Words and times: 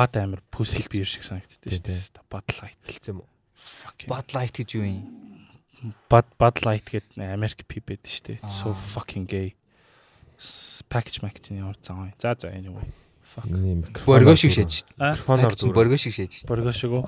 бад 0.00 0.16
амир 0.16 0.40
pussy 0.48 0.86
beer 0.88 1.04
шиг 1.04 1.26
санагддээ 1.28 1.76
шүү 1.76 1.84
дээ. 1.84 2.00
Light 2.56 2.80
хэлсэн 2.88 3.12
юм 3.12 3.20
уу? 3.20 3.28
Light 4.32 4.56
гэж 4.56 4.68
юу 4.80 4.84
юм? 4.88 5.04
Bud 6.08 6.56
Light 6.64 6.88
гэдэг 6.88 7.20
Америк 7.20 7.68
пип 7.68 7.92
байдаг 7.92 8.08
шүү 8.08 8.40
дээ. 8.40 8.48
So 8.48 8.72
fucking 8.72 9.28
gay. 9.28 9.52
Package 10.88 11.20
package-ийн 11.20 11.60
ямар 11.60 11.76
зам? 11.84 12.08
За 12.16 12.32
за 12.32 12.48
anyway. 12.48 12.88
Fuck. 13.30 13.46
Борго 14.08 14.34
шиг 14.34 14.50
шээж. 14.50 14.88
Микрофоноор 14.98 15.52
Package 15.54 15.72
борго 15.76 15.96
шиг 16.00 16.16
шээж. 16.16 16.48
Борго 16.48 16.72
шиг 16.72 16.90
үү? 16.90 17.04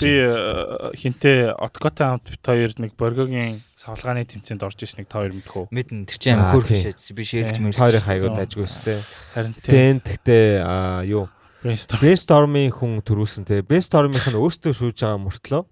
Би 0.00 0.12
э, 0.16 0.96
хинтээ 0.96 1.52
Откотой 1.58 2.06
хамт 2.06 2.30
бит 2.30 2.40
хоёр 2.40 2.72
нэг 2.80 2.96
боргогийн 2.96 3.60
савлгааны 3.76 4.24
тэмцээнд 4.24 4.64
орж 4.64 4.80
ирсэн 4.80 5.04
нэг 5.04 5.12
та 5.12 5.20
хоёр 5.20 5.36
мэдэх 5.36 5.52
үү? 5.52 5.66
Мэдэн 5.76 6.08
тэр 6.08 6.16
чинь 6.16 6.40
амар 6.40 6.56
хөөрх 6.56 6.72
тийм. 6.72 6.82
шээж. 6.88 7.00
Би 7.12 7.22
шэрлж 7.28 7.58
мэрс. 7.60 7.76
Хоёрын 7.76 8.06
хайгууд 8.08 8.32
Оо. 8.32 8.44
ажгүйс 8.48 8.76
те. 8.80 8.96
Харин 9.36 9.52
Тэн 9.60 10.00
тэгтээ 10.00 10.64
юу 11.12 11.28
Brainstorm-ийн 11.66 12.72
хүн 12.74 13.00
төрүүлсэн 13.02 13.44
те. 13.48 13.62
Brainstorm-ийнх 13.66 14.30
нь 14.30 14.38
өөртөө 14.38 14.72
шүүж 14.76 14.96
байгаа 15.02 15.20
мөртлөө 15.26 15.62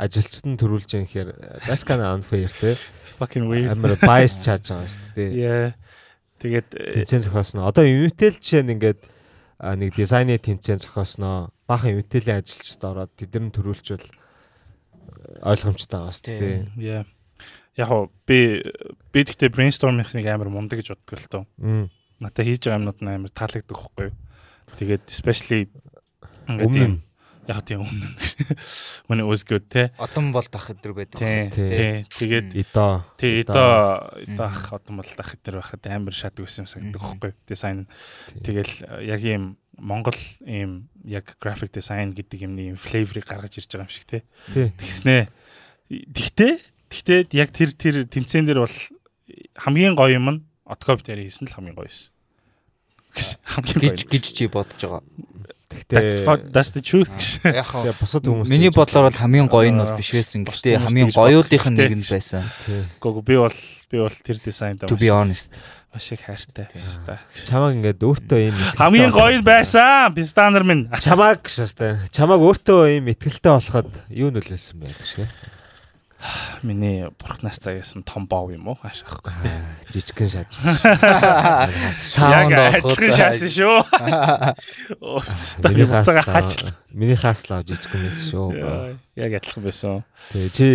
ажилчид 0.00 0.46
нь 0.48 0.56
төрүүлж 0.56 0.88
байгаа 0.88 1.06
гэхээр 1.06 1.30
that's 1.68 1.84
kind 1.84 2.00
of 2.00 2.16
unfair 2.16 2.48
те. 2.48 2.72
Fucking 3.20 3.46
weird. 3.50 3.76
Амар 3.76 4.00
bias 4.00 4.40
чааж 4.40 4.72
байгаа 4.72 4.88
шүү 4.88 5.12
дээ. 5.16 5.30
Yeah. 5.36 5.68
Тэгээд 6.40 6.68
э, 6.72 7.04
Тэмцээн 7.04 7.24
зохиосноо. 7.28 7.68
Одоо 7.68 7.84
Unitel 7.84 8.32
жишээ 8.32 8.64
нь 8.64 8.72
ингээд 8.80 9.00
нэг 9.60 9.92
дизайны 9.92 10.40
тэмцээн 10.40 10.80
зохиосноо. 10.80 11.52
Баахан 11.68 12.00
Unitel-ийн 12.00 12.40
ажилчид 12.40 12.80
ороод 12.80 13.12
тэдэр 13.12 13.44
нь 13.44 13.52
төрүүлчихвэл 13.52 14.08
ойлгомжтой 15.44 16.00
байгаа 16.00 16.16
шүү 16.16 16.24
дээ. 16.32 16.58
yeah. 16.80 17.04
Яг 17.76 17.92
би 18.24 18.64
би 19.12 19.20
гэхдээ 19.20 19.52
brainstorm-ийнхнийг 19.52 20.32
амар 20.32 20.48
мундаг 20.48 20.80
гэж 20.80 20.96
боддог 20.96 21.20
л 21.20 21.28
тоо. 21.28 21.44
Надад 22.24 22.44
хийж 22.48 22.64
байгаа 22.64 22.80
юмнууд 22.80 23.00
нь 23.04 23.12
амар 23.12 23.32
таалагддаг 23.36 23.76
байхгүй 23.76 24.08
юу? 24.08 24.16
Тэгээд 24.78 25.04
especially 25.08 25.68
Өмнө 26.50 27.00
яг 27.50 27.64
тийм 27.66 27.82
өмнө 27.82 28.06
нь. 28.06 28.16
When 29.10 29.18
it 29.22 29.26
was 29.26 29.42
good 29.42 29.66
те. 29.70 29.90
Одон 29.98 30.30
бол 30.30 30.46
тах 30.46 30.70
өдр 30.70 30.94
байдаг. 30.94 31.18
Тий. 31.50 32.04
Тэгээд 32.06 32.54
Идо. 32.54 33.02
тий 33.18 33.42
Идо. 33.42 34.06
эдох 34.22 34.70
одон 34.70 35.02
бол 35.02 35.10
ах 35.18 35.34
дээр 35.42 35.58
байхад 35.58 35.82
амар 35.90 36.14
шатдаг 36.14 36.46
байсан 36.46 36.62
юм 36.62 36.70
санагддаг 36.70 37.02
Мгм. 37.02 37.18
байхгүй? 37.18 37.32
Дизайн. 37.50 37.86
Тэгэл 38.44 38.74
э, 38.86 39.10
яг 39.10 39.20
ийм 39.26 39.56
Монгол 39.80 40.18
ийм 40.46 40.86
яг 41.02 41.34
graphic 41.42 41.74
design 41.74 42.14
гэдэг 42.14 42.46
юмны 42.46 42.76
flavor-ыг 42.78 43.26
гаргаж 43.26 43.58
ирж 43.58 43.70
байгаа 43.74 43.88
юм 43.88 43.94
шиг 43.94 44.06
те. 44.06 44.22
Тий. 44.54 44.70
Тэгснэ. 44.78 45.26
Тэгтээ 45.90 46.52
тэгтээ 46.90 47.18
яг 47.34 47.50
тэр 47.50 47.70
тэр 47.74 47.96
тэмцээн 48.06 48.46
дээр 48.46 48.62
бол 48.62 48.76
хамгийн 49.58 49.98
гоё 49.98 50.18
юм 50.22 50.28
нь 50.30 50.40
Откоп 50.70 51.02
дээр 51.02 51.26
хийсэн 51.26 51.50
л 51.50 51.54
хамгийн 51.58 51.74
гоё 51.74 51.90
байсан. 51.90 52.14
Хамгийн 53.44 53.82
гэж 53.90 53.98
гэж 54.08 54.24
чи 54.36 54.46
бодож 54.46 54.80
байгаа. 54.80 55.02
Fuck 55.90 56.50
that's 56.50 56.70
the 56.74 56.82
truth. 56.82 57.10
Яг 57.46 57.66
Тэгээ 57.70 57.94
бусад 57.98 58.22
хүмүүс 58.26 58.50
Миний 58.50 58.70
бодлоор 58.74 59.10
бол 59.10 59.18
хамгийн 59.22 59.46
гоё 59.50 59.70
нь 59.70 59.78
бол 59.78 59.94
биш 59.98 60.10
байсан. 60.14 60.42
Гэхдээ 60.46 60.82
хамгийн 60.82 61.10
тэгж 61.10 61.18
гоёудынх 61.18 61.66
нь 61.70 61.76
нэг 61.78 61.92
нь 61.98 62.06
байсан. 62.06 62.42
Гого 63.02 63.22
би 63.22 63.34
бол 63.38 63.54
би 63.90 63.96
бол 63.98 64.10
тэр 64.22 64.38
дизайнд 64.42 64.82
To 64.86 64.98
be 64.98 65.10
honest. 65.10 65.58
маш 65.94 66.10
их 66.14 66.22
хайртай 66.26 66.70
байсан. 66.74 67.18
чамаг 67.46 67.74
ингээд 67.78 68.02
өөртөө 68.02 68.38
ийм 68.38 68.54
Хамгийн 68.78 69.10
гоё 69.14 69.42
байсан. 69.42 70.14
Пистанер 70.14 70.62
минь. 70.66 70.86
чамаг 71.02 71.46
шаастай. 71.46 72.02
Чамаг 72.14 72.38
өөртөө 72.42 72.98
ийм 72.98 73.10
итгэлтэй 73.10 73.50
болоход 73.54 73.90
юу 74.10 74.30
нөлөөлсөн 74.30 74.78
гэж 74.86 75.10
вэ? 75.22 75.26
Миний 76.62 77.08
бурхнаас 77.18 77.56
цагаасан 77.58 78.02
том 78.04 78.26
бов 78.28 78.50
юм 78.52 78.68
уу? 78.68 78.76
Хаашаахгүй. 78.82 79.32
Жижигхэн 79.88 80.28
шаж. 80.28 80.52
Саунд 81.96 82.52
адилхан 82.52 83.12
шаасан 83.16 83.48
шүү. 83.48 83.80
Миний 85.64 85.88
Буцаага 85.88 86.20
хааслаа. 86.20 86.44
хаач. 86.44 86.60
Миний 86.92 87.16
хааслаа 87.16 87.64
жижигхэн 87.64 88.04
байсан 88.04 88.24
шүү. 88.28 88.46
Яг 89.16 89.32
адилхан 89.40 89.64
байсан. 89.64 90.04
Тэгээ 90.32 90.52
чи 90.52 90.66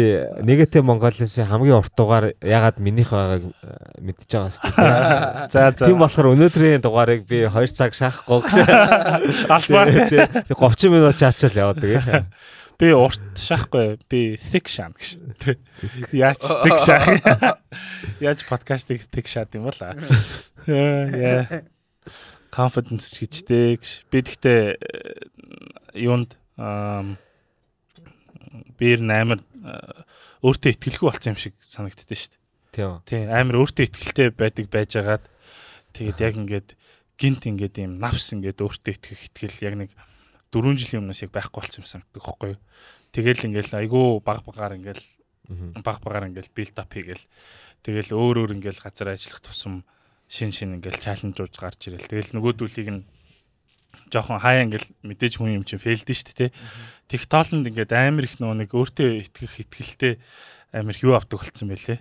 негатив 0.42 0.82
Монголын 0.90 1.30
хамгийн 1.30 1.78
урт 1.78 1.94
дугаар 1.94 2.34
ягаад 2.42 2.82
минийх 2.82 3.14
байгааг 3.14 3.44
э, 3.46 4.02
мэдчихэж 4.02 4.34
байгаа 4.34 5.46
шүү. 5.46 5.52
За 5.54 5.70
за. 5.70 5.86
Тийм 5.86 6.02
болохоор 6.02 6.34
өнөөдрийн 6.34 6.82
дугаарыг 6.82 7.30
би 7.30 7.46
2 7.46 7.70
цаг 7.70 7.94
шахахгүй 7.94 8.50
гэж. 8.50 8.66
Албаар. 9.46 9.94
Тэгээ 10.10 10.58
30 10.58 10.90
минут 10.90 11.22
чаачаал 11.22 11.54
яваадаг. 11.54 12.02
э. 12.10 12.26
Би 12.76 12.92
урт 12.92 13.24
шахахгүй. 13.40 13.96
Би 14.12 14.36
thick 14.36 14.68
шаан 14.68 14.96
гэж. 14.96 15.56
Яаж 16.12 16.44
thick 16.44 16.80
шах? 16.84 17.08
Яаж 18.26 18.44
подкастыг 18.50 19.06
thick 19.08 19.32
шаад 19.32 19.56
юм 19.56 19.70
бол 19.70 19.80
аа. 19.80 19.96
Яа. 20.68 21.64
Confidence 22.52 23.16
гэжтэй 23.16 23.80
гэж. 23.80 23.88
Би 24.12 24.18
гэхдээ 24.24 24.62
э, 24.76 26.04
юунд 26.04 26.36
ам 26.60 27.16
бээр 28.80 29.04
амар 29.08 29.40
э, 29.40 30.04
өөртөө 30.44 30.76
ихтгэлгүй 30.76 31.08
болсон 31.08 31.36
юм 31.36 31.40
шиг 31.40 31.56
санагддээ 31.64 32.20
шүү 32.20 32.32
дээ. 32.32 32.44
Тийм. 32.76 33.00
Тий, 33.08 33.24
амар 33.28 33.64
өөртөө 33.64 33.88
ихтгэлтэй 33.88 34.28
байдаг 34.36 34.68
байжгаад 34.68 35.24
тэгээд 35.96 36.20
яг 36.20 36.34
ингээд 36.36 36.70
гинт 37.16 37.44
ингээд 37.48 37.76
юм 37.84 38.00
навс 38.04 38.36
ингээд 38.36 38.60
өөртөө 38.60 38.94
итгэх 39.00 39.22
итгэл 39.32 39.64
яг 39.64 39.76
нэг 39.80 39.92
4 40.54 40.78
жилийн 40.78 41.02
өмнөөс 41.06 41.24
яг 41.26 41.32
байхгүй 41.32 41.62
болсон 41.62 41.82
юм 41.82 41.90
санагддаг 41.90 42.26
юу. 42.26 42.60
Тэгэл 43.16 43.48
ингээл 43.48 43.80
айгүй 43.80 44.06
баг 44.22 44.44
багаар 44.44 44.76
ингээл 44.76 45.04
баг 45.84 46.02
багаар 46.04 46.28
ингээл 46.30 46.52
билд 46.52 46.76
ап 46.80 46.92
хийгээл 46.92 47.26
тэгэл 47.86 48.12
өөр 48.18 48.36
өөр 48.44 48.52
ингээл 48.60 48.84
газар 48.84 49.14
ажиллах 49.14 49.42
тусам 49.46 49.86
шин 50.28 50.52
шин 50.52 50.82
ингээл 50.82 51.00
чаленжууд 51.00 51.54
гарч 51.54 51.88
ирэл. 51.88 52.10
Тэгэл 52.10 52.34
нөгөөдүүлийг 52.36 52.90
нь 52.92 53.02
жоохон 54.10 54.42
хаяа 54.42 54.66
ингээл 54.66 54.90
мэдээж 55.06 55.34
хүн 55.38 55.62
юм 55.62 55.64
чинь 55.64 55.82
фейлдэн 55.82 56.16
шүү 56.18 56.36
дээ. 56.36 56.52
Тэг 57.08 57.22
тоолонд 57.30 57.70
ингээд 57.70 57.94
амар 57.94 58.26
их 58.26 58.36
нөө 58.42 58.66
нэг 58.66 58.70
өөртөө 58.74 59.10
итгэх 59.30 59.64
итгэлтэй 59.64 60.14
амар 60.74 60.96
хүү 60.98 61.14
авдаг 61.16 61.40
болсон 61.40 61.70
байлээ. 61.70 62.00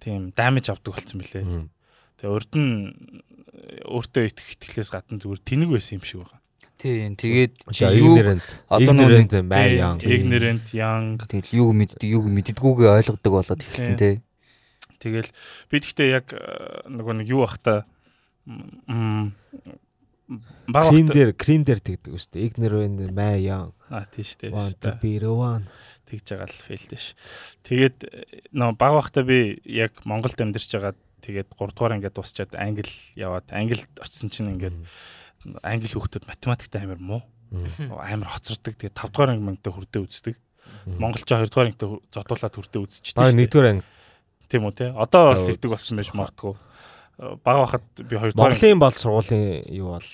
Тийм 0.00 0.30
дамиж 0.32 0.70
авдаг 0.70 0.96
болсон 0.96 1.18
байлээ. 1.20 1.44
Тэгээ 2.22 2.32
урд 2.32 2.52
нь 2.54 2.94
өөртөө 3.90 4.24
итгэх 4.30 4.48
итгэлээс 4.56 4.90
гадна 4.94 5.18
зүгээр 5.18 5.42
тэнэг 5.42 5.70
байсан 5.74 5.98
юм 5.98 6.04
шиг 6.06 6.18
байгаа. 6.22 6.40
Тийм. 6.82 7.14
Тэгээд 7.14 7.52
чи 7.70 7.86
юу 7.94 8.18
одоо 8.66 8.90
нөгөө 8.90 9.22
Ignorant 9.22 10.02
Тийм, 10.02 10.66
young 10.74 11.14
тэгэл 11.22 11.54
юу 11.62 11.70
мэддэг 11.70 12.10
юу 12.10 12.26
мэддэггүйгээ 12.26 12.90
ойлгодог 12.98 13.32
болоод 13.38 13.62
эхэлсэн 13.62 13.94
те. 13.94 14.18
Тэгэл 14.98 15.30
би 15.70 15.76
тэгтээ 15.78 16.10
яг 16.10 16.34
э, 16.34 16.90
нөгөө 16.90 17.22
нэг 17.22 17.30
юу 17.30 17.46
бахта 17.46 17.86
баг 20.66 20.90
бахта 20.90 21.14
дээр 21.14 21.38
крим 21.38 21.62
дээр 21.62 21.78
тэгдэг 21.78 22.18
үстэй. 22.18 22.50
Ignorant 22.50 23.14
май 23.14 23.46
яан. 23.46 23.70
а 23.86 24.02
to 24.10 24.26
өстой. 24.26 24.98
be 24.98 25.22
the 25.22 25.30
one. 25.30 25.70
тэгж 26.10 26.34
байгаа 26.34 26.50
л 26.50 26.66
фейлдэ 26.66 26.98
ш. 26.98 27.14
Тэгээд 27.62 27.98
нөө 28.50 28.74
баг 28.74 28.92
бахта 28.98 29.22
би 29.22 29.62
яг 29.70 30.02
Монголд 30.02 30.34
амьдарч 30.34 30.66
байгаа 30.74 30.98
тэгээд 31.22 31.54
3 31.54 31.78
дугаар 31.78 31.94
ингээд 31.96 32.18
дуусчаад 32.18 32.52
англи 32.58 32.90
яваад 33.14 33.46
англид 33.54 33.86
очисон 34.02 34.28
чинь 34.34 34.52
ингээд 34.58 34.76
англи 35.62 35.88
хүүхдүүд 35.90 36.24
математикт 36.28 36.74
амар 36.76 37.00
муу. 37.02 37.22
Амар 37.88 38.28
хоцордог. 38.32 38.74
Тэгээд 38.78 38.96
5 38.96 39.12
дугаар 39.12 39.30
анги 39.36 39.44
мангтай 39.44 39.72
хүрдээ 39.72 40.02
үздэг. 40.06 40.36
Монголч 40.86 41.26
2 41.28 41.46
дугаар 41.50 41.68
ангитай 41.68 41.88
зодуулаад 42.14 42.54
хүрдээ 42.56 42.80
Баг 43.12 43.26
шүү 43.28 43.36
дээ. 43.36 43.40
нэгдүгээр 43.44 43.70
анги. 43.70 43.84
тийм 44.52 44.62
үү 44.68 44.74
те 44.76 44.84
одоо 44.92 45.22
бол 45.32 45.40
Аа, 45.40 45.48
тэгдэг 45.48 45.70
болсон 45.72 45.96
байж 45.96 46.10
магадгүй 46.12 46.52
бага 47.18 47.60
бахад 47.66 47.84
би 48.08 48.16
2 48.16 48.32
дугаар 48.32 48.52
анги- 48.52 48.60
Монголын 48.62 48.78
бол 48.80 48.96
сургуулийн 48.96 49.64
юу 49.70 49.88
бол 49.96 50.08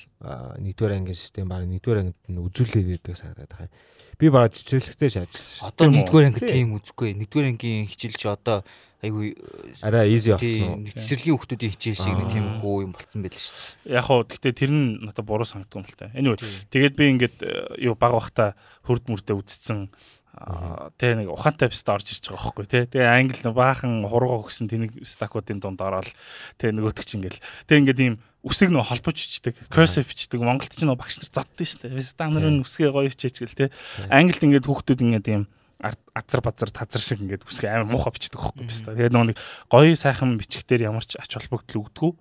нэгдүгээр 0.58 0.96
ангийн 0.98 1.14
систем 1.18 1.48
баг 1.48 1.64
нэгдүгээр 1.64 2.00
ангид 2.02 2.20
нь 2.28 2.38
үзүүлээд 2.42 2.88
байдаг 2.90 3.16
санагдаад 3.16 3.52
байгаа. 3.54 3.68
юм. 3.70 3.76
Би 4.18 4.26
баг 4.34 4.50
цэцэрлэгтэй 4.50 5.10
шааж. 5.14 5.32
Одоо 5.62 5.86
нэгдүгээр 5.94 6.26
анги 6.26 6.42
Тийм. 6.42 6.74
үзэхгүй. 6.74 7.14
Нэгдүгээр 7.22 7.50
ангийн 7.54 7.86
хичээл 7.86 8.18
чи 8.18 8.26
одоо 8.26 8.66
айгүй 8.98 9.38
Араа 9.78 10.02
easy 10.10 10.34
болсон 10.34 10.90
цэцэрлэгийн 10.90 11.38
хүмүүсийн 11.38 11.70
хичээл 11.70 12.02
шиг 12.02 12.18
нэг 12.18 12.28
тийм 12.34 12.58
хөө 12.58 12.82
юм 12.82 12.92
болцсон 12.98 13.22
байл 13.22 13.38
шүү. 13.38 13.54
яг 13.94 14.04
хоо 14.10 14.26
гэхдээ 14.26 14.52
тэр 14.58 14.70
нь 14.74 14.98
надад 15.06 15.22
буруу 15.22 15.46
санагдсан 15.46 15.78
юм 15.78 15.86
л 15.86 15.94
та. 15.94 16.10
Anyway 16.18 16.34
тэгээд 16.34 16.94
би 16.98 17.04
ингээд 17.14 17.36
э, 17.46 17.78
юу 17.78 17.94
бага 17.94 18.18
бахта 18.18 18.44
хурд 18.82 19.06
мөрдөө 19.06 19.38
үзсэн 19.38 19.86
тэ 20.98 21.18
нэг 21.18 21.28
ухаантай 21.34 21.68
пист 21.68 21.88
орж 21.90 22.14
ирж 22.14 22.30
байгаа 22.30 22.54
байхгүй 22.54 22.66
тэ. 22.70 22.86
Тэгээ 22.94 23.10
англи 23.10 23.42
нэг 23.42 23.54
баахан 23.58 24.06
хуруугаа 24.06 24.46
өгсөн 24.46 24.70
тэнийг 24.70 24.92
стакуудын 25.02 25.58
дунд 25.58 25.82
ороод 25.82 26.08
тэ 26.56 26.70
нөгөөдөг 26.70 27.04
чинь 27.04 27.26
ингээл 27.26 27.42
тэ 27.66 27.78
ингээд 27.82 28.00
ийм 28.00 28.14
үсэг 28.46 28.70
нөө 28.70 28.86
холбож 28.86 29.18
бичдэг, 29.18 29.58
cursive 29.66 30.06
бичдэг. 30.06 30.38
Монголд 30.38 30.70
ч 30.70 30.86
нөө 30.86 30.94
багш 30.94 31.18
нар 31.18 31.32
зоддсон 31.34 31.66
шүү 31.66 31.80
дээ. 31.90 31.98
Вестанер 31.98 32.46
нь 32.54 32.62
үсгээ 32.62 32.94
гоё 32.94 33.10
хичээж 33.10 33.36
гэл 33.42 33.58
тэ. 33.58 33.74
Англид 34.06 34.46
ингээд 34.46 34.68
хүүхдүүд 34.70 35.02
ингээд 35.02 35.26
ийм 35.26 35.44
ар- 35.82 35.98
азар 36.14 36.42
базар 36.42 36.70
тазар 36.70 37.02
шиг 37.02 37.22
ингээд 37.22 37.46
үсгээ 37.46 37.70
амар 37.70 37.90
муухай 37.90 38.14
бичдэг 38.14 38.38
байхгүй 38.38 38.66
писта. 38.66 38.94
Тэгээд 38.94 39.14
нөгөө 39.14 39.28
нэг 39.34 39.38
гоё 39.70 39.94
сайхан 39.94 40.38
бичгтэр 40.38 40.86
ямар 40.86 41.06
ч 41.06 41.18
ач 41.18 41.34
холбогдол 41.38 41.86
өгдөггүй. 41.86 42.12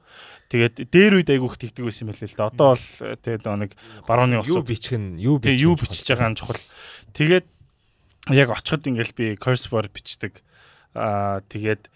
Тэгээд 0.48 0.76
дээр 0.94 1.14
үед 1.22 1.30
айгүйх 1.34 1.58
тэгдэг 1.58 1.84
байсан 1.86 2.06
юм 2.06 2.14
байлээ 2.14 2.30
л 2.34 2.38
да. 2.38 2.50
Одоо 2.54 2.68
бол 2.78 2.86
тэгээд 3.18 3.46
нэг 3.46 3.72
барууны 4.06 4.42
Юу 4.42 4.46
усууд 4.46 4.68
бичих 4.70 4.98
нь 4.98 5.18
юу 5.18 5.42
Тэгээ 5.42 5.66
юу 5.66 5.74
бичиж 5.74 6.06
байгаа 6.06 6.30
нь 6.34 6.38
чухал. 6.38 6.62
Тэгээд 7.18 7.46
яг 8.36 8.52
очиход 8.52 8.88
ингээл 8.88 9.14
би 9.16 9.26
cursive 9.40 9.88
бичдэг. 9.92 10.44
Аа 10.94 11.40
тэгээд 11.48 11.88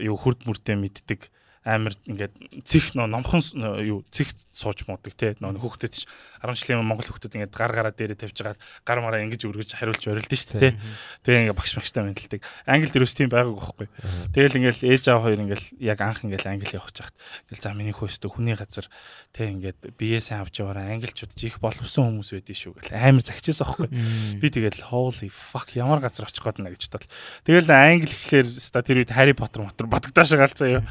юу 0.00 0.16
хурд 0.16 0.48
мөртөө 0.48 0.76
мэддэг. 0.80 1.28
Амар 1.66 1.98
ингээд 2.06 2.62
цих 2.62 2.94
нөө 2.94 3.10
номхон 3.10 3.42
юу 3.82 4.06
цих 4.14 4.30
сууж 4.54 4.86
муудаг 4.86 5.18
те. 5.18 5.34
Нөө 5.42 5.58
хүүхдэд 5.58 5.92
ч 5.98 6.06
10 6.38 6.54
жилийн 6.54 6.86
монгол 6.86 7.10
хүүхдэд 7.10 7.34
ингээд 7.34 7.58
гар 7.58 7.74
гараа 7.74 7.90
дээрээ 7.90 8.22
тавьж 8.22 8.38
байгаа 8.38 8.56
гар 8.86 8.98
мараа 9.02 9.26
ингэж 9.26 9.42
өргөж 9.50 9.74
хариулж 9.74 10.06
орилдсон 10.06 10.38
шүү 10.38 10.62
дээ 10.62 10.78
те. 10.78 10.78
Тэгээ 11.26 11.50
ингээд 11.50 11.58
багш 11.58 11.74
багштай 11.74 12.06
мэдлдэг 12.06 12.40
англи 12.70 12.90
дөрөс 12.94 13.14
тийм 13.18 13.30
байгааг 13.34 13.58
байхгүй. 13.58 13.88
Тэгэл 14.30 14.58
ингээд 14.62 14.78
ээж 14.86 15.04
аав 15.10 15.26
хоёр 15.26 15.42
ингээд 15.42 15.64
яг 15.82 15.98
анх 16.06 16.22
ингээд 16.22 16.46
англи 16.46 16.70
явах 16.70 16.94
чахт. 16.94 17.14
Ингээл 17.50 17.64
за 17.66 17.74
миний 17.74 17.94
хөөстө 17.98 18.30
хүний 18.30 18.54
газар 18.54 18.86
те 19.34 19.50
ингээд 19.50 19.98
бие 19.98 20.22
сайн 20.22 20.46
авч 20.46 20.62
яваараа 20.62 20.86
англичууд 20.94 21.34
ч 21.34 21.50
их 21.50 21.58
боловсон 21.58 22.14
хүмүүс 22.14 22.30
байдгийн 22.30 22.62
шүү 22.62 22.72
гэл. 22.78 22.94
Амар 22.94 23.26
загчээс 23.26 23.66
аахгүй 23.66 23.90
би 24.38 24.46
тэгэл 24.54 24.86
holy 24.86 25.26
fuck 25.34 25.74
ямар 25.74 25.98
газар 25.98 26.30
очих 26.30 26.46
гээд 26.46 26.62
нэ 26.62 26.78
гэж 26.78 26.94
бодвол. 26.94 27.10
Тэгэл 27.42 27.74
англи 27.74 28.06
гэхлээр 28.06 28.46
ста 28.54 28.86
тэр 28.86 29.02
үед 29.02 29.10
Harry 29.10 29.34
Potter 29.34 29.66
мотор 29.66 29.90
бодогдоож 29.90 30.30
байгаа 30.30 30.50
л 30.50 30.54
заяа 30.54 30.82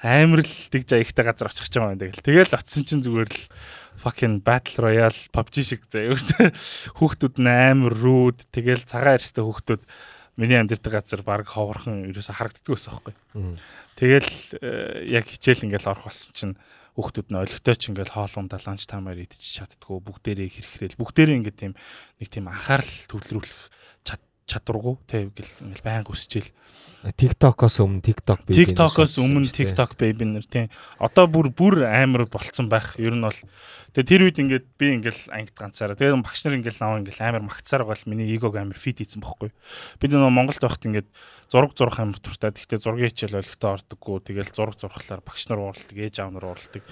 амар 0.00 0.40
л 0.40 0.54
тэгж 0.72 0.96
аягтай 0.96 1.24
газар 1.24 1.52
очих 1.52 1.68
гэж 1.68 1.74
байгаа 1.76 1.94
юм 1.94 2.00
тэгэл. 2.00 2.24
Тэгэл 2.24 2.56
очисон 2.56 2.84
чинь 2.88 3.04
зүгээр 3.04 3.30
л 3.30 3.42
fucking 4.00 4.40
battle 4.40 4.88
royale 4.88 5.20
PUBG 5.32 5.54
шиг 5.60 5.84
заяа. 5.92 6.16
Хүүхдүүд 6.98 7.36
амар 7.44 7.92
rude. 7.92 8.48
Тэгэл 8.48 8.88
цагаан 8.88 9.20
арьстай 9.20 9.44
хүүхдүүд 9.44 9.82
миний 10.40 10.56
амьдэрдэг 10.56 10.92
газар 10.92 11.20
баг 11.20 11.44
ховорхон 11.44 12.08
ерөөсө 12.08 12.32
харагддаг 12.32 12.72
байсан 12.72 12.96
аахгүй 12.96 13.14
Тэгэл 14.00 14.32
э, 14.64 15.20
яг 15.20 15.28
хичээл 15.28 15.68
ингээл 15.68 15.92
орох 15.92 16.08
болсон 16.08 16.32
чинь 16.32 16.54
хүүхдүүд 16.96 17.28
нь 17.28 17.40
олигтой 17.44 17.76
ч 17.76 17.92
ингээл 17.92 18.16
хоолундаа 18.16 18.60
ланч 18.64 18.88
таймаар 18.88 19.20
идчих 19.20 19.60
чаддгүй 19.60 20.00
бүгдээрээ 20.00 20.48
хэрхрээл 20.48 20.96
бүгдээрээ 20.96 21.38
ингээд 21.44 21.58
тийм 21.60 21.72
нэг 21.76 22.28
тийм 22.32 22.48
анхаарал 22.48 22.94
төвлөрүүлэх 23.12 23.60
чадваргүй 24.50 24.94
тэг 25.06 25.30
гэл 25.38 25.52
ингээл 25.70 25.86
байнга 25.86 26.10
өсчихэл 26.10 26.50
TikTok-оос 27.00 27.80
өмнө 27.80 28.04
TikTok 28.04 28.44
baby 28.44 28.56
TikTok-оос 28.60 29.14
өмнө 29.24 29.48
TikTok 29.48 29.96
baby 29.96 30.26
нэр 30.28 30.44
тийм 30.44 30.66
одоо 31.00 31.24
бүр 31.32 31.48
бүр 31.48 31.88
амар 31.88 32.28
болцсон 32.28 32.68
байх. 32.68 32.92
Ер 33.00 33.16
нь 33.16 33.24
бол. 33.24 33.32
Тэгээ 33.96 34.04
тэр 34.04 34.22
үед 34.28 34.36
ингээд 34.36 34.66
би 34.76 35.00
ингээл 35.00 35.32
ангид 35.32 35.56
ганцаараа. 35.56 35.96
Тэгээ 35.96 36.20
багш 36.20 36.44
нар 36.44 36.60
ингээл 36.60 36.80
наваа 36.84 37.00
ингээл 37.00 37.24
амар 37.24 37.44
магцаар 37.48 37.88
байгаа 37.88 38.04
л 38.04 38.10
миний 38.12 38.28
эгог 38.36 38.52
амар 38.52 38.76
фит 38.76 39.00
хийсэн 39.00 39.24
бохгүй 39.24 39.48
бид 39.96 40.12
нөгөө 40.12 40.28
Монголд 40.28 40.60
байхад 40.60 40.84
ингээд 40.84 41.08
зураг 41.48 41.72
зурх 41.72 41.96
амар 41.96 42.20
туртай. 42.20 42.52
Гэхдээ 42.52 42.84
зургийн 42.84 43.08
хичээл 43.08 43.40
олигтой 43.40 43.70
ордоггүй. 43.80 44.16
Тэгэл 44.20 44.52
зураг 44.52 44.76
зурхлаар 44.76 45.24
багш 45.24 45.48
нар 45.48 45.64
ууралдаг 45.64 45.96
ээж 45.96 46.20
аав 46.20 46.36
нар 46.36 46.52
ууралдаг 46.52 46.84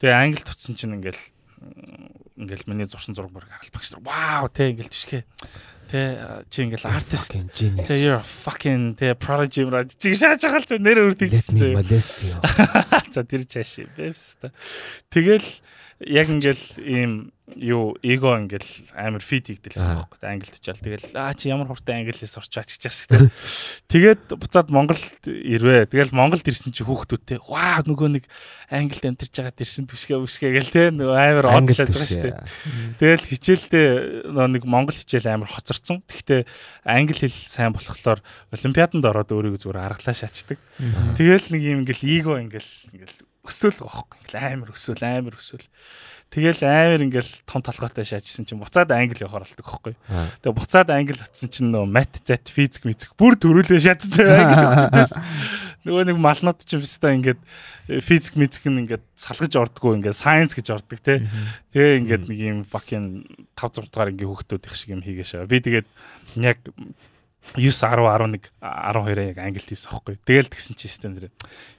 тэгээ 0.00 0.16
англи 0.16 0.40
тутсан 0.40 0.74
чинь 0.80 0.96
ингээл 0.96 1.20
ингээл 2.40 2.68
миний 2.68 2.88
зурсан 2.88 3.14
зураг 3.14 3.32
бүр 3.32 3.44
харал 3.44 3.72
багш 3.74 3.92
нар 3.92 4.02
вау 4.04 4.48
тэ 4.48 4.72
ингээл 4.72 4.92
түшгэ 4.92 5.20
тэ 5.90 6.00
чи 6.48 6.64
ингээл 6.64 6.88
артист. 6.88 7.34
Тэ 7.34 7.94
you're 8.00 8.22
fucking 8.22 8.96
тэ 8.96 9.18
prodigy 9.18 9.66
мра 9.66 9.84
чиг 9.84 10.16
шааж 10.16 10.40
байгаа 10.40 10.62
л 10.62 10.68
зэ 10.70 10.78
нэр 10.78 10.98
Leslie 11.10 11.28
гэсэн. 11.28 11.82
За 13.14 13.26
тэр 13.26 13.44
чааш 13.44 13.90
бэвста. 13.98 14.54
Тэгэл 15.10 15.48
яг 16.00 16.32
ингээл 16.32 16.64
ийм 16.80 17.12
юу 17.56 17.98
эго 18.02 18.38
ингээл 18.38 18.94
амар 18.94 19.20
фит 19.20 19.50
хийгдэлсэн 19.50 19.98
байхгүй. 19.98 20.18
Англид 20.22 20.56
ч 20.62 20.66
ал 20.70 20.78
тэгэл 20.78 21.12
аа 21.18 21.34
чи 21.34 21.50
ямар 21.50 21.66
хурдан 21.66 22.02
англи 22.02 22.14
хэл 22.14 22.30
сурчаач 22.30 22.78
гэж 22.78 22.84
шиг 22.88 23.08
тэ. 23.10 23.28
Тэгээд 23.92 24.38
буцаад 24.38 24.70
Монголд 24.70 25.26
ирвэ. 25.26 25.90
Тэгэл 25.90 26.14
Монголд 26.14 26.46
ирсэн 26.46 26.72
чи 26.72 26.86
хүүхдүүдтэй 26.86 27.42
ваа 27.42 27.82
нөгөө 27.84 28.08
нэг 28.16 28.24
англид 28.70 29.02
амьдарч 29.02 29.34
байгаа 29.34 29.60
ирсэн 29.60 29.90
түшгэ 29.90 30.14
үшгэ 30.22 30.48
гэл 30.54 30.70
тэ 30.70 30.82
нөгөө 30.94 31.16
амар 31.18 31.46
одлож 31.58 31.78
байгаа 31.90 32.06
шүү 32.06 32.22
дээ. 32.22 32.38
Тэгэл 33.02 33.28
хичээлдээ 33.34 33.88
нэг 34.30 34.62
монгол 34.64 34.94
хичээл 34.94 35.34
амар 35.34 35.50
хоцорсон. 35.50 36.06
Гэхдээ 36.06 36.46
англи 36.86 37.18
хэл 37.18 37.34
сайн 37.50 37.74
болохоор 37.74 38.22
олимпиаданд 38.54 39.04
ороод 39.04 39.34
өөрийгөө 39.34 39.60
зүгээр 39.66 39.84
аргалаа 39.84 40.14
шаачдаг. 40.14 40.58
Тэгэл 41.18 41.50
нэг 41.50 41.62
юм 41.66 41.78
ингээл 41.82 42.04
эго 42.06 42.38
ингээл 42.38 42.72
ингээл 42.94 43.18
өсөөл 43.46 43.78
хөөхгүй. 43.80 44.18
Ингээл 44.20 44.46
амар 44.52 44.72
өсөөл 44.74 45.04
амар 45.06 45.36
өсөөл. 45.38 45.66
Тэгэл 46.30 46.62
амар 46.62 47.02
ингээл 47.02 47.32
том 47.42 47.58
толгойтой 47.58 48.06
шаажсэн 48.06 48.46
чинь 48.46 48.62
буцаад 48.62 48.94
англи 48.94 49.26
явахаар 49.26 49.50
болдог. 49.50 49.98
Аа. 50.06 50.30
Тэгээ 50.38 50.54
буцаад 50.54 50.88
англи 50.94 51.18
утсан 51.18 51.50
чинь 51.50 51.74
нөө 51.74 51.90
мат 51.90 52.22
зат 52.22 52.46
физик 52.46 52.86
мизик 52.86 53.18
бүр 53.18 53.34
төрүүлээ 53.34 53.82
шатцсан 53.82 54.30
англи 54.30 54.62
утдаас. 54.62 55.18
Нөгөө 55.82 56.06
нэг 56.06 56.22
малнууд 56.22 56.62
чинь 56.62 56.86
өстой 56.86 57.18
ингээд 57.18 57.40
э, 57.90 57.98
физик 57.98 58.38
мизик 58.38 58.62
нь 58.70 58.86
ингээд 58.86 59.02
салгаж 59.18 59.58
ордгоо 59.58 59.98
ингээд 59.98 60.14
science 60.14 60.54
гэж 60.54 60.70
ордог 60.70 61.02
те. 61.02 61.26
Тэгээ 61.74 61.98
ингээд 61.98 62.24
нэг 62.30 62.38
юм 62.38 62.62
fucking 62.62 63.26
5 63.58 63.90
6 63.90 63.90
дугаар 63.90 64.14
ингээ 64.14 64.30
хүүхдүүд 64.30 64.70
их 64.70 64.74
шиг 64.78 64.94
юм 64.94 65.02
хийгээшаа. 65.02 65.50
Би 65.50 65.58
тэгээд 65.58 65.88
яг 66.46 66.62
9 67.56 67.66
10 67.72 67.98
11 68.04 68.52
12-аа 68.62 69.26
яг 69.32 69.38
англид 69.42 69.66
хийсэн 69.66 69.90
аахгүй. 69.90 70.16
Тэгэл 70.22 70.52
тэгсэн 70.52 70.76
чи 70.78 70.86
систем 70.86 71.16
дээр. 71.18 71.32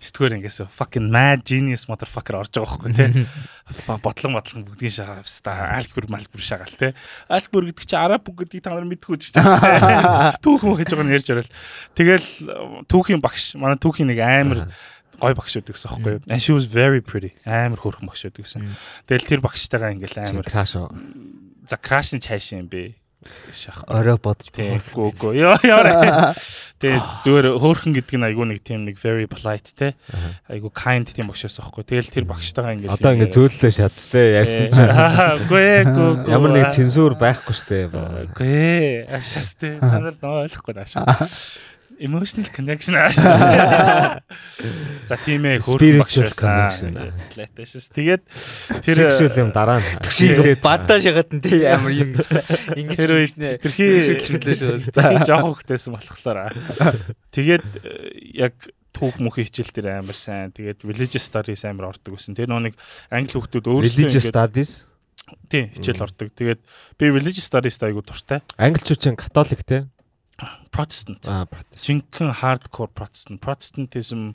Сэтгүүр 0.03 0.35
ингээс 0.41 0.67
fucking 0.67 1.07
mad 1.13 1.45
genius 1.47 1.85
motherfucker 1.87 2.35
орж 2.41 2.51
байгаа 2.51 2.75
байхгүй 2.75 2.91
те. 2.97 3.25
Фа- 3.85 4.01
Ботлон 4.01 4.35
ботлон 4.35 4.65
бүгдийн 4.67 4.91
шагаа 4.91 5.23
ста 5.23 5.77
алгебр 5.79 6.09
малбер 6.11 6.41
шагаал 6.43 6.75
те. 6.75 6.91
Алгебр 7.31 7.71
гэдэг 7.71 7.87
чи 7.87 7.95
араб 7.95 8.25
үг 8.27 8.43
гэдгийг 8.43 8.63
та 8.67 8.75
нар 8.75 8.83
мэдгүй 8.89 9.15
ч 9.21 9.31
чаа. 9.31 10.35
Түүх 10.43 10.65
мөх 10.67 10.81
гэж 10.83 10.91
байгаа 10.91 11.07
нь 11.07 11.13
ярьж 11.15 11.29
орол. 11.31 11.51
Тэгэл 11.95 12.27
түүхийн 12.91 13.21
багш 13.23 13.55
манай 13.55 13.77
түүхийн 13.79 14.11
нэг 14.11 14.19
амар 14.19 14.59
гой 15.21 15.33
багш 15.37 15.55
байдаг 15.61 15.77
гэсэн 15.77 15.87
аахгүй. 15.93 16.13
And 16.27 16.41
she 16.41 16.51
was 16.51 16.65
very 16.67 16.99
pretty. 16.99 17.31
Амар 17.47 17.79
хөөрхөн 17.79 18.09
багш 18.11 18.25
байдаг 18.27 18.43
гэсэн. 18.49 18.65
Тэгэл 19.07 19.29
тэр 19.29 19.39
багштайгаа 19.45 19.93
ингээл 19.95 20.19
амар 20.35 20.43
за 21.69 21.77
крашны 21.77 22.19
цааш 22.19 22.57
юм 22.59 22.67
бэ. 22.67 22.97
Шах. 23.53 23.83
орой 23.85 24.17
бодож 24.17 24.49
Тийм 24.49 24.81
гоо 24.95 25.11
гоо. 25.13 25.33
Яа 25.37 25.57
яа. 25.61 26.33
Тэгээ 26.81 26.99
зүгээр 27.21 27.47
хөөрхөн 27.61 27.93
гэдэг 27.93 28.15
нь 28.17 28.25
айгүй 28.25 28.45
нэг 28.49 28.59
тийм 28.65 28.85
нэг 28.89 28.97
very 28.97 29.29
polite 29.29 29.69
те. 29.77 29.93
Айгүй 30.49 30.71
kind 30.73 31.05
тийм 31.05 31.29
багш 31.29 31.45
байсан 31.45 31.61
аахгүй. 31.69 31.85
Тэгэл 31.85 32.09
тэр 32.09 32.25
багштайгаа 32.25 32.73
ингээл 32.73 32.97
Одоо 32.97 33.11
ингэ 33.13 33.29
зөөллөө 33.29 33.71
шатстэй 33.77 34.27
ярьсан 34.41 34.73
чинь 34.73 34.89
Гүй 35.45 35.85
гоо 35.85 36.11
гоо. 36.25 36.33
ямар 36.33 36.51
нэг 36.57 36.73
цензур 36.73 37.13
байхгүй 37.13 37.53
штэ. 37.53 37.93
Гүй 38.33 39.05
ашаастай. 39.05 39.77
Та 39.77 40.01
нар 40.01 40.17
нөө 40.17 40.49
ойлгохгүй 40.49 40.73
наашаа. 40.73 41.05
Emotional 42.01 42.49
connection 42.49 42.97
аашаа. 42.97 44.25
За 45.09 45.15
тийм 45.21 45.45
ээ 45.45 45.61
хөөрхөн 45.61 46.33
connection. 46.33 46.97
Латашс. 47.37 47.93
Тэгээд 47.93 48.23
тэр 48.81 48.97
Sexual 49.05 49.37
юм 49.37 49.49
дараа 49.53 49.77
нь. 49.77 49.85
Чи 50.09 50.33
бадаа 50.57 50.97
шахаад 50.97 51.29
нь 51.29 51.45
тий 51.45 51.61
амар 51.69 51.93
юм 51.93 52.17
гэж 52.17 52.25
ингэж 52.73 52.97
Тэр 52.97 53.11
үед 53.21 53.35
нэ 53.37 53.49
тэрхий 53.61 54.01
жоохон 55.29 55.53
хөхтэйсэн 55.53 55.93
болохоор. 55.93 56.57
Тэгээд 57.29 57.67
э, 57.85 58.49
яг 58.49 58.57
түүх 58.97 59.21
мөхий 59.21 59.45
хичээл 59.45 59.69
дээр 59.69 60.01
амар 60.01 60.17
сайн. 60.17 60.49
Тэгээд 60.51 60.81
religious 60.81 61.21
studies 61.25 61.61
амар 61.69 61.93
ордог 61.93 62.17
гэсэн. 62.17 62.33
Тэр 62.33 62.49
нөө 62.49 62.73
нэг 62.73 62.75
англи 63.13 63.29
хүүхдүүд 63.29 63.65
өөрсдөө 63.69 64.09
Religious 64.09 64.25
studies. 64.25 64.71
тийм 65.47 65.71
хичээл 65.71 66.03
ордог. 66.03 66.33
Тэгээд 66.35 66.59
би 66.99 67.05
religious 67.07 67.47
studies 67.47 67.79
айгу 67.81 68.03
дуртай. 68.03 68.41
Англичууд 68.57 68.99
чинь 68.99 69.15
католик 69.19 69.63
те. 69.63 69.87
Protestant. 70.71 71.21
Аа, 71.27 71.45
протест. 71.45 71.83
Жинхэнэ 71.85 72.33
hardcore 72.41 72.91
Protestant. 72.91 73.39
Protestantism 73.43 74.33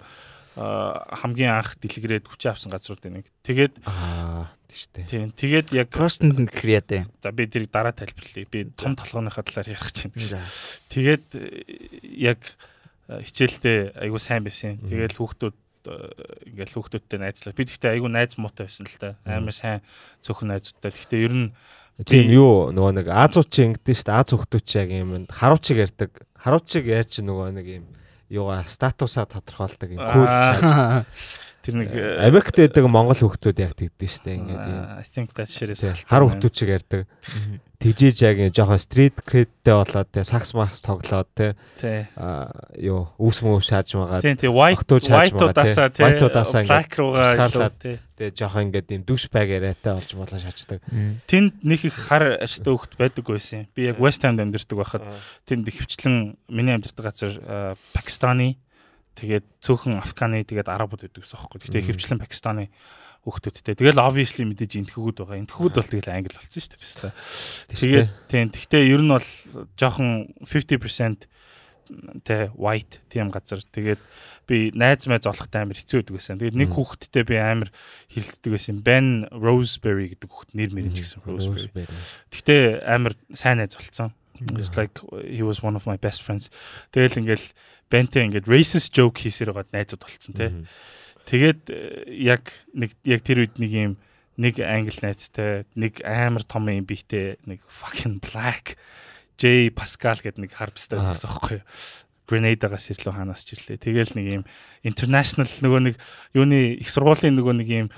хамгийн 0.57 1.53
анх 1.53 1.77
дэлгэрээд 1.85 2.33
хүчээ 2.33 2.57
авсан 2.57 2.73
газрууд 2.73 3.05
нэг. 3.13 3.29
Тэгээд 3.45 3.77
Аа, 3.85 4.49
тийштэй. 4.73 5.05
тийм 5.05 5.29
тэгээд 5.37 5.77
яг 5.77 5.93
Простент 5.93 6.33
гэхэр 6.33 6.71
яа 6.73 6.85
дээ. 6.85 7.03
за 7.21 7.29
би 7.33 7.45
тэрийг 7.45 7.69
дараа 7.69 7.93
тайлбарлая. 7.93 8.49
Би 8.49 8.65
том 8.73 8.97
толгойнхаа 8.97 9.45
талаар 9.45 9.69
ярих 9.69 9.85
гэж 9.85 10.09
байна. 10.17 10.49
Тэгээд 10.89 11.25
яг 12.17 12.41
хичээлдээ 13.07 14.01
айгу 14.01 14.17
сайн 14.19 14.49
байсан. 14.49 14.81
Тэгээд 14.81 15.13
хүүхдүүд 15.21 15.57
ингээл 16.51 16.75
хүүхдүүдтэй 16.75 17.19
найзлаа. 17.21 17.53
Би 17.55 17.63
тэгтээ 17.69 17.93
айгу 17.95 18.09
найз 18.09 18.35
муутай 18.41 18.67
байсан 18.67 18.89
л 18.89 18.97
да. 18.99 19.15
Амар 19.29 19.53
сайн 19.55 19.85
цөөхөн 20.25 20.57
найзуудтай. 20.57 20.91
Тэгтээ 20.91 21.21
ер 21.23 21.35
нь 21.37 21.47
Тийм 22.05 22.29
юу 22.29 22.77
нөгөө 22.77 22.93
нэг 23.01 23.07
Азууд 23.09 23.49
чи 23.49 23.65
ингэдэж 23.65 23.97
штэ 24.05 24.13
Аз 24.13 24.29
хүмүүс 24.37 24.65
чи 24.69 24.77
яг 24.77 24.91
юм 24.93 25.25
харуучиг 25.33 25.81
ярьдаг. 25.81 26.11
Харуучиг 26.37 26.85
яаж 26.85 27.25
нөгөө 27.25 27.49
нэг 27.57 27.67
юм 27.73 27.85
юугаа 28.29 28.69
статусаа 28.69 29.25
тодорхойлдог 29.25 29.97
юм. 29.97 30.05
Кул. 30.05 30.29
Тэр 31.67 31.83
нэг 31.83 31.91
э, 31.91 32.23
Америкт 32.23 32.55
байдаг 32.55 32.87
Монгол 32.87 33.19
хүмүүс 33.19 33.59
яг 33.59 33.75
тэгдэж 33.75 34.11
штэ 34.23 34.39
ингээд. 34.39 35.03
I 35.03 35.07
think 35.11 35.35
that 35.35 35.51
shit 35.51 35.75
is 35.75 35.83
Хар 36.07 36.23
хүмүүс 36.23 36.55
чиг 36.55 36.71
ярьдаг. 36.71 37.11
Тэгжиж 37.83 38.23
яг 38.23 38.39
жоохон 38.55 38.79
стрит 38.79 39.19
кредтэй 39.21 39.75
болоод 39.75 40.09
тэ 40.09 40.23
сакс 40.23 40.55
макс 40.55 40.79
тоглоод 40.81 41.29
Тий. 41.35 42.07
аа 42.15 42.55
юу 42.79 43.11
үүс 43.19 43.43
мөв 43.43 43.67
шааж 43.67 43.99
байгаа. 43.99 44.23
Тийм 44.23 44.39
тий 44.39 44.49
white 44.49 44.87
white 44.87 45.35
байгаа, 45.35 45.51
удаасаа 45.51 45.91
тий. 45.91 46.07
White 46.07 46.25
удаасаа 46.25 46.63
black 46.65 46.95
руугаа 46.97 47.75
тий. 47.77 47.99
Тэ 48.17 48.33
жоохон 48.33 48.71
ингээд 48.71 48.97
юм 48.97 49.03
дүш 49.05 49.29
баг 49.29 49.51
яриатай 49.51 49.93
болж 49.93 50.11
болоо 50.17 50.39
шаачдаг. 50.41 50.81
Тэнд 51.29 51.61
нэг 51.67 51.85
их 51.85 51.99
хар 52.09 52.41
аштай 52.41 52.73
хөвгт 52.73 52.97
байдаг 52.97 53.27
байсан. 53.29 53.69
Би 53.77 53.93
яг 53.93 54.01
West 54.01 54.25
Ham-д 54.25 54.41
амьдардаг 54.41 54.79
байхад 54.79 55.05
тэнд 55.45 55.69
ихвчлэн 55.69 56.41
миний 56.49 56.79
амьдардаг 56.79 57.05
газар 57.13 57.35
э, 57.37 57.75
Пакистаны 57.93 58.57
тэгээд 59.17 59.45
цөөхөн 59.65 59.99
Афганы 60.05 60.45
тэгээд 60.45 60.69
арабууд 60.69 61.09
байдаг 61.09 61.25
гэсэн 61.25 61.41
юм. 61.41 61.57
Гэхдээ 61.57 61.83
ихвчлэн 61.83 62.21
Пакистаны 62.21 62.69
хүүхдүүдтэй. 63.27 63.75
Тэгэл 63.75 63.99
obviously 63.99 64.47
мэдээж 64.47 64.87
энтхэгүүд 64.87 65.19
байгаа. 65.27 65.43
Энтхэгүүд 65.43 65.75
бол 65.75 65.91
тэгэл 65.91 66.15
англи 66.15 66.31
болсон 66.31 66.63
шүү 66.63 66.71
дээ. 66.71 66.79
Бистэ. 66.79 67.09
Тэгээд 67.75 68.09
тийм. 68.31 68.47
Тэгтээ 68.55 68.83
ер 68.87 69.03
нь 69.03 69.11
бол 69.11 69.31
жоохон 69.75 70.31
50% 70.47 71.27
тэ 72.23 72.51
white 72.55 73.03
тийм 73.11 73.35
газар. 73.35 73.63
Тэгээд 73.63 73.99
би 74.47 74.71
найз 74.75 75.07
майз 75.11 75.27
олохтой 75.27 75.67
амар 75.67 75.79
хэцүү 75.79 76.03
байдаг 76.03 76.15
байсан. 76.19 76.39
Тэгээд 76.39 76.59
нэг 76.59 76.71
хүүхэдтэй 76.71 77.25
би 77.27 77.37
амар 77.39 77.71
хилддэг 78.11 78.51
байсан. 78.55 78.83
Ben 78.83 79.27
Roseberry 79.35 80.15
гэдэг 80.15 80.31
хүүхэд 80.31 80.55
нэр 80.55 80.71
мэрэн 80.75 80.95
ч 80.95 81.03
гэсэн 81.03 81.27
Roseberry. 81.27 81.87
Гэхдээ 82.31 82.87
амар 82.87 83.15
сайн 83.35 83.63
найз 83.63 83.75
болцсон. 83.79 84.15
It's 84.57 84.77
like 84.77 84.99
he 85.25 85.43
was 85.43 85.63
one 85.63 85.77
of 85.77 85.87
my 85.87 85.97
best 85.97 86.23
friends. 86.23 86.51
Тэгэл 86.93 87.23
ингээл 87.25 87.47
Бентэй 87.91 88.27
ингээд 88.27 88.51
racist 88.51 88.91
joke 88.93 89.23
хийсээр 89.23 89.55
байгаа 89.55 89.71
найзууд 89.71 90.03
болцсон 90.03 90.35
тий. 90.35 90.51
Тэгээд 91.27 91.63
э, 91.71 91.79
яг 92.23 92.51
нэг 92.75 92.95
яг 93.07 93.21
тэр 93.23 93.47
үед 93.47 93.59
нэг 93.59 93.71
юм 93.71 93.93
нэг 94.37 94.61
англи 94.61 95.01
найзтай, 95.01 95.65
нэг 95.75 96.05
амар 96.05 96.45
том 96.45 96.69
юм 96.69 96.85
бихтэй, 96.85 97.41
нэг 97.49 97.65
fucking 97.67 98.21
black 98.21 98.77
J 99.37 99.73
Pascal 99.73 100.17
гэдэг 100.21 100.41
нэг 100.45 100.53
харбстай 100.53 101.01
байсан 101.01 101.29
байхгүй 101.29 101.61
юу. 101.61 101.65
Grenade-аас 102.27 102.91
ирлээ 102.91 103.15
хаанаас 103.15 103.47
ч 103.47 103.55
ирлээ. 103.55 103.79
Тэгээл 103.79 104.13
нэг 104.19 104.27
юм 104.27 104.45
international 104.83 105.47
нөгөө 105.63 105.81
нэг 105.87 105.95
юуны 106.35 106.59
их 106.83 106.91
сургуулийн 106.91 107.39
нөгөө 107.39 107.55
нэг 107.63 107.69
юм 107.71 107.89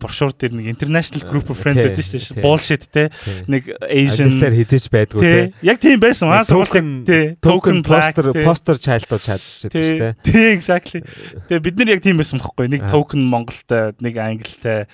брошюр 0.00 0.32
дээр 0.32 0.56
нэг 0.56 0.72
international 0.72 1.24
group 1.28 1.52
of 1.52 1.60
friends 1.60 1.84
гэдэг 1.84 2.00
дээ. 2.00 2.44
Bullshit 2.44 2.88
те. 2.88 3.12
Нэг 3.44 3.68
Asian 3.84 4.40
дээр 4.40 4.56
хизэж 4.64 4.88
байдгүй 4.88 5.20
те. 5.20 5.52
Яг 5.60 5.80
тийм 5.84 6.00
байсан. 6.00 6.32
Аа 6.32 6.44
сургуулийн 6.48 7.04
те. 7.04 7.36
Token 7.44 7.84
poster 7.84 8.32
poster 8.40 8.76
childуд 8.80 9.20
чадчихдаг 9.20 9.72
шүү 9.76 10.00
дээ. 10.00 10.12
Тий, 10.24 10.48
exactly. 10.56 11.04
Тэгээ 11.48 11.64
бид 11.64 11.76
нар 11.76 11.92
яг 11.96 12.02
тийм 12.04 12.20
байсан 12.20 12.40
бохгүй. 12.40 12.72
Нэг 12.72 12.88
token 12.88 13.28
Монголтай, 13.28 13.92
нэг 14.00 14.16
англитай 14.16 14.88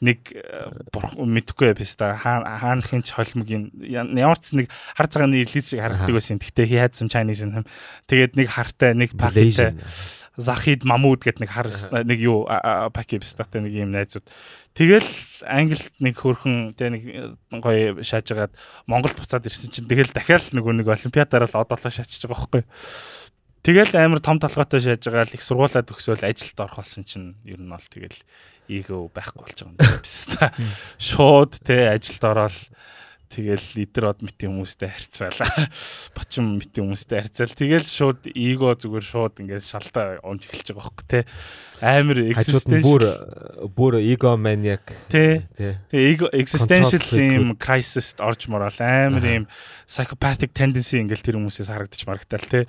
нэг 0.00 0.32
мэдхгүй 0.32 1.76
байс 1.76 1.92
та 2.00 2.16
хаан 2.16 2.80
хинч 2.80 3.12
холмогийн 3.12 3.68
ямар 3.84 4.40
ч 4.40 4.56
нэг 4.56 4.72
хар 4.96 5.08
цагааны 5.12 5.44
релиз 5.44 5.68
шиг 5.68 5.84
харагддаг 5.84 6.16
байсан. 6.16 6.40
Гэхдээ 6.40 6.66
he 6.66 6.76
had 6.80 6.96
some 6.96 7.12
Chinese 7.12 7.44
in 7.44 7.52
him. 7.52 7.64
Тэгээд 8.08 8.32
нэг 8.40 8.48
хартай, 8.48 8.96
нэг 8.96 9.12
пакетай 9.12 9.76
Захид 10.40 10.88
Мамуд 10.88 11.20
гэдэг 11.20 11.44
нэг 11.44 11.50
хар 11.52 11.68
нэг 11.92 12.18
юу 12.18 12.48
паки 12.96 13.20
бистатай 13.20 13.60
нэг 13.60 13.76
юм 13.76 13.92
найзууд. 13.92 14.24
Тэгэл 14.72 15.04
англид 15.44 15.92
нэг 16.00 16.14
хөрхөн 16.16 16.72
тэ 16.80 16.88
нэг 16.88 17.02
гоё 17.52 18.00
шаажгаад 18.00 18.56
Монголд 18.88 19.20
буцаад 19.20 19.44
ирсэн 19.44 19.68
чинь 19.68 19.90
тэгэл 19.90 20.16
дахиад 20.16 20.54
нөгөө 20.56 20.80
нэг 20.80 20.88
олимпиадаар 20.88 21.44
л 21.44 21.60
одоолоо 21.60 21.92
шаачиж 21.92 22.24
байгаа 22.24 22.48
байхгүй. 22.48 22.62
Тэгэл 23.60 23.92
амар 24.00 24.20
том 24.24 24.40
толгойтой 24.40 24.80
шааж 24.80 25.04
байгаа 25.04 25.28
л 25.28 25.36
их 25.36 25.44
сургуулаад 25.44 25.92
өгсөөл 25.92 26.24
ажилд 26.24 26.58
орох 26.64 26.80
болсон 26.80 27.04
чинь 27.04 27.36
ер 27.44 27.60
нь 27.60 27.68
бол 27.68 27.84
тэгэл 27.84 28.16
эго 28.72 29.12
байхгүй 29.12 29.40
болж 29.44 29.58
байгаа 29.60 29.76
юм 29.76 29.76
та. 30.32 30.54
Шууд 30.96 31.52
те 31.60 31.92
ажилд 31.92 32.24
ороод 32.24 32.56
Тэгэл 33.30 33.62
лидер 33.78 34.10
од 34.10 34.24
мэтийн 34.26 34.50
хүмүүстэй 34.50 34.90
харьцаалаа. 34.90 35.70
Бочин 36.18 36.58
мэтийн 36.58 36.90
хүмүүстэй 36.90 37.22
харьцаал. 37.22 37.54
Тэгэл 37.54 37.86
шууд 37.86 38.26
эго 38.34 38.74
зүгээр 38.74 39.06
шууд 39.06 39.38
ингээд 39.46 39.62
шалтаа 39.62 40.18
унж 40.26 40.50
эхэлж 40.50 40.74
байгаа 40.74 40.90
байхгүй 40.90 41.06
те. 41.06 41.20
Амар 41.78 42.18
existential 42.26 42.82
бүр 42.84 43.04
бүр 43.70 43.94
эго 44.02 44.34
maniac. 44.34 44.90
Тий 45.06 45.46
Тэгээ 45.54 46.10
эго 46.10 46.26
existential 46.34 47.06
юм 47.22 47.54
crisis 47.54 48.18
орж 48.18 48.50
морол 48.50 48.74
амар 48.82 49.22
юм 49.22 49.46
psychopathic 49.86 50.50
tendency 50.50 50.98
ингээл 50.98 51.22
тэр 51.22 51.38
хүмүүсээс 51.38 51.70
харагдаж 51.70 52.02
марагтаал 52.10 52.50
тий 52.50 52.64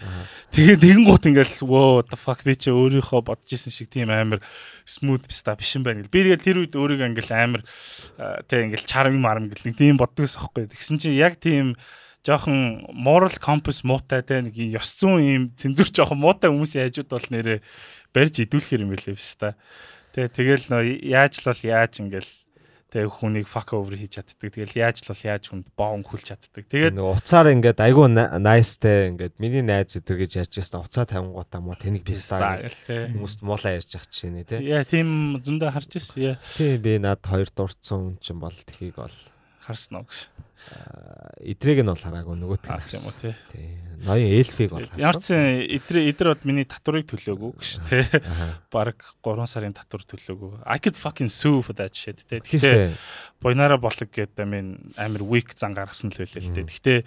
Тэгээ 0.53 0.77
тэгэн 0.77 1.03
гут 1.09 1.25
ингээл 1.25 1.57
what 1.65 2.13
the 2.13 2.21
fuck 2.21 2.45
би 2.45 2.53
чи 2.53 2.69
өөрийнхөө 2.69 3.25
бодож 3.25 3.49
исэн 3.49 3.73
шиг 3.73 3.89
тийм 3.89 4.13
амар 4.13 4.39
smooth 4.85 5.27
пста 5.29 5.55
биш 5.55 5.75
юм 5.77 5.83
байна 5.87 6.03
гэл 6.03 6.13
би 6.13 6.23
тэгэл 6.25 6.45
тэр 6.45 6.57
үед 6.65 6.73
өөрийгөө 6.77 7.09
ингээл 7.11 7.33
амар 7.37 7.61
тий 8.47 8.59
ингээл 8.65 8.89
charm 8.89 9.17
marm 9.21 9.49
гэл 9.49 9.65
нэг 9.71 9.75
тийм 9.77 9.97
боддог 10.01 10.25
ус 10.25 10.37
аахгүй 10.37 10.69
тэгсэн 10.69 11.01
чи 11.01 11.15
яг 11.17 11.37
тийм 11.41 11.75
жоохон 12.25 12.85
moral 12.93 13.33
compass 13.41 13.81
муутай 13.81 14.21
те 14.21 14.41
нэг 14.45 14.53
ёс 14.53 14.93
зүйн 15.01 15.21
юм 15.25 15.43
цензур 15.57 15.89
жоохон 15.89 16.21
муутай 16.21 16.53
хүмүүсийн 16.53 16.85
хажууд 16.89 17.09
бол 17.09 17.27
нэрээ 17.33 17.59
барьж 18.13 18.35
идүүлэхэр 18.45 18.85
юм 18.85 18.93
байлээ 18.93 19.17
биш 19.17 19.33
та. 19.41 19.57
Тэ 20.13 20.29
тэгэл 20.29 20.69
нөө 20.69 20.83
яаж 21.07 21.41
л 21.41 21.49
бол 21.49 21.61
яаж 21.65 21.93
ингээл 21.97 22.31
тэг 22.91 23.07
хүнийг 23.07 23.47
fuck 23.47 23.71
over 23.71 23.95
хийж 23.95 24.19
чаддаг. 24.19 24.51
Тэгэл 24.51 24.75
яаж 24.75 24.99
л 24.99 25.15
бол 25.15 25.23
яаж 25.23 25.43
хүнд 25.47 25.67
боон 25.79 26.03
хүлж 26.03 26.25
чаддаг. 26.27 26.67
Тэгээд 26.67 26.99
уцаар 26.99 27.47
ингээд 27.55 27.79
айгүй 27.79 28.07
nice 28.11 28.75
те 28.75 29.07
ингээд 29.07 29.39
миний 29.39 29.63
найз 29.63 29.95
өдр 29.95 30.19
гэж 30.19 30.43
ярьж 30.43 30.59
байсан 30.59 30.83
уцаа 30.83 31.07
тавингуудаа 31.07 31.63
муу 31.63 31.79
тэнийг 31.79 32.03
пистаа 32.03 32.59
хүмүүст 32.67 33.39
муулаа 33.47 33.79
ярьж 33.79 33.95
ах 33.95 34.11
чинь 34.11 34.43
те. 34.43 34.59
Яа 34.59 34.83
тийм 34.83 35.39
зөндөө 35.39 35.71
харж 35.71 36.03
ирсэн. 36.03 36.35
Яа. 36.35 36.37
Тийм 36.43 36.83
би 36.83 36.99
над 36.99 37.23
хоёр 37.23 37.47
дурдсан 37.55 38.19
чинь 38.19 38.43
бол 38.43 38.51
тхийг 38.67 38.99
бол 38.99 39.15
харсан 39.71 40.03
уу 40.03 40.05
гэж. 40.05 40.27
Идрийг 41.41 41.81
нь 41.81 41.89
бол 41.89 41.97
хараагүй 41.97 42.35
нөгөөт 42.37 42.63
нь 42.67 42.71
харсан. 42.75 43.01
Тийм 43.01 43.33
үү 43.33 43.35
тий. 43.49 43.69
Ноён 44.01 44.29
эльфийг 44.29 44.69
бол 44.73 44.85
харсан. 44.85 45.01
Ямар 45.01 45.17
ч 45.17 45.27
эдрээ 45.33 46.09
эдэр 46.13 46.27
бод 46.33 46.45
миний 46.45 46.65
татварыг 46.69 47.09
төлөөгүй 47.09 47.51
гэж 47.57 47.71
тий. 47.89 48.03
Бараг 48.69 48.99
3 49.25 49.49
сарын 49.49 49.73
татвар 49.73 50.05
төлөөгүй. 50.05 50.61
I 50.65 50.77
could 50.77 50.97
fucking 50.97 51.33
sue 51.33 51.65
for 51.65 51.73
that 51.77 51.97
shit 51.97 52.21
тий. 52.29 52.41
Гэхдээ 52.41 52.93
Бойнара 53.41 53.81
болог 53.81 54.09
гэдэг 54.13 54.37
амин 54.37 54.93
амир 55.01 55.25
weak 55.25 55.57
зан 55.57 55.73
гаргасан 55.73 56.13
л 56.13 56.17
байлээ 56.21 56.45
л 56.45 56.53
тий. 56.53 56.65
Гэхдээ 56.69 56.99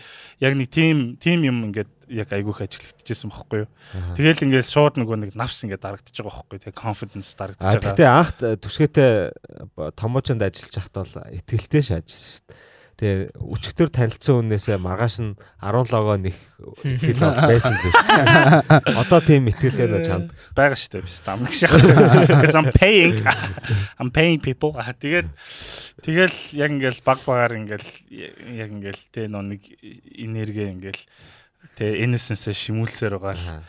яг 0.42 0.52
нэг 0.59 0.68
team 0.75 1.14
team 1.23 1.47
юм 1.47 1.71
ингээд 1.71 1.93
яг 2.08 2.28
айгүйх 2.34 2.64
ажиглагдчихсан 2.64 3.30
бохгүй 3.32 3.64
юу. 3.64 3.70
Тэгэл 4.18 4.44
ингээд 4.49 4.68
шууд 4.68 5.00
нөгөө 5.00 5.16
нэг 5.25 5.30
навс 5.38 5.64
ингээд 5.64 5.84
дарагдчихж 5.84 6.20
байгаа 6.20 6.44
бохгүй 6.44 6.58
тий. 6.61 6.75
Confidence 6.75 7.32
дарагдчихж 7.38 7.80
байгаа. 7.80 7.90
Гэхдээ 7.94 8.11
анх 8.11 8.30
түшгээтэй 8.61 9.12
томоочонд 9.96 10.44
ажиллаж 10.44 10.75
байхад 10.75 10.96
бол 11.00 11.14
ихтгэлтэй 11.38 11.82
шааж 11.82 12.08
шүү 12.11 12.42
дээ 12.49 12.73
Тэгээ 12.94 13.34
өчигдөр 13.42 13.90
танилцсан 13.90 14.34
хүнээсээ 14.38 14.78
маргааш 14.78 15.16
нь 15.18 15.34
17-гоо 15.58 16.14
нэг 16.14 16.38
хэл 16.78 17.26
байсан 17.50 17.75
л 17.75 17.80
шүү. 17.82 17.92
Одоо 19.02 19.18
тийм 19.18 19.50
итгэлээр 19.50 19.99
нь 19.99 20.06
чанд 20.06 20.30
байгаа 20.54 20.78
шүү 20.78 20.90
дээ 20.94 21.02
биш 21.02 21.18
там 21.26 21.42
гэж 21.42 21.58
яах. 21.66 21.82
Because 22.30 22.54
I'm 22.54 22.70
paying 22.70 23.18
I'm 23.99 24.14
paying 24.14 24.38
people. 24.38 24.78
Тэгээд 24.78 25.26
тэгэл 26.06 26.38
яг 26.54 26.70
ингээл 26.70 27.02
баг 27.02 27.18
багаар 27.26 27.58
ингээл 27.66 27.90
яг 28.62 28.70
ингээл 28.70 29.02
тэ 29.11 29.26
нэг 29.26 29.62
энерги 30.14 30.62
ингээл 30.62 31.02
тэ 31.76 32.04
innocence 32.04 32.52
шимүүлсээр 32.52 33.16
байгаа 33.16 33.35
л. 33.35 33.64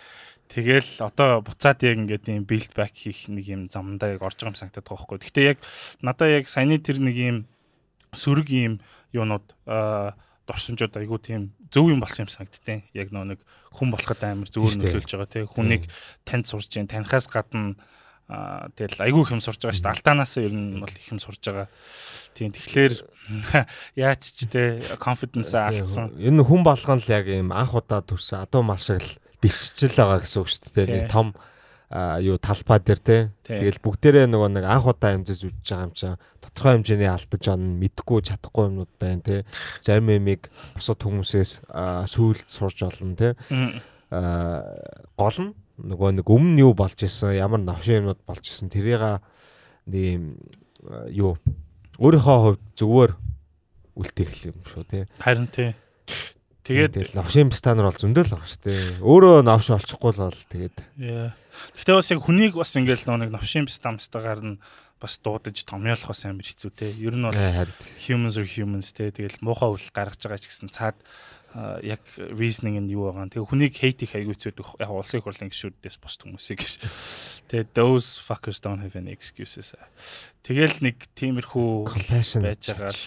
Тэгэл 0.46 1.02
одоо 1.02 1.42
буцаад 1.42 1.82
яг 1.84 1.98
ингээд 2.00 2.30
юм 2.30 2.46
build 2.46 2.72
back 2.78 2.94
хийх 2.94 3.28
нэг 3.28 3.46
юм 3.50 3.62
замдаа 3.68 4.14
яг 4.14 4.22
орж 4.22 4.40
байгаа 4.40 4.54
юм 4.54 4.60
санагдаад 4.60 4.86
байгаа 4.86 5.04
байхгүй. 5.04 5.20
Гэхдээ 5.26 5.46
яг 5.50 5.60
надаа 6.06 6.30
яг 6.30 6.46
саяны 6.46 6.78
тэр 6.80 7.02
нэг 7.02 7.18
юм 7.18 7.38
сөрөг 8.14 8.48
юм 8.54 8.74
юунууд 9.12 9.46
дурсамжууд 10.46 10.94
айгу 11.02 11.18
тийм 11.18 11.52
зөв 11.74 11.90
юм 11.90 12.00
болсон 12.00 12.30
юм 12.30 12.32
санагдтiin. 12.32 12.86
Яг 12.94 13.10
нөө 13.10 13.36
нэг 13.36 13.40
хүн 13.74 13.90
болоход 13.90 14.22
амар 14.22 14.48
зөвөр 14.48 14.78
нөлөөлж 14.80 15.12
байгаа 15.12 15.30
тий. 15.34 15.44
Хүнийг 15.50 15.84
танд 16.24 16.46
сурж 16.46 16.70
जैन 16.70 16.88
танихаас 16.88 17.26
гадна 17.28 17.76
а 18.26 18.74
тэгэл 18.74 19.06
айгүй 19.06 19.22
их 19.22 19.32
юм 19.38 19.42
сурж 19.44 19.62
байгаа 19.62 19.78
шүү 19.78 19.86
дээ. 19.86 19.96
Алтаанаас 20.02 20.34
ер 20.42 20.54
нь 20.54 20.82
бол 20.82 20.90
их 20.90 21.10
юм 21.14 21.22
сурж 21.22 21.42
байгаа. 21.46 21.68
Тийм 22.34 22.50
тэгэхээр 22.50 22.94
яач 24.10 24.22
ч 24.34 24.50
те 24.50 24.82
confidence 24.98 25.54
алдсан. 25.54 26.18
Ер 26.18 26.34
нь 26.34 26.42
хүн 26.42 26.66
болгон 26.66 26.98
л 26.98 27.14
яг 27.14 27.30
юм 27.30 27.54
анх 27.54 27.78
удаа 27.78 28.02
төрсөн 28.02 28.50
адуу 28.50 28.66
мал 28.66 28.82
шиг 28.82 28.98
л 28.98 29.14
бэлтчил 29.46 29.94
байгаа 29.94 30.26
гэсэн 30.26 30.42
үг 30.42 30.50
шүү 30.50 30.74
дээ. 30.74 30.90
Нэг 30.90 31.06
том 31.14 31.38
юу 31.94 32.38
талбай 32.42 32.82
дээр 32.82 33.02
те. 33.06 33.18
Тэгэл 33.46 33.78
бүгдээрээ 33.78 34.26
нөгөө 34.26 34.50
нэг 34.58 34.66
анх 34.66 34.90
удаа 34.90 35.14
амжиж 35.14 35.46
үжиж 35.46 35.62
байгаа 35.70 35.86
юм 35.86 35.94
чинь 35.94 36.18
тодорхой 36.42 36.74
хэмжээний 36.82 37.12
алдаж 37.14 37.44
он 37.54 37.78
мэдхгүй 37.78 38.26
чадахгүй 38.26 38.74
юмнууд 38.74 38.94
байна 38.98 39.22
те. 39.22 39.46
Зарим 39.86 40.10
юмыг 40.10 40.50
бусад 40.74 40.98
хүмүүсээс 40.98 41.70
сүйд 42.10 42.50
сурж 42.50 42.90
олно 42.90 43.14
те. 43.14 43.30
Аа 44.10 44.66
гол 45.14 45.38
нь 45.46 45.54
нөгөө 45.80 46.20
нэг 46.22 46.28
өмнө 46.28 46.64
юу 46.64 46.74
болж 46.78 47.00
исэн 47.04 47.36
ямар 47.36 47.60
новшин 47.60 48.04
юмнууд 48.06 48.22
болж 48.24 48.44
исэн 48.48 48.72
тэрийг 48.72 49.24
нэг 49.90 50.40
юу 51.12 51.36
өөрийнхөө 52.00 52.38
хувьд 52.44 52.64
зүгээр 52.80 53.12
үлдээх 53.96 54.34
юм 54.52 54.60
шүү 54.68 54.84
те. 54.88 55.08
Харин 55.20 55.48
тий. 55.48 55.72
Тэгээд 56.66 57.14
новшин 57.14 57.54
стандар 57.54 57.88
бол 57.88 58.00
зөндөл 58.00 58.26
байгаа 58.26 58.50
шүү 58.50 58.64
дээ. 58.66 58.82
Өөрөө 59.06 59.46
новш 59.46 59.70
олчихгүй 59.70 60.12
л 60.18 60.24
бол 60.26 60.42
тэгээд. 60.50 60.78
Гэхдээ 60.98 61.96
бас 61.96 62.10
яг 62.10 62.22
хүнийг 62.26 62.54
бас 62.58 62.74
ингээл 62.74 63.06
нэг 63.22 63.32
новшин 63.32 63.70
стамстагаар 63.70 64.42
нь 64.42 64.58
бас 64.98 65.22
дуудаж 65.22 65.62
томьёолох 65.62 66.10
бас 66.10 66.26
амар 66.26 66.42
хэцүү 66.42 66.72
те. 66.74 66.90
Ер 66.90 67.14
нь 67.14 67.22
бол 67.22 67.38
humans 67.38 68.36
are 68.42 68.50
humans 68.50 68.90
те. 68.98 69.14
Тэгэл 69.14 69.38
муухай 69.46 69.70
үйл 69.70 69.94
гаргаж 69.94 70.20
байгаа 70.26 70.42
ч 70.42 70.50
гэсэн 70.50 70.74
цаад 70.74 70.98
яг 71.84 72.04
reasoning 72.18 72.80
нь 72.84 72.92
юу 72.92 73.12
байгаа. 73.12 73.32
Тэгээ 73.32 73.48
хүнийг 73.48 73.76
hate 73.80 74.04
их 74.04 74.16
аягүй 74.16 74.36
зүйдэг. 74.36 74.76
Яг 74.82 74.92
улсын 74.92 75.24
хурлын 75.24 75.52
гишүүдээс 75.52 75.98
бус 76.04 76.20
хүмүүсийг 76.20 76.60
гэж. 76.60 76.74
Тэгээ 77.48 77.72
those 77.72 78.20
fuckers 78.20 78.60
don't 78.60 78.84
have 78.84 78.96
any 79.00 79.16
excuses. 79.16 79.72
Тэгэл 80.44 80.84
нэг 80.84 81.08
тиймэрхүү 81.16 81.72
байж 82.44 82.62
байгаа 82.76 82.92
л 82.92 83.06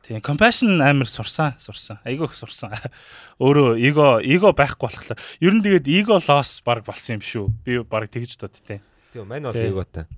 Тийм 0.00 0.24
compassion 0.24 0.80
амар 0.80 1.06
сурсан, 1.06 1.54
сурсан. 1.60 2.00
Айгүй 2.02 2.26
их 2.26 2.34
сурсан. 2.34 2.72
Өөрөө 3.44 3.76
эго 3.78 4.18
эго 4.24 4.50
байхгүй 4.56 4.88
болохоор 4.88 5.20
ер 5.44 5.52
нь 5.54 5.62
тэгээд 5.62 5.86
эго 5.86 6.16
loss 6.18 6.64
баг 6.64 6.82
болсон 6.82 7.20
юм 7.20 7.22
шүү. 7.22 7.46
Би 7.62 7.78
баг 7.84 8.08
тэгж 8.08 8.40
боддتي. 8.40 8.80
Тийм 9.12 9.28
мань 9.28 9.44
бол 9.44 9.54
эготой 9.54 10.08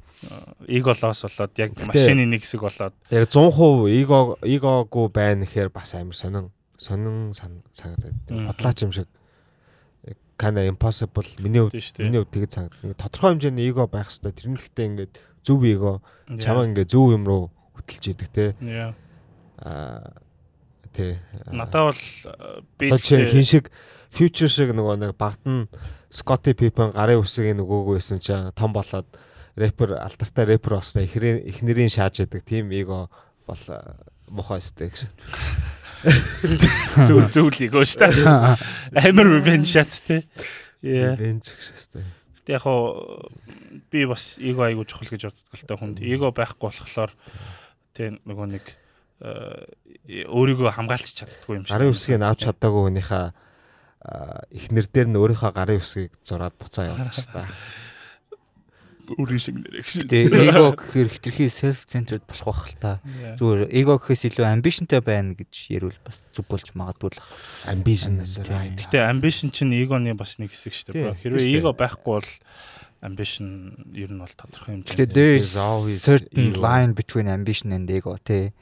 эго 0.68 0.94
лос 0.94 1.22
болоод 1.26 1.58
яг 1.58 1.74
машины 1.86 2.26
нэг 2.26 2.42
хэсэг 2.46 2.62
болоод 2.62 2.94
яг 3.10 3.28
100% 3.28 3.90
эго 3.90 4.38
эгогүй 4.42 5.06
байна 5.10 5.44
гэхээр 5.44 5.70
бас 5.74 5.94
амар 5.94 6.14
сонин 6.14 6.50
сонин 6.82 7.32
санагдаад 7.32 8.16
бодлаач 8.28 8.82
юм 8.82 8.92
шиг 8.92 9.08
Kana 10.42 10.66
impossible 10.66 11.28
миний 11.38 11.60
хувьд 11.60 11.74
миний 12.02 12.18
хувьд 12.18 12.34
тэгээд 12.34 12.52
санагдав. 12.52 12.82
Ингээд 12.82 12.98
тодорхой 12.98 13.30
хэмжээний 13.30 13.68
эго 13.70 13.86
байх 13.86 14.10
хэрэгтэй. 14.10 14.32
Тэр 14.34 14.48
нь 14.50 14.58
гэхдээ 14.58 14.86
ингээд 14.90 15.12
зөв 15.46 15.62
эго 15.62 16.02
чамаа 16.42 16.66
ингээд 16.66 16.90
зөв 16.90 17.14
юм 17.14 17.22
руу 17.22 17.54
хөтлж 17.78 18.10
идэг 18.10 18.28
те. 18.34 18.44
Аа 19.62 20.10
тий. 20.90 21.22
Надаа 21.46 21.94
бол 21.94 22.02
би 22.74 22.90
Одоо 22.90 22.98
чи 22.98 23.22
хин 23.22 23.46
шиг 23.46 23.70
future 24.10 24.50
шиг 24.50 24.74
нөгөө 24.74 24.96
нэг 24.98 25.12
багт 25.14 25.46
нь 25.46 25.70
Scotty 26.10 26.58
Pippen 26.58 26.90
гарын 26.90 27.22
үсгийн 27.22 27.62
нөгөөгөө 27.62 28.02
байсан 28.02 28.18
чинь 28.18 28.50
том 28.58 28.74
болоод 28.74 29.06
рэпер 29.56 29.96
алтартай 29.96 30.44
рэпер 30.44 30.82
ихрийн 31.06 31.46
эхнэрийн 31.48 31.92
шааж 31.92 32.20
яадаг 32.26 32.42
тийм 32.44 32.74
эго 32.74 33.08
бол 33.46 33.62
а, 33.68 33.96
мохоо 34.28 34.58
өстэй 34.58 34.90
гэж. 34.90 35.06
зөв 37.06 37.30
зөвлийг 37.30 37.74
өө 37.74 37.86
шүү 37.86 38.10
дээ. 38.10 38.56
Амар 39.06 39.28
revenge 39.30 39.70
shot 39.70 40.02
те. 40.06 40.22
Яа. 40.82 41.14
Ревенж 41.14 41.54
гэж 41.54 41.68
өстэй. 41.78 42.04
Гэтэ 42.42 42.56
яг 42.58 42.62
хоо 42.66 43.30
би 43.92 44.04
бас 44.10 44.36
эго 44.42 44.66
айгуу 44.66 44.86
чухал 44.88 45.14
гэж 45.14 45.30
боддог 45.30 45.54
л 45.54 45.66
та 45.68 45.78
хүнд. 45.78 46.02
Эго 46.02 46.34
байхгүй 46.34 46.72
болохоор 46.72 47.14
тэг 47.94 48.18
нөгөө 48.26 48.46
нэг 48.50 48.64
э, 49.22 50.26
өөрийгөө 50.26 50.74
хамгаалч 50.74 51.14
чаддгүй 51.22 51.62
юм 51.62 51.64
шиг. 51.68 51.76
Гарын 51.76 51.94
үсгийг 51.94 52.22
авч 52.26 52.42
чадаагүй 52.50 52.82
хүнийхээ 52.90 53.26
а, 54.02 54.42
эхнэр 54.50 54.86
дээр 54.90 55.08
нь 55.14 55.20
өөрийнхөө 55.22 55.52
гарын 55.54 55.78
үсгийг 55.78 56.12
зураад 56.26 56.58
буцаа 56.58 56.90
явуулж 56.90 57.22
дээ. 57.30 57.46
Өөрийн 59.18 59.42
шиг 59.42 59.56
нэрэг 59.58 59.86
шиг. 59.86 60.06
Тэгээ 60.06 60.54
эго 60.54 60.78
гэхээр 60.78 61.08
хитрхи 61.10 61.46
self 61.50 61.84
centered 61.90 62.22
болох 62.24 62.46
байх 62.46 62.62
л 62.70 62.76
та. 62.78 62.92
Зүгээр 63.34 63.70
эго 63.74 63.98
гэхээс 63.98 64.30
илүү 64.30 64.46
ambitionтай 64.46 65.02
байна 65.02 65.34
гэж 65.34 65.52
ярил 65.74 65.98
бас 66.06 66.22
зүг 66.30 66.46
болж 66.46 66.70
магадгүй 66.78 67.10
л. 67.10 67.22
Ambition 67.66 68.22
right. 68.46 68.78
Гэтэ 68.78 69.02
ambition 69.02 69.50
чинь 69.50 69.74
эгоны 69.74 70.14
бас 70.14 70.38
нэг 70.38 70.54
хэсэг 70.54 70.72
шүү 70.72 70.94
дээ. 70.94 71.18
Хэрвээ 71.18 71.58
эго 71.58 71.74
байхгүй 71.74 72.22
бол 72.22 72.30
ambition 73.02 73.74
ер 73.90 74.10
нь 74.14 74.22
бол 74.22 74.30
тодорхой 74.30 74.86
Гэтэ 74.86 75.10
хэмжээнд 75.10 75.14
there 75.18 75.34
is 75.34 75.58
always 75.58 75.98
certain 76.00 76.54
line 76.54 76.94
between 76.94 77.26
ambition 77.26 77.74
and 77.74 77.90
ego 77.90 78.14
тий. 78.22 78.54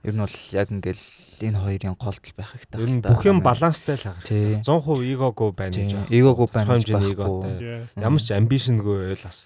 Ер 0.00 0.14
нь 0.16 0.22
бол 0.24 0.36
яг 0.56 0.68
ингээл 0.72 1.04
энэ 1.44 1.60
хоёрын 1.60 1.92
голдол 2.00 2.32
байх 2.36 2.50
хэрэгтэй. 2.56 2.80
Ер 2.80 2.88
нь 2.88 3.00
бүх 3.04 3.20
юм 3.28 3.44
баланстай 3.44 4.00
л 4.00 4.04
байгаа. 4.08 4.24
Тий. 4.24 4.56
100% 4.64 5.04
эгогүй 5.12 5.50
байна 5.52 5.76
гэж 5.76 5.92
байна. 5.92 6.08
Эгогүй 6.08 6.46
байна 6.48 6.72
гэж 6.80 6.88
байхгүй. 6.96 7.40
Ямар 8.00 8.20
ч 8.24 8.28
амбишнгүй 8.32 8.96
байл 9.12 9.24
бас. 9.24 9.38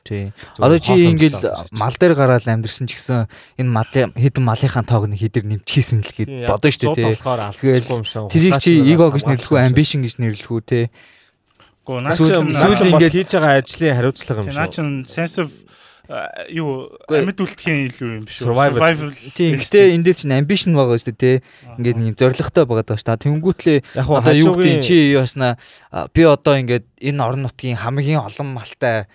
Одоо 0.62 0.78
чи 0.78 0.92
ингээл 1.10 1.38
мал 1.74 1.94
дээр 1.98 2.14
гараад 2.14 2.46
амьдэрсэн 2.46 2.86
ч 2.86 2.94
гэсэн 2.94 3.26
энэ 3.58 3.70
малын 3.70 4.14
хэдэн 4.14 4.44
малынхаа 4.46 4.86
тоог 4.86 5.10
нь 5.10 5.18
хідэр 5.18 5.42
нэмчихсэн 5.42 6.06
л 6.06 6.10
Тийм, 6.14 6.46
бодно 6.46 6.70
шүү 6.70 6.94
дээ. 6.94 7.18
Тэгэл. 7.18 8.30
Тэрийг 8.30 8.54
чи 8.62 8.78
эго 8.94 9.10
гэж 9.10 9.26
нэрлэхгүй 9.26 9.58
ambition 9.58 10.06
гэж 10.06 10.14
нэрлэхгүй 10.22 10.60
те. 10.62 10.80
Гоо 11.84 11.98
наа 12.00 12.14
Эсвэл- 12.14 12.46
чинь 12.46 12.54
эсвэл 12.54 12.78
Сүүлийн 12.78 12.90
ингээд- 12.94 13.14
хийж 13.18 13.30
байгаа 13.36 13.54
ажлын 13.60 13.94
хариуцлага 13.98 14.40
юм 14.40 14.54
шүү. 14.54 14.70
чин 14.72 14.88
sense 15.04 15.36
of 15.42 15.50
юу 16.52 16.92
Үгүй. 17.08 17.16
амьд 17.24 17.40
үлдэхийн 17.40 17.80
илүү 17.88 18.08
юм 18.20 18.24
биш 18.28 18.44
үү? 18.44 18.52
Survival. 18.52 19.12
Тийм 19.32 19.56
гэтээ 19.56 19.96
энэ 19.96 20.04
дээр 20.04 20.18
чинь 20.20 20.36
ambition 20.36 20.76
байгаа 20.76 21.00
шүү 21.00 21.16
дээ 21.16 21.20
те. 21.20 21.32
Ингээд 21.80 21.96
нэг 21.96 22.14
зоригтой 22.20 22.64
байгаад 22.68 22.88
байгаа 22.92 23.00
шүү. 23.00 23.08
Та 23.08 23.22
тэнгүүтлээ 23.24 23.78
одоо 24.04 24.34
юу 24.36 24.52
гэдэг 24.60 24.84
чи 24.84 25.16
юу 25.16 25.24
яснаа 25.24 25.56
би 26.12 26.22
одоо 26.28 26.60
ингээд 26.60 26.84
энэ 27.00 27.24
орон 27.24 27.48
нутгийн 27.48 27.80
хамгийн 27.80 28.20
олон 28.20 28.52
малтай 28.52 29.08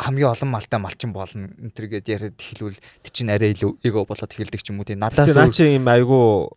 хамгийн 0.00 0.32
олон 0.32 0.50
малтай 0.50 0.80
малчин 0.80 1.12
болно 1.12 1.52
энэ 1.60 1.74
төр 1.76 1.86
гэд 1.92 2.08
яриад 2.08 2.40
хэлвэл 2.40 2.80
тэр 3.04 3.12
чинь 3.12 3.30
арай 3.30 3.52
илүү 3.52 3.84
эго 3.84 4.08
болоод 4.08 4.32
эхэлдэг 4.32 4.62
ч 4.64 4.72
юм 4.72 4.80
уу 4.80 4.88
те. 4.88 4.96
Надаас 4.96 5.36
наа 5.36 5.52
чи 5.52 5.76
юм 5.76 5.84
айгу 5.92 6.48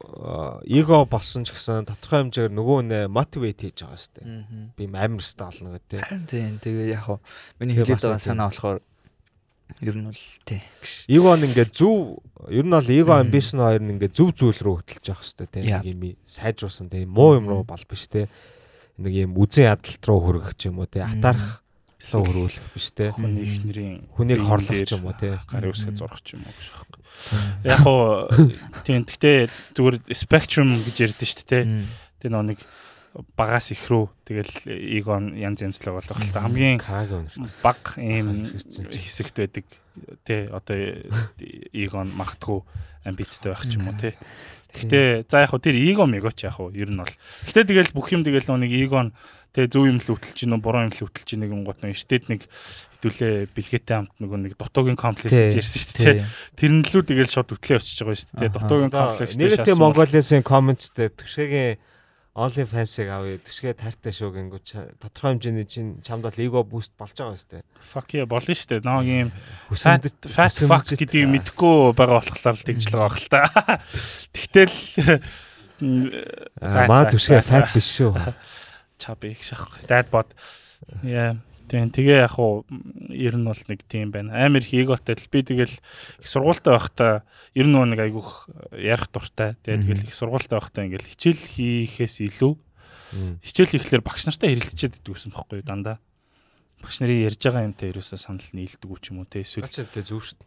эго 0.64 1.04
болсон 1.04 1.44
ч 1.44 1.52
гэсэн 1.52 1.84
тодорхой 1.92 2.24
хэмжээгээр 2.24 2.56
нөгөө 2.56 2.80
нэ 2.88 3.00
мотивейт 3.12 3.60
хийж 3.60 3.84
байгаа 3.84 4.00
шүү 4.00 4.14
дээ. 4.16 4.28
Би 4.80 4.88
юм 4.88 4.96
амар 4.96 5.20
өстэй 5.20 5.44
болно 5.44 5.76
гэдэг. 5.76 6.00
Харин 6.08 6.24
тийм 6.24 6.56
тэгээ 6.64 6.88
яг 6.96 7.04
хоо 7.04 7.20
миний 7.60 7.76
хэлээд 7.76 8.00
байгаа 8.00 8.24
тийм. 8.24 8.32
санаа 8.32 8.48
болохоор 8.48 8.80
ер 9.82 9.96
нь 9.98 10.06
бол 10.08 10.24
тий. 10.46 10.62
Эго 11.10 11.36
нь 11.36 11.46
ингээд 11.48 11.72
зөв 11.76 12.20
ер 12.52 12.66
нь 12.68 12.72
бол 12.76 12.90
эго 12.90 13.12
амбишн 13.20 13.60
хоёр 13.64 13.82
нь 13.84 13.94
ингээд 13.98 14.14
зөв 14.16 14.30
зүйл 14.36 14.60
рүү 14.60 14.76
хөтлөж 14.84 15.06
явах 15.10 15.24
хэрэгтэй 15.24 15.64
Yeah. 15.64 15.82
нэг 15.84 15.94
юм 15.94 16.02
сайжруулсан 16.28 16.88
тийм 16.92 17.10
муу 17.10 17.36
юм 17.40 17.48
руу 17.50 17.64
бол 17.68 17.84
биш 17.90 18.08
тийм 18.08 18.28
нэг 19.00 19.14
юм 19.14 19.32
үзэн 19.40 19.72
ядалт 19.74 20.04
руу 20.06 20.20
хүргэх 20.22 20.54
ч 20.60 20.70
юм 20.70 20.80
уу 20.84 20.88
тийм 20.88 21.08
атаарах 21.10 21.64
руу 22.12 22.24
хөрвүүлэх 22.28 22.68
биш 22.76 22.88
тийм 22.94 23.12
хүний 23.16 23.44
ихнэрийн 23.48 23.96
хүнийг 24.14 24.40
биеийн 24.44 24.50
хорлох 24.52 24.82
ч 24.84 24.92
юм 24.94 25.04
уу 25.08 25.16
тийм 25.16 25.40
гарын 25.48 25.72
үсгээ 25.72 25.92
Мгм. 25.96 26.00
зурах 26.04 26.22
ч 26.22 26.28
юм 26.36 26.44
уу 26.44 26.54
гэж 26.54 26.68
байна. 26.76 27.02
Яг 27.64 27.82
уу 27.88 28.04
тийм 28.86 29.02
гэхдээ 29.08 29.38
зүгээр 29.74 29.96
spectrum 30.12 30.70
гэж 30.84 30.96
ярьдэн 31.08 31.28
шүү 31.32 31.48
дээ. 31.48 31.64
Тэр 32.20 32.32
нөө 32.36 32.44
нэг 32.54 32.60
багаас 33.38 33.72
их 33.72 33.86
рүү 33.90 34.10
тэгэл 34.26 34.54
эгон 34.98 35.38
янз 35.38 35.62
янзлаг 35.62 36.02
болох 36.02 36.18
л 36.18 36.34
та 36.34 36.42
хамгийн 36.42 36.82
баг 37.62 37.82
ийм 38.02 38.58
хэсэгт 38.90 39.38
байдаг 39.38 39.66
тий 40.26 40.50
одоо 40.50 40.78
эгон 41.74 42.10
магтгүй 42.18 42.66
амбицтай 43.06 43.54
байх 43.54 43.64
ч 43.70 43.78
юм 43.78 43.94
уу 43.94 43.98
тий 44.02 44.18
Гэтэ 44.74 45.30
за 45.30 45.46
яг 45.46 45.54
хөө 45.54 45.62
тэр 45.62 45.78
эго 45.78 46.10
мего 46.10 46.34
ч 46.34 46.50
яг 46.50 46.58
хөө 46.58 46.74
ер 46.74 46.90
нь 46.90 46.98
бол. 46.98 47.14
Гэтэ 47.46 47.70
тэгэл 47.70 47.94
бүх 47.94 48.10
юм 48.10 48.26
тэгэл 48.26 48.58
нэг 48.58 48.74
эгон 48.74 49.14
тэг 49.54 49.70
зөв 49.70 49.86
юм 49.86 50.02
л 50.02 50.10
хөтлж 50.18 50.34
гин 50.34 50.58
үү 50.58 50.66
буруу 50.66 50.90
юм 50.90 50.90
л 50.90 50.98
хөтлж 50.98 51.30
гин 51.30 51.46
нэг 51.46 51.54
гот 51.62 51.86
нэг 51.86 51.94
эртэд 51.94 52.26
нэг 52.26 52.42
хэдүүлээ 52.98 53.54
бэлгээтэй 53.54 53.94
хамт 53.94 54.18
нөгөө 54.18 54.40
нэг 54.50 54.54
дутуугийн 54.58 54.98
комплекс 54.98 55.38
гэж 55.38 55.62
ярьсан 55.62 55.78
шүү 55.78 55.94
дээ. 56.02 56.26
Тэр 56.58 56.72
нь 56.74 56.86
лүү 56.90 57.04
тэгэл 57.06 57.30
шууд 57.30 57.54
хөтлөө 57.54 57.78
очиж 57.78 58.02
байгаа 58.02 58.18
шүү 58.18 58.34
дээ. 58.34 58.50
Аха. 58.50 58.58
Дутуугийн 58.66 58.94
комплекс 58.98 59.38
Mongolia-сын 59.78 60.42
comments 60.42 60.90
дээр 60.98 61.14
төшөөгийн 61.22 61.78
Only 62.34 62.66
fans-ыг 62.66 63.12
авъя. 63.14 63.38
Төшгээ 63.46 63.78
таартай 63.78 64.10
шүү 64.10 64.34
гингүү 64.34 64.62
тодорхой 64.98 65.38
хэмжээний 65.38 65.70
чинь 65.70 66.02
чамд 66.02 66.26
бол 66.26 66.40
эго 66.42 66.66
буст 66.66 66.90
болж 66.98 67.14
байгаа 67.14 67.38
шүү 67.38 67.62
дээ. 67.62 67.64
fuck 67.78 68.10
yeah 68.18 68.26
болно 68.26 68.58
шүү 68.58 68.70
дээ. 68.74 68.90
Нэг 68.90 69.06
юм 69.06 69.30
fat 69.70 70.10
fat 70.34 70.58
fuck 70.66 70.90
гэдгийг 70.98 71.30
мэдэхгүй 71.30 71.94
байгаа 71.94 72.26
болохоор 72.26 72.58
л 72.58 72.66
тэгж 72.66 72.84
л 72.90 72.98
байгаа 72.98 73.14
хэл 73.14 73.30
та. 73.30 73.42
Тэгтэл 74.34 74.78
маа 76.90 77.06
төшгээ 77.06 77.46
фат 77.46 77.70
биш 77.70 78.02
шүү. 78.02 78.18
чаб 79.04 79.22
их 79.30 79.46
шахгүй. 79.46 79.86
Dad 79.86 80.10
bod. 80.10 80.34
Яа. 81.06 81.38
Тийм 81.68 81.90
тэгээ 81.90 82.28
яг 82.28 82.36
уу 82.38 82.68
ер 83.10 83.36
нь 83.40 83.48
бол 83.48 83.64
нэг 83.70 83.80
тийм 83.88 84.12
байна. 84.12 84.36
Амар 84.36 84.62
их 84.62 84.74
эготой 84.74 85.16
л 85.16 85.32
би 85.32 85.40
тэгэл 85.42 85.72
их 85.72 86.28
сургуультай 86.28 86.74
байхдаа 86.76 87.14
ер 87.56 87.68
нь 87.68 87.76
нэг 87.76 88.00
айгүйх 88.00 88.52
ярих 88.76 89.08
дуртай. 89.10 89.56
Тэгээ 89.64 89.82
тэгэл 89.88 90.08
их 90.08 90.16
сургуультай 90.16 90.58
байхдаа 90.60 90.84
ингээл 90.86 91.10
хичээл 91.14 91.44
хийхээс 91.56 92.20
илүү 92.28 92.54
хичээл 93.42 93.78
ихлээр 93.78 94.04
багш 94.04 94.26
нартай 94.28 94.54
хэрэлцчихэд 94.54 95.00
идэв 95.02 95.14
гэсэн 95.16 95.32
бохгүй 95.32 95.62
юу 95.62 95.68
дандаа. 95.68 95.98
Багш 96.82 97.00
нарын 97.00 97.26
ярьж 97.30 97.42
байгаа 97.42 97.68
юмтай 97.70 97.94
ерөөсөө 97.94 98.20
санал 98.20 98.50
нийлдэг 98.52 98.90
үү 98.90 99.00
ч 99.00 99.06
юм 99.14 99.24
уу 99.24 99.30
те 99.30 99.46
эсвэл 99.46 99.70
Ачаа 99.70 99.88
тэ 99.88 100.04
зөв 100.04 100.20
шүү. 100.20 100.42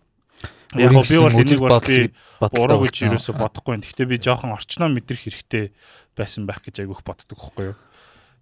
яг 0.76 0.92
гоо 0.92 1.06
би 1.06 1.16
бол 1.16 1.40
энийг 1.40 1.60
бол 1.62 1.80
би 1.80 2.12
буруу 2.42 2.84
гэж 2.84 2.94
ерөөсө 3.06 3.32
ерөөсөө 3.32 3.34
бодохгүй. 3.40 3.80
Гэхдээ 3.80 4.06
би 4.10 4.16
жоохон 4.20 4.52
орчноо 4.52 4.90
мэдрэх 4.92 5.24
хэрэгтэй 5.24 5.72
байсан 6.12 6.44
байх 6.44 6.60
гэж 6.60 6.84
айгүйх 6.84 7.00
боддог 7.06 7.38
байхгүй 7.38 7.72
юу. 7.72 7.76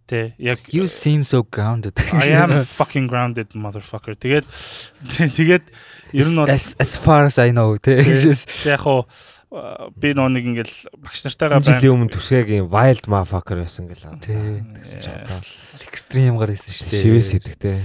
Тэ 0.09 0.33
яг 0.41 0.65
You 0.73 0.87
seem 0.89 1.23
so 1.23 1.45
grounded. 1.45 1.93
I 2.17 2.33
am 2.33 2.65
fucking 2.65 3.05
grounded 3.05 3.53
motherfucker. 3.53 4.17
Тэгээд 4.17 4.45
тэгээд 5.37 5.65
ер 6.17 6.27
нь 6.27 6.37
бол 6.37 6.49
as, 6.49 6.73
as 6.81 6.97
far 6.97 7.29
as 7.29 7.37
I 7.37 7.53
know 7.53 7.77
те. 7.77 8.01
Тэг 8.01 8.17
яг 8.65 8.81
хуу 8.81 9.05
а, 9.05 9.32
би 9.94 10.10
нөө 10.14 10.28
нэг 10.34 10.44
ингээл 10.50 10.76
багш 10.98 11.22
нартайгаа 11.28 11.62
Жилийн 11.62 11.94
өмнө 11.94 12.10
төшгээгийн 12.14 12.66
wild 12.72 13.06
motherfucker 13.06 13.60
байсан 13.62 13.86
гэл. 13.86 14.18
Тий. 14.18 14.62
Yes. 14.82 15.44
Extreme 15.94 16.34
гар 16.42 16.50
хэлсэн 16.50 16.74
шүү 16.74 16.88
дээ. 16.90 17.02
Шивээс 17.06 17.30
идэхтэй. 17.38 17.78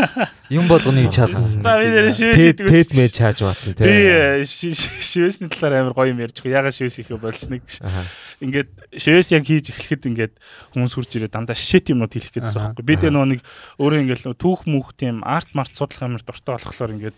Юм 0.56 0.64
болгоныг 0.70 1.12
чадна. 1.12 1.40
Та 1.60 1.76
би 1.76 1.92
нэр 1.92 2.08
шивээс 2.08 2.56
идэгсэн. 2.56 2.72
тэд 2.72 2.90
мэж 2.96 3.10
чааж 3.12 3.38
маасан 3.44 3.76
Би 3.76 3.84
тий. 3.84 4.08
э, 4.08 4.44
ши- 4.48 4.72
ши- 4.72 5.04
шивэсний 5.04 5.52
талаар 5.52 5.84
амар 5.84 5.92
гоё 5.92 6.08
юм 6.16 6.24
ярьж 6.24 6.40
байгаа. 6.40 6.64
Ягаад 6.64 6.72
шивэс 6.80 6.96
ихэ 7.04 7.20
болсныг. 7.20 7.60
Аха. 7.84 8.08
Ингээд 8.40 8.70
шивэс 8.96 9.28
яг 9.36 9.44
хийж 9.44 9.76
эхлэхэд 9.76 10.08
ингээд 10.08 10.34
хүмүүс 10.72 10.92
хурж 10.96 11.10
ирээ 11.20 11.28
дандаа 11.36 11.52
шит 11.58 11.92
юмнууд 11.92 12.16
хэлэх 12.16 12.32
гэсэн 12.32 12.48
Аха. 12.48 12.72
байхгүй. 12.72 12.84
Би 12.88 12.94
тэ 12.96 13.12
нөө 13.12 13.26
нэг 13.36 13.40
өөрөө 13.76 14.00
ингээд 14.08 14.24
нөө 14.24 14.36
түүх 14.40 14.64
мүх 14.64 14.96
тийм 14.96 15.20
арт 15.20 15.52
март 15.52 15.76
судлах 15.76 16.00
амар 16.08 16.24
дуртай 16.24 16.56
болохоор 16.56 16.96
ингээд 16.96 17.16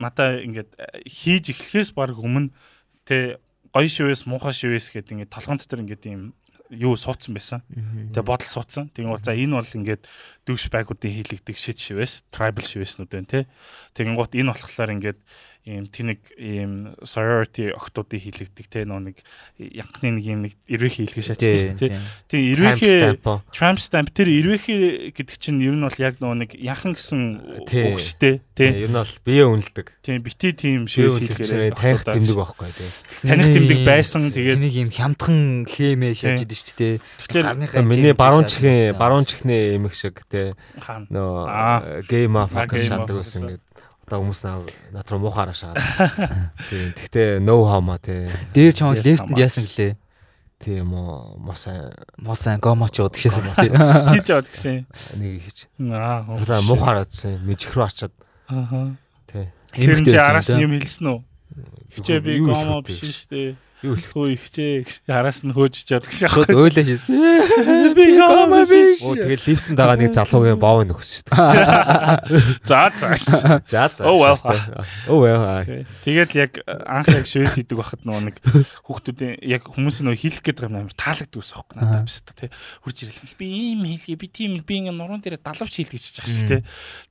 надаа 0.00 0.40
ингээд 0.40 0.70
э, 0.80 1.04
хийж 1.04 1.52
эхлэхээс 1.52 1.92
баг 1.92 2.16
өмнө 2.16 2.48
тэ 3.04 3.38
гоё 3.74 3.88
шивэс 3.88 4.26
муухай 4.26 4.52
шивэс 4.52 4.92
гэдэг 4.92 5.12
ингээд 5.24 5.34
толгон 5.34 5.58
дотор 5.58 5.80
ингээд 5.82 6.04
юм 6.10 6.32
юу 6.70 6.96
суудсан 6.96 7.34
байсан. 7.34 7.60
Тэгээ 7.68 8.24
бодол 8.24 8.48
суудсан. 8.48 8.88
Тэгээ 8.90 9.10
бол 9.12 9.22
за 9.22 9.36
энэ 9.36 9.54
бол 9.60 9.76
ингээд 9.78 10.02
дүүш 10.48 10.72
байгуудын 10.72 11.12
хийлэгдэг 11.12 11.56
шит 11.60 11.78
шивэс, 11.78 12.24
трибал 12.32 12.64
шивэснүүд 12.64 13.10
байна 13.10 13.28
те. 13.28 13.40
Тэгэн 13.94 14.16
гут 14.16 14.32
энэ 14.32 14.50
болохоор 14.52 14.90
ингээд 14.96 15.18
ийм 15.64 15.88
тэнэг 15.88 16.20
ийм 16.36 16.92
sorority 17.00 17.72
охтуудын 17.72 18.20
хилэгдэг 18.20 18.68
те 18.68 18.84
нөө 18.84 19.00
нэг 19.08 19.16
янхны 19.56 20.20
нэг 20.20 20.24
ийм 20.28 20.40
нэг 20.44 20.52
ирвэхий 20.68 21.08
хэлгээ 21.08 21.24
шаачдаг 21.24 21.56
шүү 21.56 21.80
дээ 21.80 21.96
те 22.28 22.36
ирвэхий 22.36 23.16
tramp 23.48 23.80
stamp 23.80 24.12
тэр 24.12 24.28
ирвэхий 24.28 25.16
гэдэг 25.16 25.36
чинь 25.40 25.64
ер 25.64 25.72
нь 25.72 25.80
бол 25.80 25.96
яг 25.96 26.20
нөө 26.20 26.36
нэг 26.44 26.50
яхан 26.60 26.92
гэсэн 26.92 27.64
үг 27.64 27.96
шүү 27.96 28.20
дээ 28.20 28.34
те 28.52 28.64
ер 28.84 28.92
нь 28.92 29.00
бол 29.00 29.16
бие 29.24 29.44
үнэлдэг. 29.48 29.86
Тийм 30.04 30.20
бити 30.20 30.52
тийм 30.52 30.84
шивээс 30.84 31.32
хэлгээр 31.32 31.72
таних 31.72 32.04
тэмдэг 32.12 32.36
байхгүй 32.36 32.68
те 32.68 32.84
таних 33.24 33.48
тэмдэг 33.56 33.80
байсан 33.88 34.22
тэгээд 34.36 34.60
нэг 34.60 34.72
ийм 34.84 34.88
хямдхан 34.92 35.64
хэмээ 35.64 36.12
шааждаг 36.12 36.60
шүү 36.60 36.76
дээ 36.76 36.94
тэгэхээр 37.24 37.88
миний 37.88 38.12
баруун 38.12 38.44
чихийн 38.52 38.92
баруун 39.00 39.24
чихний 39.24 39.80
эмэг 39.80 39.96
шиг 39.96 40.20
те 40.28 40.52
нөө 41.08 42.04
гейм 42.04 42.36
аф 42.36 42.52
шатдаг 42.52 43.24
байсан 43.24 43.48
ингээд 43.48 43.63
одоо 44.04 44.20
хүмүүс 44.20 44.42
над 44.92 45.06
руу 45.08 45.20
муухаараа 45.24 45.56
шаад. 45.56 45.80
Тийм. 46.68 46.92
Тэгтээ 46.92 47.40
no 47.40 47.64
hama 47.64 47.96
тий. 47.96 48.28
Дээр 48.52 48.72
чам 48.76 48.92
лефтэнд 48.92 49.32
яасан 49.40 49.64
гэлээ. 49.64 49.96
Тийм 50.60 50.92
үү. 50.92 51.40
Мосаа 51.40 51.96
мосаа 52.20 52.60
гомоч 52.60 53.00
ууд 53.00 53.16
гэшээс 53.16 53.56
тий. 53.56 53.72
Хийж 53.72 54.28
аваад 54.28 54.48
гэсэн. 54.52 54.84
Нэг 55.16 55.40
хийж. 55.40 55.58
Аа. 55.80 56.28
Одоо 56.28 56.60
муухаарааадсан. 56.68 57.40
Мижих 57.48 57.72
рүү 57.72 57.84
очиад. 57.88 58.12
Аа. 58.52 58.92
Тий. 59.32 59.48
Тэр 59.72 60.04
чи 60.04 60.20
араас 60.20 60.52
нь 60.52 60.60
юм 60.60 60.76
хэлсэн 60.76 61.08
үү? 61.08 61.18
Хичээ 61.96 62.20
би 62.20 62.38
гомо 62.44 62.84
биш 62.84 63.00
шүү 63.00 63.28
дээ. 63.32 63.50
Юу 63.84 64.00
хэлэх 64.00 64.16
вэ? 64.16 64.32
Ихчээ 64.40 65.12
араас 65.12 65.44
нь 65.44 65.52
хөөж 65.52 65.74
чад 65.84 66.08
гэж 66.08 66.24
яах 66.24 66.48
вэ? 66.48 66.56
Ойлоо 66.56 66.84
шээсэн. 66.88 67.12
Би 67.92 68.16
гомоо 68.16 68.64
биш. 68.64 69.04
Оо 69.04 69.12
тэгэл 69.12 69.44
лифтэнд 69.44 69.76
байгаа 69.76 70.00
нэг 70.00 70.16
залуугийн 70.16 70.56
боов 70.56 70.88
нөхсөн 70.88 71.20
шүү 71.20 71.28
дээ. 71.28 72.64
За 72.68 72.88
за. 72.96 73.12
За 73.68 73.82
за. 73.92 74.02
Oh 74.08 74.16
well. 74.16 74.40
Oh 75.04 75.20
well. 75.20 75.44
Тэгэл 76.00 76.32
яг 76.32 76.64
анх 76.64 77.12
яг 77.12 77.28
шөөс 77.28 77.60
идэг 77.60 77.76
байхад 77.76 78.08
нөгөө 78.08 78.32
нэг 78.32 78.36
хүүхдүүдийн 78.88 79.44
яг 79.44 79.68
хүмүүсийн 79.68 80.08
нөгөө 80.08 80.20
хийх 80.24 80.40
гээд 80.40 80.64
байгаа 80.64 80.80
юм 80.80 80.88
амар 80.88 80.96
таалагддаг 80.96 81.40
ус 81.44 81.52
аахгүй 81.52 81.76
надад 81.76 82.08
биш 82.08 82.24
тий. 82.24 82.48
Хурж 82.80 82.96
ирэл 83.04 83.36
би 83.36 83.46
ийм 83.52 83.84
хийлгээ 83.84 84.16
би 84.16 84.28
тийм 84.32 84.52
би 84.64 84.74
ингээ 84.80 84.96
нуруунд 84.96 85.24
дээр 85.28 85.44
далавч 85.44 85.76
хийлгэж 85.76 86.00
чиж 86.00 86.24
шиг 86.24 86.48
тий. 86.48 86.60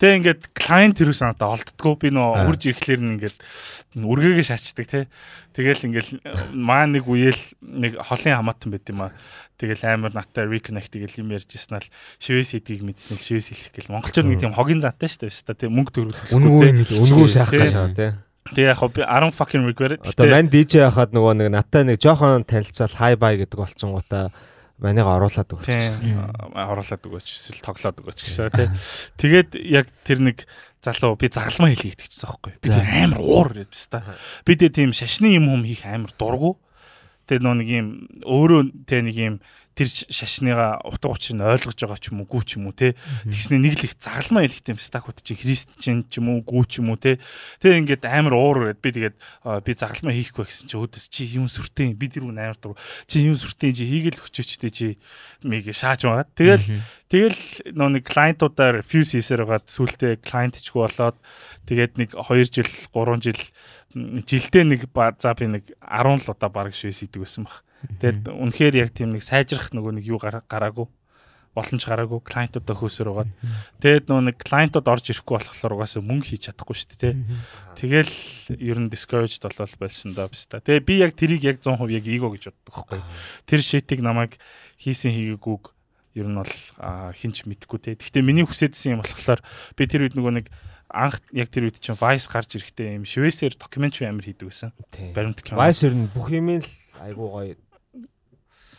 Тэгээ 0.02 0.18
ингээд 0.26 0.42
клиент 0.58 0.98
юус 0.98 1.22
надад 1.22 1.54
олддгоо 1.54 1.94
би 2.02 2.10
нөгөө 2.10 2.50
хурж 2.50 2.62
ирэхлээр 2.74 3.02
нь 3.06 3.14
ингээд 3.22 3.38
үргээгээ 3.94 4.48
шаачдаг 4.50 4.88
тий. 4.90 5.06
Тэгэл 5.54 5.86
ингээл 5.86 6.12
маа 6.58 6.90
нэг 6.90 7.06
үеэл 7.06 7.44
нэг 7.62 8.02
холын 8.02 8.42
хамаатан 8.42 8.74
байт 8.74 8.90
юм 8.90 9.06
аа. 9.06 9.14
Тэгэл 9.62 9.86
амар 9.86 10.14
наттай 10.18 10.50
reconnect 10.50 10.90
тэгэл 10.90 11.22
юм 11.22 11.30
ярьж 11.30 11.54
ирсэн 11.54 11.78
л 11.78 11.90
шивээс 12.18 12.58
эдгийг 12.58 12.82
мэдсэн 12.82 13.16
л 13.16 13.22
шивээс 13.22 13.54
хэлэх 13.54 13.70
гэл 13.78 13.94
монголчууд 13.94 14.28
нэг 14.34 14.42
тийм 14.42 14.58
хогийн 14.58 14.82
зантай 14.82 15.08
шүү 15.14 15.54
дээ. 15.54 15.70
Тийм 15.70 15.78
мөнгө 15.78 15.94
төгрөг 15.94 16.18
үнгүй 16.34 16.70
үнгүй 16.90 17.30
шахах 17.30 17.70
шаа 17.70 17.94
тий. 17.94 18.12
Тэгээ 18.44 18.74
яг 18.74 18.82
би 18.92 19.02
10 19.06 19.32
fucking 19.32 19.64
regret. 19.70 20.02
Одоо 20.04 20.26
мань 20.28 20.50
DJ 20.50 20.90
хахад 20.90 21.14
нөгөө 21.14 21.34
нэг 21.38 21.50
наттай 21.54 21.86
нэг 21.86 22.02
жоохон 22.02 22.44
танилцал 22.44 22.92
hi 22.98 23.14
bye 23.14 23.38
гэдэг 23.38 23.56
болцсон 23.56 23.94
гутаа 23.94 24.34
манайг 24.84 25.08
оруулаад 25.08 25.50
өгч. 25.56 25.68
Оруулаад 26.52 27.04
өгөөч 27.08 27.28
эсвэл 27.32 27.64
тоглоод 27.64 28.04
өгөөч 28.04 28.20
гэсэн 28.20 28.52
тий. 28.52 28.68
Тэгээд 29.18 29.50
яг 29.64 29.88
тэр 30.04 30.20
нэг 30.20 30.44
залуу 30.84 31.16
би 31.16 31.32
загалмаа 31.32 31.72
хэлье 31.72 31.96
гэдэгчсэн 31.96 32.28
байхгүй. 32.28 32.54
Би 32.60 32.70
амар 32.76 33.22
уур 33.24 33.48
ирээд 33.56 33.72
биш 33.72 33.88
та. 33.88 34.04
Би 34.44 34.60
тэ 34.60 34.68
тийм 34.68 34.92
шашны 34.92 35.32
юм 35.32 35.48
хүм 35.48 35.64
хийх 35.64 35.88
амар 35.88 36.12
дургу. 36.20 36.60
Тэгээ 37.32 37.40
нөө 37.40 37.56
нэг 37.64 37.70
юм 37.72 37.88
өөрөө 38.28 38.62
тэ 38.84 39.00
нэг 39.08 39.16
юм 39.16 39.36
тэр 39.74 39.90
шашныгаа 39.90 40.86
утга 40.86 41.10
учир 41.10 41.38
нь 41.38 41.42
ойлгож 41.42 41.78
байгаа 41.78 41.98
ч 41.98 42.14
юм 42.14 42.22
уу 42.22 42.30
гүү 42.30 42.44
ч 42.46 42.62
юм 42.62 42.70
уу 42.70 42.78
те? 42.78 42.94
Тэгснэ 43.26 43.58
нэг 43.58 43.82
л 43.82 43.86
их 43.90 43.98
загалмаа 43.98 44.46
хэлэхтэй 44.46 44.74
юм 44.78 44.82
стакууд 44.82 45.20
чи 45.26 45.34
христчин 45.34 46.06
ч 46.06 46.22
юм 46.22 46.30
уу 46.30 46.46
гүү 46.46 46.64
ч 46.70 46.74
юм 46.86 46.94
уу 46.94 47.02
те? 47.02 47.18
Тэгээ 47.58 47.82
ингээд 47.82 48.04
амар 48.06 48.38
уур 48.38 48.58
гээд 48.70 48.80
би 48.86 48.90
тэгээд 48.94 49.18
би 49.66 49.72
загалмаа 49.74 50.14
хийхгүй 50.14 50.46
гэсэн 50.46 50.70
чи 50.70 50.76
өөдөөс 50.78 51.06
чи 51.10 51.22
юм 51.34 51.50
сүртэй 51.50 51.98
би 51.98 52.06
тэр 52.06 52.30
үн 52.30 52.38
амар 52.38 52.58
дур 52.62 52.78
чи 53.10 53.26
юм 53.26 53.34
сүртэй 53.34 53.74
чи 53.74 53.90
хийгээл 53.90 54.22
өчөөчтэй 54.22 54.72
чи 54.72 54.88
миг 55.42 55.66
шааж 55.74 56.06
байгаа 56.06 56.30
тэгэл 56.38 56.66
тэгэл 57.10 57.42
нөө 57.74 57.90
нэг 57.98 58.04
клиентуудаар 58.06 58.80
refuse 58.82 59.18
хийсээр 59.18 59.46
байгаад 59.46 59.68
сүултээ 59.70 60.22
клиентчгүй 60.22 60.82
болоод 60.86 61.18
тэгээд 61.66 61.94
нэг 61.98 62.10
2 62.14 62.46
жил 62.50 62.70
3 62.70 63.26
жил 63.26 63.42
жилдээ 63.94 64.64
нэг 64.66 64.82
за 65.20 65.34
би 65.38 65.46
нэг 65.50 65.64
10 65.82 66.22
л 66.22 66.32
удаа 66.34 66.50
баг 66.50 66.74
шивээс 66.74 67.06
идэг 67.06 67.26
байсан 67.26 67.46
баг 67.46 67.62
Тэгээд 68.00 68.32
үнэхээр 68.32 68.76
яг 68.80 68.90
тийм 68.96 69.12
нэг 69.16 69.24
сайжрах 69.24 69.72
нөгөө 69.76 70.00
нэг 70.00 70.06
юу 70.08 70.20
гараагүй 70.20 70.88
боломж 71.54 71.86
гараагүй 71.86 72.20
клиентуудаа 72.26 72.76
хөөсөр 72.82 73.10
угаад 73.14 73.32
тэгээд 73.78 74.10
нөгөө 74.10 74.26
нэг 74.26 74.38
клиентууд 74.42 74.90
орж 74.90 75.06
ирэхгүй 75.14 75.38
болохоор 75.38 75.74
угаасаа 75.78 76.02
мөнгө 76.02 76.34
хийж 76.34 76.50
чадахгүй 76.50 76.74
шүү 76.74 76.98
дээ 76.98 77.14
тэгэл 77.78 78.14
ер 78.58 78.78
нь 78.82 78.90
discouraged 78.90 79.46
болол 79.46 79.78
болсон 79.78 80.18
доо 80.18 80.34
биш 80.34 80.50
та 80.50 80.66
тэгээд 80.66 80.88
би 80.90 80.94
яг 80.98 81.14
тэрийг 81.14 81.46
яг 81.46 81.62
100% 81.62 81.94
яг 81.94 82.06
эго 82.10 82.34
гэж 82.34 82.50
боддог 82.50 82.74
байхгүй. 82.74 83.02
Тэр 83.46 83.62
шитийг 83.62 84.02
намайг 84.02 84.42
хийсэн 84.82 85.14
хийгээгүйг 85.14 85.64
ер 86.18 86.28
нь 86.30 86.38
бол 86.42 86.54
хинч 87.14 87.46
мэдгүй 87.46 87.80
те 87.86 87.94
гэхдээ 88.02 88.26
миний 88.26 88.50
хүсэдсэн 88.50 88.98
юм 88.98 89.06
болохоор 89.06 89.46
би 89.78 89.84
тэр 89.86 90.10
үед 90.10 90.18
нөгөө 90.18 90.34
нэг 90.42 90.48
анх 90.90 91.22
яг 91.34 91.50
тэр 91.54 91.70
үед 91.70 91.78
чинь 91.78 91.98
Vice 91.98 92.30
гарч 92.30 92.58
ирэхдээ 92.58 92.98
юм 93.02 93.06
шивэсээр 93.06 93.58
докюментари 93.58 94.10
амир 94.10 94.30
хийдэг 94.30 94.46
байсан. 94.50 94.74
Баримт 95.18 95.42
кино. 95.42 95.58
Vice 95.58 95.90
ер 95.90 95.98
нь 95.98 96.10
бүх 96.14 96.30
юм 96.30 96.62
л 96.62 96.70
айгуу 97.02 97.30
гоё 97.34 97.58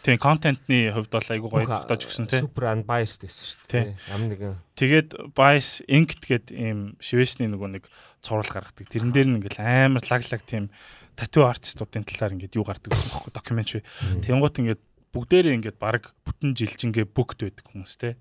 Тийм 0.04 0.20
контентны 0.20 0.92
хувьд 0.92 1.08
бол 1.08 1.28
айгүй 1.32 1.48
гоё 1.48 1.64
тогтоож 1.64 2.04
өгсөн 2.04 2.28
тий. 2.28 2.44
Супер 2.44 2.68
unbiased 2.76 3.24
гэсэн 3.24 3.44
шүү 3.48 3.68
дээ. 3.72 3.84
Ямар 4.12 4.28
нэгэн. 4.28 4.56
Тэгээд 4.76 5.08
bias 5.32 5.80
inked 5.88 6.22
гэд 6.28 6.46
ийм 6.52 7.00
шивэсний 7.00 7.48
нөгөө 7.48 7.80
нэг 7.80 7.88
цуврал 8.20 8.52
гаргадаг. 8.52 8.84
Тэрэн 8.84 9.16
дээр 9.16 9.28
нь 9.32 9.36
ингээл 9.40 9.64
амар 9.64 10.04
лаглаг 10.04 10.44
тийм 10.44 10.68
тату 11.16 11.48
артистуудын 11.48 12.04
талаар 12.04 12.36
ингээд 12.36 12.60
юу 12.60 12.68
гардаг 12.68 12.92
гэсэн 12.92 13.16
бохоо 13.16 13.32
докюментари. 13.32 13.80
Тэнгуут 14.20 14.60
ингээд 14.60 14.82
бүгдээрээ 15.16 15.56
ингээд 15.56 15.78
баг 15.80 16.12
бүтэн 16.28 16.52
жилжингээ 16.52 17.08
бүгд 17.08 17.48
байдаг 17.48 17.64
хүмүүс 17.64 17.94
тий 17.96 18.12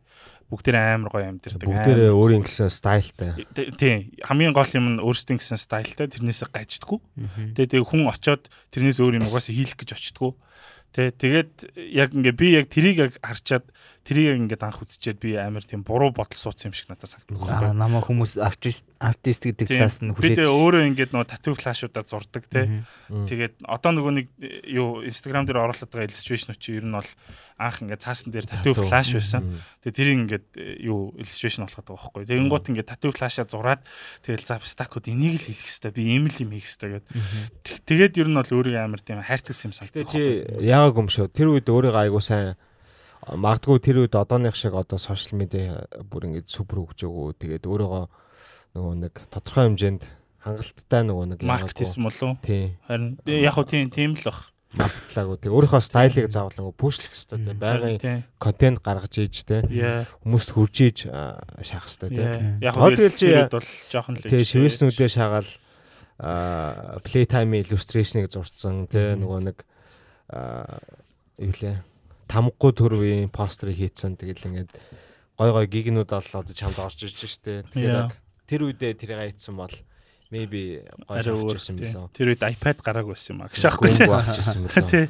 бүгдээр 0.54 0.78
амар 0.78 1.10
гоё 1.10 1.26
амьдэрдэг. 1.34 1.65
Бүгдээрээ 1.65 2.13
өөрийн 2.13 2.46
гэсэн 2.46 2.69
стайлтай. 2.69 3.41
Тийм. 3.74 4.13
Хамгийн 4.22 4.54
гол 4.54 4.69
юм 4.78 4.86
нь 4.98 5.02
өөрсдийн 5.02 5.41
гэсэн 5.41 5.58
стайлтай 5.58 6.06
тэрнээсээ 6.06 6.54
гаждаггүй. 6.54 7.00
Тэгээ 7.58 7.72
тэгээ 7.74 7.89
хүн 7.89 8.06
очоод 8.13 8.54
тэрнээс 8.69 9.02
өөр 9.02 9.17
юм 9.17 9.28
угаасаа 9.34 9.56
хийх 9.56 9.74
гэж 9.74 9.98
очдгоо. 9.98 10.38
Тэ 10.93 11.10
тэгээд 11.10 11.51
яг 11.89 12.13
ингээ 12.13 12.36
би 12.38 12.47
яг 12.53 12.69
трийг 12.69 12.97
яг 13.01 13.12
харчаад 13.17 13.65
трийг 14.04 14.36
ингээд 14.36 14.63
анх 14.68 14.84
үзчихэд 14.84 15.20
би 15.24 15.39
амар 15.39 15.63
тийм 15.63 15.88
буруу 15.88 16.12
бодол 16.12 16.36
суудсан 16.36 16.72
юм 16.72 16.76
шиг 16.76 16.92
надад 16.92 17.08
санагдав. 17.08 17.39
Аа 17.48 17.72
намаа 17.72 18.04
хүмүүс 18.04 18.36
артист 18.36 18.84
артист 19.00 19.48
гэдэг 19.48 19.68
талаас 19.72 20.04
нь 20.04 20.12
хүлээж. 20.12 20.20
Би 20.20 20.36
тэгээ 20.36 20.52
өөрөө 20.52 20.84
ингээд 20.92 21.12
нөгөө 21.16 21.32
тату 21.32 21.56
флашуудаар 21.56 22.08
зурдаг 22.12 22.44
те. 22.52 22.84
Тэгээд 23.08 23.63
одоо 23.63 23.92
нөгөө 23.96 24.13
нэг 24.20 24.28
юу 24.68 25.08
инстаграм 25.08 25.48
дээр 25.48 25.63
оруулаад 25.63 25.88
байгаа 25.88 26.12
illustration 26.12 26.52
чи 26.60 26.76
ер 26.76 26.84
нь 26.84 26.92
бол 26.92 27.08
анх 27.56 27.80
ингээд 27.80 28.04
цаасан 28.04 28.36
дээр 28.36 28.48
тату 28.52 28.76
флаш 28.76 29.16
байсан. 29.16 29.63
Тэгээ 29.88 29.96
тэрийг 29.96 30.20
ингээд 30.28 30.48
юу 30.84 31.16
illustration 31.16 31.63
болоход 31.63 31.88
байгаа 31.88 32.04
байхгүй. 32.04 32.28
Тэгээд 32.28 32.52
гот 32.52 32.68
ингээд 32.76 32.92
тату 32.92 33.16
флашаа 33.16 33.48
зураад 33.48 33.88
тэгэл 34.28 34.44
за 34.44 34.60
стакууд 34.60 35.08
энийг 35.08 35.39
л 35.39 35.48
хийх 35.48 35.63
хэрэгтэй. 35.63 35.96
Би 35.96 36.04
ийм 36.12 36.28
л 36.28 36.42
юм 36.44 36.52
хийх 36.52 36.68
хэрэгтэй 36.68 36.92
гэдэг. 37.00 37.88
Тэгээд 37.88 38.20
ер 38.20 38.28
нь 38.28 38.36
бол 38.36 38.52
өөрийгөө 38.52 38.84
амар 38.84 39.00
тийм 39.00 39.24
хайрцагсан 39.24 39.72
юм 39.72 39.76
санагдав. 39.80 40.12
Тэгээ 40.12 40.12
чи 40.12 40.24
яагаад 40.68 41.00
юм 41.00 41.08
шүү. 41.08 41.32
Тэр 41.32 41.56
үед 41.56 41.72
өөрийгөө 41.72 42.04
айгуу 42.04 42.20
сайн 42.20 42.60
магадгүй 43.27 43.79
тэр 43.79 44.03
үед 44.03 44.15
одооных 44.15 44.55
шиг 44.55 44.75
одоо 44.75 44.99
сошиал 44.99 45.39
медиа 45.39 45.88
бүр 46.07 46.27
ингэж 46.29 46.47
супер 46.51 46.83
хөгж 46.83 47.07
өгөө. 47.07 47.36
Тэгээд 47.39 47.67
өөрийгөө 47.67 48.03
нөгөө 48.75 48.93
нэг 48.99 49.13
тодорхой 49.31 49.69
хэмжээнд 49.69 50.03
хангалттай 50.43 51.01
нөгөө 51.07 51.25
нэг 51.31 51.39
маркетинг 51.47 52.03
болов. 52.03 52.36
Харин 52.43 53.07
яг 53.27 53.53
хөө 53.55 53.67
тийм 53.69 53.88
тийм 53.93 54.17
л 54.17 54.25
бах. 54.27 54.49
Маркетлаагүй. 54.73 55.38
Тэг 55.38 55.51
өөрийнхөө 55.53 55.83
стайлыг 55.86 56.27
заавал 56.33 56.73
пүүшлэх 56.73 57.13
хэрэгтэй. 57.13 57.53
Байгаын 57.62 58.25
контент 58.41 58.81
гаргаж 58.81 59.13
ийж 59.21 59.45
те. 59.45 59.62
Хүмүүст 60.25 60.49
хүрж 60.49 60.75
ийж 60.81 60.97
шахах 61.05 61.93
хэрэгтэй 61.93 62.09
те. 62.09 62.57
Яг 62.65 62.73
хөө 62.73 62.97
тэгэл 62.97 63.19
чи 63.21 63.29
бол 63.53 63.69
жоохон 63.93 64.17
л. 64.17 64.25
Тэг 64.25 64.41
шивэснүүдээ 64.49 65.09
шагаал 65.13 65.49
play 67.05 67.25
time 67.29 67.62
illustration-ыг 67.62 68.33
зурцсан 68.33 68.89
те 68.89 69.13
нөгөө 69.13 69.39
нэг 69.45 69.57
юу 71.38 71.53
лээ 71.53 71.77
тамгагүй 72.34 72.72
төрвийн 72.74 73.30
постерыг 73.30 73.78
хийцэн 73.78 74.17
тэгэл 74.17 74.50
ингээд 74.50 74.74
гой 75.38 75.50
гой 75.54 75.65
гигнүүд 75.69 76.10
бол 76.10 76.32
одоо 76.41 76.56
чамд 76.58 76.82
орж 76.82 77.06
ирж 77.06 77.22
штэ. 77.30 77.62
Тэгэхээр 77.69 78.10
яг 78.10 78.17
тэр 78.50 78.65
үедээ 78.65 78.98
тэрийг 78.98 79.38
хийцэн 79.38 79.54
бол 79.54 79.74
maybe 80.34 80.82
гой 81.06 81.22
ирсэн 81.22 81.78
билээ. 81.78 82.10
Тэр 82.10 82.34
үед 82.34 82.41
iPad 82.41 82.82
гарааг 82.82 83.08
байсан 83.13 83.38
юм 83.38 83.46
аа. 83.46 83.54
Гшаахгүй 83.54 83.93
байсан 84.10 84.65
билээ. 84.65 84.89
Тий. 84.89 85.06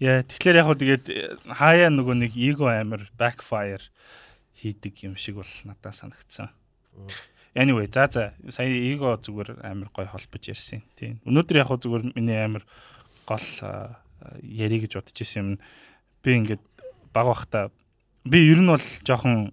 Яа, 0.00 0.22
тэгэхээр 0.24 0.58
яг 0.62 0.66
хөө 0.70 0.78
тэгээд 0.80 1.04
хаяа 1.52 1.90
нөгөө 1.92 2.16
нэг 2.16 2.32
эго 2.38 2.70
амир 2.70 3.10
backfire 3.18 3.84
хийдэг 4.56 5.04
юм 5.04 5.14
шиг 5.20 5.42
бол 5.42 5.52
надад 5.68 5.92
санагдсан. 5.92 6.48
Anyway, 7.58 7.90
за 7.90 8.08
за 8.08 8.32
сая 8.48 8.70
эго 8.70 9.18
зүгээр 9.18 9.66
амир 9.66 9.90
гой 9.92 10.06
холбож 10.06 10.44
ярьсан. 10.46 10.80
Тийм. 10.94 11.18
Өнөөдөр 11.26 11.58
яг 11.58 11.74
зүгээр 11.74 12.14
миний 12.14 12.38
амир 12.38 12.64
гол 13.26 13.48
ярих 14.42 14.86
гэж 14.86 14.92
бодож 14.98 15.18
исэн 15.18 15.38
юм 15.42 15.50
би 16.24 16.30
ингээд 16.38 16.62
баг 17.14 17.26
бахта 17.30 17.68
би 18.24 18.44
ер 18.50 18.60
нь 18.62 18.70
бол 18.70 18.86
жоохон 19.04 19.52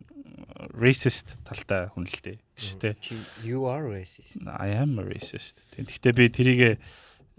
racist 0.76 1.36
талтай 1.48 1.88
хүн 1.94 2.06
л 2.08 2.20
дээ 2.24 2.38
гэж 2.56 2.66
тий. 2.80 3.20
You 3.44 3.68
are 3.68 3.84
racist. 3.84 4.40
I 4.44 4.76
am 4.76 5.00
a 5.00 5.04
racist. 5.04 5.60
Тэгэхдээ 5.76 6.14
би 6.16 6.26
тэрийг 6.32 6.62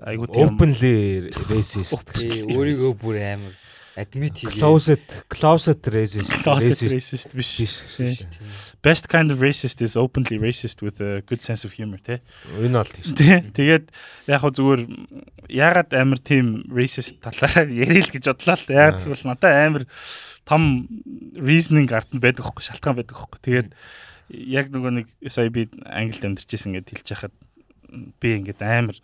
айгуу 0.00 0.28
тийм 0.28 0.56
openly 0.56 1.32
racist. 1.48 1.96
Өөрийгөө 2.52 2.92
бүр 3.00 3.16
амар 3.20 3.54
admit 3.96 4.36
хийгээ. 4.44 4.60
Closet 4.60 5.04
closet 5.32 5.80
racist. 5.88 6.30
Closet 6.44 6.78
racist 6.92 7.32
биш. 7.32 7.80
Best 8.84 9.08
kind 9.08 9.32
of 9.32 9.40
racist 9.40 9.80
is 9.80 9.96
openly 9.96 10.36
racist 10.38 10.84
with 10.84 11.00
a 11.00 11.24
good 11.24 11.40
sense 11.40 11.64
of 11.64 11.72
humor 11.72 11.98
тий. 11.98 12.20
Энэ 12.60 12.76
бол 12.76 12.92
тийм. 12.92 13.50
Тэгээд 13.56 13.88
яг 14.28 14.40
хөө 14.44 14.52
зүгээр 14.60 14.82
ягаад 15.48 15.90
амар 15.96 16.20
тийм 16.20 16.68
racist 16.68 17.24
талаараа 17.24 17.64
ярил 17.84 18.12
гэж 18.12 18.28
бодлоо 18.28 18.56
л. 18.60 18.68
Яг 18.76 19.00
тэгвэл 19.00 19.26
надад 19.32 19.56
амар 19.56 19.84
том 20.44 20.86
reasoning 21.34 21.88
ард 21.90 22.12
нь 22.12 22.20
байдаг 22.20 22.44
хөөхгүй 22.44 22.64
шалтгаан 22.68 23.00
байдаг 23.00 23.16
хөөхгүй. 23.16 23.40
Тэгээд 23.42 23.70
яг 24.28 24.70
нөгөө 24.70 24.92
нэг 25.02 25.06
сая 25.26 25.50
би 25.50 25.66
англид 25.88 26.24
амьдарч 26.24 26.50
ирсэн 26.52 26.76
гэдээ 26.76 27.00
хэлж 27.00 27.08
яхад 27.16 27.34
би 28.20 28.28
ингээд 28.36 28.60
амар 28.60 28.98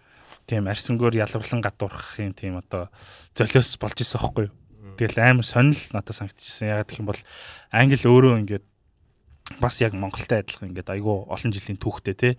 тийм 0.46 0.66
арсангөр 0.66 1.14
ялварлан 1.16 1.62
гадуурхахын 1.62 2.35
тийм 2.35 2.59
одоо 2.59 2.90
золиос 3.35 3.78
болж 3.78 3.98
исэн 4.02 4.20
хөөхгүй 4.20 4.50
юу. 4.50 4.55
Тэгэл 4.96 5.18
амар 5.20 5.46
сонирл 5.46 5.85
надад 5.92 6.16
санагдчихсан. 6.16 6.72
Ягаад 6.72 6.88
гэх 6.88 7.00
юм 7.00 7.09
бол 7.11 7.22
англи 7.72 7.96
өөрөө 7.96 8.35
ингээд 8.42 8.66
бас 9.61 9.81
яг 9.83 9.92
Монголтай 9.92 10.42
адилхан 10.42 10.72
ингээд 10.72 10.92
айгүй 10.92 11.16
олон 11.28 11.52
жилийн 11.52 11.78
түүхтэй 11.81 12.14
тий. 12.14 12.35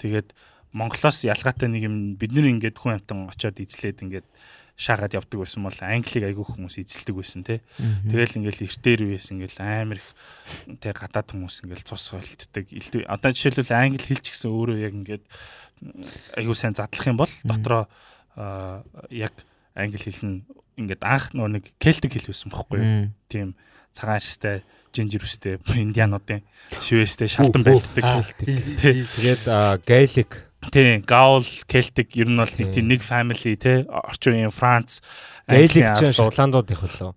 Тэгээд 0.00 0.32
Монголоос 0.74 1.22
ялгаатай 1.22 1.70
нэг 1.70 1.86
юм 1.86 1.96
бид 2.18 2.34
нэр 2.34 2.50
ингээд 2.50 2.78
хүн 2.78 2.98
амтан 2.98 3.30
очиод 3.30 3.62
эзлээд 3.62 4.02
ингээд 4.02 4.26
шаагаад 4.74 5.14
явдаг 5.14 5.38
байсан 5.38 5.62
бол 5.62 5.78
англиг 5.86 6.24
айгүй 6.26 6.44
хүмүүс 6.50 6.82
эзэлдэг 6.82 7.14
байсан 7.14 7.46
тий. 7.46 7.62
Тэгэл 8.10 8.42
ингээл 8.42 8.66
эртээр 8.66 9.00
үеэс 9.06 9.30
ингээл 9.30 9.62
амар 9.62 10.02
их 10.02 10.08
тий 10.82 10.90
гадаад 10.90 11.30
хүмүүс 11.30 11.62
ингээл 11.62 11.86
цус 11.86 12.10
ойлтдаг. 12.18 12.66
Одоо 13.06 13.30
жишээлбэл 13.30 13.70
англи 13.70 14.02
хэлч 14.02 14.34
гэсэн 14.34 14.50
өөрөө 14.50 14.78
яг 14.82 14.94
ингээд 14.98 15.24
айгүй 16.42 16.56
сайн 16.58 16.74
задлах 16.74 17.06
юм 17.06 17.22
бол 17.22 17.30
дотроо 17.46 17.86
яг 19.14 19.34
англи 19.78 19.98
хэл 20.02 20.26
нь 20.26 20.38
ингээд 20.78 21.02
анх 21.04 21.32
нөө 21.34 21.48
нэг 21.58 21.64
кельтик 21.78 22.14
хэл 22.14 22.30
байсан 22.30 22.50
бохгүй 22.50 22.78
юу. 22.80 23.10
Тийм. 23.28 23.54
Цагаан 23.94 24.18
арьстай 24.18 24.62
жинжир 24.94 25.22
үстэй 25.26 25.58
индиануудын 25.74 26.42
шивэстэй 26.78 27.28
шалтан 27.30 27.62
байлддаг. 27.62 28.34
Тэгээд 28.42 29.42
гаэлик 29.86 30.32
тий 30.72 31.02
гаул 31.04 31.46
кельтик 31.66 32.14
ер 32.18 32.30
нь 32.30 32.38
бол 32.38 32.54
нэг 32.58 32.68
тийм 32.74 32.86
нэг 32.90 33.02
family 33.02 33.54
тий 33.58 33.84
орчин 33.86 34.38
үеийн 34.38 34.54
Франц 34.54 35.02
гаэлик 35.46 35.98
ч 35.98 36.14
шотландууд 36.14 36.70
их 36.70 36.82
лөө. 36.82 37.14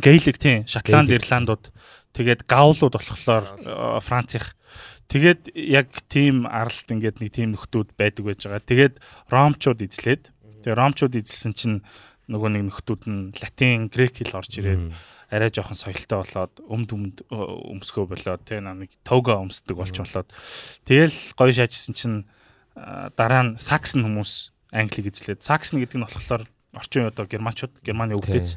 Гаэлик 0.00 0.36
тий 0.36 0.64
Шотланд 0.68 1.08
Ирландууд. 1.08 1.72
Тэгээд 2.12 2.44
гаулууд 2.44 2.94
болохоор 2.96 3.44
Францих 4.04 4.56
Тэгээд 5.08 5.56
яг 5.56 5.88
тийм 6.12 6.44
аралт 6.44 6.84
ингээд 6.92 7.24
нэг 7.24 7.32
тийм 7.32 7.56
нөхдүүд 7.56 7.96
байдаг 7.96 8.24
байж 8.28 8.44
байгаа. 8.44 8.60
Тэгээд 8.60 8.94
ромчууд 9.32 9.80
эзлээд. 9.80 10.28
Тэгээд 10.60 10.76
ромчууд 10.76 11.16
эзэлсэн 11.16 11.52
чинь 11.56 11.80
нөгөө 12.28 12.50
нэг 12.52 12.62
нөхдүүд 12.68 13.02
нь 13.08 13.32
латин, 13.40 13.88
грек 13.88 14.20
хэл 14.20 14.36
орж 14.36 14.52
ирээд 14.60 14.92
арай 15.32 15.50
жоохон 15.52 15.76
соёлтой 15.76 16.20
болоод 16.20 16.54
өмд 16.68 16.90
өмд 16.92 17.16
өмсгөө 17.32 18.04
болоод 18.08 18.42
тэгээ 18.44 18.64
нэг 18.64 18.92
тога 19.04 19.40
өмсдөг 19.40 19.76
болч 19.76 19.96
болоод. 19.96 20.28
Тэгэл 20.84 21.16
гоё 21.36 21.52
шаажсэн 21.52 21.94
чинь 21.96 22.18
дараа 23.16 23.42
нь 23.44 23.60
саксн 23.60 24.04
хүмүүс 24.04 24.52
англиг 24.72 25.08
эзлээд 25.08 25.40
саксн 25.44 25.80
гэдэг 25.80 25.96
нь 26.00 26.04
болохоор 26.04 26.44
орчин 26.78 27.04
үеийн 27.04 27.12
одоо 27.12 27.26
германчууд 27.26 27.74
германы 27.82 28.14
өвдөц. 28.14 28.54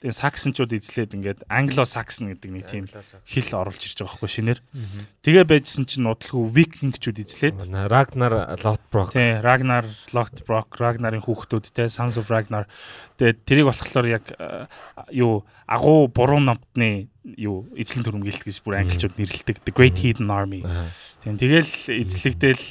Тэгээ 0.00 0.14
саксончууд 0.14 0.72
эзлээд 0.72 1.14
ингээд 1.18 1.40
англо 1.50 1.84
саксон 1.84 2.30
гэдэг 2.30 2.50
нэг 2.54 2.64
тийм 2.70 2.86
хэл 2.86 3.50
оруулж 3.58 3.82
ирж 3.82 3.98
байгаа 3.98 4.14
байхгүй 4.14 4.30
шинээр. 4.30 4.60
Тэгээ 5.26 5.44
байжсэн 5.44 5.84
чинь 5.90 6.06
нудлгүй 6.06 6.44
викингчүүд 6.54 7.18
эзлээд. 7.20 7.56
Рагнар 7.66 8.56
лотброк 8.62 9.12
тий 9.12 9.40
рагнар 9.42 9.84
лотброк 10.14 10.70
рагнарын 10.78 11.24
хүүхдүүд 11.24 11.74
те 11.74 11.90
sons 11.90 12.16
of 12.16 12.30
ragnar. 12.30 12.70
Тэгээ 13.18 13.42
тэрийг 13.42 13.66
болохоор 13.68 14.06
яг 14.06 14.24
юу 15.10 15.42
агуу 15.66 16.08
буруу 16.08 16.40
намтны 16.40 17.08
юу 17.24 17.64
эзлэн 17.72 18.04
төрөмгөлт 18.04 18.44
гэж 18.44 18.60
бүр 18.60 18.84
англичууд 18.84 19.16
нэрлэдэг. 19.16 19.64
The 19.64 19.72
great 19.72 19.96
heathen 19.96 20.28
army. 20.28 20.60
Тийм 21.24 21.40
тэгэл 21.40 21.72
эзлэгдэл 22.04 22.64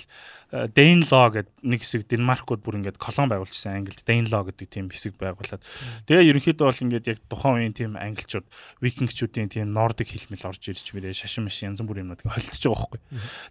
Danelaw 0.53 1.33
гэдэг 1.33 1.65
нэг 1.65 1.81
хэсэг 1.81 2.05
Денмаркууд 2.05 2.61
бүр 2.61 2.77
ингээд 2.77 3.01
колон 3.01 3.25
байгуулчихсан 3.25 3.81
Англид. 3.81 4.05
Danelaw 4.05 4.45
гэдэг 4.53 4.69
тийм 4.69 4.85
хэсэг 4.93 5.17
байгуулад. 5.17 5.65
Тэгээ 6.05 6.29
ерөнхийдөө 6.29 6.67
бол 6.69 6.83
ингээд 6.85 7.09
яг 7.09 7.19
тухайн 7.25 7.57
үеийн 7.57 7.73
тийм 7.73 7.97
англичууд 7.97 8.45
викингчүүдийн 8.85 9.49
тийм 9.49 9.73
нордик 9.73 10.13
хэлмэл 10.13 10.45
орж 10.45 10.61
ирж 10.69 10.93
мэрээ 10.93 11.17
шашин 11.17 11.49
маш 11.49 11.57
янз 11.65 11.81
бүрийн 11.81 12.05
юмнууд 12.05 12.21
холилдож 12.21 12.61
байгаа 12.69 12.85
байхгүй. 12.85 13.01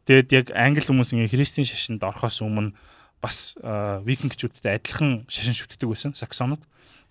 Тэгээд 0.06 0.30
яг 0.30 0.46
англи 0.54 0.86
хүмүүс 0.86 1.10
ингээд 1.10 1.34
христийн 1.34 1.66
шашинд 1.66 2.06
орохоос 2.06 2.38
өмнө 2.38 2.70
бас 3.18 3.58
викингчүүдтэй 3.58 4.78
адилхан 4.78 5.26
шашин 5.26 5.58
шүтдэг 5.58 5.90
байсан 5.90 6.14
саксонууд. 6.14 6.62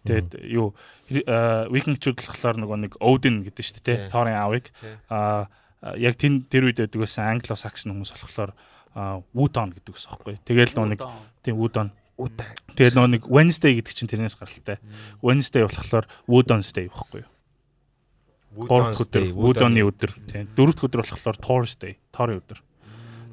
Тэгээд 0.08 0.40
юу 0.56 0.72
викингчүүд 1.12 2.16
болохоор 2.16 2.64
нөгөө 2.64 2.78
нэг 2.88 2.94
Odin 3.04 3.44
гэдэг 3.44 3.64
шүү 3.68 3.84
дээ, 3.84 3.98
Thor-ын 4.08 4.40
аавыг 4.40 4.72
аа 5.12 5.52
яг 5.98 6.18
тэр 6.18 6.64
үед 6.70 6.78
байдаг 6.78 7.00
байсан 7.02 7.26
англо-саксон 7.26 7.94
хүмүүс 7.94 8.14
болохоор 8.14 8.54
Woodon 8.96 9.72
гэдэг 9.76 9.94
ус 9.96 10.06
аахгүй. 10.08 10.40
Тэгэл 10.44 10.76
нөө 10.76 10.88
нэг 10.96 11.02
тийм 11.46 11.56
Woodon. 11.60 11.92
Тэгээд 12.76 12.96
нөө 12.98 13.08
нэг 13.18 13.24
Wednesday 13.32 13.76
гэдэг 13.80 13.94
чинь 13.96 14.12
тэрнээс 14.12 14.38
гаралтай. 14.38 14.78
Wednesday 15.24 15.64
болохоор 15.66 16.06
Woodon's-day 16.28 16.92
байхгүй 16.92 17.24
юу? 17.24 17.32
Гурав 18.52 19.00
өдөр, 19.00 19.32
Woodon-ы 19.32 19.84
өдөр. 19.88 20.12
Тийм. 20.28 20.52
Дөрөвт 20.58 20.84
өдөр 20.84 21.02
болохоор 21.08 21.38
Thursday, 21.40 21.96
Thor-ын 22.12 22.44
өдөр. 22.44 22.60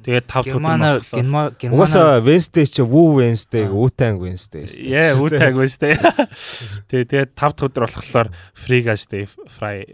Тэгээд 0.09 0.25
5 0.25 0.57
дахь 0.57 0.57
өдөр 0.57 1.69
Угаасаа 1.69 2.17
Wednesday 2.25 2.65
чи 2.65 2.81
Woo 2.81 3.21
Wednesday, 3.21 3.69
Wu-Tang 3.69 4.17
Wednesday 4.17 4.65
шүү 4.65 4.81
дээ. 4.81 4.89
Yeah, 4.89 5.21
Wu-Tang 5.21 5.53
Wednesday. 5.53 5.93
Тэгээд 6.89 7.09
тэгээд 7.13 7.31
5 7.37 7.53
дахь 7.53 7.67
өдөр 7.69 7.85
болохоор 7.85 8.27
Free 8.57 8.81
Guys 8.81 9.05
Day, 9.05 9.29
Fry 9.29 9.85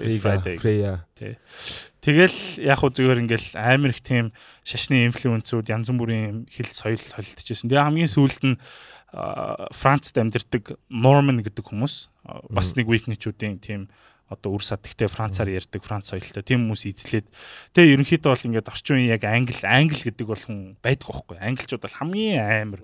Friday. 0.00 0.56
Тий. 1.20 1.36
Тэгэл 2.00 2.64
яг 2.64 2.80
хөө 2.80 2.96
зүгээр 2.96 3.20
ингээл 3.28 3.48
амар 3.60 3.92
их 3.92 4.00
тийм 4.00 4.32
шашны 4.64 5.04
инфлюенсүүд 5.04 5.68
янз 5.68 5.92
бүрийн 5.92 6.48
хэл 6.48 6.72
соёл 6.72 6.96
холилдчихсэн. 6.96 7.68
Тэгээ 7.68 7.84
хамгийн 7.92 8.08
сүүлд 8.08 8.42
нь 8.48 8.56
Францд 9.12 10.16
амьдардаг 10.16 10.80
Норман 10.88 11.44
гэдэг 11.44 11.66
хүмүүс 11.68 12.08
бас 12.48 12.72
нэг 12.72 12.88
викингчүүдийн 12.88 13.60
тийм 13.60 13.92
одоо 14.30 14.54
үр 14.54 14.62
садгтай 14.62 15.10
Францаар 15.10 15.50
ярьдаг 15.50 15.82
Франц 15.82 16.14
соёлтой. 16.14 16.46
Тийм 16.46 16.70
хүмүүс 16.70 16.86
эзлээд. 16.86 17.26
Тэгээ 17.74 17.98
ерөнхийдөө 17.98 18.30
бол 18.30 18.46
ингээд 18.46 18.70
орчин 18.70 18.96
үеийн 18.96 19.14
яг 19.18 19.26
англи 19.26 19.58
англи 19.66 20.02
гэдэг 20.06 20.26
бол 20.30 20.38
хүн 20.38 20.58
байдаг 20.78 21.06
байхгүй. 21.10 21.36
Англичууд 21.42 21.82
бол 21.82 21.98
хамгийн 21.98 22.38
амар 22.38 22.80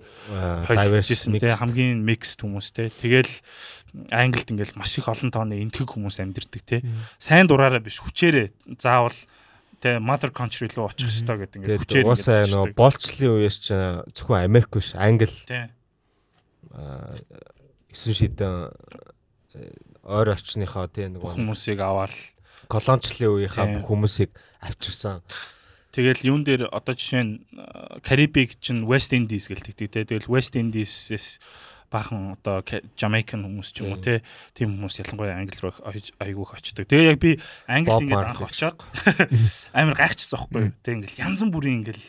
холилдчихсэн 0.67 1.39
тэгээ 1.39 1.61
хамгийн 1.63 2.03
микс 2.03 2.35
хүмүүс 2.35 2.67
те 2.75 2.91
тэгэл 2.91 3.31
англид 4.11 4.51
ингээд 4.51 4.75
маш 4.75 4.99
их 4.99 5.07
олон 5.07 5.31
тооны 5.31 5.55
энтгэг 5.63 5.95
хүмүүс 5.95 6.19
амьдэрдэг 6.19 6.63
те 6.67 6.83
сайн 7.15 7.47
дураараа 7.47 7.79
биш. 7.79 8.03
Хүчээрээ 8.03 8.75
заавал 8.75 9.15
тэ 9.79 10.03
mother 10.03 10.35
country 10.35 10.67
руу 10.75 10.91
очих 10.91 11.07
хэрэгтэй 11.07 11.37
гэдэг 11.47 11.57
ингээд 11.63 11.81
хүчээр 11.87 12.05
угаасаа 12.11 12.43
нөгөө 12.49 12.75
болцлын 12.75 13.33
үеэс 13.39 13.57
ч 13.61 13.67
зөвхөн 14.19 14.43
Америк 14.43 14.73
биш 14.73 14.91
англи 14.97 15.31
тий 15.45 15.69
9 17.93 18.13
шидэн 18.13 18.73
ойр 20.07 20.33
орчныхоо 20.33 20.87
тийм 20.87 21.19
нэг 21.19 21.23
хүмүүсийг 21.23 21.83
аваад 21.83 22.15
колоничлын 22.71 23.31
үеийнхаа 23.35 23.67
бүх 23.75 23.85
хүмүүсийг 23.91 24.31
авчирсан. 24.63 25.21
Тэгэл 25.91 26.29
юун 26.29 26.43
дээр 26.47 26.71
одоо 26.71 26.95
жишээ 26.95 27.23
нь 27.25 27.33
Карибик 28.05 28.55
чинь 28.61 28.87
West 28.87 29.11
Indies 29.11 29.51
гэлдэг 29.51 29.75
тий. 29.75 29.89
Тэгэл 29.89 30.31
West 30.31 30.55
Indies-с 30.55 31.41
баахан 31.89 32.35
одоо 32.35 32.61
Jamaican 32.99 33.47
хүмүүс 33.47 33.71
ч 33.71 33.81
юм 33.81 33.95
уу 33.95 34.03
тий 34.03 34.19
тийм 34.51 34.75
хүмүүс 34.75 34.99
ялангуяа 35.07 35.39
англи 35.39 35.59
руу 35.63 35.73
айгүйх 36.19 36.51
очдог. 36.59 36.85
Тэгээ 36.85 37.15
яг 37.15 37.19
би 37.23 37.39
англид 37.65 38.03
ингээд 38.03 38.27
анх 38.27 38.43
очоод 38.43 38.77
амар 39.77 39.95
гайхчихсан 39.95 40.37
байхгүй 40.51 40.61
юу. 40.67 40.75
Тэг 40.83 40.93
ингээл 40.99 41.23
янз 41.23 41.41
бүрийн 41.47 41.79
ингээл 41.81 42.05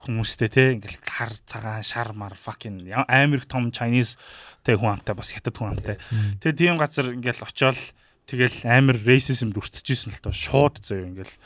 хүмүүстэй 0.00 0.48
те 0.48 0.62
ингээл 0.80 1.00
хар 1.04 1.32
цагаан 1.44 1.84
шар 1.84 2.12
мар 2.16 2.32
fucking 2.32 2.88
амар 2.88 3.44
том 3.44 3.68
Chinese 3.68 4.16
те 4.64 4.72
хүн 4.72 4.96
амтай 4.96 5.12
бас 5.12 5.32
хятад 5.36 5.56
хүн 5.60 5.76
амтай. 5.76 6.00
Тэгээ 6.40 6.56
тийм 6.56 6.76
газар 6.80 7.12
ингээл 7.12 7.44
очиод 7.44 7.76
тэгэл 8.24 8.64
амар 8.64 8.96
racism 8.96 9.52
өртөжсэн 9.52 10.16
л 10.16 10.22
тоо. 10.24 10.32
Шууд 10.32 10.80
зөө 10.80 11.04
ингээл 11.04 11.36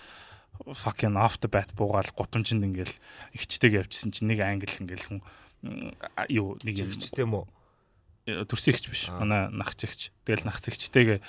fucking 0.71 1.19
off 1.19 1.43
the 1.43 1.51
bat 1.51 1.75
буугаал 1.75 2.15
гутамжинд 2.15 2.63
ингээл 2.63 2.95
ихчтэйг 3.35 3.75
явчихсан 3.75 4.15
чинь 4.15 4.31
нэг 4.31 4.39
англи 4.39 4.71
ингээл 4.71 5.07
хүн 5.11 5.21
юу 6.31 6.55
нэг 6.63 6.79
юм 6.79 6.95
тийм 6.95 7.35
үү 7.35 7.45
төрсөгч 8.49 8.85
биш. 8.89 9.11
Манай 9.11 9.51
нахчигч 9.51 10.15
тэгэл 10.25 10.49
нахцэгчтэйг 10.49 11.21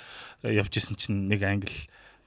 явжсэн 0.46 0.96
чинь 0.96 1.28
нэг 1.28 1.42
англи 1.42 1.74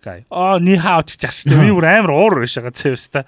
гай. 0.03 0.25
Аа 0.31 0.59
ни 0.59 0.75
хаа 0.79 1.03
ах 1.03 1.07
шүү 1.07 1.51
дээ. 1.51 1.63
Би 1.63 1.75
бүр 1.75 1.87
амар 1.87 2.13
уур 2.15 2.41
биш 2.43 2.55
байгаа 2.57 2.75
цэвс 2.75 3.05
та. 3.11 3.27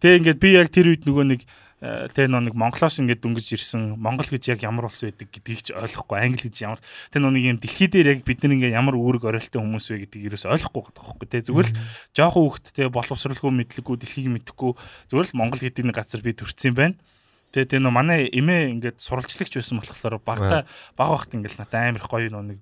Тэгээ 0.00 0.18
ингээд 0.20 0.40
би 0.40 0.48
яг 0.56 0.68
тэр 0.70 0.92
үед 0.92 1.08
нөгөө 1.08 1.26
нэг 1.28 1.42
тэ 1.82 2.30
нэг 2.30 2.54
Монголоос 2.54 3.02
ингээд 3.02 3.26
дөнгөж 3.26 3.58
ирсэн. 3.58 3.98
Монгол 3.98 4.30
гэж 4.30 4.54
яг 4.54 4.60
ямар 4.62 4.86
улс 4.86 5.02
байдаг 5.02 5.34
гэдгийг 5.34 5.60
ч 5.66 5.68
ойлгохгүй 5.74 6.14
англи 6.14 6.46
гэж 6.46 6.56
ямар. 6.62 6.78
Тэ 7.10 7.18
нэг 7.18 7.42
юм 7.42 7.58
дэлхий 7.58 7.90
дээр 7.90 8.14
яг 8.14 8.20
бид 8.22 8.38
нар 8.46 8.54
ингээд 8.54 8.78
ямар 8.78 8.94
үүрэг 8.94 9.26
оройлтой 9.26 9.58
хүмүүс 9.58 9.90
вэ 9.90 10.06
гэдгийг 10.06 10.30
ерөөс 10.30 10.46
ойлгохгүй 10.46 10.82
байгаа 10.94 11.10
байхгүй. 11.10 11.26
Тэ 11.26 11.50
зүгээр 11.50 11.68
л 11.74 11.78
жоохон 12.14 12.42
хүүхдтэй 12.46 12.86
боловсралгүй 12.86 13.50
мэдлэггүй 13.50 13.96
дэлхийг 13.98 14.30
мэдэхгүй. 14.30 14.72
Зүгээр 15.10 15.26
л 15.26 15.38
Монгол 15.42 15.58
гэдэг 15.58 15.84
нэг 15.90 15.96
газар 15.98 16.22
би 16.22 16.30
төрсэн 16.38 16.70
байна. 16.78 16.94
Тэгээ 17.50 17.66
тэгээ 17.66 17.82
нөө 17.82 17.92
манай 17.98 18.30
эмээ 18.30 18.78
ингээд 18.78 19.02
суралцлагч 19.02 19.58
байсан 19.58 19.82
болохоор 19.82 20.22
багта 20.22 20.64
баг 20.94 21.08
багт 21.18 21.34
ингээд 21.34 21.58
надад 21.58 21.82
амар 21.82 22.06
гоё 22.06 22.30
нөө 22.30 22.44
нэг 22.46 22.58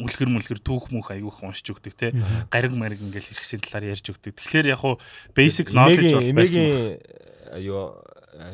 үлгэр 0.00 0.30
мүлгэр 0.30 0.60
түүх 0.64 0.90
мүх 0.94 1.12
аягүй 1.14 1.30
их 1.30 1.42
уншиж 1.44 1.70
өгдөг 1.70 1.94
те 1.94 2.10
гариг 2.50 2.72
мариг 2.74 3.00
ингээл 3.02 3.30
хэрэгсийн 3.30 3.62
талаар 3.62 3.94
ярьж 3.94 4.06
өгдөг. 4.10 4.34
Тэгэхээр 4.34 4.72
яг 4.74 4.80
хуу 4.82 4.98
basic 5.36 5.70
knowledge 5.70 6.14
бол 6.14 6.32
байсан. 6.34 6.98
Юу 7.60 7.94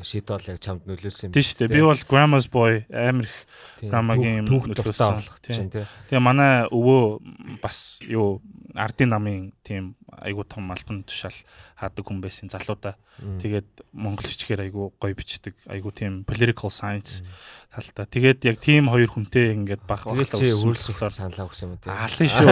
шийдэл 0.05 0.53
яг 0.53 0.59
чамд 0.61 0.85
нөлөөсөн 0.85 1.31
юм. 1.31 1.35
Тийм 1.35 1.45
шүү 1.47 1.59
дээ. 1.65 1.73
Би 1.73 1.81
бол 1.85 2.03
grandma's 2.05 2.47
boy 2.53 2.85
амар 2.93 3.29
их 3.29 3.37
грамагийн 3.81 4.45
нөлөөсөн. 4.45 5.71
Тэгээ 6.11 6.21
манай 6.21 6.69
өвөө 6.69 7.61
бас 7.65 8.01
юу 8.05 8.41
ардын 8.77 9.13
намын 9.15 9.51
тийм 9.65 9.95
айгуу 10.21 10.45
том 10.45 10.71
албан 10.71 11.03
тушаал 11.05 11.35
хаадаг 11.81 12.05
хүн 12.05 12.21
байсан 12.21 12.53
залуудаа. 12.53 12.95
Тэгээд 13.21 13.69
монгол 13.93 14.29
хичгээр 14.29 14.69
айгуу 14.69 14.93
гоё 15.01 15.15
бичдэг. 15.17 15.57
Айгуу 15.67 15.93
тийм 15.93 16.25
political 16.29 16.71
science 16.71 17.25
талдаа. 17.73 18.07
Тэгээд 18.07 18.45
яг 18.47 18.57
тийм 18.61 18.93
хоёр 18.93 19.09
хүнтэй 19.09 19.57
ингээд 19.57 19.85
баг 19.89 20.05
багтаа 20.05 20.41
үүсэлээр 20.41 21.13
саналаа 21.13 21.49
өгсөн 21.49 21.73
юм 21.73 21.81
тий. 21.81 21.91
Алын 21.91 22.31
шүү. 22.31 22.49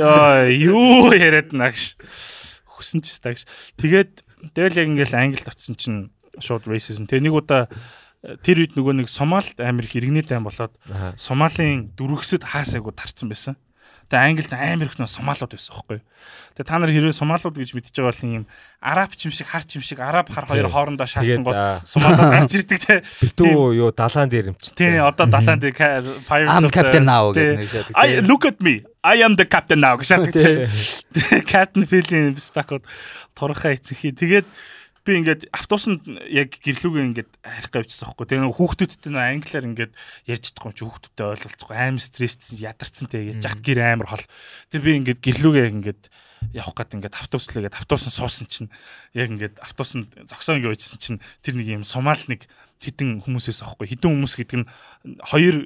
Йоо 0.00 0.28
юу 0.50 1.14
яриад 1.14 1.54
нагш. 1.54 1.94
Хүсэн 2.66 3.00
ч 3.06 3.14
стагш. 3.14 3.46
Тэгээд 3.78 4.26
тэгэл 4.52 4.80
яг 4.82 4.88
ингээд 4.90 5.14
англид 5.14 5.48
очсон 5.48 5.74
чинь 5.78 6.00
шууд 6.40 6.66
racism. 6.68 7.08
Тэгээ 7.08 7.30
нэг 7.30 7.34
удаа 7.34 7.70
тэр 8.42 8.64
үед 8.64 8.74
нөгөө 8.74 9.04
нэг 9.04 9.08
Сомалид 9.12 9.58
амир 9.60 9.86
хэрэгнээд 9.86 10.32
тайм 10.32 10.46
болоод 10.46 10.74
Сомалийн 11.20 11.94
дөрвөсөд 11.94 12.42
хаасайгуу 12.42 12.90
тарцсан 12.90 13.30
байсан. 13.30 13.54
Тэгээ 14.06 14.26
Англид 14.30 14.52
амар 14.54 14.86
их 14.86 14.98
нөө 15.02 15.10
Сомалууд 15.10 15.50
байсан 15.50 15.74
байхгүй. 15.74 15.98
Тэгээ 16.54 16.68
та 16.70 16.78
нар 16.78 16.90
хэрвээ 16.94 17.18
Сомалууд 17.18 17.56
гэж 17.58 17.70
мэдчихэж 17.74 17.96
байгаа 17.98 18.14
бол 18.14 18.34
юм 18.38 18.44
араб 18.78 19.10
ч 19.18 19.26
юм 19.26 19.34
шиг 19.34 19.50
хар 19.50 19.66
ч 19.66 19.76
юм 19.76 19.82
шиг 19.82 19.98
араб 19.98 20.30
хар 20.30 20.46
хоёр 20.46 20.70
хоорондоо 20.70 21.10
шаалцсан 21.10 21.42
гол 21.42 21.58
Сомалууд 21.82 22.30
гарч 22.30 22.54
ирдэг 22.54 22.78
те. 22.78 22.94
Битүү 23.02 23.74
юу 23.82 23.90
далаан 23.90 24.30
дээр 24.30 24.54
юм 24.54 24.56
чи. 24.62 24.70
Тий 24.78 25.02
одоо 25.02 25.26
далаан 25.26 25.58
дээр 25.58 25.74
Pirates 26.22 26.62
of 26.62 26.70
the 26.70 26.74
Captain 26.74 27.02
now 27.02 27.34
гэж 27.34 27.58
нэгэждэг. 27.66 27.94
I 27.98 28.22
look 28.22 28.46
at 28.46 28.62
me. 28.62 28.86
I 29.02 29.22
am 29.26 29.34
the 29.34 29.46
captain 29.46 29.82
now 29.82 29.98
гэж 29.98 30.30
те. 30.30 30.70
Captain 31.42 31.82
Phil-ийн 31.82 32.38
стакод 32.38 32.86
турхаа 33.34 33.74
эцэхий. 33.74 34.14
Тэгээд 34.14 34.46
би 35.06 35.22
ингээд 35.22 35.42
автобусанд 35.54 36.02
яг 36.26 36.58
гэрлүүгээ 36.58 37.06
ингээд 37.14 37.30
харих 37.40 37.70
гавьчихсан 37.70 38.10
байхгүй. 38.10 38.26
Тэгээ 38.26 38.42
нэг 38.42 38.58
хүүхдүүдтэй 38.58 39.10
нэг 39.14 39.24
англиар 39.38 39.68
ингээд 39.70 39.92
ярьж 40.26 40.44
чадахгүй 40.50 40.74
чи 40.74 40.82
хүүхдүүдтэй 40.82 41.26
ойлголцохгүй 41.30 41.76
амар 41.78 42.02
стресстэй 42.02 42.58
ядарсан 42.66 43.06
те 43.06 43.22
яаж 43.22 43.40
жахт 43.40 43.62
гэр 43.62 43.80
амар 43.86 44.08
хол. 44.10 44.26
Тэгээ 44.74 44.82
би 44.82 44.92
ингээд 45.06 45.20
гэрлүүгээ 45.22 45.66
ингээд 45.78 46.02
явах 46.52 46.74
гээд 46.74 46.96
ингээд 46.98 47.18
автобуслээгээд 47.22 47.78
автобусан 47.78 48.12
суусан 48.12 48.46
чинь 48.50 48.70
яг 49.14 49.30
ингээд 49.30 49.56
автобусанд 49.62 50.10
зогсоо 50.26 50.58
ингээд 50.58 50.74
байжсэн 50.74 51.00
чинь 51.00 51.22
тэр 51.40 51.54
нэг 51.56 51.68
юм 51.70 51.84
сумаал 51.86 52.20
нэг 52.26 52.50
хідэн 52.82 53.24
хүмүүсээс 53.24 53.64
аахгүй 53.64 53.88
хідэн 53.88 54.12
хүмүүс 54.12 54.34
гэдэг 54.36 54.56
нь 54.60 54.66
хоёр 55.24 55.56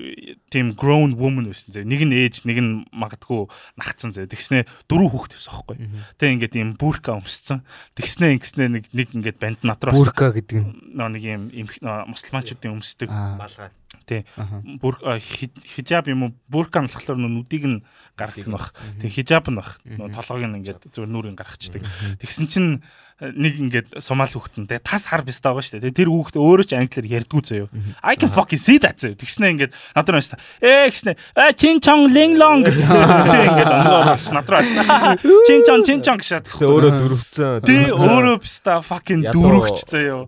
тийм 0.53 0.75
grown 0.79 1.19
woman 1.19 1.51
байсан 1.51 1.75
зэ. 1.75 1.83
Нэг 1.83 2.07
нь 2.07 2.15
ээж 2.15 2.47
нэг 2.47 2.59
нь 2.63 2.73
магадгүй 2.95 3.51
нагцсан 3.81 4.15
зэ. 4.15 4.31
Тэгснэ 4.31 4.71
дөрөв 4.87 5.11
хүүхдээс 5.11 5.51
аахгүй 5.51 5.77
тэг 6.21 6.29
ингээд 6.39 6.55
ийм 6.55 6.71
бүрка 6.79 7.19
өмсцэн. 7.19 7.67
Тэгснэ 7.99 8.39
ингэснэ 8.39 8.71
нэг 8.71 8.85
нэг 8.95 9.09
ингээд 9.11 9.39
банд 9.43 9.61
надраа 9.67 9.95
бүрка 9.97 10.31
гэдэг 10.31 10.57
нь? 10.63 10.71
Нэг 10.95 11.23
ийм 11.27 11.67
мусульманчуудын 11.83 12.79
өмсдөг. 12.79 13.11
Малгай. 13.11 13.75
Тий 14.07 14.23
бүр 14.79 15.03
хижаб 15.19 16.07
юм 16.07 16.31
уу? 16.31 16.35
Бүрка 16.47 16.79
амлахлаар 16.79 17.19
нүдийг 17.19 17.65
нь 17.67 17.79
гаргадаг 18.15 18.47
нь 18.47 18.55
бах. 18.55 18.71
Тэг 19.03 19.11
хижаб 19.11 19.51
нь 19.51 19.59
бах. 19.59 19.83
Толгойг 19.83 20.47
нь 20.47 20.63
ингээд 20.63 20.95
зөв 20.95 21.11
нүрийн 21.11 21.35
гаргацдаг 21.35 21.83
тэгсэн 22.21 22.47
чинь 22.47 22.71
нэг 23.21 23.55
ингээд 23.61 23.89
сомали 24.01 24.33
хүүхдэн 24.33 24.65
тэгээ 24.65 24.81
тас 24.81 25.13
хар 25.13 25.21
бистаа 25.21 25.53
байгаа 25.53 25.69
шүү 25.69 25.85
дээ. 25.85 25.93
Тэр 25.93 26.09
хүүхд 26.09 26.37
өөрөө 26.41 26.67
ч 26.67 26.73
англиар 26.73 27.21
ярьдгүй 27.21 27.43
заяо. 27.45 27.69
I 28.01 28.17
can 28.17 28.33
fucking 28.33 28.57
see 28.57 28.81
that 28.81 28.97
заяо. 28.97 29.21
Тэгснэ 29.21 29.53
ингээд 29.61 29.73
надад 29.93 30.17
байна. 30.17 30.41
Ээ 30.65 30.89
гэснэ. 30.89 31.13
А 31.37 31.53
чин 31.53 31.85
чон 31.85 32.09
линг 32.09 32.41
лонг 32.41 32.65
гэдэг 32.73 33.45
ингээд 33.53 33.73
өнгөө 33.77 34.01
орсон 34.17 34.35
надад 34.41 34.65
байна. 34.65 35.21
Чин 35.21 35.61
чон 35.69 35.85
чин 35.85 36.01
чон 36.01 36.17
гэж 36.17 36.49
тэгсэн 36.49 36.65
өөрөө 36.65 36.93
дөрөвцөн. 36.97 37.61
Тий 37.69 37.85
өөрөө 37.93 38.37
бистаа 38.41 38.81
fucking 38.81 39.29
дөрөвч 39.29 39.79
заяо. 39.85 40.25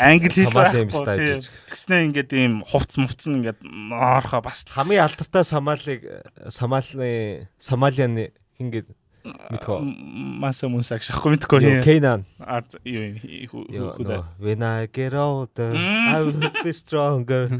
Англи 0.00 0.32
хэл 0.32 0.56
байхгүй. 0.56 1.44
Тэгснэ 1.68 2.08
ингээд 2.08 2.32
ийм 2.32 2.64
хувц 2.64 2.96
мувцсан 2.96 3.44
ингээд 3.44 3.60
орхоо 3.92 4.40
бас 4.40 4.64
хамгийн 4.72 5.04
алдартай 5.04 5.44
Сомалиг 5.44 6.00
Сомали 6.48 7.48
Сомалианы 7.60 8.32
ингээд 8.56 8.88
мэдхөө. 9.22 9.78
Маса 10.42 10.68
мунсаг 10.68 11.02
шахгүй 11.06 11.36
мэдхгүй 11.36 11.82
Кейнан. 11.86 12.26
А 12.42 12.62
юу 12.84 13.14
юу 13.70 14.24
when 14.42 14.62
i 14.62 14.86
get 14.90 15.14
older 15.14 15.72
i 15.74 16.18
will 16.22 16.50
be 16.62 16.72
stronger. 16.72 17.48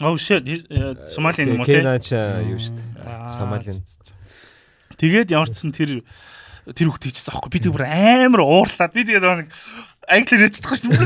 Oh 0.00 0.16
shit 0.16 0.48
Сомалин 1.10 1.56
юм 1.56 1.60
уу 1.60 1.68
Кейнан 1.68 2.00
ч 2.00 2.16
юу 2.16 2.56
шүү 2.56 2.78
дээ. 2.78 3.28
Сомалин 3.28 3.76
тэгээд 4.96 5.34
ямарчсан 5.34 5.76
тэр 5.76 6.00
тэр 6.72 6.86
хүүхд 6.88 7.04
хийчихсэн 7.04 7.36
аахгүй. 7.36 7.50
Би 7.52 7.60
тэг 7.60 7.74
бүр 7.76 7.84
амар 7.84 8.40
уурлаад 8.40 8.96
би 8.96 9.04
тэгээд 9.04 9.26
нэг 9.44 9.52
англиэр 10.08 10.46
ярьчихдаг 10.48 10.72
шүү 10.72 10.96
дээ. 10.96 11.04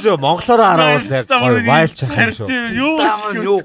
Зөө 0.00 0.16
монголоор 0.22 0.62
хараавал 0.64 1.04
яг 1.04 1.28
вайлч 1.68 1.98
юм. 2.00 2.32
шүү. 2.32 2.48
Юу 2.72 2.96
юу 3.44 3.60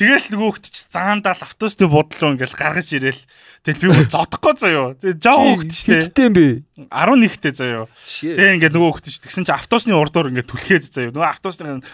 Тэгэл 0.00 0.32
нөгөө 0.32 0.48
хөлт 0.56 0.64
чи 0.72 0.80
заандаа 0.88 1.36
л 1.36 1.44
автобусны 1.44 1.84
буудлуу 1.92 2.32
ингээл 2.32 2.56
гаргаж 2.56 2.88
ирээл. 2.96 3.20
Тэгэл 3.60 3.92
би 3.92 4.08
зодохгүй 4.08 4.56
заяо. 4.56 4.96
Тэгээ 4.96 5.20
жоо 5.20 5.60
хөлт 5.60 5.76
чи 5.76 5.92
Хэдтэй 5.92 6.24
юм 6.24 6.34
бэ? 6.40 6.46
11-тэй 6.88 7.52
заяо. 7.52 7.84
Тэгээ 8.24 8.56
ингээд 8.56 8.74
нөгөө 8.80 8.92
хөлт 8.96 9.12
чи 9.12 9.20
тэгсэн 9.20 9.44
чи 9.44 9.52
автобусны 9.52 9.92
урдуур 10.00 10.32
ингээд 10.32 10.48
түлхээд 10.48 10.84
заяо. 10.88 11.12
Нөгөө 11.12 11.28
автобусны 11.28 11.84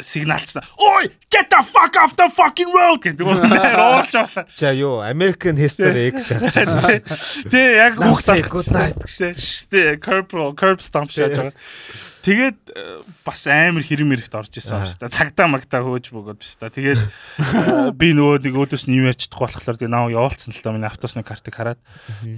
сигналцсан. 0.00 0.64
Ой, 0.80 1.12
get 1.28 1.52
the 1.52 1.60
fuck 1.60 1.92
off 2.00 2.16
the 2.16 2.24
fucking 2.32 2.72
road 2.72 3.04
гэдэг 3.04 3.20
нөгөө 3.20 3.52
уулж 4.00 4.16
авлаа. 4.16 4.48
За 4.56 4.72
юу, 4.72 5.04
American 5.04 5.60
History 5.60 6.16
X 6.16 6.32
шахчихсан. 6.32 7.04
Тэгээ 7.52 7.76
яг 7.76 8.00
хүүхдээ. 8.00 9.36
Тэ 9.68 10.00
curb 10.00 10.32
curb 10.56 10.80
stomp 10.80 11.12
шааж 11.12 11.36
байгаа. 11.36 12.08
Тэгээд 12.20 12.58
э, 12.76 13.00
бас 13.24 13.48
амар 13.48 13.80
хэрэм 13.80 14.12
мэрэхт 14.12 14.36
орж 14.36 14.52
исэн 14.60 14.84
юм 14.84 14.88
шүү 14.88 15.08
дээ. 15.08 15.16
Цагдаа 15.16 15.48
магтаа 15.48 15.80
хөөж 15.80 16.12
бөгөөд 16.12 16.36
биш 16.36 16.52
та. 16.60 16.68
Тэгээд 16.68 17.00
э, 17.00 17.90
би 17.96 18.12
нөгөө 18.12 18.44
нэг 18.44 18.54
өөдөөс 18.60 18.84
нь 18.92 19.00
юм 19.00 19.08
ярьчихдаг 19.08 19.40
болохоор 19.40 19.80
тэгээд 19.80 19.94
наа 19.96 20.12
явуулсан 20.12 20.52
л 20.52 20.60
да 20.60 20.74
миний 20.76 20.90
автобусны 20.90 21.24
картыг 21.24 21.56
хараад 21.56 21.80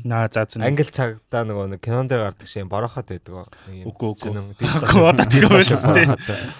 наа 0.07 0.31
заа 0.31 0.47
зэн. 0.47 0.62
Англи 0.62 0.87
цагдаа 0.87 1.42
нөгөө 1.42 1.66
нэг 1.75 1.81
кинон 1.83 2.07
дээр 2.07 2.31
гардаг 2.31 2.47
шиг 2.47 2.71
бороход 2.71 3.11
байдаг. 3.11 3.51
Үгүй 3.83 4.09
үгүй. 4.14 4.31
Одоо 5.11 5.27
тийм 5.27 5.51
байлц 5.51 5.83
тий. 5.83 6.07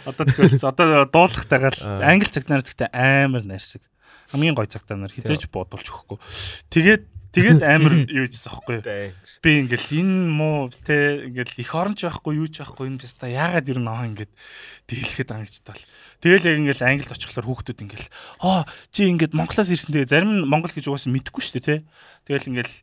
Одоо 0.03 0.25
тийм 0.27 0.39
байлц. 0.43 0.63
Одоо 0.67 1.07
дуулахтайгаар 1.07 1.77
англи 2.03 2.27
цагдаа 2.27 2.59
нар 2.59 2.67
гэхдээ 2.67 2.91
амар 2.91 3.47
нарсаг. 3.47 3.87
Хамгийн 4.35 4.57
гой 4.57 4.67
цагдаа 4.67 4.97
нар 4.97 5.15
хизээж 5.15 5.47
буудулж 5.53 5.87
өгөхгүй. 5.93 6.19
Тэгээд 6.73 7.12
Тэгээд 7.33 7.65
амар 7.75 8.05
юу 8.13 8.29
гэсэн 8.29 8.53
аахгүй 8.53 8.85
юу. 8.85 9.17
Би 9.41 9.51
ингээл 9.65 9.89
энэ 10.05 10.29
муу 10.29 10.69
те 10.69 11.25
ингээл 11.33 11.65
их 11.65 11.73
оронч 11.73 12.05
байхгүй 12.05 12.37
юу 12.37 12.49
ч 12.53 12.61
байхгүй 12.61 12.93
юм 12.93 13.01
тест 13.01 13.17
та 13.17 13.33
яагаад 13.33 13.73
ер 13.73 13.81
нь 13.81 13.89
аа 13.89 14.05
ингээд 14.05 14.33
дийлэхэд 14.85 15.29
байгаа 15.33 15.49
гэж 15.49 15.57
тал. 15.65 15.85
Тэгэл 16.21 16.49
яг 16.53 16.57
ингээл 16.61 16.85
англид 16.85 17.15
очихлоор 17.17 17.47
хүүхдүүд 17.49 17.83
ингээл 17.89 18.09
аа 18.45 18.69
чи 18.93 19.09
ингээд 19.09 19.33
Монголоос 19.33 19.73
ирсэн 19.73 19.97
тэгээ 19.97 20.13
зарим 20.13 20.45
нь 20.45 20.45
Монгол 20.45 20.77
гэж 20.77 20.93
угаасаа 20.93 21.09
мэдэхгүй 21.09 21.41
шүү 21.41 21.57
дээ 21.57 21.65
те. 21.65 21.77
Тэгэл 22.29 22.49
ингээл 22.53 22.75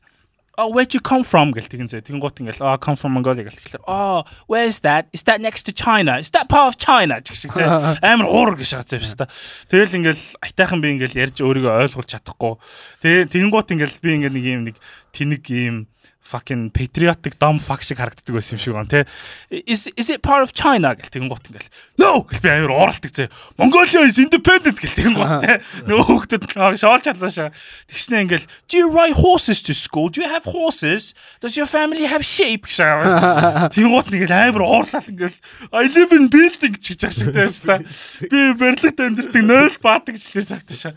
oh 0.60 0.67
where'd 0.67 0.91
you 0.91 1.00
come 1.00 1.24
from? 1.24 1.56
гэл 1.56 1.72
тэгин 1.72 1.88
зэ. 1.88 2.04
Тэгин 2.04 2.19
гот 2.19 2.43
ингээл 2.43 2.60
oh 2.67 2.76
come 2.78 3.00
from 3.00 3.15
Mongolia. 3.15 3.48
гэл 3.48 3.56
тэгэхээр 3.56 3.88
oh 3.88 4.28
where's 4.52 4.84
that? 4.84 5.08
Is 5.15 5.24
that 5.24 5.39
next 5.39 5.63
to 5.65 5.72
China? 5.72 6.19
Is 6.19 6.30
that 6.36 6.52
part 6.52 6.67
of 6.67 6.76
China? 6.76 7.24
гэх 7.24 7.36
шиг 7.39 7.56
те. 7.56 7.63
Амар 8.04 8.28
уур 8.28 8.60
гэж 8.60 8.76
байгаа 8.76 9.00
зэ 9.00 9.15
та 9.15 9.32
тэгэл 9.72 10.04
ингээл 10.04 10.24
айтайхан 10.43 10.84
би 10.84 10.88
ингээл 11.00 11.19
ярьж 11.24 11.38
өөрийгөө 11.39 11.74
ойлгуулж 11.88 12.10
чадахгүй. 12.12 12.54
Тэгээ 13.00 13.32
тэгин 13.32 13.50
гот 13.56 13.72
ингээл 13.72 14.04
би 14.04 14.10
ингээл 14.19 14.36
нэг 14.36 14.45
юм 14.45 14.62
нэг 14.67 14.76
тэнэг 15.15 15.43
юм 15.48 15.78
fucking 16.21 16.69
patriotic 16.69 17.39
dumb 17.39 17.60
fuck 17.60 17.82
шиг 17.82 17.97
харагддаг 17.97 18.36
байсан 18.36 18.58
юм 18.58 18.62
шиг 18.62 18.73
байна 18.75 18.89
те 18.89 19.05
is 19.49 19.89
is 19.97 20.10
it 20.10 20.21
part 20.21 20.43
of 20.43 20.53
China? 20.53 20.93
гэл 20.93 21.10
тэгэн 21.10 21.29
гут 21.32 21.49
ингээл 21.49 21.69
no! 21.97 22.21
гэл 22.27 22.43
би 22.43 22.49
аюур 22.49 22.73
ууралдаг 22.75 23.12
зэ 23.12 23.29
Mongolia 23.58 24.05
is 24.05 24.19
independent! 24.21 24.77
гэл 24.77 24.93
тэгэн 24.93 25.15
гут 25.17 25.41
те 25.41 25.58
нөө 25.89 26.05
хүүхдүүд 26.05 26.43
шоолж 26.77 27.03
чадлаа 27.08 27.32
шаа 27.34 27.49
тэгснэ 27.89 28.29
ингээл 28.29 28.47
do 28.69 28.73
you 28.77 28.88
ride 28.93 29.17
horses 29.17 29.63
to 29.65 29.73
school? 29.73 30.10
Do 30.10 30.21
you 30.21 30.29
have 30.29 30.45
horses? 30.45 31.15
Does 31.41 31.58
your 31.58 31.67
family 31.67 32.05
have 32.05 32.21
sheep? 32.21 32.69
шаа 32.69 33.71
гут 33.73 34.13
ингээл 34.13 34.53
аюур 34.53 34.63
уурлал 34.67 35.09
ингээл 35.09 35.38
I 35.74 35.89
live 35.89 36.13
in 36.13 36.30
building 36.30 36.78
гэж 36.78 37.09
шиг 37.09 37.34
тааштай 37.34 37.82
би 38.30 38.53
барилгад 38.53 39.01
амьдэрдэг 39.01 39.43
0 39.43 39.82
баадаг 39.82 40.13
лээ 40.13 40.45
sagтаа 40.45 40.78
шаа 40.78 40.93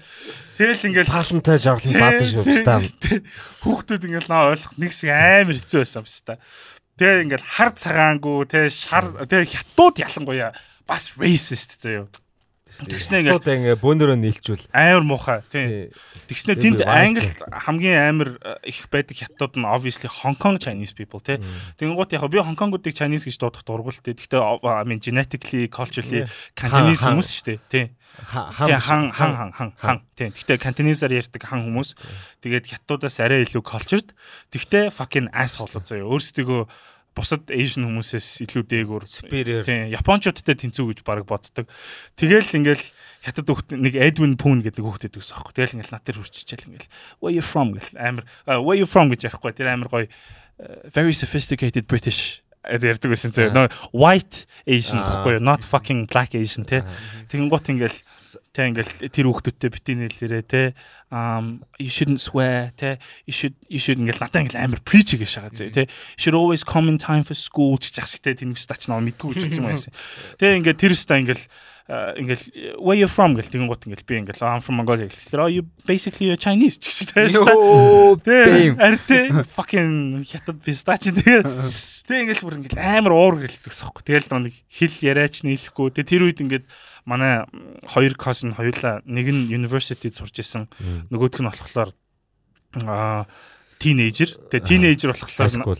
Тэгэл 0.62 0.86
ингээл 0.94 1.10
таалантай 1.10 1.58
жарлан 1.58 1.94
баадаг 1.98 2.28
шүү 2.30 2.46
дээ. 2.46 3.18
Хүүхдүүд 3.66 4.06
ингээл 4.06 4.30
наа 4.30 4.54
ойлгох 4.54 4.78
нэг 4.78 4.94
хэсэг 4.94 5.10
амар 5.10 5.58
хэцүү 5.58 5.78
байсан 5.82 6.06
юм 6.06 6.06
дээ. 6.06 6.38
тэгээ 7.02 7.22
ингээд 7.26 7.42
хар 7.42 7.70
цагаангүй 7.74 8.38
тэгээ 8.46 8.70
шар 8.70 9.06
тэгээ 9.26 9.50
хятад 9.58 9.94
ялангуяа 10.06 10.54
бас 10.86 11.18
racist 11.18 11.82
заяа. 11.82 12.06
Тэгснэ 12.88 13.22
ингээд 13.22 13.46
ингээ 13.46 13.76
бөөнөрөө 13.78 14.18
нийлчүүл 14.18 14.64
амар 14.74 15.04
муухай 15.06 15.40
тийм. 15.50 15.90
Тэгснэ 16.26 16.58
тэнд 16.58 16.80
англи 16.86 17.26
хамгийн 17.48 17.98
амар 17.98 18.28
э, 18.42 18.70
их 18.70 18.86
байдаг 18.90 19.16
хятад 19.18 19.54
нь 19.54 19.66
obviously 19.66 20.10
Hong 20.10 20.38
Kong 20.38 20.58
Chinese 20.58 20.94
people 20.96 21.22
тийм. 21.22 21.42
Тэнгуут 21.78 22.12
яг 22.12 22.26
би 22.30 22.42
Hong 22.42 22.58
Kong-уудыг 22.58 22.94
Chinese 22.94 23.26
гэж 23.28 23.36
дуудах 23.38 23.62
дургуултай. 23.62 24.14
Гэхдээ 24.14 24.40
I 24.40 24.84
mean 24.88 24.98
genetically 24.98 25.66
culturally 25.70 26.26
Cantonese 26.58 27.06
хүмүүс 27.06 27.28
шүү 27.30 27.46
дээ 27.46 27.58
тийм. 27.70 27.88
хан 28.12 28.80
хан 28.80 29.10
хан 29.12 29.52
хан 29.52 29.72
хан 29.76 29.98
тийм. 30.16 30.30
Гэхдээ 30.32 30.60
Cantonese-аар 30.60 31.16
ярьдаг 31.16 31.42
хан 31.42 31.64
хүмүүс. 31.64 31.96
Тэгээд 32.44 32.68
хятадаас 32.68 33.16
арай 33.24 33.48
илүү 33.48 33.64
cultured. 33.64 34.12
Тэгтээ 34.52 34.92
fucking 34.92 35.32
asshole 35.32 35.80
заяа. 35.80 36.04
Өөрсдөө 36.04 36.68
бусад 37.12 37.48
Asian 37.52 37.86
хүмүүсээс 37.88 38.44
илүү 38.48 38.62
дээгүүр 38.68 39.04
тийм 39.64 39.92
Япончуудтай 39.92 40.56
тэнцүү 40.56 40.84
гэж 40.92 40.98
баг 41.04 41.24
боддог. 41.28 41.68
Тэгэл 42.16 42.56
ингээл 42.62 42.86
хятад 43.24 43.46
хүүхд 43.46 43.76
нэг 43.76 43.94
Edwin 44.00 44.36
Poon 44.40 44.64
гэдэг 44.64 44.80
хүүхдэд 44.80 45.20
өгсөн 45.20 45.36
аахгүй. 45.36 45.52
Тэгэл 45.52 45.76
ингээл 45.80 45.94
над 45.94 46.04
дээр 46.08 46.18
хурччихэл 46.24 46.68
ингээл 46.72 46.92
where 47.20 47.34
you 47.36 47.44
from 47.44 47.76
гэл 47.76 47.92
амар 48.00 48.24
where 48.48 48.80
you 48.80 48.88
from 48.88 49.12
гэж 49.12 49.28
ярихгүй. 49.28 49.52
Тэр 49.52 49.72
амар 49.72 49.92
гоё 49.92 50.06
very 50.94 51.12
sophisticated 51.12 51.86
British 51.86 52.42
ярьдаг 52.62 53.10
байсан 53.10 53.34
зөө. 53.34 53.50
No 53.50 53.66
white 53.90 54.46
Asian 54.66 55.02
гэхгүй 55.02 55.42
not 55.42 55.66
fucking 55.66 56.06
black 56.06 56.34
Asian 56.38 56.62
те. 56.64 56.86
Тэгэн 57.26 57.50
гут 57.50 57.66
ингээл 57.66 57.98
те 58.54 58.70
ингээл 58.70 59.10
тэр 59.10 59.26
хүүхдүүдтэй 59.26 59.70
бити 59.72 59.92
нэлээрээ 59.98 60.44
те 60.46 60.62
um 61.10 61.66
you 61.82 61.90
shouldn't 61.90 62.22
swear 62.22 62.70
те 62.78 63.02
you 63.26 63.34
should 63.34 63.58
you 63.66 63.82
should 63.82 63.98
ингээл 63.98 64.22
надаа 64.22 64.46
ингээл 64.46 64.62
амар 64.62 64.80
preach 64.86 65.18
гэж 65.18 65.26
шагаа 65.26 65.50
зөө 65.50 65.74
те. 65.74 65.90
You 65.90 66.20
should 66.22 66.38
always 66.38 66.62
come 66.62 66.86
in 66.86 67.02
time 67.02 67.26
for 67.26 67.34
school 67.34 67.74
гэж 67.82 67.98
яах 67.98 68.06
шиг 68.06 68.22
те 68.22 68.38
тэнэг 68.38 68.60
стач 68.62 68.86
нөө 68.86 69.10
мэдгүй 69.10 69.34
гэж 69.34 69.42
үзсэн 69.50 69.66
байсан. 69.66 69.92
Тэ 70.38 70.62
ингээд 70.62 70.78
тэр 70.78 70.94
ста 70.94 71.18
ингээл 71.18 71.42
ингээл 71.92 72.80
where 72.80 72.96
you 72.96 73.08
from 73.10 73.36
гэл 73.36 73.52
тэгэн 73.52 73.68
гут 73.68 73.84
ингээл 73.84 74.08
би 74.08 74.14
ингээл 74.24 74.40
I'm 74.40 74.64
from 74.64 74.80
Mongolia 74.80 75.12
гэхлээр 75.12 75.42
oh 75.44 75.50
you 75.52 75.62
basically 75.84 76.32
a 76.32 76.40
Chinese 76.40 76.80
гэх 76.80 76.94
шиг 76.94 77.12
тааштай. 77.12 77.52
Тэ 78.24 78.72
арте 78.80 79.44
fucking 79.44 80.24
хятад 80.24 80.64
пистач 80.64 81.12
тэгээ 81.12 81.44
тэг 82.08 82.16
ингээл 82.24 82.44
бүр 82.48 82.56
ингээл 82.64 82.80
амар 82.80 83.12
уур 83.12 83.44
гэлдэг 83.44 83.74
сохоо. 83.76 84.00
Тэгэл 84.00 84.24
нэг 84.30 84.56
хэл 84.72 84.96
яриач 85.04 85.44
нийлэхгүй. 85.44 85.92
Тэг 85.92 86.08
тэр 86.08 86.24
үед 86.24 86.40
ингээд 86.40 86.64
манай 87.04 87.44
хоёр 87.84 88.16
cousin 88.16 88.56
хоёулаа 88.56 89.04
нэг 89.04 89.28
нь 89.28 89.52
university 89.52 90.08
сурч 90.08 90.40
исэн. 90.40 90.72
Нөгөөх 91.12 91.44
нь 91.44 91.50
болохоор 91.50 91.92
аа 92.88 93.28
тинейжер. 93.76 94.32
Тэгээ 94.48 94.64
тинейжер 94.64 95.12
болохоор 95.12 95.76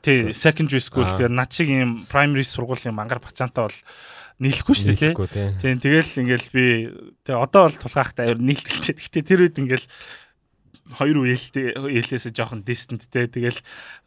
тий 0.00 0.32
secondary 0.32 0.80
school 0.80 1.04
тэгээ 1.04 1.28
над 1.28 1.52
шиг 1.52 1.68
юм 1.68 2.08
primary 2.08 2.46
сургуулийн 2.46 2.96
мангар 2.96 3.20
бацаантаа 3.20 3.68
бол 3.68 3.78
нийлэхгүй 4.40 4.74
шүү 4.74 4.96
дээ 4.96 5.60
тийм 5.60 5.78
тэгэл 5.84 6.12
ингээл 6.24 6.48
би 6.50 6.64
тэгээ 7.28 7.44
одоо 7.44 7.68
бол 7.68 7.76
тулгаахтай 7.76 8.34
нийлэлтэй 8.40 8.96
гэхдээ 8.96 9.24
тэр 9.24 9.40
үед 9.44 9.56
ингээл 9.60 9.86
хоёр 10.96 11.22
үеэлтэй 11.22 11.76
ээлээсээ 11.76 12.34
жоохон 12.34 12.66
distant 12.66 13.06
те 13.12 13.30
тэгэл 13.30 13.60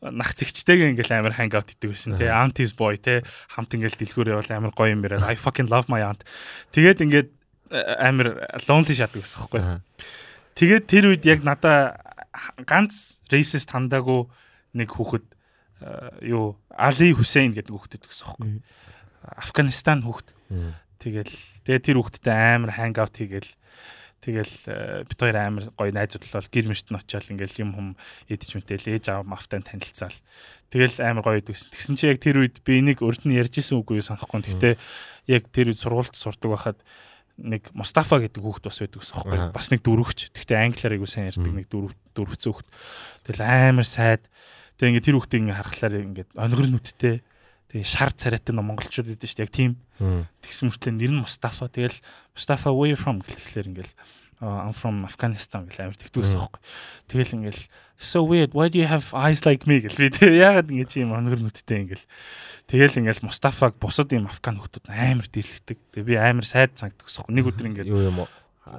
нах 0.04 0.36
зэгчтэйгээ 0.36 0.92
ингээл 0.98 1.16
амар 1.16 1.38
hang 1.38 1.54
out 1.56 1.72
хийдэг 1.72 1.96
байсан 1.96 2.20
те 2.20 2.28
aunties 2.28 2.76
boy 2.76 3.00
те 3.00 3.24
хамт 3.56 3.72
ингээл 3.78 4.00
дэлгүүр 4.00 4.34
явал 4.36 4.52
амар 4.52 4.74
гоё 4.76 4.92
юм 4.92 5.06
яриад 5.08 5.24
I 5.24 5.40
fucking 5.40 5.72
love 5.72 5.88
my 5.88 6.04
aunt. 6.04 6.28
Тэгээд 6.76 7.00
ингээд 7.08 7.30
амар 8.04 8.52
lonely 8.68 8.96
шатдаг 8.98 9.24
байсан 9.24 9.48
байхгүй 9.48 9.62
тэгээд 10.60 10.84
тэр 10.92 11.06
үед 11.14 11.24
яг 11.24 11.40
надаа 11.48 11.98
ганц 12.68 13.24
racist 13.32 13.72
хандаагүй 13.72 14.28
нэг 14.76 14.90
хүүхэд 14.92 15.26
юу 16.26 16.58
Али 16.74 17.14
Хусейн 17.14 17.54
гэдэг 17.54 17.74
хүүхэд 17.74 18.06
гэсэн 18.06 18.28
байхгүй 18.28 18.52
Афганистан 19.24 20.04
хүүхэд. 20.04 20.30
Тэгэл 21.00 21.36
тэгээ 21.68 21.82
тэр 21.84 21.98
хүүхэдтэй 22.00 22.36
амар 22.36 22.72
ханг 22.76 22.98
аут 23.00 23.16
хийгээл 23.16 23.52
тэгэл 24.24 24.56
э, 24.72 25.04
бид 25.04 25.20
хоёр 25.20 25.36
амар 25.36 25.66
гоё 25.76 25.92
найзууд 25.92 26.24
л 26.24 26.36
бол 26.40 26.48
гэр 26.48 26.68
мөрт 26.72 26.88
нь 26.88 26.96
очиад 26.96 27.28
ингээл 27.28 27.62
юм 27.68 27.72
хүм 27.76 27.88
идэж 28.32 28.50
мэтэл 28.56 28.88
ээж 28.96 29.06
аав 29.12 29.28
мафтай 29.28 29.60
танилцаал. 29.60 30.16
Тэгэл 30.72 30.96
амар 31.04 31.24
гоё 31.28 31.44
идэгсэн. 31.44 31.76
Тэгсэн 31.76 31.96
чи 32.00 32.08
яг 32.08 32.24
тэр 32.24 32.40
үед 32.40 32.64
би 32.64 32.80
энийг 32.80 33.04
өрд 33.04 33.28
нь 33.28 33.36
ярьж 33.36 33.60
исэн 33.60 33.84
үгүй 33.84 34.00
санахгүй. 34.00 34.48
Гэхдээ 34.48 34.76
яг 35.28 35.44
тэр 35.52 35.76
үед 35.76 35.84
сургуульд 35.84 36.16
сурдаг 36.16 36.50
байхад 36.56 36.80
нэг 37.36 37.68
Мустафа 37.76 38.24
гэдэг 38.24 38.40
хүүхэд 38.40 38.64
бас 38.64 38.80
байдаг 38.80 39.00
гэсэн 39.04 39.18
юм. 39.28 39.52
Бас 39.52 39.68
нэг 39.76 39.82
дөрөвч. 39.84 40.20
Гэхдээ 40.32 40.58
англиар 40.72 40.94
айгу 40.96 41.10
сайн 41.10 41.28
ярьдаг 41.34 41.52
нэг 41.52 41.68
дөрөв 41.68 41.92
дөрөвцөө 42.16 42.52
хүүхэд. 42.54 42.70
Тэгэл 43.28 43.44
амар 43.44 43.88
сайд. 43.90 44.24
Тэгээ 44.80 44.92
ингээ 44.94 45.08
тэр 45.10 45.16
хүүхдийг 45.20 45.42
ингээ 45.44 45.60
харахаар 45.60 45.94
ингээ 46.00 46.26
онгор 46.38 46.68
нүдтэй 46.70 47.16
Тэгээ 47.74 47.90
шар 47.90 48.14
царайтай 48.14 48.54
ном 48.54 48.70
монголчууд 48.70 49.18
гэдэг 49.18 49.26
чинь 49.26 49.42
яг 49.42 49.50
тийм. 49.50 49.72
Тэгсэн 49.98 50.70
мөртлөө 50.70 50.94
нэр 50.94 51.12
нь 51.18 51.22
Мустафа. 51.26 51.66
Тэгэл 51.66 51.98
Мустафа 52.38 52.70
where 52.70 52.94
from 52.94 53.26
гэхлээр 53.26 53.74
ингээл 53.74 53.94
I'm 54.44 54.78
from 54.78 55.02
Afghanistan 55.10 55.66
гэл 55.66 55.90
амар 55.90 55.98
тэгдүүсэн 55.98 56.38
байхгүй. 56.38 56.62
Тэгэл 57.10 57.36
ингээл 57.42 57.64
so 57.98 58.22
weird 58.22 58.54
why 58.54 58.70
do 58.70 58.78
you 58.78 58.86
have 58.86 59.10
eyes 59.18 59.42
like 59.48 59.66
me 59.66 59.82
гэл 59.82 59.98
би 59.98 60.14
тэг 60.14 60.38
яагаад 60.46 60.70
ингэ 60.70 60.86
чи 60.86 61.02
юм 61.02 61.18
онгор 61.18 61.42
нүдтэй 61.42 61.82
ингээл 61.82 62.06
тэгэл 62.70 63.00
ингээл 63.02 63.26
Мустафаг 63.26 63.80
бусад 63.82 64.14
юм 64.14 64.30
афган 64.30 64.62
хүмүүс 64.62 64.86
амар 64.94 65.28
дэрлэгдэг. 65.34 65.78
Тэг 65.98 66.04
би 66.06 66.14
амар 66.14 66.46
сайд 66.46 66.78
санагддаг 66.78 67.10
байхгүй. 67.10 67.34
Нэг 67.34 67.50
өдөр 67.50 67.68
ингээд 67.74 67.90
юу 67.90 68.06
юм 68.06 68.22
уу 68.22 68.30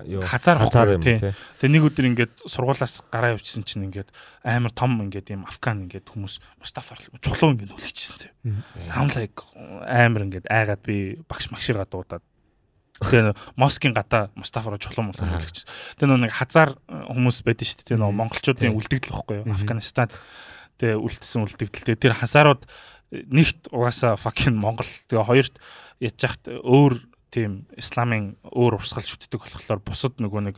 юу 0.08 0.24
хазаар 0.24 0.58
хазаар 0.64 0.96
юм 0.96 1.02
тий. 1.04 1.20
Тэгээ 1.20 1.72
нэг 1.76 1.84
өдөр 1.92 2.08
ингээд 2.08 2.34
сургуулаас 2.48 3.04
гараа 3.12 3.36
явчихсан 3.36 3.68
чинь 3.68 3.92
ингээд 3.92 4.08
амар 4.40 4.72
том 4.72 4.96
ингээд 5.04 5.36
юм 5.36 5.44
афган 5.44 5.84
ингээд 5.84 6.08
хүмүүс 6.08 6.40
Мустафар 6.56 7.00
чулуу 7.20 7.52
ингээд 7.52 7.68
нүлгэжсэн 7.68 8.16
зэ. 8.16 8.28
Таамлаг 8.88 9.36
амар 9.84 10.24
ингээд 10.24 10.48
айгаад 10.48 10.80
би 10.80 11.20
багш 11.28 11.52
магшигаа 11.52 11.84
дуудаад 11.84 12.24
Тэгээ 13.02 13.34
москийн 13.58 13.92
гадаа 13.92 14.30
Мустафараа 14.38 14.80
чулуу 14.80 15.12
мулуу 15.12 15.26
нүлгэжсэн. 15.26 15.98
Тэгээ 16.00 16.16
нэг 16.24 16.32
хазаар 16.32 16.78
э, 16.88 17.10
хүмүүс 17.10 17.42
байдэн 17.42 17.66
шүү 17.66 17.76
дээ. 17.82 17.86
Тэгээ 17.90 18.00
нөгөө 18.00 18.18
монголчуудын 18.22 18.76
үлдэгдэл 18.78 19.14
واخгүй 19.18 19.36
юу? 19.42 19.50
Афганистан. 19.50 20.14
Тэгээ 20.78 21.02
үлдсэн 21.02 21.42
үлдэгдэлтэй 21.42 21.96
тэр 21.98 22.14
хазаарууд 22.14 22.62
э, 22.62 23.26
нэгт 23.26 23.74
угаасаа 23.74 24.14
fucking 24.14 24.54
монгол 24.54 24.86
тэгээ 25.10 25.26
хоёрт 25.26 25.54
э, 25.58 26.06
яж 26.06 26.16
яхад 26.22 26.46
өөр 26.62 26.94
тийм 27.34 27.66
исламын 27.74 28.38
өөр 28.46 28.78
урсгал 28.78 29.02
шүтдэг 29.02 29.42
болохоор 29.42 29.82
бусад 29.82 30.22
нөгөө 30.22 30.42
нэг 30.46 30.56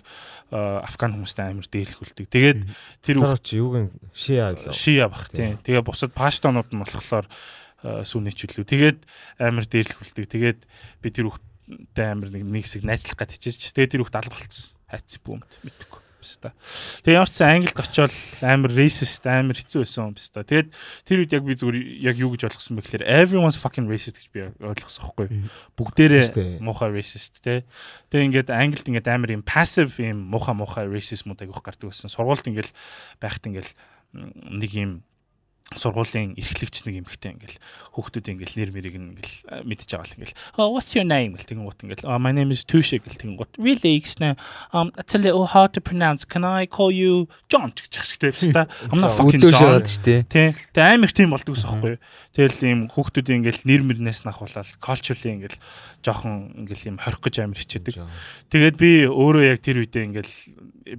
афган 0.53 1.17
хүмүүстэй 1.17 1.57
амар 1.57 1.69
дээрлэхүүлдэг. 1.73 2.27
Тэгээд 2.29 2.61
тэр 3.01 3.17
чи 3.41 3.57
юуг 3.57 3.97
шиа 4.13 4.53
шиа 4.77 5.09
бах 5.09 5.33
тийм. 5.33 5.57
Тэгээ 5.65 5.81
бусад 5.81 6.13
паштонууд 6.13 6.69
нь 6.77 6.85
болохоор 6.85 7.27
сүнэчлүү. 7.81 8.69
Тэгээд 8.69 8.99
амар 9.41 9.65
дээрлэхүүлдэг. 9.65 10.27
Тэгээд 10.29 10.61
би 11.01 11.09
тэр 11.09 11.33
хүүхдтэй 11.33 12.07
амар 12.13 12.29
нэг 12.29 12.45
нэг 12.45 12.65
хэсэг 12.69 12.85
найзлах 12.85 13.17
гэж 13.25 13.41
хичээж. 13.41 13.73
Тэгээд 13.73 13.93
тэр 13.97 14.03
хүүхд 14.05 14.21
алга 14.21 14.37
болцсон. 14.37 14.77
Хайц 14.93 15.17
бүүмд 15.25 15.51
мэдхгүй 15.65 16.06
биз 16.21 16.37
та. 16.41 16.53
Тэгээ 17.05 17.17
ямар 17.17 17.31
ч 17.31 17.35
сан 17.37 17.51
англид 17.61 17.79
очиод 17.81 18.15
амар 18.43 18.73
racist 18.73 19.23
амар 19.25 19.57
хэцүү 19.57 19.81
байсан 19.85 20.03
юм 20.11 20.15
биз 20.17 20.29
та. 20.33 20.43
Тэгээд 20.43 20.69
тэр 21.07 21.19
үед 21.23 21.33
яг 21.37 21.45
би 21.45 21.55
зүгээр 21.57 21.77
яг 22.03 22.17
юу 22.17 22.31
гэж 22.35 22.43
ойлгосон 22.49 22.77
бэ 22.77 22.85
гэхээр 22.85 23.05
everyone's 23.07 23.59
fucking 23.61 23.87
racist 23.87 24.21
гэж 24.21 24.29
би 24.33 24.41
ойлгосон 24.61 25.03
байхгүй. 25.07 25.27
Бүгдээрээ 25.77 26.61
муухай 26.65 26.91
racist 26.93 27.41
те. 27.41 27.65
Тэгээ 28.13 28.49
ингээд 28.49 28.49
англид 28.51 28.87
ингээд 28.87 29.09
амар 29.13 29.31
юм 29.37 29.43
passive 29.47 29.93
юм 30.03 30.29
муухай 30.29 30.55
муухай 30.57 30.85
racism 30.89 31.33
уу 31.33 31.41
айгүйх 31.41 31.63
гардаг 31.63 31.93
байсан. 31.93 32.13
Сургуульд 32.13 32.49
ингээд 32.49 32.71
байхад 33.21 33.45
ингээд 33.47 33.71
нэг 34.13 34.73
юм 34.73 34.93
сургуулийн 35.75 36.39
эрхлэгч 36.39 36.87
нэг 36.87 37.03
эмэгтэй 37.03 37.35
ингээл 37.35 37.59
хүүхдүүд 37.99 38.27
ингээл 38.39 38.55
нэр 38.55 38.71
мэрийг 38.71 38.95
ингээл 39.03 39.67
мэдж 39.67 39.91
байгаа 39.91 40.07
л 40.07 40.15
ингээл 40.15 40.39
oh 40.63 40.71
what's 40.71 40.95
your 40.95 41.03
name? 41.03 41.35
гэл 41.35 41.51
тэгэн 41.51 41.67
гут 41.67 41.83
ингээл 41.83 42.07
oh 42.07 42.23
my 42.23 42.31
name 42.31 42.55
is 42.55 42.63
Tusha 42.63 43.03
гэл 43.03 43.19
тэгэн 43.19 43.35
гут 43.35 43.51
really 43.59 43.99
гэснэ 43.99 44.39
um 44.71 44.95
it's 44.95 45.19
a 45.19 45.21
little 45.21 45.51
hard 45.51 45.75
to 45.75 45.83
pronounce. 45.83 46.23
Can 46.23 46.47
I 46.47 46.71
call 46.71 46.95
you 46.95 47.27
John? 47.51 47.75
гэж 47.75 47.99
ах 47.99 48.07
шигтэй 48.07 48.31
биш 48.31 48.47
та. 48.55 48.71
I'm 48.95 49.03
not 49.03 49.11
fucking 49.19 49.43
John. 49.43 49.83
тий 49.83 50.23
Тэгээ 50.71 50.87
амар 50.87 51.11
тийм 51.11 51.35
болдог 51.35 51.59
ус 51.59 51.67
аахгүй 51.67 51.99
тэгэл 52.31 52.63
ийм 52.63 52.81
хүүхдүүд 52.87 53.27
ингээл 53.35 53.67
нэр 53.67 53.83
мөрнээс 53.91 54.23
нахуулаад 54.23 54.71
culturally 54.79 55.35
ингээл 55.35 55.59
жоохон 56.07 56.63
ингээл 56.63 56.95
ийм 56.95 57.03
хорих 57.03 57.19
гэж 57.19 57.43
амар 57.43 57.59
хичээдэг. 57.59 58.07
Тэгээд 58.55 58.77
би 58.79 58.91
өөрөө 59.11 59.45
яг 59.51 59.59
тэр 59.67 59.83
үедээ 59.83 60.07
ингээл 60.15 60.35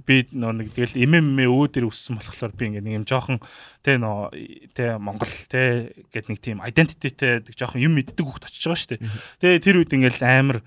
би 0.04 0.28
нэг 0.36 0.76
тэгэл 0.76 1.00
эмэм 1.00 1.48
өө 1.48 1.72
дээр 1.72 1.88
өссөн 1.88 2.20
болохоор 2.20 2.52
би 2.52 2.68
ингээ 2.68 2.84
нэг 2.84 2.96
юм 3.00 3.06
жоохон 3.08 3.40
тэ 3.80 3.96
нөө 3.96 4.28
тэ 4.74 4.98
Монгол 4.98 5.34
тэ 5.48 5.94
гэд 6.10 6.26
нэг 6.32 6.38
тийм 6.42 6.58
identityтэй 6.64 7.46
жоохон 7.54 7.82
юм 7.82 7.94
мэддэг 7.98 8.24
хөхт 8.26 8.48
очиж 8.50 8.64
байгаа 8.66 8.80
шүү 8.80 8.90
дээ. 8.98 9.02
Тэгээ 9.42 9.64
тэр 9.64 9.76
үед 9.82 9.92
ингээл 9.94 10.22
амар 10.24 10.58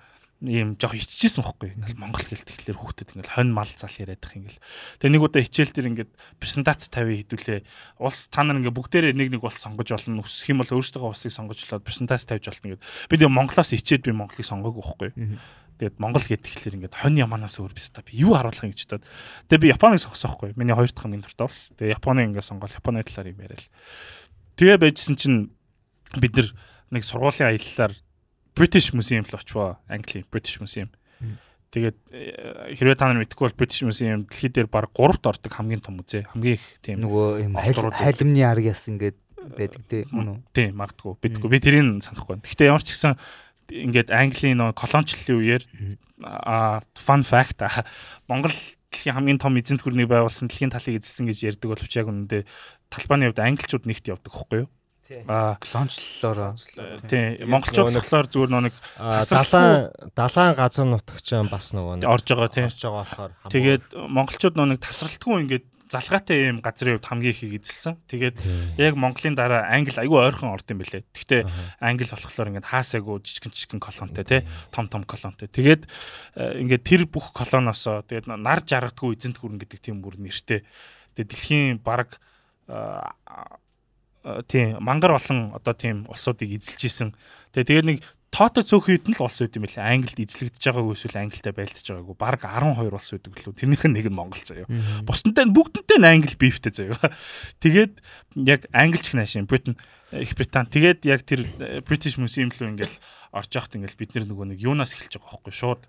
ийм 0.41 0.73
жоох 0.73 0.97
иччихсэн 0.97 1.45
бохгүй. 1.45 1.77
Ингээл 1.77 2.01
монгол 2.01 2.25
хэл 2.25 2.41
тэгэхээр 2.41 2.81
хүүхдэд 2.81 3.13
ингээл 3.13 3.35
хонь 3.37 3.53
мал 3.53 3.69
зал 3.69 3.93
яриад 3.93 4.25
их 4.25 4.33
ингээл. 4.33 4.61
Тэгээ 4.97 5.13
нэг 5.13 5.21
удаа 5.21 5.41
хичээл 5.45 5.69
дээр 5.69 5.89
ингээд 5.93 6.11
презентац 6.41 6.89
50 6.89 7.29
хийдүүлээ. 7.29 7.59
Улс 8.01 8.25
та 8.33 8.41
нар 8.41 8.57
ингээд 8.57 8.73
бүгдээрээ 8.73 9.13
нэг 9.13 9.37
нэг 9.37 9.45
улс 9.45 9.61
сонгож 9.61 9.93
болно. 9.93 10.25
Өсөх 10.25 10.49
юм 10.49 10.65
бол 10.65 10.73
өөрсдөө 10.73 11.13
улсыг 11.13 11.29
сонгож 11.29 11.61
болоод 11.61 11.85
презентац 11.85 12.25
тавьж 12.25 12.49
болно 12.49 12.73
гэдэг. 12.73 12.81
Би 12.81 13.15
тэгээ 13.21 13.37
Монголоос 13.37 13.69
ичээд 13.77 14.01
би 14.09 14.17
Монголыг 14.17 14.47
сонгоогүй 14.49 14.81
бохгүй. 14.81 15.09
Тэгээд 15.81 15.97
Монгол 15.97 16.21
гэдэг 16.21 16.45
тэгэхээр 16.45 16.77
ингээд 16.77 16.93
хонь 17.01 17.17
яманаас 17.17 17.57
өөр 17.57 17.73
биш 17.73 17.89
та 17.89 18.05
би 18.05 18.21
юу 18.21 18.37
харуулах 18.37 18.61
юм 18.61 18.69
гэж 18.69 18.85
бодоод. 18.85 19.09
Тэгээ 19.49 19.65
би 19.65 19.73
Японыг 19.73 19.97
сонгосон 19.97 20.29
байхгүй. 20.29 20.53
Миний 20.53 20.77
хоёр 20.77 20.93
дахь 20.93 21.01
хамгийн 21.09 21.25
дуртай 21.25 21.45
улс. 21.49 21.73
Тэгээ 21.73 21.97
Японыг 21.97 22.25
ингээд 22.29 22.45
сонгоод 22.45 22.77
Японы 22.77 23.01
талаар 23.01 23.33
юм 23.33 23.41
яриад. 23.41 23.65
Тэгээ 24.61 24.77
байжсэн 24.77 25.17
чинь 25.17 25.49
бид 26.21 26.37
нэг 26.93 27.01
сургуулийн 27.01 27.49
аяллаар 27.49 27.97
British 28.53 28.93
Museum 28.93 29.25
л 29.25 29.33
очвоо. 29.33 29.81
Англи 29.89 30.21
British 30.29 30.61
Museum. 30.61 30.93
Тэгээд 31.71 31.97
э, 32.11 32.75
хэрвээ 32.77 32.99
та 32.99 33.07
нар 33.07 33.23
мэдхгүй 33.23 33.47
бол 33.49 33.57
British 33.57 33.81
Museum 33.87 34.27
дэлхийд 34.27 34.59
дээр 34.59 34.69
баг 34.69 34.91
3-т 34.91 35.23
ордог 35.23 35.49
хамгийн 35.49 35.79
том 35.81 35.97
музей. 36.03 36.27
Хамгийн 36.27 36.59
их 36.59 36.65
тийм 36.83 36.99
нөгөө 36.99 37.47
юм 37.47 37.55
хайлмны 37.57 38.43
арга 38.43 38.75
яс 38.75 38.85
ингээд 38.91 39.15
байдаг 39.55 39.81
тий 39.87 40.03
мөн 40.11 40.35
үү? 40.35 40.37
Тийм 40.51 40.75
магадгүй. 40.75 41.15
Бидгүй 41.23 41.47
би 41.47 41.59
тэрийг 41.63 42.03
санахгүй. 42.03 42.43
Гэхдээ 42.43 42.67
ямар 42.67 42.83
ч 42.83 42.91
гэсэн 42.91 43.15
ингээд 43.71 44.11
Английн 44.11 44.59
нөгөө 44.59 44.75
колоничлалын 44.75 45.39
үеэр 45.39 45.63
а 46.27 46.83
fun 46.93 47.23
fact 47.23 47.63
Монгол 48.27 48.53
дэлхийн 48.91 49.15
хамгийн 49.15 49.39
том 49.39 49.55
эзэнт 49.55 49.81
гүрнийг 49.81 50.11
байгуулсан 50.11 50.51
дэлхийн 50.51 50.75
талыг 50.75 50.99
эзэлсэн 50.99 51.31
гэж 51.31 51.55
ярьдаг 51.55 51.69
боловч 51.71 51.93
яг 51.95 52.11
үнэндээ 52.11 52.43
талбайны 52.91 53.31
хувьд 53.31 53.41
англичууд 53.41 53.87
нэгт 53.87 54.11
явдаг 54.11 54.29
байхгүй 54.29 54.59
юу? 54.67 54.69
Аа 55.27 55.59
лончлолоор 55.59 56.55
тий 57.07 57.43
монголчууд 57.43 57.95
болохоор 57.95 58.27
зүгээр 58.31 58.51
нэг 58.51 58.75
далайн 59.01 59.91
далайн 60.15 60.53
газар 60.55 60.87
нутагч 60.87 61.27
бас 61.51 61.75
нөгөө 61.75 62.07
орж 62.07 62.27
байгаа 62.31 62.51
тий. 62.51 62.63
орж 62.67 62.79
байгаа 62.79 63.03
болохоор 63.03 63.31
тэгээд 63.51 63.83
монголчууд 63.95 64.55
нөгөө 64.55 64.79
тасралтгүй 64.79 65.35
ингээд 65.43 65.65
залгаатай 65.91 66.47
юм 66.47 66.63
газрын 66.63 66.95
хувьд 66.95 67.09
хамгийн 67.11 67.35
их 67.35 67.43
эзэлсэн. 67.43 67.99
Тэгээд 68.07 68.35
яг 68.79 68.95
Монголын 68.95 69.35
дараа 69.35 69.67
англи 69.67 69.91
айгүй 69.91 70.23
ойрхон 70.23 70.55
орд 70.55 70.71
юм 70.71 70.79
бэлээ. 70.79 71.03
Гэхдээ 71.11 71.41
англи 71.83 72.07
болохоор 72.07 72.49
ингээд 72.55 72.71
хаасаагүй 72.71 73.19
жижигэн 73.19 73.51
жижигэн 73.51 73.81
колонтой 73.83 74.23
тий 74.23 74.41
том 74.71 74.87
том 74.87 75.03
колонтой. 75.03 75.51
Тэгээд 75.51 75.91
э, 76.39 76.63
ингээд 76.63 76.83
тэр 76.87 77.01
бүх 77.11 77.35
колоноосоо 77.35 78.07
тэгээд 78.07 78.31
нар 78.31 78.63
жаргадгүй 78.63 79.19
эзэнт 79.19 79.43
гүрэн 79.43 79.59
гэдэг 79.59 79.79
тийм 79.83 79.99
бүр 79.99 80.15
нэртэй. 80.15 80.63
Тэгээд 81.19 81.29
дэлхийн 81.29 81.83
баг 81.83 82.15
тийм 84.47 84.77
мангар 84.79 85.17
олон 85.17 85.51
одоо 85.57 85.73
тийм 85.73 86.05
улсуудыг 86.07 86.49
эзэлж 86.55 86.81
исэн. 86.87 87.09
Тэгээ 87.51 87.67
тэгээд 87.67 87.87
нэг 87.89 87.99
тоотой 88.31 88.63
цөөхөн 88.63 88.95
хэд 88.95 89.07
нь 89.11 89.15
л 89.19 89.23
улс 89.27 89.43
үүд 89.43 89.59
юм 89.59 89.67
бэлээ. 89.67 89.83
Англид 89.83 90.23
эзлэгдэж 90.23 90.63
байгаагүй 90.63 90.95
эсвэл 90.95 91.19
англитай 91.19 91.51
байлдаж 91.51 91.83
байгаагүй. 91.83 92.15
Бараг 92.15 92.41
12 92.47 92.95
улс 92.95 93.09
үүдг 93.11 93.35
лөө. 93.43 93.59
Тэрнийх 93.59 93.83
нь 93.83 93.95
нэг 93.99 94.07
нь 94.07 94.15
Монгол 94.15 94.39
заяа. 94.39 94.71
Бусдантай 95.03 95.51
бүгдэнтэй 95.51 95.99
нь 95.99 96.07
англи 96.07 96.35
бифтэй 96.39 96.71
заяа. 96.71 97.11
Тэгээд 97.63 97.99
яг 98.47 98.71
англич 98.71 99.11
гнашин 99.11 99.51
Британ 99.51 99.75
Их 100.11 100.35
Британь. 100.35 100.67
Тэгээд 100.67 101.07
яг 101.07 101.23
тэр 101.23 101.47
э, 101.59 101.79
British 101.87 102.19
Museum 102.19 102.51
руу 102.51 102.75
ингээл 102.75 102.99
орж 103.31 103.47
явахт 103.55 103.79
ингээл 103.79 103.95
бид 103.95 104.11
нөгөө 104.27 104.51
нэг 104.51 104.59
юунаас 104.59 104.91
эхэлж 104.91 105.23
байгаа 105.23 105.39
байхгүй 105.39 105.55
шууд 105.55 105.81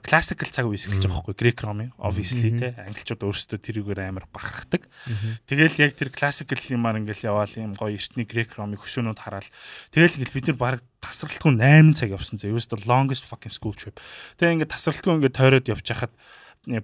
classical 0.00 0.48
цаг 0.48 0.64
үеэс 0.64 0.88
эхэлж 0.88 1.04
байгаа 1.04 1.20
байхгүй 1.20 1.36
Greek 1.36 1.60
Rome 1.60 1.92
obviously 2.00 2.56
те 2.56 2.72
англичууд 2.80 3.20
өөрсдөө 3.20 3.58
тэрүүгээр 3.60 4.00
амар 4.08 4.24
бахархдаг. 4.32 4.88
Тэгэл 5.44 5.76
яг 5.76 5.92
тэр 5.92 6.08
classical 6.08 6.56
юмар 6.72 6.96
ингээл 6.96 7.28
яваал 7.28 7.52
юм 7.60 7.76
гоё 7.76 8.00
эртний 8.00 8.24
Greek 8.24 8.56
Rome 8.56 8.80
хөшөөнүүд 8.80 9.20
хараал. 9.20 9.50
Тэгэл 9.92 10.24
ингээл 10.24 10.36
бид 10.40 10.48
нар 10.48 10.56
баг 10.56 10.80
тасралтгүй 11.04 11.52
8 11.52 12.00
цаг 12.00 12.16
явсан 12.16 12.40
зэ. 12.40 12.48
Юу 12.48 12.56
өстө 12.56 12.80
longest 12.88 13.28
fucking 13.28 13.52
school 13.52 13.76
trip. 13.76 14.00
Тэгээ 14.40 14.64
ингээд 14.64 14.72
тасралтгүй 14.72 15.20
ингээд 15.20 15.36
тойроод 15.36 15.68
явж 15.68 15.84
хахад 15.84 16.12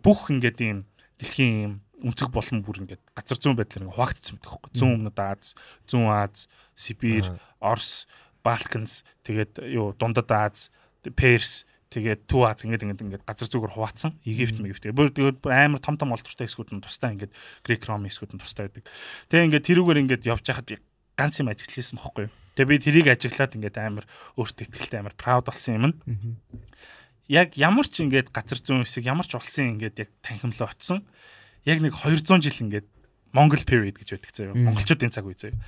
бүх 0.04 0.28
ингээд 0.28 0.60
ийм 0.60 0.84
дэлхийн 1.16 1.56
юм 1.56 1.72
өнцөг 2.06 2.30
болон 2.30 2.62
бүр 2.62 2.86
ингээд 2.86 3.02
газар 3.18 3.38
зүүн 3.42 3.58
байдлаар 3.58 3.84
ингээд 3.84 3.98
хуваагдсан 3.98 4.38
байдаг 4.38 4.50
хөөхгүй. 4.54 4.70
Зүүн 4.78 4.94
өмнөд 4.96 5.18
Аз, 5.18 5.54
зүүн 5.90 6.06
Аз, 6.06 6.46
Сибирь, 6.78 7.30
Орос, 7.58 8.06
Балканс, 8.46 9.02
тэгээд 9.26 9.66
юу 9.74 9.90
дундад 9.98 10.30
Аз, 10.30 10.70
Перс, 11.18 11.66
тэгээд 11.90 12.30
Төв 12.30 12.46
Аз 12.46 12.62
ингээд 12.62 12.84
ингээд 12.86 13.02
ингээд 13.02 13.26
газар 13.26 13.50
зүгээр 13.50 13.74
хуваацсан. 13.74 14.14
Египт 14.22 14.58
мэгипт. 14.62 14.90
Бүр 14.94 15.10
тэгээд 15.10 15.42
амар 15.46 15.82
том 15.82 15.98
том 15.98 16.14
олдортой 16.14 16.46
хэсгүүд 16.46 16.78
нь 16.78 16.84
тустай 16.84 17.14
ингээд 17.14 17.32
Грек 17.66 17.82
Ром 17.86 18.06
хэсгүүд 18.06 18.34
нь 18.36 18.42
тустай 18.42 18.70
байдаг. 18.70 18.86
Тэгээ 19.30 19.46
ингээд 19.50 19.66
тэрүүгээр 19.66 20.02
ингээд 20.06 20.28
явж 20.30 20.44
хахад 20.46 20.78
ганц 21.16 21.40
юм 21.40 21.50
ажиглажсэн 21.50 21.98
бохгүй 21.98 22.28
юу. 22.28 22.34
Тэгээ 22.58 22.70
би 22.70 22.76
тэрийг 22.82 23.06
ажиглаад 23.12 23.56
ингээд 23.56 23.76
амар 23.80 24.04
өөртөө 24.36 24.66
ихтэй 24.68 25.00
амар 25.00 25.16
proud 25.16 25.48
болсон 25.48 25.72
юм 25.74 25.84
нь. 25.90 25.96
Яг 27.30 27.56
ямар 27.56 27.86
ч 27.88 28.04
ингээд 28.04 28.30
газар 28.34 28.60
зүүн 28.60 28.84
хэсэг 28.84 29.08
ямар 29.08 29.26
ч 29.26 29.34
улсын 29.38 29.78
ингээд 29.78 29.96
яг 30.06 30.10
танхимлаа 30.20 30.70
очсон 30.70 31.06
яг 31.66 31.82
нэг 31.82 31.92
200 31.98 32.40
жил 32.46 32.62
ингээд 32.66 32.86
Монгол 33.36 33.60
period 33.68 33.98
гэж 34.00 34.16
байдаг 34.16 34.32
заяа. 34.32 34.54
Монголчуудын 34.56 35.12
цаг 35.12 35.26
үе 35.28 35.36
заяа. 35.36 35.58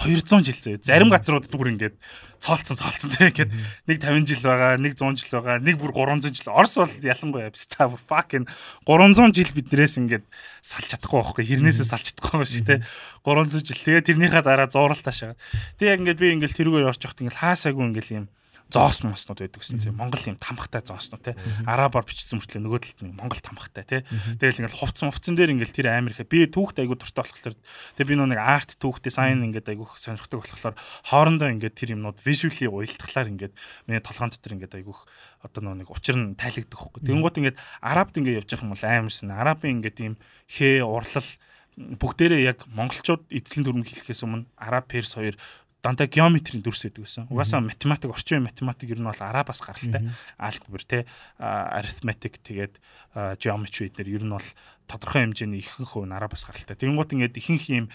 200 0.00 0.48
жил 0.48 0.56
заяа. 0.56 0.80
Зарим 0.80 1.10
газруудад 1.12 1.52
бүр 1.52 1.74
ингээд 1.74 1.98
цоолцсон 2.40 2.78
цоолцсон 2.80 3.12
заяа 3.12 3.28
ингээд 3.28 3.52
нэг 3.84 3.98
50 4.00 4.32
жил 4.32 4.48
байгаа, 4.48 4.80
нэг 4.80 4.96
100 4.96 5.20
жил 5.20 5.34
байгаа, 5.36 5.60
нэг 5.60 5.76
бүр 5.76 5.92
300 5.92 6.32
жил. 6.32 6.48
Орос 6.54 6.78
бол 6.80 6.88
ялангуяа 6.88 7.52
ста 7.52 7.90
fucking 7.90 8.48
300 8.88 9.36
жил 9.36 9.52
биднээс 9.52 10.00
ингээд 10.00 10.24
салж 10.64 10.88
чадахгүй 10.88 11.20
байхгүй. 11.20 11.44
Хэрнээсээ 11.52 11.90
салж 11.90 12.16
чадахгүй 12.16 12.38
байх 12.40 12.48
шиг 12.48 12.64
те. 12.64 12.80
300 13.28 13.60
жил. 13.60 13.82
Тэгээ 13.84 14.08
тэрнийхээ 14.08 14.42
дараа 14.46 14.72
зуурал 14.72 14.96
таашаа. 14.96 15.36
Тэгээ 15.76 15.92
яг 15.92 16.00
ингээд 16.00 16.22
би 16.22 16.32
ингээд 16.32 16.56
тэрүүгээр 16.56 16.88
орж 16.88 17.02
явахт 17.04 17.20
ингээд 17.20 17.40
хаасаагүй 17.44 17.84
ингээд 17.92 18.08
юм 18.16 18.26
зоос 18.68 19.02
моснууд 19.04 19.40
байдаг 19.40 19.60
гэсэн 19.60 19.80
чинь 19.80 19.96
Монгол 19.96 20.22
юм 20.28 20.36
тамхтай 20.36 20.84
зооснууд 20.84 21.24
те 21.24 21.32
арабаар 21.64 22.04
бичсэн 22.04 22.38
мөртлөө 22.38 22.62
нөгөө 22.62 22.80
талд 22.84 23.00
нэг 23.04 23.14
Монгол 23.16 23.42
тамхтай 23.42 23.84
те 23.84 23.98
тэгэл 24.36 24.64
ингээл 24.64 24.80
хувцсан 24.84 25.08
хувцсан 25.08 25.34
дээр 25.36 25.56
ингээл 25.56 25.76
тэр 25.76 25.88
амир 25.92 26.12
ихэ 26.12 26.28
би 26.28 26.44
түүхт 26.48 26.80
айгу 26.80 27.00
дуртай 27.00 27.24
болохоор 27.24 27.56
тэгээ 27.96 28.10
би 28.12 28.14
нэг 28.14 28.40
арт 28.40 28.76
түүхтэй 28.76 29.12
сайн 29.12 29.44
ингээд 29.48 29.72
айгу 29.72 29.88
сонирхдаг 29.96 30.44
болохоор 30.44 30.76
хоорондоо 31.08 31.48
ингээд 31.56 31.74
тэр 31.76 31.96
юмнууд 31.96 32.20
вижюали 32.20 32.68
уялдахлаар 32.68 33.32
ингээд 33.32 33.54
миний 33.88 34.04
толгоон 34.04 34.30
дотор 34.32 34.52
ингээд 34.52 34.76
айгу 34.76 34.94
одоо 35.40 35.74
нэг 35.74 35.88
учир 35.88 36.16
нь 36.18 36.34
тайлагддаг 36.34 36.78
хөхгүй 36.78 37.02
тэгэнгუთ 37.06 37.38
ингээд 37.40 37.60
арабд 37.80 38.14
ингээд 38.18 38.38
явж 38.42 38.50
байгаа 38.52 38.66
юм 38.66 38.74
бол 38.74 38.84
амар 38.84 39.12
шин. 39.14 39.30
Арабын 39.30 39.72
ингээд 39.78 39.96
тийм 39.96 40.14
хээ 40.50 40.82
урлал 40.82 41.30
бүгдээрээ 41.78 42.42
яг 42.42 42.66
монголчууд 42.66 43.30
эзлэн 43.30 43.62
дүрм 43.62 43.86
хэлэхээс 43.86 44.26
өмнө 44.26 44.50
араб 44.58 44.90
перс 44.90 45.14
хоёр 45.14 45.38
дандаа 45.88 46.04
геометрийн 46.04 46.60
дүрс 46.60 46.84
байдаг 46.84 47.08
гэсэн. 47.08 47.32
Угаасаа 47.32 47.64
математик, 47.64 48.12
орчин 48.12 48.44
үеийн 48.44 48.48
математик 48.52 48.92
ер 48.92 49.00
нь 49.00 49.08
бол 49.08 49.24
арабаас 49.24 49.64
гаралтай. 49.64 50.12
Алгебр 50.36 50.84
те 50.84 51.08
арифметик 51.40 52.36
тэгээд 52.44 52.76
геометри 53.40 53.88
эднэр 53.88 54.08
ер 54.20 54.24
нь 54.28 54.34
бол 54.36 54.48
тодорхой 54.84 55.24
хэмжээний 55.24 55.64
ихэнх 55.64 55.96
хувь 55.96 56.04
нь 56.04 56.12
арабаас 56.12 56.44
гаралтай. 56.44 56.76
Тэгэнгუთ 56.76 57.16
ингээд 57.16 57.40
ихэнх 57.40 57.64
юм 57.72 57.86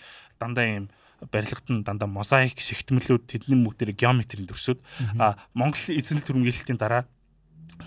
дандаа 0.41 0.65
юм 0.65 0.85
барилгад 1.29 1.67
нь 1.69 1.85
дандаа 1.85 2.09
мозаик 2.09 2.57
шигтмэлүүд 2.57 3.29
тэдний 3.29 3.61
бүгдээр 3.61 3.93
геометрийн 3.93 4.49
дүрсүүд. 4.49 4.79
А 5.21 5.37
Монгол 5.53 5.93
эзэнл 5.93 6.25
төрөмгөлтийн 6.25 6.81
дараа 6.81 7.05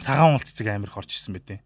цагаан 0.01 0.37
уул 0.37 0.45
цэцэг 0.45 0.69
амир 0.69 0.91
хорч 0.93 1.17
ирсэн 1.17 1.35
байдیں۔ 1.37 1.61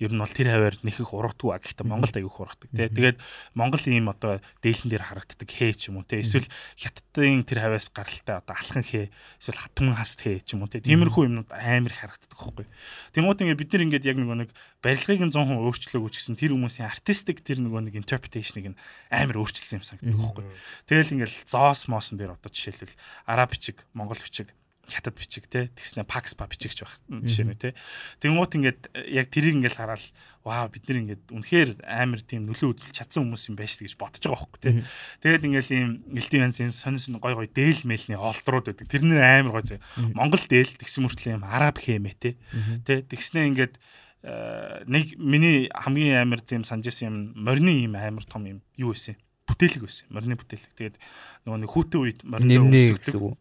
Ер 0.00 0.12
нь 0.12 0.20
бол 0.20 0.30
тэр 0.30 0.48
хаваар 0.50 0.76
нэхэх 0.80 1.12
ургадгүй 1.12 1.50
а 1.52 1.60
гэхдээ 1.60 1.86
Монголд 1.86 2.16
аягүй 2.16 2.40
ургадаг 2.42 2.70
тий. 2.72 2.88
Тэгээд 2.88 3.18
Монгол 3.54 3.84
ийм 3.86 4.08
одоо 4.08 4.40
дээлэн 4.64 4.90
дээр 4.90 5.04
харагддаг 5.04 5.48
хээ 5.48 5.72
ч 5.76 5.92
юм 5.92 6.00
уу 6.00 6.08
тий. 6.08 6.24
Эсвэл 6.24 6.48
хятадын 6.76 7.44
тэр 7.44 7.58
хаваас 7.62 7.92
гаралтай 7.92 8.36
одоо 8.40 8.54
алхан 8.56 8.84
хээ 8.84 9.12
эсвэл 9.40 9.60
хатман 9.60 9.96
хаст 9.96 10.18
хээ 10.24 10.42
ч 10.42 10.56
юм 10.56 10.64
уу 10.64 10.70
тий. 10.72 10.80
Тиймэрхүү 10.82 11.22
юмнууд 11.28 11.50
амир 11.52 11.94
харагддаг 11.94 12.36
хөхгүй. 12.36 12.66
Тэмүүт 13.12 13.40
ингээд 13.44 13.60
бид 13.60 13.70
нар 13.72 13.84
ингээд 13.86 14.08
яг 14.08 14.16
нөгөө 14.18 14.36
нэг 14.46 14.50
барилгыг 14.80 15.22
нь 15.22 15.32
100% 15.32 15.62
өөрчлөөгүй 15.62 16.10
ч 16.10 16.16
гэсэн 16.20 16.36
тэр 16.40 16.52
хүмүүсийн 16.56 16.88
артистик 16.88 17.44
тэр 17.44 17.60
нөгөө 17.60 17.92
нэг 17.92 17.94
интерпретейшнийг 18.00 18.72
нь 18.72 18.80
амир 19.12 19.36
өөрчилсөн 19.40 19.80
юм 19.80 19.84
санагддаг 19.84 20.16
хөхгүй. 20.16 20.44
Тэгэл 20.88 21.14
ингээд 21.20 21.48
зоос 21.48 21.88
моосон 21.88 22.18
дээр 22.18 22.36
одоо 22.36 22.50
жишээлбэл 22.50 22.96
араб 23.26 23.52
бичиг, 23.52 23.84
монгол 23.92 24.20
бичиг 24.20 24.52
хятад 24.88 25.14
бичиг 25.18 25.46
те 25.50 25.68
тэгснэ 25.74 26.06
пакс 26.06 26.34
па 26.38 26.46
бичигч 26.46 26.82
байх 26.82 26.94
жишээ 27.10 27.46
нь 27.46 27.58
те. 27.58 27.74
Тэнгуут 28.22 28.54
ингээд 28.54 28.80
яг 29.10 29.26
тэрийг 29.30 29.58
ингээд 29.60 29.76
хараад 29.76 30.02
ваа 30.46 30.70
бид 30.70 30.86
нар 30.86 31.02
ингээд 31.02 31.24
үнэхээр 31.34 31.70
амар 31.82 32.22
тийм 32.22 32.46
нөлөө 32.46 32.78
үзүүлж 32.78 32.94
чадсан 32.94 33.26
хүмүүс 33.26 33.50
юм 33.50 33.58
байж 33.58 33.82
гэж 33.82 33.98
бодож 33.98 34.22
байгаа 34.22 34.40
хөөхгүй 34.46 34.60
те. 34.62 34.70
Тэгээд 35.26 35.46
ингээд 35.50 35.68
ийм 35.74 35.90
элдэн 36.14 36.44
янзын 36.46 36.70
сонь 36.70 37.02
сонь 37.02 37.18
гой 37.18 37.34
гой 37.34 37.50
дээл 37.50 37.82
мэлний 37.82 38.14
олдрууд 38.14 38.70
байдаг. 38.70 38.86
Тэр 38.86 39.02
нэр 39.02 39.22
амар 39.26 39.58
гой 39.58 39.66
зэ 39.66 39.82
монгол 40.14 40.44
дээл 40.46 40.78
тэгсэн 40.78 41.02
мөртлөө 41.02 41.34
юм 41.34 41.44
араб 41.44 41.82
хэмэ 41.82 42.14
те. 42.14 42.38
Те 42.86 43.02
тэгснэ 43.02 43.50
ингээд 43.50 43.74
э, 44.22 44.86
нэг 44.86 45.18
миний 45.18 45.66
хамгийн 45.74 46.22
амар 46.22 46.38
тийм 46.46 46.62
санаж 46.62 46.94
исэн 46.94 47.10
юм 47.10 47.16
морины 47.34 47.90
юм 47.90 47.98
амар 47.98 48.22
том 48.22 48.46
юм 48.46 48.62
юу 48.78 48.94
байсан 48.94 49.18
бүтээлэг 49.50 49.82
байсан 49.82 50.06
морины 50.14 50.38
бүтээлэг. 50.38 50.72
Тэгээд 50.78 50.96
нөгөө 51.46 51.58
нэг 51.62 51.70
хүүтэн 51.70 52.00
үед 52.02 52.18
морины 52.22 52.54
өсгдөг 52.70 53.34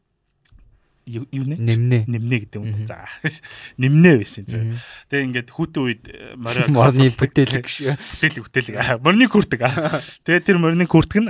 юу 1.05 1.45
нэ? 1.45 1.55
Нэмнэ. 1.61 1.99
Нэмнэ 2.09 2.35
гэдэг 2.49 2.57
юм. 2.57 2.85
За 2.89 3.05
нэмнэ 3.77 4.11
байсан 4.21 4.45
тэгээ 4.45 5.25
ингээд 5.29 5.49
хүүтэн 5.53 5.81
үед 5.85 6.03
э, 6.09 6.33
морио 6.33 6.65
морны 6.73 7.13
бүтээлэг 7.13 7.65
шиг. 7.71 7.93
Бүтээлэг 7.93 8.43
бүтээлэг. 8.49 8.75
Морны 9.05 9.29
күртэг 9.29 9.61
тэгээ 10.25 10.41
тэр 10.41 10.57
морны 10.57 10.89
күртэг 10.89 11.21
нь 11.21 11.29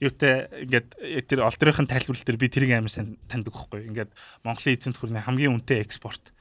юутай 0.00 0.48
ингээд 0.64 0.88
тэр 1.28 1.44
олдрынхын 1.44 1.88
тайлбарлал 1.88 2.24
дээр 2.24 2.40
би 2.40 2.48
тэрийг 2.48 2.72
амар 2.80 2.92
сайн 2.92 3.20
таньдаг 3.28 3.52
байхгүй. 3.52 3.92
Ингээд 3.92 4.10
Монголын 4.40 4.76
эзэнт 4.76 4.96
хүрний 4.96 5.20
хамгийн 5.20 5.52
үнэтэй 5.60 5.84
экспорт 5.84 6.32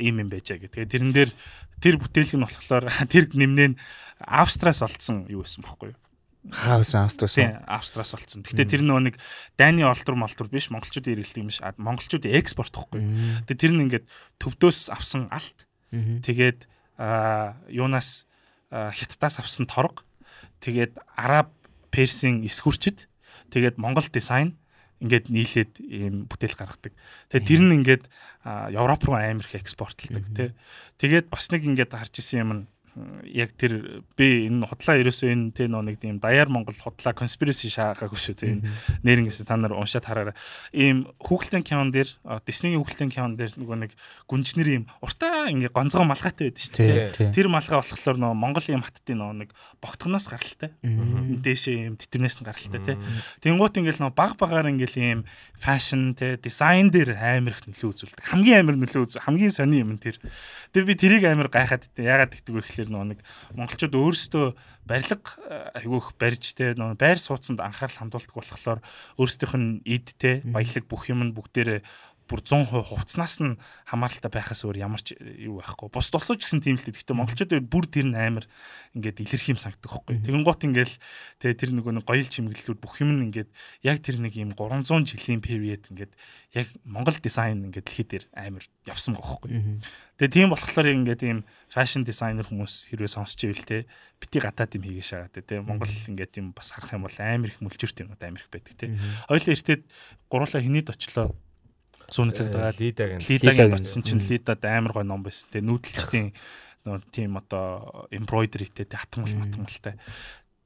ийм 0.00 0.16
юм 0.24 0.28
байжаа 0.32 0.56
гэх. 0.56 0.72
Тэгээ 0.72 0.92
тэрэн 0.96 1.12
дээр 1.12 1.30
тэр 1.84 2.00
бүтээлэг 2.00 2.36
нь 2.40 2.46
болохоор 2.48 2.88
тэр 3.12 3.28
нэмнээ 3.36 3.76
Австраас 4.18 4.82
олдсон 4.82 5.28
юу 5.30 5.44
байсан 5.44 5.62
бохоггүй 5.62 5.92
юу 5.92 6.07
Хаус 6.46 6.94
Австраас. 6.94 7.34
Тийм, 7.34 7.58
Австраас 7.66 8.14
олцсон. 8.14 8.46
Гэхдээ 8.46 8.68
тэр 8.78 8.82
нөгөө 8.86 9.02
нэг 9.10 9.16
дайны 9.58 9.84
олдор 9.84 10.14
молдор 10.14 10.48
биш, 10.48 10.70
монголчуудын 10.70 11.18
иргэлт 11.18 11.38
юм 11.42 11.50
биш. 11.50 11.60
Монголчуудын 11.76 12.38
экспорт 12.38 12.72
гэхгүй. 12.72 13.02
Тэгээ 13.50 13.58
тэр 13.58 13.72
нь 13.74 13.82
ингээд 13.90 14.06
төвдөөс 14.38 14.94
авсан 14.94 15.28
алт. 15.34 15.66
Тэгээд 15.92 16.70
аа 16.96 17.58
юунаас 17.68 18.30
хятадаас 18.70 19.42
авсан 19.42 19.66
торг. 19.66 20.06
Тэгээд 20.62 20.96
араб 21.18 21.52
персийн 21.90 22.46
эсхүрчд 22.46 23.08
Тэгээд 23.48 23.80
Монгол 23.80 24.04
дизайн 24.12 24.60
ингээд 25.00 25.32
нийлээд 25.32 25.72
ийм 25.80 26.28
бүтээл 26.28 26.58
гаргадаг. 26.58 26.92
Тэгээд 27.32 27.48
тэр 27.48 27.62
нь 27.64 27.76
ингээд 27.80 28.04
Европ 28.74 29.02
руу 29.08 29.16
амар 29.16 29.46
их 29.46 29.56
экспортлдог 29.56 30.26
тий. 30.36 30.52
Тэгээд 31.00 31.32
бас 31.32 31.48
нэг 31.48 31.64
ингээд 31.64 31.96
харж 31.96 32.14
исэн 32.20 32.40
юм 32.44 32.50
нь 32.52 32.62
яг 33.24 33.54
тэр 33.58 34.04
би 34.16 34.48
энэ 34.48 34.66
худлаа 34.66 34.96
ерөөсөө 34.98 35.28
энэ 35.30 35.52
тэ 35.54 35.68
нэг 35.68 35.98
тийм 36.00 36.18
даяар 36.18 36.48
Монгол 36.48 36.74
худлаа 36.74 37.14
conspiracy 37.14 37.70
шаагаагүй 37.70 38.18
шүү 38.18 38.36
тийм 38.38 38.58
нэрнгэсээ 39.04 39.46
та 39.46 39.56
нар 39.56 39.76
уншаад 39.76 40.06
хараарай. 40.06 40.36
Ийм 40.72 41.10
хүүхэлдэйн 41.22 41.64
кинон 41.64 41.90
дээр 41.94 42.10
Disney-ийн 42.46 42.80
хүүхэлдэйн 42.82 43.12
кинон 43.12 43.34
дээр 43.38 43.52
нөгөө 43.58 43.78
нэг 43.88 43.92
гүнжнэр 44.26 44.68
ийм 44.68 44.84
уртаа 45.02 45.50
ингээ 45.52 45.72
гонцгой 45.72 46.06
малгайтай 46.08 46.50
байдаг 46.50 46.64
шүү 46.64 46.76
дээ. 47.18 47.34
Тэр 47.34 47.48
малгай 47.52 47.78
болохоор 47.78 48.18
нөгөө 48.18 48.38
Монгол 48.38 48.66
ийм 48.68 48.82
хаттын 48.82 49.18
нөгөө 49.18 49.36
нэг 49.44 49.50
богтгоноос 49.82 50.26
гаралтай. 50.30 50.70
Дээшээ 50.82 51.74
ийм 51.88 51.94
тэтвнээс 51.98 52.42
нь 52.42 52.46
гаралтай 52.48 52.80
тий. 52.82 52.96
Тэнгуут 53.44 53.78
ингээл 53.78 54.02
нөгөө 54.02 54.16
баг 54.16 54.34
багаар 54.40 54.70
ингээл 54.72 54.98
ийм 54.98 55.20
fashion 55.58 56.14
тий 56.18 56.38
дизайн 56.38 56.90
дээр 56.90 57.18
амар 57.18 57.54
их 57.54 57.62
нөлөө 57.66 57.90
үзүүлдэг. 57.94 58.24
Хамгийн 58.26 58.62
амар 58.62 58.76
нөлөө 58.78 59.02
үз 59.06 59.18
хамгийн 59.22 59.52
сони 59.54 59.82
юм 59.82 59.98
тэр. 59.98 60.18
Тэр 60.72 60.84
би 60.86 60.94
тэрийг 60.94 61.24
амар 61.26 61.50
гайхаад 61.50 61.90
яагаад 61.98 62.34
гэдэг 62.34 62.54
вэ 62.54 62.62
гэхэлэр 62.88 62.92
нөө 62.96 63.04
нэг 63.12 63.20
монголчууд 63.54 63.94
өөрсдөө 63.94 64.46
барилга 64.88 65.28
э, 65.44 65.84
айгүйх 65.84 66.16
барьж 66.16 66.44
те 66.56 66.72
нөө 66.72 66.96
байр 66.96 67.20
сууцанд 67.20 67.60
анхаарал 67.60 68.08
хандуулдаг 68.08 68.32
болохоор 68.32 68.80
өөрсдийнх 69.20 69.54
нь 69.56 69.68
эд 69.84 70.16
те 70.16 70.40
баялаг 70.44 70.84
бүх 70.88 71.12
юм 71.12 71.28
нь 71.28 71.36
бүгдээрээ 71.36 71.84
бүр 72.28 72.44
100% 72.44 72.92
хувцснаас 72.92 73.40
нь 73.40 73.56
хамааралтай 73.88 74.28
байхаас 74.28 74.62
өөр 74.68 74.76
ямар 74.84 75.00
ч 75.00 75.16
юу 75.16 75.64
байхгүй. 75.64 75.88
Бус 75.88 76.12
тулсуу 76.12 76.36
ч 76.36 76.44
гэсэн 76.44 76.60
тийм 76.60 76.76
л 76.76 76.84
дээ. 76.84 76.92
Гэхдээ 76.92 77.16
монголчууд 77.16 77.52
бүр 77.64 77.88
тэр 77.88 78.12
нь 78.12 78.20
амар 78.20 78.44
ингээд 78.92 79.24
илэрх 79.24 79.48
юм 79.48 79.58
санагддаг 79.58 79.88
байхгүй. 79.88 80.20
Тэгэн 80.22 80.44
гут 80.44 80.60
ингээл 80.68 80.94
тэгээ 81.40 81.56
тэр 81.56 81.70
нөгөө 81.80 81.92
нэг 81.96 82.04
гоёл 82.04 82.28
чимэглэлүүд 82.28 82.80
бүх 82.84 83.00
юм 83.00 83.10
нь 83.16 83.24
ингээд 83.32 83.50
яг 83.80 83.96
тэр 84.04 84.20
нэг 84.20 84.36
юм 84.36 84.52
300 84.52 85.08
жилийн 85.08 85.40
period 85.40 85.88
ингээд 85.88 86.12
яг 86.52 86.68
монгол 86.84 87.16
дизайн 87.16 87.72
ингээд 87.72 87.88
дэлхий 87.88 88.04
дээр 88.04 88.24
амар 88.36 88.64
явсан 88.84 89.16
байхгүй. 89.16 89.80
Тэгээ 90.18 90.34
тийм 90.34 90.50
болохоор 90.50 90.88
ингээд 90.90 91.22
ийм 91.24 91.46
фэшн 91.70 92.02
дизайнер 92.02 92.50
хүмүүс 92.50 92.90
хэрвээ 92.90 93.06
сонсч 93.06 93.38
ивэл 93.46 93.62
те 93.62 93.86
бити 94.18 94.42
гадаад 94.42 94.74
юм 94.74 94.82
хийгээ 94.82 95.06
шагаад 95.06 95.36
те 95.46 95.62
монгол 95.62 95.86
ингээд 95.86 96.42
юм 96.42 96.50
бас 96.50 96.74
харах 96.74 96.92
юм 96.92 97.06
бол 97.06 97.16
амар 97.22 97.54
их 97.54 97.62
мүлчөрт 97.62 98.02
юм 98.02 98.18
амар 98.18 98.42
их 98.42 98.50
байдаг 98.50 98.74
те. 98.74 98.98
Хоёлаа 99.30 99.54
эртээд 99.54 99.82
гурлаа 100.26 100.58
хинийд 100.58 100.90
очлоо 100.90 101.38
сүүнэтлэгдээ 102.12 102.72
лидагийн 102.80 103.22
лидагийн 103.22 103.72
батсан 103.72 104.02
чинь 104.02 104.22
лидад 104.22 104.64
амар 104.64 104.92
гой 104.92 105.04
ном 105.04 105.22
байсан 105.22 105.48
те. 105.52 105.60
Нүүдэлчдийн 105.60 106.32
нөө 106.88 107.04
тийм 107.12 107.36
одоо 107.36 108.08
эмбройдеритэй 108.12 108.88
хатмал 108.88 109.28
матмалтай 109.36 110.00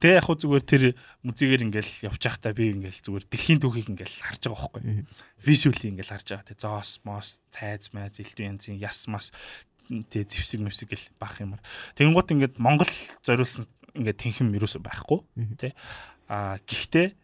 Тэ 0.03 0.19
яг 0.19 0.27
хуу 0.27 0.35
зүгээр 0.35 0.65
тэр 0.67 0.83
музигээр 1.23 1.63
ингээл 1.63 2.11
явж 2.11 2.19
байхдаа 2.27 2.51
би 2.51 2.75
ингээл 2.75 3.07
зүгээр 3.07 3.23
дэлхийн 3.23 3.63
түүхийг 3.63 3.87
ингээл 3.95 4.19
харж 4.19 4.51
байгаа 4.51 4.67
байхгүй. 4.75 5.07
Визуали 5.39 5.95
ингээл 5.95 6.11
харж 6.11 6.27
байгаа. 6.27 6.43
Тэ 6.51 6.59
зоос, 6.59 6.91
мос, 7.07 7.39
цайз, 7.55 7.95
майз, 7.95 8.19
элдв 8.19 8.43
янзын 8.43 8.83
яс 8.83 9.07
мас 9.07 9.31
тэ 9.87 10.27
зевсэг 10.27 10.59
мэвсэг 10.59 10.91
гэл 10.91 11.07
бах 11.23 11.39
юмар. 11.39 11.63
Тэнгуут 11.95 12.35
ингээд 12.35 12.59
Монгол 12.59 12.91
зориулсан 13.23 13.63
ингээд 13.95 14.19
тэнхэм 14.19 14.51
юусоо 14.59 14.83
байхгүй. 14.83 15.23
Тэ 15.55 15.71
а 16.27 16.59
гэхдээ 16.67 17.15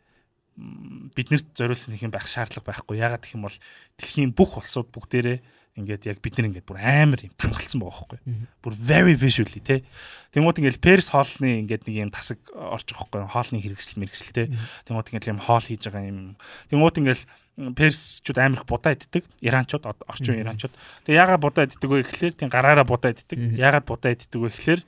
биднэрт 1.15 1.55
зориулсан 1.55 1.95
их 1.95 2.03
юм 2.03 2.11
байх 2.11 2.27
шаардлага 2.27 2.67
байхгүй. 2.67 2.99
Ягаад 2.99 3.23
гэх 3.23 3.35
юм 3.35 3.47
бол 3.47 3.57
дэлхийн 3.97 4.35
бүх 4.35 4.59
улсууд 4.59 4.91
бүгдээрээ 4.91 5.39
ингээд 5.79 6.03
яг 6.11 6.19
бид 6.19 6.35
нар 6.35 6.49
ингээд 6.51 6.67
бүр 6.67 6.79
амар 6.83 7.21
юм 7.23 7.33
тангалцсан 7.39 7.79
байгаа 7.79 8.19
байхгүй. 8.19 8.19
Бүр 8.59 8.73
very 8.75 9.15
visually 9.15 9.63
те. 9.63 9.87
Тэнгууд 10.35 10.59
ингээд 10.59 10.83
Перс 10.83 11.07
хоолны 11.13 11.63
ингээд 11.63 11.87
нэг 11.87 11.95
юм 12.09 12.11
тасаг 12.11 12.39
орж 12.51 12.91
байгаа 12.91 13.23
байхгүй. 13.23 13.31
Хоолны 13.31 13.59
хэрэгсэл 13.63 13.99
мэрэгсэл 14.03 14.35
те. 14.35 14.43
Тэнгууд 14.89 15.07
ингээд 15.07 15.31
юм 15.31 15.39
хоол 15.39 15.63
хийж 15.63 15.87
байгаа 15.87 16.03
юм. 16.03 16.35
Тэнгууд 16.67 16.99
ингээд 16.99 17.23
персчүүд 17.59 18.39
амар 18.39 18.63
их 18.63 18.67
будаа 18.67 18.95
иддэг. 18.95 19.23
Иранчууд 19.43 19.83
орчин 19.83 20.39
иранчууд. 20.39 20.73
Тэгээ 21.03 21.19
ягаад 21.19 21.43
будаа 21.43 21.67
иддэг 21.67 21.89
вэ 21.91 22.03
гэхлээр 22.07 22.33
тийм 22.39 22.49
гараараа 22.51 22.87
будаа 22.87 23.11
иддэг. 23.11 23.35
Ягаад 23.35 23.85
будаа 23.87 24.15
иддэг 24.15 24.39
вэ 24.39 24.47
гэхлээр 24.47 24.81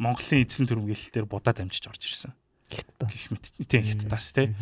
Монголын 0.00 0.42
эзлэн 0.42 0.68
төрөмгөлтөөр 0.72 1.26
будаа 1.28 1.52
дамжиж 1.52 1.84
орж 1.86 2.02
ирсэн. 2.02 2.32
Гэх 2.72 3.28
мэт 3.30 3.52
тийм 3.68 3.84
хятадас 3.84 4.32
тий. 4.32 4.56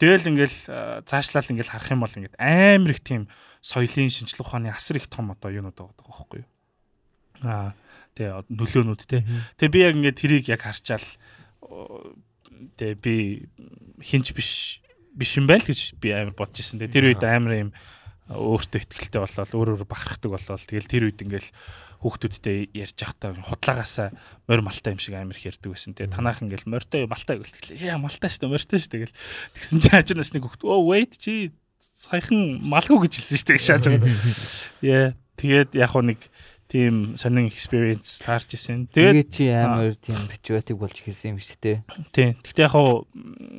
Тэгэл 0.00 0.30
ингээл 0.32 1.04
цаашлал 1.04 1.48
ингээл 1.50 1.72
харах 1.72 1.90
юм 1.92 2.02
бол 2.04 2.16
ингээд 2.16 2.38
амар 2.38 2.92
их 2.92 3.00
тийм 3.04 3.28
соёлын 3.60 4.10
шинжлэх 4.10 4.46
ухааны 4.46 4.70
асар 4.70 4.96
их 4.96 5.06
том 5.06 5.30
одоо 5.30 5.50
юунууд 5.50 5.76
байгаа 5.76 6.06
байхгүй 6.06 6.38
юу. 6.42 6.48
Аа 7.46 7.74
тэгээ 8.14 8.50
нөлөөнүүд 8.50 9.02
те. 9.06 9.24
Тэгээ 9.58 9.72
би 9.72 9.80
яг 9.84 9.94
ингээд 9.96 10.18
тэрийг 10.18 10.44
яг 10.50 10.62
харчаал 10.66 11.06
тэгээ 12.76 12.96
би 12.98 13.14
хинч 14.02 14.34
биш 14.34 14.82
биш 15.14 15.36
юм 15.38 15.46
байл 15.46 15.62
гэж 15.62 16.00
би 16.00 16.10
амар 16.12 16.34
бодож 16.34 16.60
ирсэн. 16.60 16.82
Тэр 16.90 17.12
үед 17.12 17.22
амар 17.22 17.68
юм 17.68 17.70
өөртөө 18.34 18.78
ихтгэлтэй 18.82 19.20
болол 19.20 19.56
өөр 19.56 19.68
өөр 19.76 19.84
бахархдаг 19.86 20.30
болол 20.32 20.60
тэгэл 20.64 20.88
тэр 20.88 21.04
үед 21.08 21.22
ингээл 21.22 21.50
хүүхдүүдтэй 22.02 22.58
ярьж 22.74 22.98
явахдаа 22.98 23.38
худлаагаасаа 23.46 24.08
морь 24.50 24.64
малтай 24.66 24.92
юм 24.96 25.00
шиг 25.00 25.14
амар 25.14 25.38
их 25.38 25.46
ярьдаг 25.46 25.70
байсан. 25.70 25.94
Тэгээ 25.94 26.14
танаахан 26.18 26.50
ингээл 26.50 26.66
морьтой 26.66 27.06
малтай 27.06 27.38
гэлтгэлээ. 27.38 27.94
Яа 27.94 28.02
малтай 28.02 28.26
шүү 28.26 28.42
дээ 28.42 28.52
морьтой 28.52 28.78
шүү 28.82 28.92
тэгэл. 28.92 29.14
Тэгсэн 29.54 29.78
чинь 29.78 29.94
хажуунаас 29.94 30.32
нэг 30.34 30.42
хүүхд 30.42 30.62
оо 30.66 30.82
wait 30.82 31.14
чи 31.14 31.54
саяхан 31.78 32.58
малгүй 32.66 33.06
гэж 33.06 33.12
хэлсэн 33.22 33.38
шүү 33.38 33.48
дээ 33.54 33.62
шааж 33.62 33.84
байгаа. 33.86 34.10
Яа 34.82 35.06
тэгээд 35.38 35.70
яг 35.78 35.94
нэг 36.02 36.20
тийм 36.72 37.20
сонин 37.20 37.44
experience 37.52 38.24
таарч 38.24 38.56
исэн. 38.56 38.88
Тэгээд 38.88 39.28
чи 39.28 39.52
амар 39.52 39.92
тийм 40.00 40.16
patriotic 40.24 40.80
болж 40.80 40.96
хэлсэн 41.04 41.36
юм 41.36 41.38
шүү 41.44 41.60
дээ. 41.60 41.78
Тийм. 42.16 42.32
Гэхдээ 42.40 42.64
яг 42.64 42.72
хуу 42.72 43.04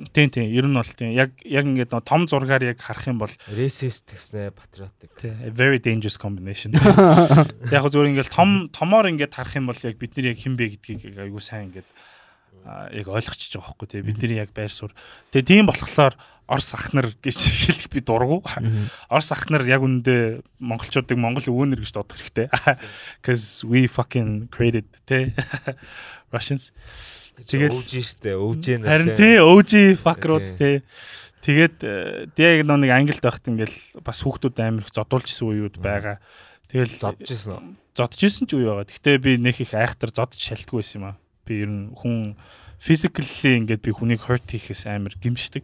тийм 0.09 0.33
тийм 0.33 0.49
ер 0.49 0.65
нь 0.65 0.73
бол 0.73 0.89
тийм 0.97 1.13
яг 1.13 1.37
яг 1.45 1.65
ингээд 1.69 1.93
том 2.01 2.25
зургаар 2.25 2.65
яг 2.65 2.81
харах 2.81 3.05
юм 3.05 3.21
бол 3.21 3.29
racist 3.53 4.09
гэснээр 4.09 4.57
patriotic. 4.57 5.13
Тийм. 5.21 5.37
Very 5.53 5.77
dangerous 5.77 6.17
combination. 6.17 6.73
Яг 7.73 7.85
хуу 7.85 7.93
зүгээр 7.93 8.09
ингээд 8.17 8.33
том 8.33 8.73
томоор 8.73 9.13
ингээд 9.13 9.37
харах 9.37 9.53
юм 9.61 9.69
бол 9.69 9.77
яг 9.77 9.95
бид 10.01 10.17
нар 10.17 10.33
яг 10.33 10.41
хэн 10.41 10.57
бэ 10.57 10.65
гэдгийг 10.73 11.21
айгуу 11.21 11.37
сайн 11.37 11.69
ингээд 11.69 11.85
яг 12.91 13.07
ойлгочихж 13.07 13.59
байгаа 13.59 13.75
байхгүй 13.75 13.87
тийм 13.91 14.03
бидний 14.07 14.39
яг 14.39 14.51
байр 14.55 14.71
суурь. 14.71 14.95
Тэгээ 15.31 15.47
тийм 15.47 15.65
болохоор 15.67 16.15
Орс 16.47 16.75
ахнар 16.75 17.15
гэж 17.23 17.39
хэлэх 17.63 17.87
би 17.89 18.03
дургу. 18.03 18.43
Орс 19.07 19.31
ахнар 19.31 19.63
яг 19.63 19.83
үндэ 19.83 20.43
монголчуудыг 20.59 21.15
монгол 21.15 21.47
өвөнөр 21.47 21.83
гэж 21.83 21.91
дуудах 21.95 22.19
хэрэгтэй. 22.19 22.47
Cuz 23.25 23.63
we 23.63 23.87
fucking 23.87 24.51
created 24.51 24.87
те 25.07 25.31
Russians. 26.35 26.75
Тэгээд 27.47 27.71
өвж 27.71 27.91
штэ 28.03 28.35
өвж 28.35 28.63
нэ. 28.83 28.85
Харин 28.85 29.15
тий 29.15 29.39
өвж 29.39 29.95
fuckerууд 30.03 30.47
те. 30.59 30.83
Тэгээд 31.43 31.83
яг 32.39 32.59
нэг 32.67 32.91
англид 32.91 33.23
байхад 33.23 33.47
ингээл 33.47 34.03
бас 34.03 34.23
хүүхдүүд 34.23 34.57
амар 34.63 34.83
их 34.83 34.91
зодуулжсэн 34.91 35.47
үеуд 35.47 35.79
байгаа. 35.79 36.19
Тэгэл 36.67 36.91
зодчихсан. 36.91 37.79
Зодчихсан 37.95 38.47
ч 38.47 38.55
үе 38.55 38.67
байгаа. 38.67 38.87
Гэхдээ 38.87 39.17
би 39.19 39.31
нөх 39.39 39.59
их 39.59 39.75
айхтар 39.75 40.11
зодж 40.11 40.39
шалтгагүй 40.39 40.83
байсан 40.83 40.99
юм 40.99 41.07
аа. 41.11 41.15
Би 41.47 41.63
ер 41.63 41.71
нь 41.71 41.91
хүн 41.95 42.35
physically 42.79 43.63
ингээд 43.63 43.83
би 43.83 43.91
хүнийг 43.95 44.23
hurt 44.27 44.47
хийхээс 44.47 44.87
амар 44.91 45.15
гимшдэг. 45.19 45.63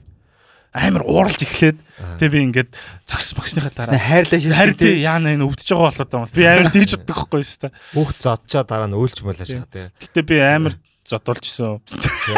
Амар 0.69 1.01
ууралж 1.01 1.41
эхлээд 1.41 1.79
тэгээ 2.21 2.29
би 2.29 2.39
ингээд 2.53 2.71
зогс 3.03 3.33
багсныхаа 3.33 3.73
дараа 3.73 3.97
хайрлаа 3.97 4.37
шилжиж 4.37 4.77
хайр 4.77 5.01
яана 5.01 5.33
энэ 5.33 5.47
өвдөж 5.49 5.65
байгаа 5.65 5.89
болоод 5.89 6.13
юм 6.13 6.29
би 6.29 6.45
амар 6.45 6.69
тэгж 6.69 6.91
боддог 6.93 7.09
байхгүй 7.09 7.41
юу 7.41 7.57
та 7.57 7.69
бүх 7.97 8.09
зодчоо 8.13 8.63
дараа 8.69 8.85
нь 8.85 8.93
өөлч 8.93 9.17
мөлөө 9.25 9.49
шахаа 9.49 9.73
тэгээ 9.73 9.89
гэтээ 9.97 10.25
би 10.29 10.37
амар 10.45 10.73
зодуулжсэн 11.09 11.81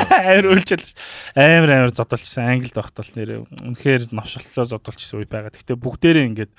амар 0.08 0.48
өөлчл 0.48 0.88
амар 1.36 1.72
амар 1.76 1.92
зодуулжсэн 1.92 2.48
англид 2.48 2.76
байхад 2.76 2.96
бол 2.96 3.12
нэр 3.20 3.32
үнэхээр 3.68 4.16
новшолтлоо 4.16 4.66
зодуулжсэн 4.80 5.20
үе 5.20 5.28
байгаа. 5.28 5.52
Гэтээ 5.52 5.76
бүгдээрээ 5.76 6.30
ингээд 6.32 6.52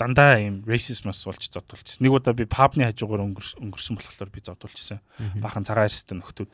дандаа 0.00 0.40
юм 0.40 0.64
racism-аас 0.64 1.28
болж 1.28 1.44
зодуулчихсан. 1.44 2.00
Нэг 2.00 2.16
удаа 2.16 2.32
би 2.32 2.48
пабны 2.48 2.88
хажуугаар 2.88 3.28
өнгөрсөн 3.28 4.00
болохоор 4.00 4.32
би 4.32 4.40
зодуулчихсан. 4.40 5.04
Бахан 5.44 5.68
цагаан 5.68 5.92
эрстэй 5.92 6.16
нөхдүүд. 6.16 6.48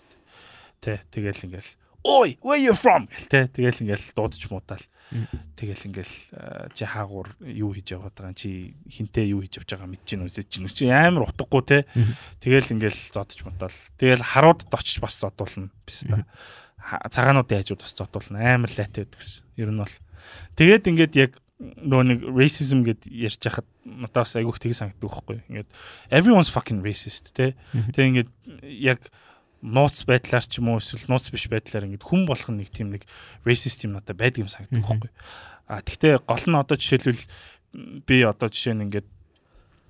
Тэ 0.82 1.06
тэгэл 1.14 1.46
ингээл 1.46 1.70
ой 2.02 2.38
where 2.42 2.58
you 2.58 2.74
from? 2.74 3.06
гэл 3.06 3.30
те 3.30 3.46
тэгэл 3.46 3.86
ингээл 3.86 4.14
дуудаж 4.18 4.42
муудаал 4.50 4.84
тэгэл 5.54 5.86
ингээл 5.90 6.14
чи 6.74 6.84
хаагуур 6.84 7.34
юу 7.40 7.70
хийж 7.70 7.94
яваад 7.94 8.14
байгаа 8.18 8.34
чи 8.34 8.74
хинтээ 8.90 9.30
юу 9.30 9.42
хийж 9.46 9.62
явж 9.62 9.70
байгаа? 9.70 9.90
Мэдэж 9.90 10.08
гин 10.10 10.26
үсэж 10.26 10.46
гин 10.50 10.66
чи 10.66 10.90
амар 10.90 11.30
утгагүй 11.30 11.62
те. 11.66 11.78
Тэгэл 12.42 12.74
ингээл 12.78 13.00
зодож 13.14 13.38
муудаал 13.46 13.78
тэгэл 13.98 14.22
харуудад 14.22 14.74
очиж 14.74 14.98
бас 14.98 15.18
зодуулна 15.22 15.70
биш 15.86 16.02
та. 16.06 16.26
Цагаануудын 17.10 17.62
хажууд 17.62 17.82
бас 17.82 17.94
зодуулна. 17.94 18.38
Амар 18.42 18.70
лайтай 18.70 19.06
байдаг 19.06 19.18
гэсэн. 19.22 19.42
Ер 19.58 19.70
нь 19.70 19.80
бол. 19.80 19.96
Тэгээд 20.58 20.84
ингээд 20.90 21.14
яг 21.16 21.32
нөгөө 21.56 22.04
нэг 22.04 22.20
racism 22.36 22.84
гэд 22.84 23.08
ярьж 23.08 23.40
хахад 23.40 23.68
надад 23.84 24.28
бас 24.28 24.36
айгүйх 24.36 24.60
тийг 24.60 24.76
санагддаг 24.76 25.08
байхгүй 25.08 25.40
ингээд 25.48 25.70
everyone's 26.12 26.52
fucking 26.52 26.84
racist 26.84 27.32
те 27.32 27.56
тэг 27.96 28.04
ингээд 28.12 28.30
яг 28.62 29.00
нууц 29.64 30.04
байдлаар 30.04 30.44
ч 30.44 30.60
юм 30.60 30.68
уу 30.70 30.78
эсвэл 30.78 31.08
нууц 31.08 31.32
биш 31.32 31.48
байдлаар 31.48 31.88
ингээд 31.88 32.04
хүн 32.04 32.28
болох 32.28 32.52
нэг 32.52 32.68
тийм 32.68 32.92
нэг 32.92 33.08
racist 33.48 33.80
юм 33.88 33.96
надад 33.96 34.20
байдаг 34.20 34.44
юм 34.44 34.52
санагддаг 34.52 34.84
байхгүй. 34.84 35.10
А 35.66 35.80
тэгтээ 35.80 36.22
гол 36.28 36.44
нь 36.44 36.60
одоо 36.60 36.76
жишээлбэл 36.76 37.24
би 38.04 38.16
одоо 38.22 38.48
жишээ 38.52 38.76
нь 38.76 38.84
ингээд 38.86 39.08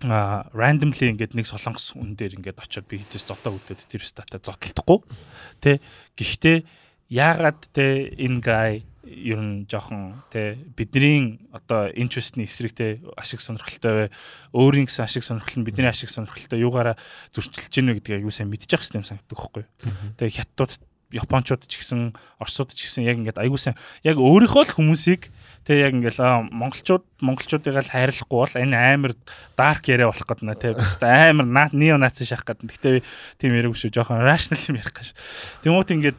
а 0.06 0.46
randomly 0.54 1.12
ингээд 1.12 1.34
нэг 1.34 1.50
солонгос 1.50 1.98
хүн 1.98 2.14
дээр 2.14 2.38
ингээд 2.40 2.62
очиод 2.62 2.86
би 2.86 3.02
хийжээс 3.02 3.26
зотоо 3.26 3.58
өгдөөд 3.58 3.90
тэр 3.90 4.02
стата 4.06 4.38
зодтолдохгүй. 4.38 5.02
Тэ 5.60 5.82
гэхдээ 6.14 6.56
яагаад 7.10 7.60
тэ 7.74 8.16
энэ 8.16 8.40
guy 8.40 8.72
ер 9.06 9.38
нь 9.38 9.66
жоохон 9.70 10.22
те 10.30 10.58
бидний 10.76 11.40
одоо 11.54 11.88
interest-ний 11.94 12.44
эсрэг 12.44 12.74
те 12.74 13.00
ашиг 13.16 13.40
сонирхолтой 13.40 13.92
бай. 13.92 14.08
Өөрийн 14.52 14.90
гэсэн 14.90 15.06
ашиг 15.06 15.22
сонирхол 15.22 15.62
нь 15.62 15.66
бидний 15.66 15.86
ашиг 15.86 16.10
сонирхолтой 16.10 16.58
юугаараа 16.58 16.98
зөрчилж 17.30 17.70
гинэ 17.70 17.96
гэдгийг 17.96 18.26
аюу 18.26 18.34
сайн 18.34 18.50
мэдчих 18.50 18.82
хэвээр 18.82 19.06
санагддаг 19.06 19.38
байхгүй. 19.38 19.64
Тэгээ 20.18 20.36
хятадууд 20.42 20.82
Япончууд 21.14 21.62
ч 21.70 21.78
гэсэн 21.78 22.18
Оросууд 22.42 22.74
ч 22.74 22.90
гэсэн 22.90 23.06
яг 23.06 23.22
ингээд 23.22 23.38
аягүй 23.38 23.62
сайн 23.62 23.78
яг 24.02 24.18
өөрийнхөө 24.18 24.66
л 24.66 24.74
хүмүүсийг 24.74 25.30
тэг 25.62 25.78
яг 25.78 25.94
ингээл 25.94 26.50
монголчууд 26.50 27.06
монголчуудыг 27.22 27.78
л 27.78 27.94
хайрлахгүй 27.94 28.38
бол 28.42 28.58
энэ 28.58 28.74
амар 28.74 29.14
дарк 29.54 29.86
яриа 29.86 30.10
болох 30.10 30.26
гэдэг 30.26 30.46
нэ 30.50 30.58
тэг 30.58 30.74
бас 30.82 30.98
амар 30.98 31.70
нео 31.70 31.94
наци 31.94 32.26
шахах 32.26 32.58
гэдэг. 32.58 32.66
Гэхдээ 32.74 32.96
тийм 33.38 33.54
яриаг 33.54 33.78
шүү 33.78 33.94
жоохон 33.94 34.26
rational 34.26 34.58
юм 34.66 34.82
ярих 34.82 34.98
гэж. 34.98 35.14
Тэмүүт 35.62 35.94
ингээд 35.94 36.18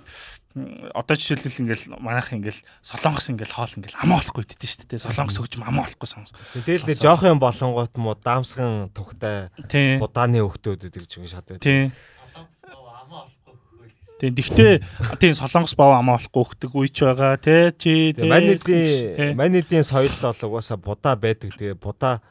одоо 0.94 1.16
жишээлбэл 1.18 1.62
ингээл 1.64 1.86
манайх 2.02 2.34
ингээл 2.34 2.62
солонгос 2.82 3.30
ингээл 3.30 3.56
хоол 3.56 3.74
ингээл 3.78 4.02
амаа 4.02 4.18
болохгүй 4.18 4.46
дэтэн 4.48 4.70
шүү 4.70 4.88
дээ. 4.90 5.06
Солонгос 5.06 5.38
хөгжим 5.38 5.64
амаа 5.68 5.86
болохгүй 5.86 6.10
сонс. 6.10 6.34
Тэгэл 6.54 6.88
нэг 6.88 6.98
жоох 6.98 7.22
юм 7.28 7.40
болонгууд 7.42 7.94
муу 8.00 8.18
даамсган 8.18 8.90
тухтай 8.96 9.54
будааны 10.02 10.42
хөвгтүүд 10.42 10.90
гэж 10.90 11.12
юм 11.22 11.30
шат. 11.30 11.52
Тийм. 11.62 11.94
Тийм 14.18 14.34
тэгтээ 14.34 14.82
тийм 15.22 15.34
солонгос 15.38 15.78
бав 15.78 15.94
амаа 15.94 16.18
болохгүй 16.18 16.42
хөхтөг 16.42 16.72
үе 16.74 16.90
ч 16.90 17.06
байгаа 17.06 17.38
тий 17.38 17.70
чи 17.78 17.94
тий 18.18 18.26
манидын 18.26 19.38
манидын 19.38 19.86
соёл 19.86 20.10
бол 20.10 20.58
угаасаа 20.58 20.78
будаа 20.82 21.14
байдаг 21.14 21.54
тэгээ 21.54 21.78
будаа 21.78 22.26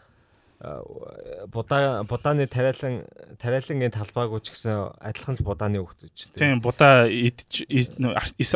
будаа 0.57 2.04
будааны 2.09 2.48
тариалан 2.48 3.04
тариалангийн 3.36 3.92
талбайг 3.92 4.32
ч 4.40 4.57
гэсэн 4.57 4.96
адилхан 5.04 5.36
л 5.36 5.44
будааны 5.44 5.84
хөхтөж 5.84 6.32
тий 6.32 6.40
Тийм 6.40 6.64
будаа 6.64 7.04
идж 7.04 7.68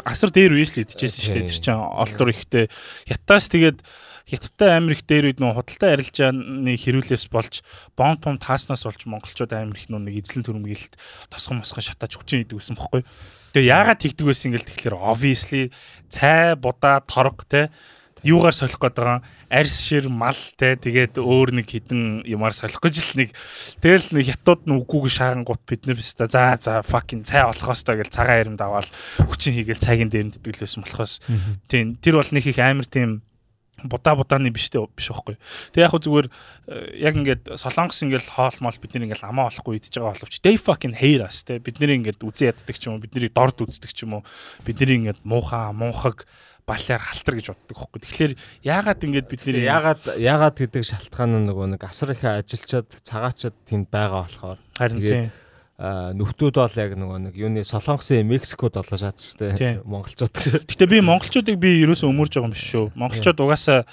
асар 0.09 0.32
дээр 0.32 0.57
үеэс 0.57 0.80
л 0.80 0.88
идчихсэн 0.88 1.20
шүү 1.20 1.34
дээ. 1.44 1.48
Тэр 1.53 1.61
чинь 1.61 1.76
олдор 1.76 2.32
ихтэй. 2.32 2.72
Хятаас 3.05 3.53
тэгээд 3.53 3.84
хятадтай 4.24 4.80
амир 4.80 4.96
их 4.96 5.05
дээр 5.05 5.28
үед 5.28 5.44
нөө 5.44 5.61
худалдаа 5.61 5.92
арилжааны 6.01 6.72
хэрүүлээс 6.72 7.28
болж 7.28 7.61
бомб 8.01 8.24
бомб 8.24 8.40
тааснаас 8.40 8.88
болж 8.88 9.05
монголчууд 9.05 9.53
амир 9.53 9.76
их 9.76 9.92
нөө 9.92 10.01
нэг 10.09 10.24
эзлэн 10.24 10.46
төрөмгөлт 10.48 10.96
тосгон 11.28 11.61
мосгон 11.61 11.84
шатааж 11.84 12.16
хүчин 12.16 12.48
идэг 12.48 12.64
гэсэн 12.64 12.80
бохгүй. 12.80 13.05
Тэгээ 13.53 13.72
яагаад 13.76 14.01
тэгдэг 14.01 14.24
байсан 14.24 14.57
ингээл 14.57 14.68
тэгэхээр 14.72 14.96
obviously 14.96 15.68
цай 16.09 16.57
будаа 16.57 17.05
торг 17.05 17.44
те 17.44 17.68
юугаар 18.25 18.55
солих 18.55 18.79
гээд 18.79 18.97
байгаа? 18.97 19.21
Арьс 19.51 19.81
шир 19.83 20.09
мал 20.09 20.37
те. 20.57 20.77
Тэгээд 20.77 21.18
өөр 21.18 21.61
нэг 21.61 21.66
хідэн 21.71 22.27
юмар 22.29 22.55
солих 22.55 22.79
гэж 22.79 22.95
л 23.01 23.12
нэг 23.25 23.29
тэгэл 23.81 24.14
нэг 24.14 24.27
хятад 24.31 24.66
нь 24.68 24.77
үгүйг 24.77 25.09
шаагангууд 25.09 25.62
бид 25.64 25.89
нэр 25.89 25.99
биста 25.99 26.29
за 26.29 26.57
за 26.61 26.85
fucking 26.85 27.25
цай 27.25 27.45
олохоос 27.49 27.83
та 27.85 27.97
гэж 27.97 28.09
цагаан 28.12 28.41
ирэм 28.45 28.57
даваал. 28.61 28.89
Хүчин 29.25 29.57
хийгээл 29.57 29.81
цагийн 29.81 30.11
дээр 30.12 30.37
дэтгэлсэн 30.37 30.85
болохоос. 30.85 31.25
Тийм 31.68 31.97
тэр 31.99 32.21
бол 32.21 32.31
нэг 32.31 32.45
их 32.47 32.61
амар 32.61 32.87
тийм 32.87 33.23
будаа 33.85 34.16
будааны 34.16 34.51
биш 34.53 34.68
дээ 34.71 34.85
биш 34.97 35.09
байхгүй. 35.09 35.37
Тэг 35.73 35.81
яг 35.85 35.93
хөө 35.95 36.05
зүгээр 36.05 36.29
э, 36.29 37.01
яг 37.01 37.14
ингээд 37.16 37.43
солонгос 37.57 38.03
ингээд 38.05 38.29
хоол 38.37 38.57
мол 38.61 38.77
бид 38.77 38.93
нэг 38.97 39.03
ингээд 39.09 39.25
амаа 39.25 39.49
болохгүй 39.49 39.81
идэж 39.81 39.95
байгаа 39.97 40.12
боловч 40.16 40.37
they 40.45 40.57
fucking 40.61 40.97
hate 40.97 41.25
us 41.25 41.45
те. 41.45 41.59
Бид 41.59 41.81
нэр 41.81 41.97
ингээд 41.97 42.21
үзэн 42.21 42.53
яддаг 42.53 42.77
ч 42.77 42.89
юм 42.89 42.99
уу 42.99 43.05
бид 43.05 43.14
нарыг 43.16 43.33
дорд 43.33 43.57
үздэг 43.57 43.93
ч 43.93 44.05
юм 44.05 44.21
уу. 44.21 44.23
Бид 44.64 44.77
нарыг 44.81 44.97
ингээд 45.01 45.21
муухай 45.25 45.73
муухаг 45.73 46.29
баляар 46.71 47.03
халтар 47.03 47.35
гэж 47.35 47.47
боддог 47.51 47.77
хөөхгүй. 47.77 48.01
Тэгэхээр 48.07 48.33
яагаад 48.62 49.05
ингэж 49.11 49.27
бид 49.27 49.43
нэр 49.43 49.59
яагаад 49.66 50.03
яагаад 50.23 50.57
гэдэг 50.62 50.83
шалтгаан 50.87 51.35
нь 51.35 51.47
нөгөө 51.51 51.66
нэг 51.75 51.83
асар 51.83 52.14
их 52.14 52.23
ажилчаад 52.23 52.89
цагаачаад 53.03 53.57
тэнд 53.66 53.91
байгаа 53.91 54.23
болохоор 54.31 54.59
харин 54.79 55.03
тийм 55.03 55.25
нөхдүүд 55.81 56.57
бол 56.61 56.77
яг 56.77 56.93
нөгөө 56.93 57.18
нэг 57.25 57.35
юуны 57.41 57.64
Солонгосын 57.64 58.29
Мексикод 58.29 58.77
олоо 58.77 58.99
шаацстай 59.01 59.81
монголчууд. 59.81 60.68
Гэтэ 60.68 60.85
би 60.85 61.01
монголчуудыг 61.01 61.57
би 61.57 61.81
ерөөсөө 61.81 62.12
өмөрж 62.12 62.37
байгаа 62.37 62.49
юм 62.49 62.53
биш 62.53 62.68
шүү. 62.68 62.93
Монголчууд 63.01 63.41
угаасаа 63.41 63.89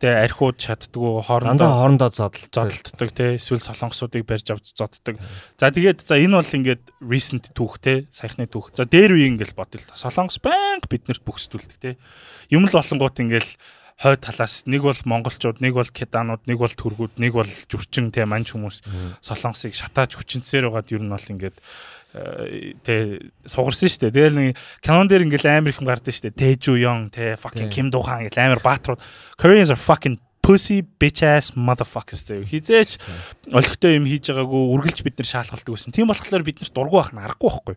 тэ 0.00 0.12
архиуд 0.28 0.60
чаддгүй 0.60 1.24
хоорондоо 1.24 1.70
хоорондоо 1.72 2.10
зодтол 2.12 2.68
зодтолдог 2.68 3.10
те 3.16 3.40
эсвэл 3.40 3.64
солонгосуудыг 3.64 4.28
барьж 4.28 4.52
авч 4.52 4.76
зодтдаг. 4.76 5.16
За 5.56 5.72
тэгээд 5.72 6.04
за 6.04 6.20
энэ 6.20 6.36
бол 6.36 6.56
ингээд 6.60 6.82
recent 7.00 7.52
түүх 7.56 7.80
те 7.80 8.04
саяхны 8.12 8.44
түүх. 8.44 8.76
За 8.76 8.84
дээр 8.84 9.16
үе 9.16 9.32
ингээл 9.32 9.56
бодъё 9.56 9.80
л 9.80 9.96
солонгос 9.96 10.38
байнга 10.44 10.84
биднэрт 10.84 11.24
бүхсдүүлдэг 11.24 11.78
те. 11.80 11.90
Юм 12.52 12.68
л 12.68 12.76
болонгууд 12.76 13.16
ингээл 13.24 13.52
хойд 13.96 14.20
талаас 14.20 14.68
нэг 14.68 14.84
бол 14.84 15.00
монголчууд, 15.08 15.64
нэг 15.64 15.72
бол 15.72 15.88
кеданууд, 15.88 16.44
нэг 16.44 16.60
бол 16.60 16.68
түргүүд, 16.68 17.16
нэг 17.16 17.32
бол 17.32 17.48
жүрчин 17.48 18.12
те 18.12 18.28
манч 18.28 18.52
хүмүүс 18.52 18.84
солонгосыг 19.24 19.72
шатааж 19.72 20.20
хүчинцээр 20.20 20.68
байгаад 20.68 20.92
ер 20.92 21.00
нь 21.00 21.08
бол 21.08 21.32
ингээд 21.32 21.56
тэ 22.82 23.28
сугарсан 23.44 23.90
шүү 23.90 24.00
дээ. 24.08 24.16
Тэгэл 24.16 24.36
нэг 24.36 24.58
канон 24.80 25.08
дээр 25.08 25.26
ингээл 25.28 25.52
амар 25.52 25.72
их 25.74 25.80
юм 25.80 25.88
гардаг 25.88 26.12
шүү 26.14 26.32
дээ. 26.32 26.56
Тэжүү 26.56 26.76
Ён, 26.86 27.10
тэ 27.12 27.36
fucking 27.36 27.68
Ким 27.68 27.92
Духан 27.92 28.24
гэл 28.26 28.40
амар 28.40 28.60
баатрууд. 28.64 29.00
Koreans 29.36 29.68
are 29.68 29.80
fucking 29.80 30.16
pussy 30.46 30.78
bitch 30.82 31.26
ass 31.26 31.50
motherfuckers 31.58 32.22
зөө 32.22 32.46
хизээч 32.46 33.02
олигтой 33.50 33.98
юм 33.98 34.06
хийж 34.06 34.30
байгаагүй 34.30 34.62
үргэлж 34.78 35.02
бид 35.02 35.18
нар 35.18 35.26
шаалгалдаг 35.26 35.74
байсан. 35.74 35.90
Тийм 35.90 36.06
болохоор 36.06 36.46
бид 36.46 36.62
нарт 36.62 36.70
дургу 36.70 37.02
байх 37.02 37.10
нь 37.10 37.18
аргагүй 37.18 37.50
байхгүй. 37.50 37.76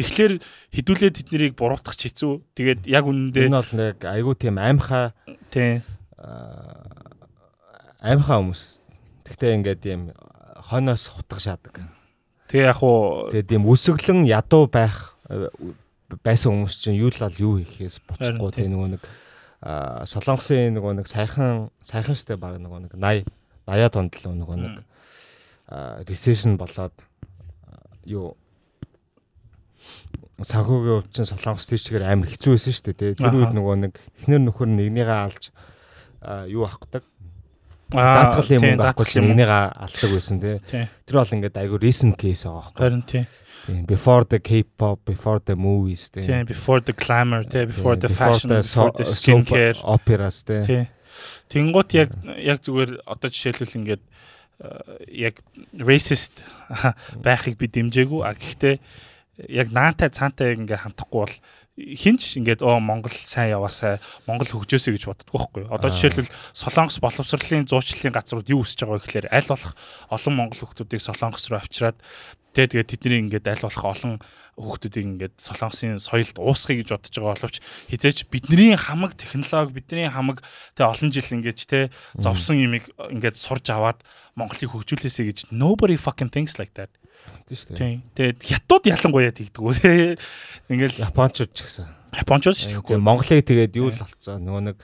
Тэгэхээр 0.00 0.32
хідүүлээд 0.72 1.16
тэднийг 1.20 1.54
буруутгах 1.60 1.92
хэцүү. 1.92 2.32
Тэгээд 2.56 2.88
яг 2.88 3.04
үнэндээ 3.04 3.52
энэ 3.52 3.60
бол 3.60 3.74
нэг 3.76 3.96
айгүй 4.00 4.34
тийм 4.40 4.56
аимхаа 4.56 5.12
тий 5.52 5.84
аимхаа 8.00 8.40
хүмүүс. 8.40 8.62
Тэгтээ 9.28 9.56
ингээд 9.60 9.82
юм 9.92 10.02
хойноос 10.72 11.12
хутгах 11.12 11.44
шаадаг. 11.44 11.84
Тэгээ 12.46 12.66
яг 12.70 12.80
уу 12.82 13.30
тэгээ 13.34 13.50
тийм 13.50 13.64
өсөглөн 13.66 14.26
ядуу 14.30 14.66
байх 14.70 15.14
байсан 16.22 16.54
хүмүүс 16.54 16.74
чинь 16.78 17.00
юу 17.00 17.10
л 17.10 17.22
ал 17.26 17.34
юу 17.34 17.58
хийхээс 17.58 18.02
боцохгүй 18.06 18.50
тэгээ 18.54 18.70
нөгөө 18.70 18.90
нэг 18.94 19.02
солонгосын 20.06 20.74
нөгөө 20.78 20.92
нэг 21.02 21.06
сайхан 21.10 21.74
сайхан 21.82 22.14
штэ 22.14 22.38
баг 22.38 22.62
нөгөө 22.62 22.86
нэг 22.86 22.92
80 22.94 23.26
80-аад 23.66 23.94
онд 23.98 24.14
л 24.14 24.26
нөгөө 24.30 24.56
нэг 24.62 24.74
recession 26.06 26.54
болоод 26.54 26.94
юу 28.06 28.38
санхүүгийн 30.44 31.02
хувьд 31.02 31.12
чинь 31.16 31.28
солонгос 31.28 31.66
тийчгээр 31.66 32.04
амар 32.06 32.28
хэцүү 32.28 32.54
байсан 32.54 32.74
шүү 32.76 32.92
дээ. 32.92 33.16
Тэр 33.16 33.34
үед 33.34 33.52
нөгөө 33.56 33.76
нэг 33.88 33.92
эхнэр 34.20 34.42
нөхөр 34.44 34.68
нэгнийгээ 34.68 35.18
алж 35.26 35.48
юу 36.52 36.68
авахдаг. 36.68 37.02
Даатгалын 37.92 38.62
мөнгө 38.64 38.82
авахгүй 38.82 39.22
нэгнийгээ 39.22 39.64
алдаг 39.78 40.10
байсан 40.10 40.38
тий. 40.42 40.56
Тэр 41.06 41.14
бол 41.20 41.34
ингээд 41.38 41.56
айгүй 41.60 41.78
recent 41.78 42.16
case 42.18 42.42
байгаа 42.42 42.62
байхгүй. 42.66 42.82
Харин 42.82 43.04
тий. 43.06 43.24
Before 43.86 44.22
the 44.26 44.38
K-pop, 44.38 45.02
before 45.06 45.38
the 45.42 45.54
movies 45.54 46.10
тий. 46.10 46.22
Тийм, 46.22 46.46
before 46.46 46.82
the 46.82 46.94
glamour 46.94 47.42
тий, 47.46 47.66
before 47.66 47.94
the 47.94 48.10
fashion, 48.10 48.50
before 48.50 48.90
the 48.94 49.06
skincare, 49.06 49.78
operas 49.82 50.42
тий. 50.42 50.62
Тий. 50.66 50.84
Тэнгуут 51.50 51.94
яг 51.94 52.10
яг 52.38 52.62
зүгээр 52.66 53.06
одоо 53.06 53.30
жишээлбэл 53.30 53.78
ингээд 53.78 54.02
яг 55.14 55.38
racist 55.78 56.42
байхыг 57.26 57.54
би 57.54 57.70
дэмжээгүй. 57.70 58.20
А 58.26 58.34
гэхдээ 58.34 58.74
яг 59.52 59.70
наантай 59.70 60.10
цаантай 60.10 60.58
ингээ 60.58 60.82
хамтахгүй 60.82 61.20
бол 61.22 61.36
хинч 61.76 62.40
ингээд 62.40 62.64
оо 62.64 62.80
Монгол 62.80 63.12
сайн 63.12 63.52
яваасаа 63.52 64.00
Монгол 64.24 64.48
хөгжөөсэй 64.48 64.96
гэж 64.96 65.04
боддгоо 65.12 65.44
байхгүй. 65.44 65.64
Одоо 65.68 65.92
жишээлбэл 65.92 66.32
Солонгос 66.56 66.96
боловсролын 67.04 67.68
зуучлалын 67.68 68.16
газрууд 68.16 68.48
юу 68.48 68.64
өсөж 68.64 68.80
байгаа 68.80 68.96
вэ 68.96 69.04
гэхээр 69.04 69.26
аль 69.28 69.50
болох 69.52 69.76
олон 70.08 70.34
монгол 70.40 70.60
хүүхдүүдийг 70.64 71.04
Солонгос 71.04 71.44
руу 71.52 71.60
авчираад 71.60 72.00
тэгээ 72.56 72.72
тэгээд 72.80 72.90
тэдний 72.96 73.20
ингээд 73.28 73.46
аль 73.52 73.64
болох 73.68 73.84
олон 73.92 74.14
хүүхдүүдийг 74.56 75.04
ингээд 75.04 75.34
Солонгосын 75.36 76.00
соёлд 76.00 76.36
уусгахыг 76.40 76.80
гэж 76.80 76.88
бодож 76.96 77.12
байгаа 77.12 77.36
боловч 77.36 77.56
хизээч 77.92 78.18
бидний 78.32 78.72
хамаг 78.72 79.12
технологи 79.20 79.76
бидний 79.76 80.08
хамаг 80.08 80.40
тэгээ 80.80 80.92
олон 80.96 81.12
жил 81.12 81.28
ингээд 81.36 81.60
те 81.68 81.92
зовсон 82.16 82.56
юмыг 82.56 82.88
ингээд 83.12 83.36
сурж 83.36 83.68
аваад 83.68 84.00
Монголыг 84.32 84.72
хөгжүүлээсэй 84.72 85.28
гэж 85.28 85.38
nobody 85.52 86.00
fucking 86.00 86.32
thinks 86.32 86.56
like 86.56 86.72
that 86.72 86.88
тийм 87.46 87.56
шүү 87.56 87.76
дээ. 87.76 88.00
Тэгээд 88.14 88.38
хятад 88.42 88.84
ялангуяа 88.90 89.32
тэгдэг 89.32 89.62
үү 89.62 89.74
те. 89.78 90.18
Ингээл 90.68 91.04
японочууд 91.06 91.52
ч 91.54 91.58
гэсэн. 91.62 91.86
Японочууд 92.16 92.56
ч 92.58 92.62
тэгэхгүй. 92.74 92.98
Монголыг 92.98 93.46
тэгээд 93.46 93.74
юу 93.78 93.94
л 93.94 94.02
болцоо 94.02 94.36
нөгөө 94.42 94.62
нэг 94.72 94.76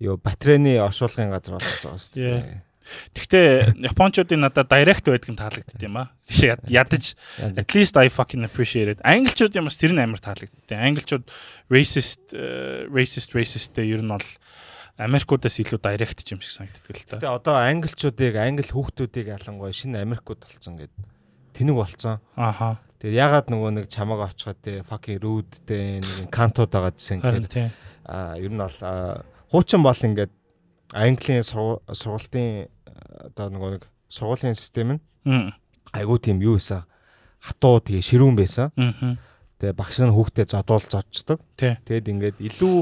юу 0.00 0.16
батарейны 0.16 0.78
оршуулгын 0.80 1.32
газар 1.34 1.58
болцоо 1.60 1.98
шүү 2.00 2.16
дээ. 2.16 2.64
Гэхдээ 3.12 3.84
японочдын 3.84 4.40
надад 4.40 4.70
direct 4.72 5.04
байдаг 5.04 5.28
нь 5.28 5.36
таалагдд 5.36 5.82
юм 5.84 6.00
аа. 6.00 6.08
Ядаж 6.72 7.12
at 7.36 7.70
least 7.76 8.00
I 8.00 8.08
fucking 8.08 8.48
appreciate 8.48 8.96
it. 8.96 8.98
Англичууд 9.04 9.52
юм 9.60 9.68
бас 9.68 9.76
тэр 9.76 9.92
нь 9.92 10.00
амар 10.00 10.22
таалагдд. 10.22 10.72
Англичууд 10.72 11.28
racist 11.68 12.32
э, 12.32 12.88
racist 12.88 13.36
racist 13.36 13.76
дээр 13.76 14.00
ер 14.00 14.02
нь 14.04 14.08
бол 14.08 14.24
Америкуудаас 14.96 15.60
илүү 15.60 15.78
direct 15.84 16.32
юм 16.32 16.40
шиг 16.40 16.54
санагддаг 16.56 16.96
л 16.96 17.04
та. 17.04 17.20
Тэгээ 17.20 17.36
одоо 17.36 17.56
англичуудыг 17.60 18.34
англи 18.40 18.72
хүүхдүүдийг 18.72 19.36
ялангуяа 19.36 19.74
шинэ 19.76 20.00
Америкууд 20.00 20.42
болсон 20.42 20.80
гэдэг 20.80 21.17
тэнэг 21.58 21.76
болцсон. 21.76 22.22
Аха. 22.38 22.78
Тэгээд 23.02 23.18
ягаад 23.18 23.46
нөгөө 23.50 23.70
нэг 23.78 23.86
чамааг 23.90 24.30
авчихад 24.30 24.58
те 24.62 24.82
fucking 24.86 25.18
rude 25.22 25.54
те 25.66 25.98
нэг 26.02 26.30
кантууд 26.30 26.70
байгаа 26.70 26.94
гэсэн 26.94 27.22
хэрэг. 27.22 27.74
Аа 28.06 28.38
ер 28.38 28.50
нь 28.50 28.58
бол 28.58 28.78
хуучин 29.50 29.82
бол 29.82 29.98
ингээд 29.98 30.32
Английн 30.94 31.44
сургалтын 31.44 32.66
одоо 33.28 33.46
нөгөө 33.52 33.70
нэг 33.76 33.84
сургуулийн 34.08 34.56
систем 34.56 34.98
нь 34.98 35.02
айгүй 35.92 36.18
тийм 36.18 36.42
юу 36.42 36.56
байсан. 36.58 36.88
Хатуу 37.38 37.78
тэгээ 37.84 38.02
ширүүн 38.02 38.34
байсан. 38.34 38.72
Тэгээ 39.58 39.78
багш 39.78 40.00
нь 40.02 40.14
хүүхдээ 40.14 40.46
зодуул 40.48 40.86
зодчдаг. 40.86 41.38
Тэгээд 41.58 42.06
ингээд 42.08 42.36
илүү 42.40 42.76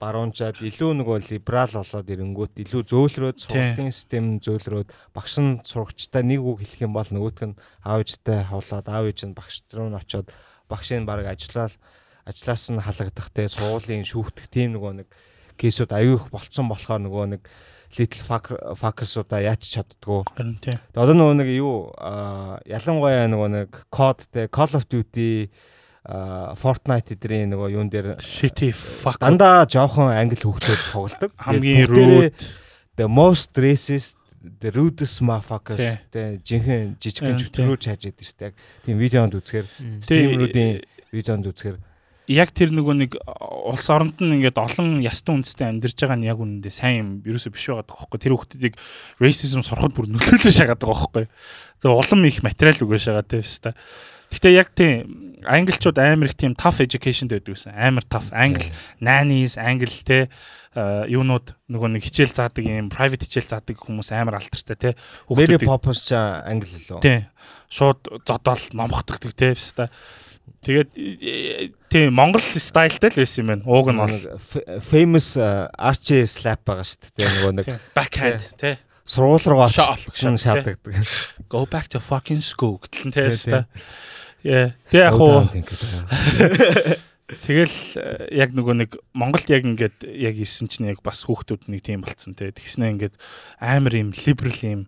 баруунчаад 0.00 0.58
илүү 0.64 0.90
нөгөө 0.98 1.18
либерал 1.28 1.74
болоод 1.76 2.08
ирэнгүүт 2.08 2.54
илүү 2.64 2.82
зөөлрөөд 2.88 3.38
сургалтын 3.44 3.92
систем 3.92 4.26
зөөлрөөд 4.40 4.88
багш 5.12 5.34
нь 5.38 5.60
сурагчтай 5.68 6.24
нэг 6.24 6.40
үг 6.40 6.64
хэлэх 6.64 6.88
юм 6.88 6.96
бол 6.96 7.04
нөгөөтг 7.04 7.52
нь 7.52 7.58
аав 7.84 8.00
ээжтэй 8.00 8.48
хавлаад 8.48 8.86
аав 8.88 9.04
ээж 9.12 9.20
нь 9.28 9.36
багш 9.36 9.60
руу 9.76 9.92
нь 9.92 10.00
очоод 10.00 10.32
багшийн 10.72 11.04
баг 11.04 11.28
ажиллаад 11.28 11.76
ажлаас 12.24 12.64
нь 12.72 12.80
халагдах 12.80 13.28
те 13.28 13.44
суулын 13.52 14.08
шүүхтэх 14.08 14.48
тийм 14.48 14.80
нөгөө 14.80 14.92
нэг 15.04 15.08
кейсүүд 15.60 15.92
аюух 15.92 16.32
болцсон 16.32 16.72
болохоор 16.72 17.04
нөгөө 17.04 17.26
нэг 17.36 17.42
little 17.98 18.22
fuckers-уудаа 18.78 19.42
яаж 19.42 19.66
чаддггүй. 19.66 20.22
Харин 20.36 20.56
тийм. 20.62 20.78
Одоо 20.94 21.14
нөгөө 21.16 21.36
нэг 21.42 21.48
юу 21.58 21.90
ялангуяа 22.70 23.26
нөгөө 23.26 23.48
нэг 23.50 23.70
COD 23.90 24.18
те 24.30 24.46
Call 24.46 24.78
of 24.78 24.86
Duty 24.86 25.50
Fortnite 26.00 27.12
эдрийн 27.12 27.52
нөгөө 27.52 27.68
юун 27.76 27.90
дээр 27.92 28.16
shitty 28.24 28.70
fuck 28.72 29.20
дандаа 29.20 29.68
жоохон 29.68 30.08
англи 30.08 30.40
хөгтөд 30.40 30.80
тоглолдог. 30.96 31.30
Хамгийн 31.36 31.84
rude 31.92 32.32
the 32.96 33.04
most 33.04 33.52
racist 33.60 34.16
the 34.40 34.72
rudest 34.72 35.20
motherfuckers 35.20 36.00
тэ 36.08 36.40
жинхэнэ 36.40 36.96
жижигхэн 36.96 37.36
чөтгөрөө 37.36 37.76
чааж 37.84 38.08
идэв 38.08 38.24
шүү 38.24 38.38
дээ. 38.40 38.48
Яг 38.48 38.56
тийм 38.88 38.96
видеонд 38.96 39.36
үзэхээр 39.36 39.66
стримеруудын 40.00 40.70
видеонд 41.12 41.44
үзэхээр 41.52 41.78
яг 42.30 42.48
тэр 42.54 42.70
нөгөө 42.72 42.94
нэг 42.96 43.12
улс 43.68 43.86
оронд 43.92 44.22
нь 44.22 44.40
ингээд 44.40 44.56
олон 44.56 45.02
ястан 45.04 45.42
үндэстэй 45.42 45.68
амьдарч 45.68 45.98
байгаа 45.98 46.16
нь 46.16 46.28
яг 46.30 46.38
үнэндээ 46.38 46.72
сайн 46.72 46.96
юм 46.96 47.10
ерөөсөө 47.26 47.52
биш 47.52 47.68
байгаа 47.68 47.84
байхгүй 47.90 48.18
тэр 48.22 48.34
хүмүүсийг 48.38 48.74
racism 49.18 49.60
сурахад 49.66 49.92
бүр 49.92 50.08
нөлөөлөж 50.14 50.54
шагаад 50.54 50.80
байгаа 50.80 51.10
байхгүй. 51.10 51.26
Тэгээ 51.82 51.98
улам 52.00 52.20
их 52.24 52.38
материал 52.46 52.80
үгэж 52.86 53.02
байгаа 53.10 53.26
тийм 53.26 53.42
өстой. 53.42 53.74
Гэхдээ 54.30 54.54
яг 54.54 54.70
тийм 54.78 55.30
англичууд 55.44 55.98
амар 55.98 56.30
их 56.30 56.36
тийм 56.36 56.54
tough 56.54 56.80
education 56.80 57.28
гэдэг 57.28 57.54
байсан. 57.54 57.74
Амар 57.74 58.04
tough. 58.06 58.30
Англи 58.32 58.70
nannies, 59.00 59.56
англи 59.58 59.90
те 60.04 60.28
юунууд 60.76 61.54
нөгөө 61.66 61.88
нэг 61.96 62.04
хичээл 62.06 62.34
заадаг 62.34 62.64
юм 62.64 62.90
private 62.92 63.26
хичээл 63.26 63.50
заадаг 63.58 63.76
хүмүүс 63.80 64.12
амар 64.14 64.38
алтартай 64.38 64.76
те. 64.76 64.90
Very 65.26 65.58
populous 65.58 66.10
англи 66.14 66.78
лөө. 66.86 67.00
Тий. 67.02 67.26
Шууд 67.72 68.22
зодоол 68.22 68.64
номхотдаг 68.76 69.34
те 69.34 69.52
өстой. 69.56 69.90
Тэгээд 70.60 70.92
тийм 71.88 72.14
Монгол 72.14 72.42
стайлтай 72.42 73.10
л 73.10 73.18
байсан 73.18 73.42
юм 73.42 73.48
байна. 73.50 73.64
Ууг 73.66 73.90
нь 73.90 73.98
бол 73.98 74.18
famous 74.84 75.34
archie 75.74 76.28
slap 76.28 76.62
байгаа 76.68 76.86
шүү 76.86 77.18
дээ. 77.18 77.34
Нөгөө 77.40 77.52
нэг 77.58 77.66
backhand 77.96 78.46
тий 78.60 78.76
сургууль 79.10 79.42
руу 79.50 79.66
очсон 79.66 80.38
шаарддаг. 80.38 80.78
Go 81.50 81.66
back 81.66 81.90
to 81.90 81.98
fucking 81.98 82.40
school 82.40 82.78
тий 82.86 83.10
өстой. 83.26 83.66
Яа. 84.46 84.70
Тэг 84.90 85.10
яг 85.10 85.18
уу. 85.18 85.42
Тэгэл 87.46 87.74
яг 88.34 88.54
нөгөө 88.54 88.74
нэг 88.74 88.90
Монголд 89.14 89.50
яг 89.50 89.66
ингээд 89.66 90.02
яг 90.06 90.34
ирсэн 90.34 90.70
чинь 90.70 90.90
яг 90.90 91.02
бас 91.06 91.22
хүүхдүүд 91.26 91.70
нэг 91.70 91.82
тийм 91.86 92.02
болцсон 92.02 92.34
те. 92.34 92.50
Тэгснэ 92.50 92.90
ингээд 92.94 93.14
амар 93.62 93.94
юм 93.94 94.10
либерал 94.14 94.62
юм 94.66 94.82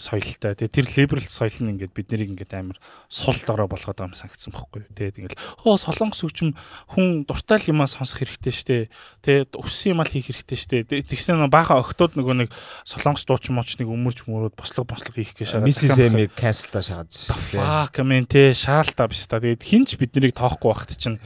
соёлтой. 0.00 0.56
Тэгээ 0.56 0.72
тэр 0.72 0.86
либерал 0.96 1.28
соёл 1.28 1.52
нь 1.60 1.70
ингээд 1.76 1.92
бид 1.92 2.08
нарыг 2.08 2.32
ингээд 2.32 2.52
амар 2.56 2.78
сул 3.12 3.36
дорой 3.44 3.68
болгоод 3.68 4.00
байгаа 4.00 4.10
юм 4.10 4.16
санагдсан 4.16 4.52
бохгүй 4.56 4.88
юу. 4.88 4.94
Тэгээ 4.96 5.14
тэгэл 5.20 5.38
оо 5.68 5.76
солонгос 5.76 6.24
хүчм 6.24 6.56
хүн 6.88 7.28
дуртай 7.28 7.60
юмаа 7.68 7.84
сонсох 7.84 8.24
хэрэгтэй 8.24 8.54
штэ. 8.56 8.76
Тэгээ 9.20 9.52
өссөн 9.60 9.92
юмаа 9.92 10.08
хийх 10.08 10.32
хэрэгтэй 10.32 10.56
штэ. 10.56 11.04
Тэгснэ 11.04 11.52
баахан 11.52 11.84
огтуд 11.84 12.16
нөгөө 12.16 12.48
нэг 12.48 12.50
солонгос 12.88 13.28
дуучин 13.28 13.60
моч 13.60 13.76
нэг 13.76 13.92
өмөрч 13.92 14.24
мөрөөд 14.24 14.56
бослог 14.56 14.88
бослог 14.88 15.14
хийх 15.14 15.36
гэж 15.36 15.60
шагаад. 15.60 15.68
Миссис 15.68 15.94
Эми 16.00 16.32
каста 16.32 16.80
шагаад 16.80 17.12
штэ. 17.12 17.60
Fuck 17.60 18.00
мен 18.00 18.24
тэ 18.24 18.56
шаалтаа 18.56 19.12
биш 19.12 19.28
та. 19.28 19.36
Тэгээд 19.36 19.60
хинч 19.60 20.00
бид 20.00 20.16
нарыг 20.16 20.32
тоохгүй 20.32 20.72
байхт 20.72 20.96
чинь 20.96 21.20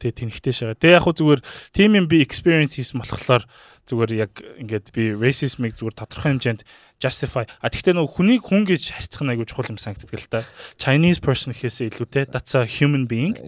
тэгээ 0.00 0.18
тэнхтэй 0.20 0.54
шагаа. 0.54 0.76
Тэгээ 0.76 0.96
яг 0.96 1.04
хөө 1.04 1.16
зүгээр 1.20 1.40
team 1.72 1.90
юм 1.96 2.06
би 2.08 2.20
experience 2.22 2.76
хийсэн 2.76 3.00
болохоор 3.00 3.44
зүгээр 3.86 4.12
яг 4.18 4.32
ингээд 4.58 4.86
би 4.90 5.14
racism-ыг 5.14 5.78
зүгээр 5.78 5.96
тодорхой 5.96 6.34
хэмжээнд 6.34 6.62
justify. 6.98 7.46
А 7.62 7.70
тэгтээ 7.70 7.94
нөгөө 7.94 8.12
хүнийг 8.18 8.42
хүн 8.42 8.66
гэж 8.66 8.82
харьцах 8.98 9.22
нь 9.22 9.30
айгүй 9.30 9.46
чухал 9.46 9.70
юм 9.70 9.78
санагддаг 9.78 10.18
л 10.18 10.26
та. 10.26 10.42
Chinese 10.74 11.22
person 11.22 11.54
гэхээсээ 11.54 11.94
илүүтэй 11.94 12.24
that's 12.28 12.58
a 12.58 12.66
human 12.66 13.06
being. 13.06 13.38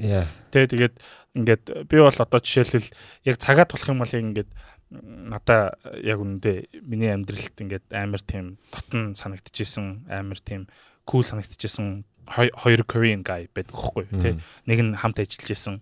Тэ 0.55 0.71
тэгээд 0.71 0.95
ингээд 1.35 1.91
би 1.91 1.97
бол 1.99 2.15
одоо 2.15 2.39
жишээлбэл 2.39 2.89
яг 3.27 3.37
цагаад 3.43 3.69
болох 3.75 3.89
юм 3.91 3.99
бол 3.99 4.15
яг 4.15 4.25
ингээд 4.25 4.51
надаа 4.89 5.77
яг 6.01 6.23
үнэндээ 6.23 6.87
миний 6.87 7.13
амьдралд 7.13 7.57
ингээд 7.59 7.93
амар 7.93 8.23
тийм 8.23 8.57
дотн 8.73 9.13
санагдчихсэн 9.19 10.09
амар 10.09 10.41
тийм 10.41 10.71
cool 11.05 11.27
санагдчихсэн 11.27 12.07
хоёр 12.29 12.85
Korean 12.85 13.25
guy 13.25 13.49
байдаг 13.53 13.75
хөхгүй 13.75 14.05
тий. 14.21 14.35
Нэг 14.69 14.79
нь 14.85 14.97
хамт 14.97 15.21
ажиллаж 15.21 15.51
исэн. 15.53 15.81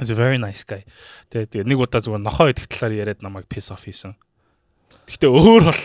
Is 0.00 0.10
a 0.10 0.16
very 0.18 0.38
nice 0.38 0.64
guy. 0.66 0.82
Тэгээ 1.30 1.62
нэг 1.62 1.78
удаа 1.78 2.02
зүгээр 2.02 2.22
нохоо 2.22 2.50
идэх 2.50 2.66
талаар 2.66 2.94
яриад 2.94 3.22
намайг 3.22 3.46
piss 3.46 3.70
off 3.70 3.86
хийсэн. 3.86 4.18
Гэхдээ 5.04 5.30
өөр 5.30 5.62
бол 5.68 5.82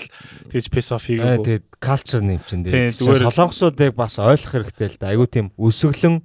тэгж 0.49 0.67
piss 0.71 0.89
off 0.95 1.05
хийгээгүй. 1.05 1.45
Тэгээд 1.45 1.65
culture 1.83 2.23
нэм 2.23 2.41
чинь 2.47 2.63
дээ. 2.65 2.95
Зүгээр 2.95 3.27
солонгосуудыг 3.29 3.93
бас 3.93 4.15
ойлгох 4.17 4.63
хэрэгтэй 4.63 4.87
л 4.89 4.97
да. 4.97 5.11
Айгу 5.11 5.27
тийм 5.27 5.51
өсөглөн. 5.59 6.23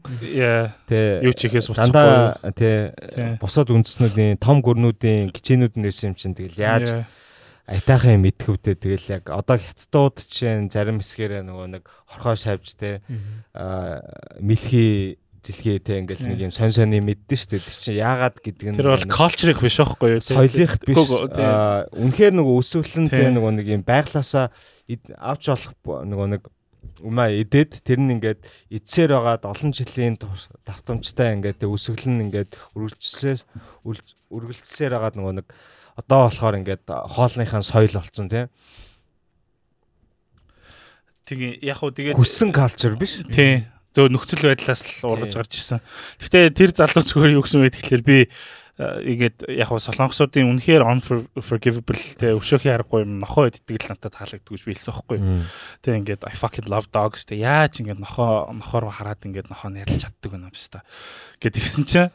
Тэ 0.86 1.26
юу 1.26 1.34
ч 1.34 1.50
ихээс 1.50 1.74
уцахгүй. 1.74 1.90
Дандаа 1.90 2.38
тэ 2.54 2.94
бусад 3.42 3.68
үндэснүүдийн 3.74 4.38
том 4.38 4.62
гүрнүүдийн 4.62 5.34
гिचэнүүд 5.34 5.74
нь 5.74 5.84
байсан 5.84 6.14
юм 6.14 6.16
чинь 6.16 6.38
тэгэл 6.38 6.62
яаж 6.62 7.04
айтайхан 7.64 8.20
юм 8.20 8.28
идэхвдээ 8.28 8.76
тэгэл 8.76 9.12
яг 9.20 9.24
одоо 9.32 9.56
хятадууд 9.56 10.20
чинь 10.28 10.68
зарим 10.68 11.00
хэсгээрээ 11.00 11.42
нөгөө 11.48 11.68
нэг 11.80 11.84
хорхоо 12.12 12.36
шавж 12.36 12.76
тэ 12.76 13.00
аа 13.56 14.04
мэлхий 15.44 15.76
зэлхийтэй 15.76 16.00
ингээл 16.00 16.24
нэг 16.32 16.40
юм 16.48 16.52
сонь 16.52 16.72
сонь 16.72 16.88
мэддэн 16.88 17.36
шүү 17.36 17.50
дээ. 17.52 17.60
Тэр 17.60 17.76
чинь 17.76 18.00
яагаад 18.00 18.36
гэдэг 18.40 18.66
нь 18.72 18.76
Тэр 18.80 18.90
бол 18.96 19.12
culture-их 19.12 19.60
биш 19.60 19.76
байхгүй 19.76 20.08
юу? 20.16 20.22
Соёлих 20.24 20.80
биш. 20.80 20.96
Үнэхээр 20.96 22.34
нөгөө 22.40 22.54
өсвөлэнтэй 22.64 23.28
нөгөө 23.36 23.52
нэг 23.60 23.66
юм 23.68 23.82
байглаасаа 23.84 24.48
авч 25.20 25.44
болох 25.52 25.74
нөгөө 25.84 26.28
нэг 26.32 26.42
умаа 27.04 27.28
идээд 27.28 27.84
тэр 27.84 28.00
нь 28.00 28.16
ингээд 28.16 28.40
эцсээр 28.72 29.12
байгаад 29.12 29.44
олон 29.44 29.72
жилийн 29.76 30.16
давтамжтай 30.64 31.36
ингээд 31.36 31.66
өсөглөн 31.66 32.30
ингээд 32.30 32.56
үргэлжлээс 32.76 33.44
үргэлжлсээр 34.30 34.92
байгаад 34.96 35.18
нөгөө 35.18 35.34
нэг 35.42 35.46
одоо 35.98 36.30
болохоор 36.30 36.58
ингээд 36.62 36.84
хоолныхаа 36.88 37.60
соёл 37.60 37.98
болцсон 37.98 38.28
тийм 38.30 38.48
Тэгээ 41.24 41.64
яг 41.64 41.80
хуу 41.80 41.88
тэгээ 41.88 42.20
хүссэн 42.20 42.52
culture 42.52 43.00
биш. 43.00 43.24
Тийм 43.32 43.73
зөө 43.94 44.10
нөхцөл 44.10 44.50
байдлаас 44.50 44.82
л 45.02 45.14
ургаж 45.14 45.32
гарч 45.38 45.52
ирсэн. 45.54 45.80
Гэхдээ 46.18 46.44
тэр 46.52 46.70
залуу 46.74 47.02
зүгээр 47.06 47.34
юу 47.38 47.46
гэсэн 47.46 47.62
бэ 47.62 47.74
тэгэхээр 47.78 48.02
би 48.04 48.18
ингээд 48.74 49.46
яг 49.54 49.70
хоо 49.70 49.78
солонгосуудын 49.78 50.50
үнэхээр 50.50 50.82
unforgivable 50.82 51.94
те 52.18 52.34
өшөөхий 52.34 52.74
аргагүй 52.74 53.06
юм 53.06 53.22
нохоо 53.22 53.46
иддэг 53.46 53.86
л 53.86 53.94
надад 53.94 54.18
таалагддаг 54.18 54.50
гэж 54.50 54.62
би 54.66 54.74
хэлсэн 54.74 54.90
байхгүй. 54.90 55.18
Тэ 55.78 55.94
ингээд 56.02 56.26
I 56.26 56.34
fucking 56.34 56.66
love 56.66 56.90
dogs 56.90 57.22
те 57.22 57.38
яаж 57.38 57.78
ингээд 57.78 58.02
нохоо 58.02 58.50
нохоор 58.50 58.90
хараад 58.90 59.22
ингээд 59.22 59.46
нохоо 59.46 59.70
нэрлж 59.70 60.10
чаддаг 60.10 60.34
юм 60.34 60.50
байна 60.50 60.82
гэд 61.38 61.54
тэгсэн 61.54 61.86
чинь 61.86 62.10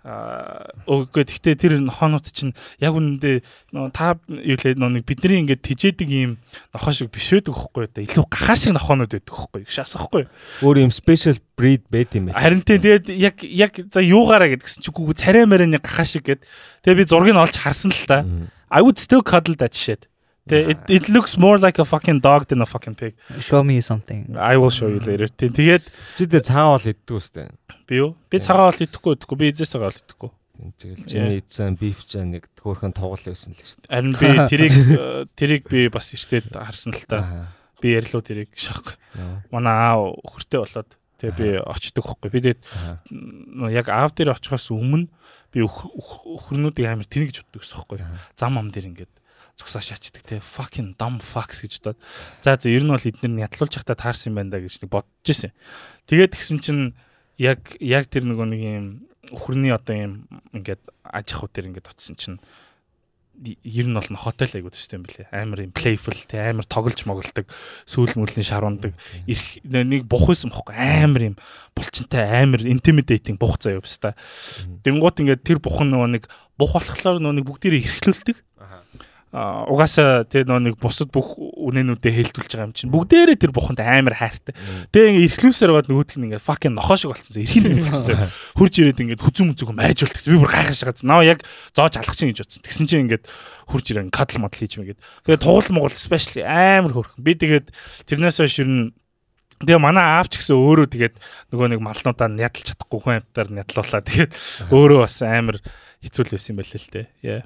Өгөө 0.00 1.12
гэхдээ 1.12 1.54
тэр 1.60 1.72
нохоонууд 1.84 2.24
чинь 2.24 2.56
яг 2.80 2.96
үнэндээ 2.96 3.44
та 3.92 4.16
юу 4.28 4.56
лээ 4.56 4.80
нэг 4.80 5.04
бидний 5.04 5.44
ингээд 5.44 5.60
тижээдэг 5.60 6.08
ийм 6.08 6.40
нохоо 6.72 6.92
шиг 6.96 7.12
биш 7.12 7.28
байдаг 7.28 7.52
хөхгүй 7.52 7.84
да 7.92 8.00
илүү 8.08 8.24
гахаа 8.32 8.56
шиг 8.56 8.72
нохоонууд 8.80 9.12
байдаг 9.12 9.36
хөхгүй 9.36 9.68
гэж 9.68 9.84
асахгүй. 9.84 10.24
Өөр 10.64 10.88
ийм 10.88 10.92
special 10.94 11.36
breed 11.52 11.84
байт 11.92 12.16
юм 12.16 12.32
байна. 12.32 12.40
Харин 12.40 12.64
тэгээд 12.64 13.12
яг 13.12 13.44
яг 13.44 13.76
за 13.92 14.00
юугаараа 14.00 14.48
гэдгсэн 14.56 14.88
чинь 14.88 14.96
үгүй 14.96 15.16
царай 15.20 15.44
мэрэн 15.44 15.76
гахаа 15.76 16.08
шиг 16.08 16.24
гэд. 16.24 16.48
Тэгээ 16.80 16.96
би 16.96 17.04
зургийг 17.04 17.36
олж 17.36 17.60
харсан 17.60 17.92
л 17.92 18.08
та. 18.08 18.24
I 18.72 18.80
would 18.80 18.96
still 18.96 19.20
cuddle 19.20 19.58
that 19.60 19.76
shit. 19.76 20.08
It, 20.52 20.78
it 20.88 21.08
looks 21.08 21.38
more 21.38 21.58
like 21.58 21.78
a 21.78 21.84
fucking 21.84 22.20
dog 22.20 22.46
than 22.48 22.60
a 22.60 22.66
fucking 22.66 22.94
pig. 22.94 23.14
Show 23.40 23.62
me 23.62 23.80
something. 23.80 24.36
I 24.36 24.56
will 24.56 24.70
show 24.70 24.88
you 24.88 25.00
later. 25.00 25.28
Тэгээд 25.28 25.84
чи 26.18 26.26
дэ 26.26 26.40
цагаан 26.42 26.76
бол 26.76 26.90
иддэг 26.90 27.14
үстэй. 27.14 27.48
Би 27.86 28.02
юу? 28.02 28.16
Би 28.30 28.38
цагаан 28.42 28.70
бол 28.70 28.82
идэхгүй 28.82 29.14
идэхгүй. 29.16 29.36
Би 29.38 29.46
эзэс 29.54 29.72
цагаан 29.74 29.90
бол 29.90 30.02
идэхгүй. 30.02 30.30
Тэгэл 30.76 31.04
чиний 31.08 31.40
эзэн 31.40 31.74
биф 31.80 32.04
ч 32.04 32.20
нэг 32.20 32.50
хөөрхөн 32.60 32.92
тоглол 32.92 33.24
байсан 33.24 33.56
л 33.56 33.62
шүү 33.62 33.78
дээ. 33.80 33.92
Харин 33.94 34.14
би 34.18 34.28
тэрийг 34.52 34.74
тэрийг 35.38 35.62
би 35.70 35.88
бас 35.88 36.12
эртээд 36.12 36.52
харсан 36.52 36.92
л 36.92 37.06
та. 37.08 37.48
Би 37.80 37.96
ярьлуу 37.96 38.20
тэрийг 38.20 38.52
шахах. 38.58 39.00
Манай 39.48 39.72
аав 39.72 40.20
өхөртэй 40.20 40.60
болоод 40.60 40.90
тэгээ 41.16 41.36
би 41.36 41.48
очдөг 41.64 42.04
хөхгүй. 42.04 42.28
Би 42.28 42.40
тэгээд 42.44 42.60
яг 43.72 43.86
аав 43.88 44.12
дээр 44.12 44.36
очихоос 44.36 44.68
өмнө 44.68 45.08
би 45.50 45.64
өхөрнүүдийг 45.64 46.86
амар 46.86 47.08
тэнэгж 47.08 47.42
уддаг 47.42 47.64
гэсэн 47.64 47.78
хөхгүй. 47.80 48.04
Зам 48.36 48.60
ам 48.60 48.68
дээр 48.68 48.92
ингээд 48.92 49.12
зогсоо 49.60 49.84
шаачдаг 49.84 50.24
те 50.24 50.40
fucking 50.40 50.96
dumb 50.96 51.20
fucks 51.20 51.60
гэж 51.60 51.84
бодоод 51.84 51.98
за 52.40 52.56
за 52.56 52.72
ер 52.72 52.82
нь 52.82 52.92
бол 52.92 53.04
эднэр 53.04 53.32
нь 53.36 53.44
ядлуулж 53.44 53.76
явахдаа 53.76 54.00
таарсан 54.00 54.32
юм 54.32 54.36
байна 54.40 54.56
да 54.56 54.64
гэж 54.64 54.80
нэг 54.80 54.90
бодож 54.90 55.28
ирсэн. 55.28 55.52
Тэгээд 56.08 56.32
тэгсэн 56.32 56.58
чинь 56.64 56.96
яг 57.36 57.76
яг 57.78 58.08
тэр 58.08 58.24
нөгөө 58.24 58.46
нэг 58.48 58.60
юм 58.64 58.86
өхөрний 59.30 59.72
одоо 59.76 59.94
юм 59.96 60.12
ингээд 60.56 60.82
аж 61.04 61.26
ахуй 61.36 61.48
дээр 61.52 61.68
ингээд 61.70 61.92
утсан 61.92 62.16
чинь 62.16 62.40
ер 63.40 63.86
нь 63.88 63.96
бол 63.96 64.04
хотел 64.20 64.52
айгуу 64.52 64.72
төстэй 64.72 65.00
юм 65.00 65.04
блэ. 65.08 65.28
Амар 65.32 65.64
юм 65.64 65.72
playful 65.72 66.16
те 66.28 66.52
амар 66.52 66.68
тоглож 66.68 67.00
моголдог, 67.08 67.48
сүүл 67.88 68.20
мөлийн 68.20 68.44
шарундаг. 68.44 68.92
Ирэх 69.24 69.64
нэг 69.64 70.04
бух 70.04 70.28
байсан 70.28 70.52
бохгүй 70.52 70.76
амар 70.76 71.22
юм 71.32 71.36
булчинтай 71.72 72.28
амар 72.44 72.60
intimidating 72.68 73.40
бух 73.40 73.56
заяа 73.56 73.80
явста. 73.80 74.12
Тэнгуут 74.84 75.24
ингээд 75.24 75.46
тэр 75.46 75.58
бух 75.64 75.80
нөгөө 75.80 76.20
нэг 76.20 76.28
бух 76.60 76.76
болохоор 76.76 77.16
нөгөө 77.16 77.40
нэг 77.40 77.46
бүгдийг 77.48 77.80
эрхлүүлдэг 77.80 78.36
угаасаа 79.30 80.26
тэр 80.26 80.50
нэг 80.50 80.74
бусад 80.82 81.14
бүх 81.14 81.38
үнэнүүдэд 81.38 82.34
хэлтүүлж 82.34 82.50
байгаа 82.50 82.66
юм 82.66 82.74
чинь 82.74 82.90
бүгдээрээ 82.90 83.38
тэр 83.38 83.54
буханд 83.54 83.78
амар 83.78 84.18
хайртай. 84.18 84.58
Тэгээ 84.90 85.06
ингээ 85.06 85.26
эрхлүүлсээр 85.30 85.70
бод 85.70 85.86
нөгөөдг 85.86 86.18
нь 86.18 86.26
ингээ 86.34 86.42
fucking 86.42 86.74
нохоо 86.74 86.98
шиг 86.98 87.14
болцсон. 87.14 87.46
Юм 87.46 87.78
болцсон. 87.86 88.26
Хурж 88.58 88.74
ирээд 88.82 88.98
ингээ 89.06 89.22
хүзүн 89.22 89.54
мүзүг 89.54 89.70
майжуулдаг. 89.70 90.26
Би 90.26 90.34
бүр 90.34 90.50
гайхаж 90.50 90.82
байгаа. 90.82 91.06
Наа 91.06 91.22
яг 91.22 91.46
зоож 91.70 91.94
алах 91.94 92.18
чинь 92.18 92.34
гэж 92.34 92.42
бодсон. 92.42 92.62
Тэгсэн 92.66 92.86
чинь 92.90 93.02
ингээд 93.06 93.24
хурж 93.70 93.86
ирээ 93.94 94.10
кадл 94.10 94.42
модл 94.42 94.58
хийж 94.58 94.74
мэгээд. 94.82 94.98
Тэгээ 94.98 95.42
тугуул 95.46 95.70
могол 95.78 95.94
especially 95.94 96.42
амар 96.42 96.90
хөрхөн. 96.90 97.22
Би 97.22 97.38
тэгээд 97.38 97.70
тэрнээс 98.10 98.42
хойш 98.42 98.66
нь 98.66 98.90
Тэгээ 99.60 99.76
манай 99.76 100.00
аав 100.00 100.32
ч 100.32 100.40
гэсэн 100.40 100.56
өөрөө 100.56 100.88
тэгээд 100.88 101.14
нөгөө 101.52 101.68
нэг 101.76 101.80
малнуудаа 101.84 102.32
ядалж 102.32 102.64
чадахгүй 102.64 102.98
хүн 103.04 103.20
амтаар 103.20 103.48
нядлуулаа. 103.52 104.00
Тэгээд 104.08 104.32
өөрөө 104.72 104.98
бас 105.04 105.20
амар 105.20 105.60
хэцүү 106.00 106.24
л 106.24 106.32
байсан 106.32 106.50
юм 106.56 106.58
байна 106.64 106.72
л 106.72 106.80
л 106.80 106.92
дээ. 106.96 107.06
Яа 107.20 107.40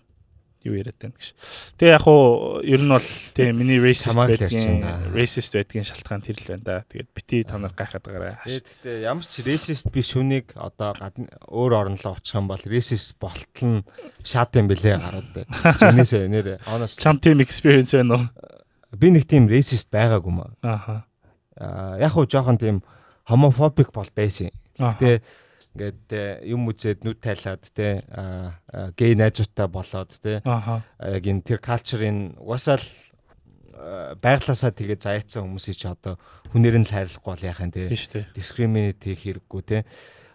юу 0.65 0.75
яриад 0.81 0.97
байна 0.97 1.15
гэж. 1.15 1.29
Тэгээ 1.77 1.95
яг 1.95 2.03
хуу 2.03 2.65
ер 2.65 2.81
нь 2.81 2.91
бол 2.91 3.09
тэгээ 3.37 3.53
миний 3.53 3.79
racist 3.79 4.17
байдгийн 4.17 4.83
racist 5.12 5.53
байдгийн 5.53 5.85
шалтгаан 5.85 6.25
тэр 6.25 6.41
л 6.41 6.49
байна 6.49 6.65
да. 6.65 6.77
Тэгээд 6.89 7.11
бити 7.12 7.45
та 7.45 7.61
нар 7.61 7.77
гайхаад 7.77 8.05
байгаарай. 8.09 8.65
Тэгээд 8.65 9.05
ямар 9.05 9.25
ч 9.25 9.45
racist 9.45 9.93
биш 9.93 10.17
хүнийг 10.17 10.57
одоо 10.57 10.97
өөр 11.53 11.73
орн 11.77 11.97
руу 12.01 12.17
очих 12.17 12.35
юм 12.41 12.49
бол 12.49 12.65
racist 12.65 13.21
болтол 13.21 13.85
нь 13.85 13.87
шат 14.25 14.57
юм 14.57 14.73
бэлээ 14.73 14.97
гараад 14.97 15.29
байна. 15.37 15.53
Чинээсээ 15.53 16.33
нэр 16.33 16.47
honest. 16.65 16.99
Чам 16.99 17.21
team 17.21 17.45
experience 17.45 17.93
байна 17.93 18.17
уу? 18.17 18.25
Би 18.97 19.12
нэг 19.12 19.29
тийм 19.29 19.47
racist 19.53 19.93
байгаагүй 19.93 20.33
маа. 20.33 20.57
Ааха. 20.65 21.05
Аа 21.61 22.01
яг 22.01 22.17
хуу 22.17 22.25
жоохон 22.25 22.57
тийм 22.57 22.81
homophobic 23.29 23.93
бол 23.93 24.09
байсан. 24.17 24.49
Гэтэ 24.81 25.23
ингээд 25.75 26.47
юм 26.47 26.70
үзээд 26.70 27.03
нүд 27.03 27.18
тайлаад 27.18 27.66
те 27.75 28.07
гей 28.95 29.18
найзуутай 29.18 29.66
болоод 29.66 30.14
те 30.22 30.39
яг 30.41 31.25
энэ 31.27 31.43
тэр 31.43 31.59
калчрын 31.59 32.39
угасаал 32.39 32.87
байглаасаа 34.22 34.70
тэгээ 34.70 35.03
заяцсан 35.03 35.43
хүмүүсийг 35.51 35.77
ч 35.77 35.91
одоо 35.91 36.14
хүнээр 36.55 36.79
нь 36.79 36.87
л 36.87 36.95
хайрлахгүй 36.95 37.31
бол 37.35 37.49
яхаа 37.51 37.68
те 37.75 37.91
дискриминет 37.91 39.03
хийх 39.03 39.18
хэрэггүй 39.27 39.62
те 39.66 39.79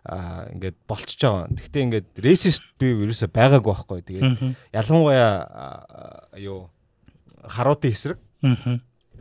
а 0.04 0.48
ингээд 0.52 0.78
болчихж 0.88 1.22
байгаа. 1.24 1.48
Гэхдээ 1.54 1.84
ингээд 1.86 2.10
racist 2.24 2.64
би 2.80 2.88
ерөөсөй 2.96 3.30
байгаагүй 3.30 3.72
байхгүй. 3.72 4.00
Тэгээд 4.08 4.38
ялангуяа 4.74 6.34
юу 6.40 6.72
харуудын 7.44 7.92
эсрэг. 7.92 8.20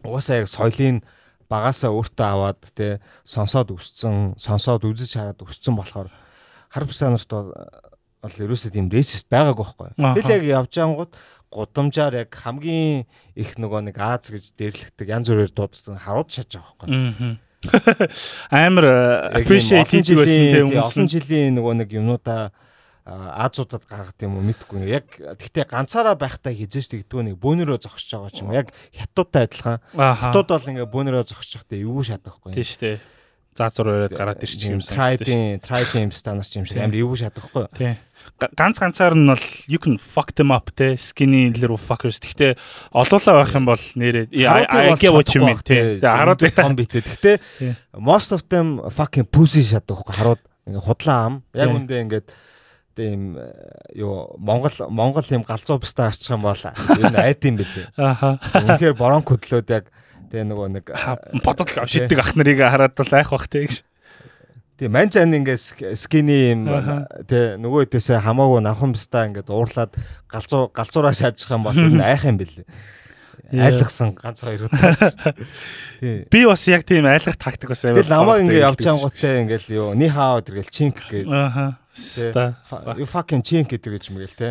Угаасаа 0.07 0.43
яг 0.43 0.49
соёлын 0.49 1.03
багаасаа 1.49 1.90
өөртөө 1.92 2.28
аваад 2.28 2.61
те 2.76 3.01
сонсоод 3.24 3.72
өссөн, 3.72 4.36
сонсоод 4.36 4.84
үзэж 4.84 5.16
хараад 5.16 5.40
өссөн 5.42 5.74
болохоор 5.76 6.09
хар 6.68 6.84
бусаа 6.84 7.12
нарт 7.12 7.32
бол 7.32 8.36
ерөөсөө 8.44 8.74
тийм 8.74 8.92
рейсист 8.92 9.26
байгаагүй 9.32 9.64
байхгүй. 9.64 9.90
Тэгэл 9.96 10.34
яг 10.36 10.44
явж 10.68 10.74
ангууд 10.82 11.12
гудамжаар 11.49 12.14
яг 12.28 12.30
хамгийн 12.34 13.09
их 13.32 13.57
нөгөө 13.57 13.88
нэг 13.88 13.96
Аз 13.96 14.28
гэж 14.28 14.53
дээрлэгдэг 14.59 15.09
янз 15.09 15.32
бүрээр 15.32 15.53
дууддаг 15.57 15.96
харууд 15.96 16.28
шатж 16.28 16.61
байгаа 16.61 16.76
байхгүй. 16.84 17.38
Амар 18.53 18.86
appreciate 19.34 19.88
хийдэг 19.88 20.18
байсан 20.20 20.44
тийм. 20.53 20.66
Олон 20.76 21.07
жилийн 21.09 21.57
нөгөө 21.57 21.74
нэг 21.82 21.88
юмнуудаа 21.96 22.53
Азуудад 23.09 23.89
гаргад 23.89 24.21
юм 24.21 24.37
уу 24.37 24.45
мэдгүй. 24.45 24.85
Яг 24.85 25.09
тэгтээ 25.17 25.73
ганцаараа 25.73 26.13
байхдаа 26.13 26.53
хизээш 26.53 26.93
тэгдэггүй 26.93 27.33
нэг 27.33 27.37
бөөнөрөө 27.41 27.81
зогсож 27.81 28.13
байгаа 28.13 28.33
ч 28.37 28.45
юм 28.45 28.53
уу. 28.53 28.61
Яг 28.61 28.69
хятадтай 28.93 29.49
адилхан. 29.49 29.81
Хятад 29.97 30.49
бол 30.53 30.69
ингээ 30.69 30.93
бөөнөрөө 30.93 31.25
зогсож 31.33 31.57
байхдаа 31.57 31.81
эвгүй 31.81 32.05
шатахгүй. 32.05 32.53
Тийм 32.53 32.69
шүү 32.69 32.81
дээ. 32.85 32.97
Заазуур 33.59 33.89
өрөөд 33.91 34.15
гараад 34.15 34.45
ирчих 34.45 34.71
юм 34.71 34.83
сан. 34.85 34.95
Triding, 34.95 35.59
Triding 35.65 36.13
стандар 36.13 36.47
юм 36.53 36.69
шиг 36.69 36.79
амар 36.79 37.01
эвгүй 37.01 37.19
шатахгүй. 37.25 37.65
Тийм. 37.75 37.97
Ганц 38.55 38.77
ганцаар 38.79 39.17
нь 39.17 39.27
бол 39.27 39.47
you 39.67 39.81
can 39.81 39.97
fuck 39.97 40.37
them 40.37 40.53
up 40.53 40.69
те 40.77 40.95
skinny 41.01 41.49
little 41.51 41.81
fuckers. 41.81 42.21
Тэгтээ 42.21 42.55
олоолаа 42.93 43.43
байх 43.43 43.57
юм 43.57 43.67
бол 43.67 43.85
нэрээ 43.99 44.31
I 44.37 44.95
get 45.01 45.11
what 45.17 45.33
you 45.33 45.43
mean 45.43 45.59
те. 45.65 45.99
Тэгээ 45.99 46.07
хараад 46.07 46.45
том 46.45 46.77
битэй. 46.77 47.03
Тэгтээ 47.03 47.37
most 47.97 48.37
of 48.37 48.45
them 48.53 48.85
fucking 48.93 49.27
pussy 49.27 49.65
шатахгүй. 49.65 50.13
Харууд 50.13 50.43
ингээ 50.69 50.85
худлаа 50.85 51.19
ам. 51.27 51.35
Яг 51.57 51.73
үндэ 51.73 51.99
ингээд 52.05 52.27
Тэ 52.99 53.14
э, 53.14 53.94
юу 53.94 54.34
Монгол 54.42 54.74
Монгол 54.90 55.22
юм 55.30 55.46
галзуу 55.46 55.78
бустаа 55.78 56.11
арчих 56.11 56.34
юм 56.34 56.42
бол 56.42 56.59
энэ 56.59 57.14
айд 57.14 57.46
юм 57.46 57.62
бэлээ. 57.62 57.94
Аха. 57.94 58.42
Үнэхээр 58.59 58.99
борон 58.99 59.22
хөдлөөд 59.22 59.70
яг 59.70 59.86
тэ 60.34 60.42
нөгөө 60.42 60.68
нэг 60.82 60.90
бодол 61.46 61.70
авшиддаг 61.78 62.18
ах 62.18 62.34
нарыг 62.34 62.59
хараад 62.59 62.99
бол 62.99 63.12
айх 63.14 63.30
бах 63.30 63.46
тэ 63.46 63.70
гэж. 63.70 63.86
Тийм 64.82 64.90
мань 64.99 65.14
цан 65.14 65.30
ингээс 65.30 65.78
скини 65.94 66.59
юм 66.59 66.66
тэ 67.30 67.55
нөгөө 67.62 67.86
хэдээсээ 67.86 68.18
хамаагүй 68.18 68.66
навхан 68.66 68.99
бустаа 68.99 69.30
ингээд 69.30 69.46
уурлаад 69.46 69.94
галзуу 70.26 70.74
галзуураа 70.74 71.14
шаажих 71.14 71.55
юм 71.55 71.62
бол 71.62 71.78
энэ 71.78 72.03
айх 72.11 72.26
юм 72.26 72.42
бэлээ 72.42 72.66
айлгсан 73.53 74.14
ганц 74.14 74.43
хоёр 74.43 74.68
удаа. 74.68 74.95
Би 76.32 76.45
бас 76.47 76.62
яг 76.68 76.84
тийм 76.84 77.07
айлгах 77.07 77.36
тактик 77.36 77.70
бас 77.70 77.84
амар. 77.84 78.03
Тэгэл 78.03 78.12
намаа 78.12 78.41
ингээ 78.43 78.64
явж 78.66 78.86
ангуутай 78.86 79.43
ингээл 79.43 79.68
юу 79.74 79.89
ни 79.95 80.09
хаа 80.09 80.43
өдргээл 80.43 80.70
чинк 80.70 81.03
гэдэг. 81.07 81.28
Аха. 81.30 81.78
You 82.99 83.07
fucking 83.07 83.43
chink 83.43 83.74
гэдэг 83.74 83.91
гэж 83.99 84.05
мэгэл 84.14 84.36
те. 84.39 84.51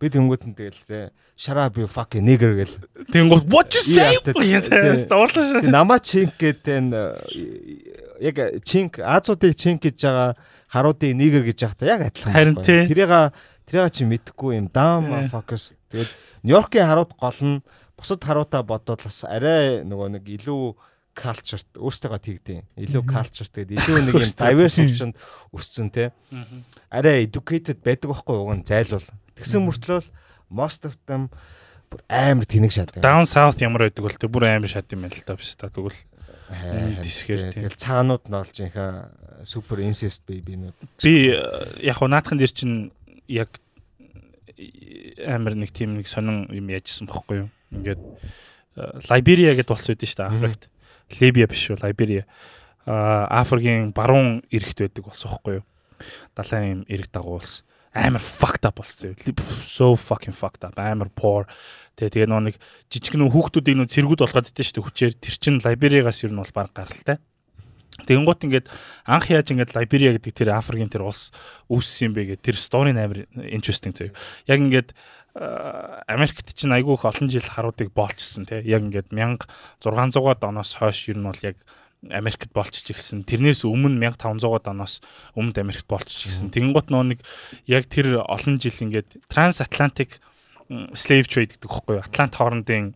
Би 0.00 0.10
тэнгууд 0.12 0.44
нь 0.48 0.56
тэгэл 0.56 0.82
те. 0.88 1.00
Shut 1.38 1.56
you 1.76 1.88
fucking 1.88 2.22
nigger 2.22 2.54
гэл. 2.54 2.76
Тэнгууд 3.10 3.48
what 3.48 3.72
you 3.72 3.82
say? 3.82 4.18
Уурлаа. 4.20 5.62
Намаа 5.66 5.98
chink 5.98 6.36
гэдэг 6.38 6.78
нь 6.82 6.92
яг 8.20 8.36
chink 8.62 9.00
Азуудыг 9.00 9.56
chink 9.56 9.82
гэж 9.82 10.06
байгаа 10.06 10.36
харуудын 10.68 11.16
nigger 11.16 11.42
гэж 11.42 11.58
яхта 11.66 11.86
яг 11.86 12.00
адилхан. 12.06 12.32
Харин 12.32 12.56
тий. 12.62 12.86
Тэрийг 12.86 13.32
тэрийг 13.66 13.92
чи 13.92 14.04
мэдхгүй 14.04 14.60
юм. 14.60 14.66
Damn 14.68 15.28
fuckers. 15.32 15.72
Тэгэл 15.90 16.12
Нью-Йоркийн 16.42 16.86
харууд 16.86 17.12
гол 17.18 17.40
нь 17.42 17.62
бусад 18.02 18.26
харуудаа 18.26 18.66
бодвол 18.66 18.98
бас 18.98 19.22
арай 19.24 19.86
нөгөө 19.86 20.18
нэг 20.18 20.26
илүү 20.42 20.74
culture 21.14 21.60
өөртөө 21.76 22.18
тэгдэв. 22.24 22.60
Илүү 22.82 23.02
culture 23.06 23.48
тэгээд 23.48 23.76
илүү 23.78 23.96
нэг 24.08 24.14
юм 24.16 24.32
diverse 24.42 24.80
option 24.82 25.10
өссөн 25.52 25.92
те. 25.92 26.10
Арай 26.90 27.26
educated 27.28 27.82
байдаг 27.84 28.10
байхгүй 28.12 28.36
уг 28.36 28.52
нь 28.56 28.66
зайлуул. 28.66 29.04
Тэгсэн 29.36 29.62
мөртлөө 29.68 30.00
most 30.50 30.88
of 30.88 30.96
them 31.06 31.28
бүр 31.92 32.00
амар 32.08 32.48
тэнэг 32.48 32.72
шат. 32.72 32.96
Down 32.96 33.28
south 33.28 33.60
ямар 33.60 33.86
байдаг 33.88 34.08
бол 34.08 34.16
тэг 34.16 34.32
бүр 34.32 34.48
амар 34.48 34.72
шат 34.72 34.88
юм 34.96 35.04
байна 35.04 35.14
л 35.14 35.24
та 35.24 35.36
биш 35.36 35.52
та 35.56 35.68
тэгвэл 35.68 36.00
дисгэр 37.04 37.52
тэгэл 37.52 37.80
цагаанууд 37.80 38.24
нь 38.28 38.36
олж 38.36 38.56
инхаа 38.60 39.12
супер 39.44 39.84
incest 39.84 40.24
baby-нууд. 40.28 40.76
Би 41.04 41.36
яг 41.80 41.96
хуу 42.00 42.08
наадхан 42.08 42.40
дээр 42.40 42.52
чинь 42.52 42.92
яг 43.28 43.52
амар 45.28 45.56
нэг 45.56 45.72
тийм 45.72 45.96
нэг 46.00 46.08
сонин 46.08 46.48
юм 46.52 46.68
яжсан 46.72 47.08
бохгүй 47.08 47.44
юу? 47.44 47.50
Ингээд 47.72 48.00
Лайберия 49.08 49.56
гэд 49.56 49.68
болсон 49.68 49.96
байдэн 49.96 50.08
шүү 50.08 50.20
дээ 50.20 50.32
Африкт. 50.32 50.62
Либия 51.20 51.46
биш 51.48 51.68
үү 51.72 51.80
Лайберия. 51.82 52.24
Аа 52.86 53.26
Африкийн 53.42 53.92
баруун 53.92 54.44
эрэгт 54.48 54.80
байдаг 54.80 55.04
болсон 55.04 55.28
байхгүй 55.28 55.54
юу? 55.60 55.64
Далайн 56.36 56.68
юм 56.72 56.80
эрэг 56.88 57.08
дагуулс 57.12 57.64
амар 57.92 58.20
fucked 58.20 58.64
up 58.64 58.80
болсон. 58.80 59.14
So 59.62 59.96
fucking 59.96 60.32
fucked 60.32 60.64
up. 60.64 60.78
Амар 60.78 61.10
poor. 61.12 61.46
Тэгээ 61.96 62.24
тэгээ 62.24 62.28
нөө 62.32 62.40
нэг 62.48 62.56
жижиг 62.88 63.20
нөө 63.20 63.28
хүүхдүүдийг 63.28 63.76
нөө 63.76 63.92
цэргүүд 63.92 64.24
болгоод 64.24 64.48
идэв 64.48 64.64
шүү 64.64 64.76
дээ 64.80 64.86
хүчээр. 64.88 65.12
Тэр 65.20 65.34
чин 65.36 65.60
Лайбериагаас 65.60 66.24
ер 66.24 66.32
нь 66.32 66.40
бол 66.40 66.56
баг 66.56 66.72
гаралтай. 66.72 67.20
Тэгэнгუთ 68.08 68.48
ингээд 68.48 68.66
анх 69.04 69.28
яаж 69.28 69.52
ингээд 69.52 69.76
Лайберия 69.76 70.16
гэдэг 70.16 70.32
тэр 70.32 70.56
Африкийн 70.56 70.88
тэр 70.88 71.04
улс 71.04 71.28
үүссэн 71.68 72.08
юм 72.08 72.12
бэ 72.16 72.40
гэдэг 72.40 72.40
тэр 72.40 72.56
story 72.56 72.96
амар 72.96 73.28
interesting 73.44 73.92
заяа. 73.92 74.16
Яг 74.48 74.64
ингээд 74.64 74.96
Америкт 75.34 76.52
чинь 76.52 76.74
айгүй 76.76 76.98
их 76.98 77.06
олон 77.08 77.28
жил 77.32 77.46
харуудыг 77.46 77.92
боолчсон 77.96 78.44
тий. 78.44 78.60
Яг 78.68 78.84
ингээд 78.84 79.16
1600-аад 79.16 80.44
оноос 80.44 80.76
хойш 80.76 81.08
ер 81.08 81.16
нь 81.16 81.24
бол 81.24 81.40
яг 81.40 81.56
Америкт 82.10 82.52
болчих 82.52 82.98
гэсэн. 82.98 83.24
Тэрнээс 83.24 83.64
өмнө 83.64 83.96
1500-аад 83.96 84.68
оноос 84.68 85.00
өмнөд 85.38 85.56
Америкт 85.62 85.88
болчих 85.88 86.28
гэсэн. 86.28 86.52
Тэгэнгუთ 86.52 86.92
нөө 86.92 87.16
нэг 87.16 87.20
яг 87.64 87.88
тэр 87.88 88.20
олон 88.26 88.58
жил 88.58 88.74
ингээд 88.74 89.24
трансатлантик 89.30 90.20
slave 90.98 91.30
trade 91.30 91.56
гэдэг 91.56 91.70
юу? 91.70 92.02
Атлант 92.02 92.36
хоорондын 92.36 92.92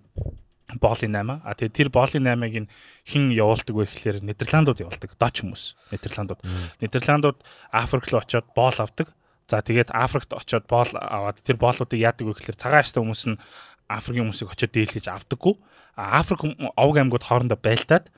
боолын 0.83 1.15
8. 1.15 1.41
А 1.47 1.55
тэгээ 1.55 1.73
тэр 1.73 1.89
боолын 1.95 2.27
8-ыг 2.27 2.67
хэн 3.07 3.31
явуулдаг 3.31 3.75
вэ 3.77 3.87
гэхээр 3.87 4.27
Нидерландууд 4.27 4.83
явуулдаг. 4.83 5.15
Доч 5.15 5.47
хүмүүс. 5.47 5.65
Нидерландууд. 5.95 6.41
Нидерландууд 6.83 7.39
Африк 7.71 8.11
руу 8.11 8.21
очиод 8.21 8.51
боол 8.53 8.75
авдаг. 8.75 9.15
За 9.47 9.63
тэгээд 9.63 9.95
Африкт 9.95 10.35
очиод 10.35 10.67
боол 10.67 10.91
аваад 10.99 11.39
тэр 11.39 11.57
боолуудыг 11.57 12.03
яадаг 12.03 12.27
вэ 12.27 12.35
гэхээр 12.35 12.59
цагаан 12.59 12.83
арьстай 12.83 13.01
хүмүүс 13.03 13.25
нь 13.31 13.41
Африкийн 13.87 14.27
хүмүүсийг 14.27 14.51
очиод 14.51 14.75
дийлгэж 14.75 15.07
авдаггүй. 15.07 15.55
Африк 15.95 16.43
овг 16.75 16.95
аймагуд 16.99 17.23
хоорондоо 17.23 17.55
байлдаад 17.55 18.11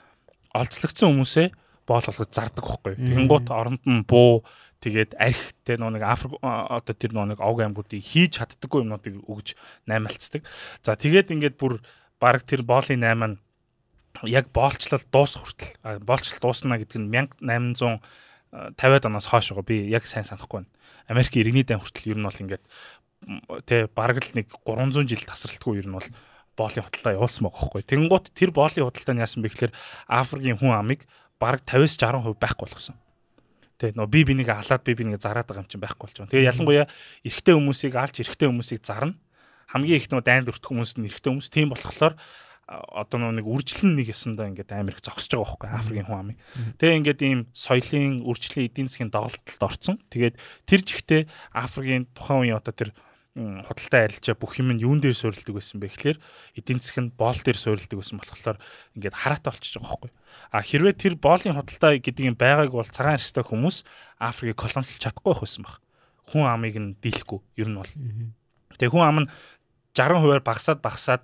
олзлогдсон 0.56 1.12
хүмүүсээ 1.12 1.48
боол 1.84 2.06
болгож 2.08 2.32
зардаг 2.32 2.64
байхгүй. 2.64 2.96
Тэгэнгუთ 2.96 3.48
оронд 3.52 3.84
нь 3.84 4.08
буу 4.08 4.44
тэгээд 4.80 5.20
арх 5.20 5.52
те 5.68 5.76
нэг 5.76 6.00
Африк 6.00 6.40
одоо 6.40 6.94
тэр 6.96 7.12
нэг 7.12 7.40
овг 7.44 7.60
аймагуудыг 7.60 8.00
хийж 8.00 8.40
чаддаггүй 8.40 8.88
юмнуудыг 8.88 9.20
өгж 9.28 9.52
наймалцдаг. 9.84 10.48
За 10.80 10.96
тэгээд 10.96 11.28
ингээд 11.28 11.60
бүр 11.60 11.84
баг 12.16 12.48
тэр 12.48 12.64
боолын 12.64 13.04
8 13.04 13.36
нь 13.36 13.36
яг 14.32 14.48
боолчлал 14.48 15.04
дуус 15.12 15.36
хүртэл 15.36 16.00
боолчлал 16.02 16.40
дуусна 16.40 16.80
гэдэг 16.80 16.98
нь 17.04 18.00
1850-ад 18.52 19.08
оноос 19.08 19.28
хойш 19.28 19.52
байгаа. 19.52 19.66
Би 19.68 19.76
яг 19.92 20.06
сайн 20.08 20.24
санахгүй 20.24 20.64
байна. 20.64 20.70
Америк 21.08 21.36
иргэний 21.36 21.64
дан 21.64 21.80
хүртэл 21.80 22.16
ер 22.16 22.18
нь 22.18 22.26
бол 22.26 22.42
ингээд 22.42 22.64
тэ 23.68 23.88
бараг 23.92 24.22
л 24.24 24.36
нэг 24.36 24.48
300 24.64 25.04
жил 25.04 25.24
тасралтгүй 25.26 25.82
ер 25.82 25.88
нь 25.88 25.96
бол 25.96 26.08
боолын 26.56 26.84
худалдаа 26.86 27.16
явуулсан 27.18 27.44
байгаа 27.46 27.60
хөөхгүй. 27.60 27.82
Тэнгуут 27.86 28.26
тэр 28.32 28.50
боолын 28.50 28.88
худалдаа 28.88 29.14
нь 29.14 29.22
яасан 29.22 29.42
бэ 29.42 29.52
гэхээр 29.52 29.72
Африкийн 30.08 30.58
хүн 30.58 30.74
амыг 30.74 31.04
бараг 31.38 31.62
50-60% 31.66 32.34
байхгүй 32.38 32.66
болгосон. 32.66 32.96
Тэ 33.78 33.94
нөө 33.94 34.10
би 34.10 34.26
бинийг 34.26 34.50
алаад 34.50 34.82
би 34.82 34.94
бинийг 34.98 35.22
зараад 35.22 35.46
байгаа 35.46 35.62
юм 35.62 35.70
чинь 35.70 35.82
байхгүй 35.82 36.06
болж 36.10 36.16
байгаа. 36.18 36.32
Тэгээ 36.34 36.50
ялангуяа 36.50 36.86
эрэгтэй 37.22 37.54
хүмүүсийг 37.54 37.94
алж 37.94 38.16
эрэгтэй 38.18 38.48
хүмүүсийг 38.50 38.82
зарна. 38.82 39.14
Хамгийн 39.70 40.02
их 40.02 40.10
нөө 40.10 40.22
дайнд 40.26 40.50
өртөх 40.50 40.74
хүмүүс 40.74 40.98
нь 40.98 41.06
эрэгтэй 41.06 41.30
хүмүүс. 41.30 41.48
Тийм 41.54 41.70
болохоор 41.70 42.18
одоо 42.68 43.32
нэг 43.32 43.48
үржлэн 43.48 43.96
нэг 43.96 44.12
ясандаа 44.12 44.52
ингээд 44.52 44.76
амар 44.76 44.92
их 44.92 45.00
зогсож 45.00 45.32
байгаа 45.32 45.56
байхгүй 45.56 45.72
Африкийн 45.72 46.08
хүн 46.08 46.20
амыг. 46.20 46.38
Тэгээ 46.76 46.98
ингээд 47.00 47.20
ийм 47.24 47.40
соёлын 47.56 48.20
үржлийн 48.28 48.68
эдийн 48.68 48.88
засгийн 48.92 49.08
доголдолд 49.08 49.62
орцсон. 49.64 49.96
Тэгээд 50.12 50.36
тэр 50.68 50.80
жигтэй 50.84 51.22
Африкийн 51.56 52.04
тухайн 52.12 52.44
үеийн 52.44 52.60
одоо 52.60 52.76
тэр 52.76 52.92
худалдаа 53.38 54.04
арилжаа 54.04 54.36
бүх 54.36 54.58
юм 54.60 54.74
нь 54.74 54.82
юун 54.82 55.00
дээр 55.00 55.16
суурилдаг 55.16 55.54
байсан 55.54 55.78
бэ 55.80 55.88
гэхлээр 55.88 56.18
эдийн 56.58 56.80
нь 56.82 57.14
боол 57.14 57.38
дээр 57.40 57.56
суурилдаг 57.56 57.96
байсан 57.96 58.18
болохоор 58.18 58.58
ингээд 58.98 59.16
хараатай 59.16 59.50
болчихж 59.54 59.74
байгаа 59.78 59.88
байхгүй. 59.88 60.10
А 60.52 60.58
хэрвээ 60.60 60.94
тэр 60.98 61.14
боолын 61.16 61.54
худалдаа 61.54 61.96
гэдэг 62.02 62.24
юм 62.28 62.36
байгааг 62.36 62.74
бол 62.74 62.90
цагаан 62.90 63.16
арьстай 63.16 63.44
хүмүүс 63.46 63.86
Африкийг 64.18 64.58
колоничлж 64.58 64.98
чадахгүй 64.98 65.38
байсан 65.38 65.62
баг. 65.62 65.78
Хүн 66.28 66.44
амыг 66.50 66.76
нь 66.76 66.98
дийлэхгүй 66.98 67.40
ер 67.62 67.68
нь 67.70 67.78
бол. 67.78 67.92
Тэгээ 68.74 68.92
хүн 68.92 69.06
ам 69.06 69.18
нь 69.22 69.30
60%-аар 69.94 70.42
багасаад 70.42 70.82
багасаад 70.82 71.22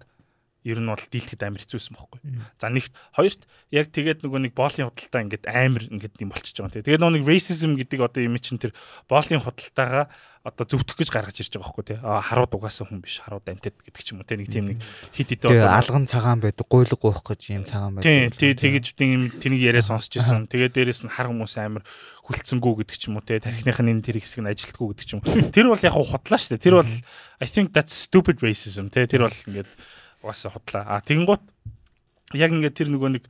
ер 0.64 0.80
нь 0.80 0.88
бол 0.88 0.96
дийлдэхэд 0.96 1.44
амар 1.44 1.60
хэцүү 1.60 1.76
байсан 1.76 1.94
байхгүй. 2.00 2.20
За 2.56 2.72
нэгт 2.72 2.92
хоёрт 3.12 3.42
яг 3.68 3.92
тэгээд 3.92 4.24
нөгөө 4.24 4.40
нэг 4.48 4.52
боолын 4.56 4.88
худалдаа 4.88 5.22
ингээд 5.28 5.44
амар 5.44 5.84
ингээд 5.92 6.24
юм 6.24 6.32
болчихж 6.32 6.56
байгаа 6.56 6.80
юм. 6.80 6.86
Тэгээд 6.88 7.02
нөгөө 7.04 7.16
нэг 7.20 7.28
racism 7.28 7.76
гэдэг 7.76 8.00
одоо 8.00 8.20
юм 8.24 8.40
чинь 8.40 8.56
тэр 8.56 8.72
боолын 9.04 9.44
худалдаагаа 9.44 10.08
одоо 10.44 10.68
зөвтөх 10.68 11.00
гэж 11.00 11.08
гаргаж 11.08 11.40
ирж 11.40 11.56
байгаа 11.56 11.72
байхгүй 11.72 11.84
тий. 11.88 11.98
А 12.04 12.20
харууд 12.20 12.52
угаасан 12.52 12.84
хүн 12.84 13.00
биш, 13.00 13.24
харууд 13.24 13.48
амтд 13.48 13.80
гэдэг 13.80 14.02
ч 14.04 14.12
юм 14.12 14.20
уу 14.20 14.28
тий. 14.28 14.36
Нэг 14.36 14.52
тийм 14.52 14.76
нэг 14.76 14.78
хит 15.16 15.32
хит 15.32 15.48
одоо 15.48 15.72
алган 15.72 16.04
цагаан 16.04 16.44
байдаг, 16.44 16.68
гуйлг 16.68 17.00
гуйх 17.00 17.24
гэж 17.24 17.40
юм 17.56 17.64
цагаан 17.64 17.96
байдаг. 17.96 18.36
Тий, 18.36 18.52
тий 18.52 18.52
тэгэж 18.52 18.92
тийм 18.92 19.32
тэнийг 19.40 19.64
яриа 19.64 19.80
сонсч 19.80 20.20
ирсэн. 20.20 20.44
Тэгээд 20.52 20.76
дээрэс 20.76 21.08
нь 21.08 21.12
хар 21.16 21.32
хүмүүс 21.32 21.56
амар 21.64 21.80
хүлцэнгүү 22.28 22.84
гэдэг 22.84 22.96
ч 23.00 23.08
юм 23.08 23.16
уу 23.16 23.24
тий. 23.24 23.40
Тархиных 23.40 23.80
нь 23.80 23.88
энэ 23.88 24.04
тэр 24.04 24.20
хэсэг 24.20 24.44
нь 24.44 24.52
ажилтгүү 24.52 24.86
гэдэг 24.92 25.06
ч 25.08 25.12
юм. 25.16 25.24
Тэр 25.48 25.72
бол 25.72 25.80
яг 25.80 25.96
худлаа 25.96 26.36
шүү 26.36 26.60
дээ. 26.60 26.64
Тэр 26.68 26.76
бол 26.84 26.92
I 27.40 27.48
think 27.48 27.72
that's 27.72 27.96
stupid 27.96 28.44
racism 28.44 28.92
тий. 28.92 29.08
Тэр 29.08 29.24
бол 29.24 29.40
ингээд 29.48 29.68
угаасаа 30.24 30.56
худлаа. 30.56 30.84
А 30.88 31.04
тэгэнгუთ 31.04 31.42
яг 32.40 32.50
ингээд 32.50 32.78
тэр 32.80 32.88
нөгөө 32.88 33.10
нэг 33.12 33.24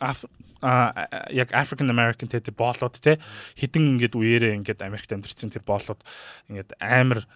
а 0.00 1.06
яг 1.30 1.52
African 1.52 1.90
American 1.90 2.26
те 2.26 2.40
боолууд 2.50 2.98
те 2.98 3.20
хідэн 3.54 3.94
ингээд 3.94 4.16
үеэрээ 4.16 4.56
ингээд 4.58 4.82
Америкт 4.82 5.12
амьдэрсэн 5.12 5.54
тэр 5.54 5.62
боолууд 5.62 6.02
ингээд 6.50 6.74
амар 6.82 7.28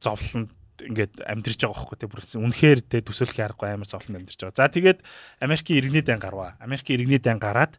зовлон 0.00 0.48
ингээд 0.78 1.26
амьдэрж 1.26 1.58
байгаа 1.58 1.74
байхгүй 1.74 1.98
те 1.98 2.06
бүр 2.06 2.22
үнэхээр 2.24 2.80
те 2.86 3.02
төсөөлөх 3.02 3.42
аргагүй 3.42 3.68
амар 3.74 3.90
зовлон 3.90 4.22
амьдэрж 4.22 4.40
байгаа. 4.40 4.56
За 4.56 4.70
тэгээд 4.70 5.02
Америкийн 5.42 5.78
иргэний 5.82 6.04
дан 6.06 6.22
гарваа. 6.22 6.54
Америкийн 6.62 7.02
иргэний 7.02 7.20
дан 7.20 7.42
гараад 7.42 7.76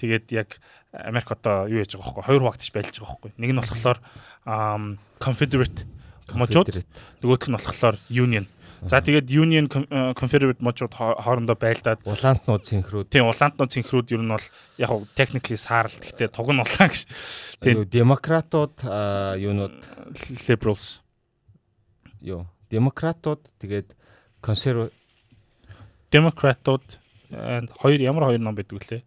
тэгээд 0.00 0.32
яг 0.32 0.58
Америк 0.90 1.28
одоо 1.30 1.68
юу 1.68 1.84
яаж 1.84 1.92
байгаа 1.92 2.08
байхгүй 2.08 2.24
хоёр 2.26 2.42
хуваагдчих 2.42 2.74
байлж 2.74 2.94
байгаа 2.96 3.14
байхгүй. 3.20 3.30
Нэг 3.36 3.50
нь 3.52 3.60
болохоор 3.60 3.98
Confederate 5.20 5.78
мужууд 6.32 6.72
нөгөөх 7.22 7.44
нь 7.48 7.56
болохоор 7.56 7.96
Union 8.08 8.48
За 8.86 9.02
тэгээд 9.02 9.26
Union 9.26 9.66
э, 9.66 10.14
Confederate 10.14 10.62
мужууд 10.62 10.94
хоорондоо 10.94 11.58
байлдаад. 11.58 11.98
Улаантнууд 12.06 12.62
синхрүүд. 12.62 13.10
Тийм 13.10 13.26
улаантнууд 13.26 13.74
синхрүүд 13.74 14.14
ер 14.14 14.22
нь 14.22 14.30
бол 14.30 14.46
яг 14.78 14.90
уу 14.94 15.06
technically 15.18 15.58
саарл 15.58 15.90
гэхдээ 15.98 16.30
туг 16.30 16.54
нь 16.54 16.62
улаан 16.62 16.90
гэж. 16.90 17.02
Тийм 17.58 17.82
демократууд 17.90 18.78
юунууд 19.34 19.74
liberals. 20.46 21.02
Юу? 22.22 22.46
Демократууд 22.70 23.42
тэгээд 23.58 23.98
консерв 24.40 24.94
демократууд 26.10 26.84
хоёр 27.82 27.98
ямар 28.00 28.30
хоёр 28.30 28.40
ном 28.40 28.54
байдаг 28.54 28.78
вүлээ? 28.78 29.02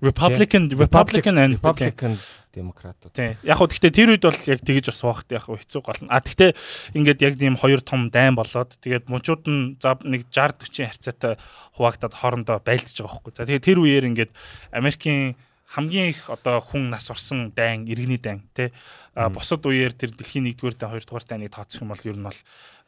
Republican 0.00 0.68
Republican 0.72 1.36
and 1.38 1.52
Republican 1.60 2.16
демократууд. 2.50 3.14
Тийм. 3.14 3.38
Яг 3.46 3.56
хөө 3.60 3.70
гэхдээ 3.70 3.92
тэр 3.94 4.10
үед 4.16 4.24
бол 4.26 4.40
яг 4.50 4.60
тэгэж 4.66 4.84
бас 4.90 5.00
баахт 5.06 5.28
яг 5.30 5.44
хэцүү 5.46 5.80
гол. 5.86 6.00
А 6.10 6.18
гэхдээ 6.18 6.50
ингээд 6.98 7.20
яг 7.22 7.34
тийм 7.38 7.54
хоёр 7.54 7.80
том 7.84 8.10
дайн 8.10 8.34
болоод 8.34 8.74
тэгээд 8.82 9.06
мужууд 9.06 9.44
нь 9.46 9.78
за 9.78 9.94
нэг 10.02 10.26
60 10.34 10.66
40 10.66 10.90
харьцаатай 10.90 11.32
хуваагдаад 11.78 12.14
хоорондоо 12.16 12.58
байлдаж 12.58 12.96
байгаа 12.98 13.12
хөөхгүй. 13.14 13.32
За 13.38 13.46
тэгээд 13.46 13.66
тэр 13.70 13.78
үеэр 13.78 14.04
ингээд 14.10 14.32
Америкийн 14.74 15.38
хамгийн 15.70 16.10
их 16.10 16.26
одоо 16.26 16.58
хүн 16.58 16.90
нас 16.90 17.06
орсон 17.10 17.54
дайн 17.54 17.86
иргэний 17.86 18.18
дайн 18.18 18.42
тий 18.58 18.74
бусад 19.14 19.62
үеэр 19.62 19.94
тэр 19.94 20.10
дэлхийн 20.18 20.50
1-р 20.50 20.74
дайн 20.74 20.98
2-р 20.98 21.24
дайныг 21.30 21.54
тооцох 21.54 21.86
юм 21.86 21.94
бол 21.94 22.02
ер 22.02 22.18
нь 22.18 22.26
бол 22.26 22.40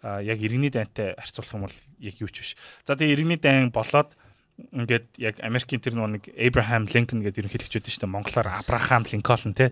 яг 0.02 0.38
иргэний 0.42 0.74
дайнтай 0.74 1.14
харьцуулах 1.14 1.54
юм 1.54 1.64
бол 1.70 1.78
яг 2.02 2.14
юу 2.18 2.26
ч 2.26 2.42
биш. 2.42 2.50
За 2.82 2.98
тэгээ 2.98 3.14
иргэний 3.14 3.38
дайн 3.38 3.70
болоод 3.70 4.18
ингээд 4.60 5.06
яг 5.18 5.40
Америкийн 5.40 5.80
тэр 5.80 5.96
нэг 5.96 6.28
Abraham 6.36 6.84
Lincoln 6.88 7.24
гэдэг 7.24 7.44
ерөнхийлөгч 7.44 7.72
байдаг 7.72 7.92
шүү 7.92 8.02
дээ. 8.04 8.12
Монголоор 8.12 8.48
Abraham 8.52 9.02
Lincoln 9.08 9.52
тий. 9.56 9.70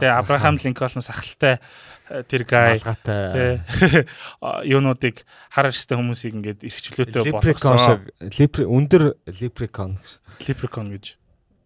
Тэгээ 0.00 0.12
Abraham 0.12 0.56
Lincoln 0.56 1.04
сахалтай 1.04 1.60
э, 2.08 2.24
тэр 2.24 2.42
гай 2.48 2.80
тий. 2.80 4.04
Юунуудыг 4.72 5.24
хар 5.52 5.68
арьстай 5.68 6.00
хүмүүсийг 6.00 6.36
ингээд 6.36 6.64
эрхчлөөтэй 6.64 7.32
болгосон. 7.32 8.08
Өндөр 8.66 9.04
leprechaun 9.40 10.00
гэж. 10.00 10.16
Leprechaun 10.48 10.88
гэж 10.96 11.16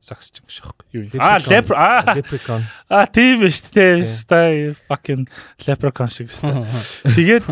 саксч 0.07 0.43
гэж 0.43 0.63
аахгүй 0.63 0.87
юу 0.95 1.19
аа 1.19 1.39
лепр 1.43 1.75
аа 1.75 2.15
leprechaun 2.15 2.63
аа 2.87 3.11
тийм 3.11 3.43
биш 3.43 3.59
тийм 3.65 3.99
стай 3.99 4.71
fucking 4.87 5.27
leprechaun 5.67 6.11
шиг 6.13 6.31
стай 6.31 6.63
тэгээд 7.19 7.43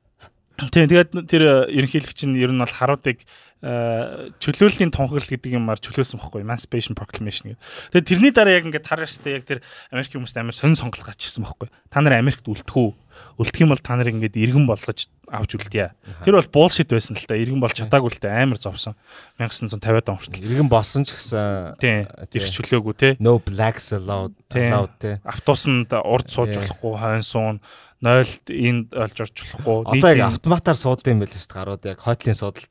тийм 0.74 0.86
тэгээд 0.90 1.10
тэр 1.30 1.42
ерөнхийлөгч 1.70 2.26
нь 2.26 2.40
ер 2.42 2.50
нь 2.50 2.58
бол 2.58 2.74
харуудыг 2.74 3.22
Э, 3.22 3.53
чөлөөллийн 3.64 4.92
тунхаглал 4.92 5.24
гэдэг 5.24 5.56
юмар 5.56 5.80
чөлөөсөн 5.80 6.20
бохгүй 6.20 6.44
Emancipation 6.44 6.92
Proclamation 6.92 7.56
гэдэг. 7.56 7.60
Тэгээд 7.96 8.08
тэрний 8.12 8.32
дараа 8.36 8.60
яг 8.60 8.68
ингээд 8.68 8.84
тарааштай 8.84 9.40
яг 9.40 9.48
тэр 9.48 9.64
Америкийн 9.88 10.20
хүмүүст 10.20 10.36
амар 10.36 10.52
сонир 10.52 10.76
сонголт 10.76 11.00
гаччихсан 11.00 11.48
бохгүй. 11.48 11.72
Та 11.88 12.04
нар 12.04 12.20
Америкт 12.20 12.44
үлдэх 12.44 12.76
үү? 12.76 12.92
Үлдэх 13.40 13.64
юм 13.64 13.72
бол 13.72 13.80
та 13.80 13.96
нар 13.96 14.12
ингээд 14.12 14.36
иргэн 14.36 14.68
болгож 14.68 15.08
авч 15.30 15.56
үлдъя. 15.58 15.92
Тэр 16.24 16.38
бол 16.38 16.50
bullshit 16.52 16.90
байсан 16.90 17.16
л 17.16 17.26
та. 17.26 17.38
Иргэн 17.38 17.62
болж 17.62 17.76
чадаагүй 17.78 18.10
л 18.12 18.20
та 18.20 18.32
амар 18.34 18.60
зовсон. 18.60 18.96
1950-аад 19.38 20.10
он 20.12 20.18
хүртэл. 20.20 20.44
Иргэн 20.44 20.70
болсон 20.72 21.04
ч 21.04 21.14
гэсэн 21.16 21.78
ирэх 21.80 22.52
чөлөөгүй 22.54 22.94
те. 22.96 23.08
No 23.20 23.38
blacks 23.38 23.92
allowed 23.96 24.36
allowed 24.52 24.94
те. 25.00 25.18
Автобусанд 25.24 25.92
урд 25.92 26.28
сууж 26.28 26.56
болохгүй 26.58 26.94
хойн 27.00 27.24
суун 27.24 27.58
0-д 28.04 28.52
энд 28.52 28.92
олж 28.92 29.16
орч 29.24 29.36
болохгүй. 29.40 29.76
Одоо 29.96 30.10
яг 30.12 30.36
автоматар 30.36 30.76
суудсан 30.76 31.16
юм 31.16 31.24
байл 31.24 31.32
шүү 31.32 31.40
дээ. 31.40 31.56
Гарууд 31.56 31.82
яг 31.88 31.98
хойтлын 32.04 32.36
суудалд. 32.36 32.68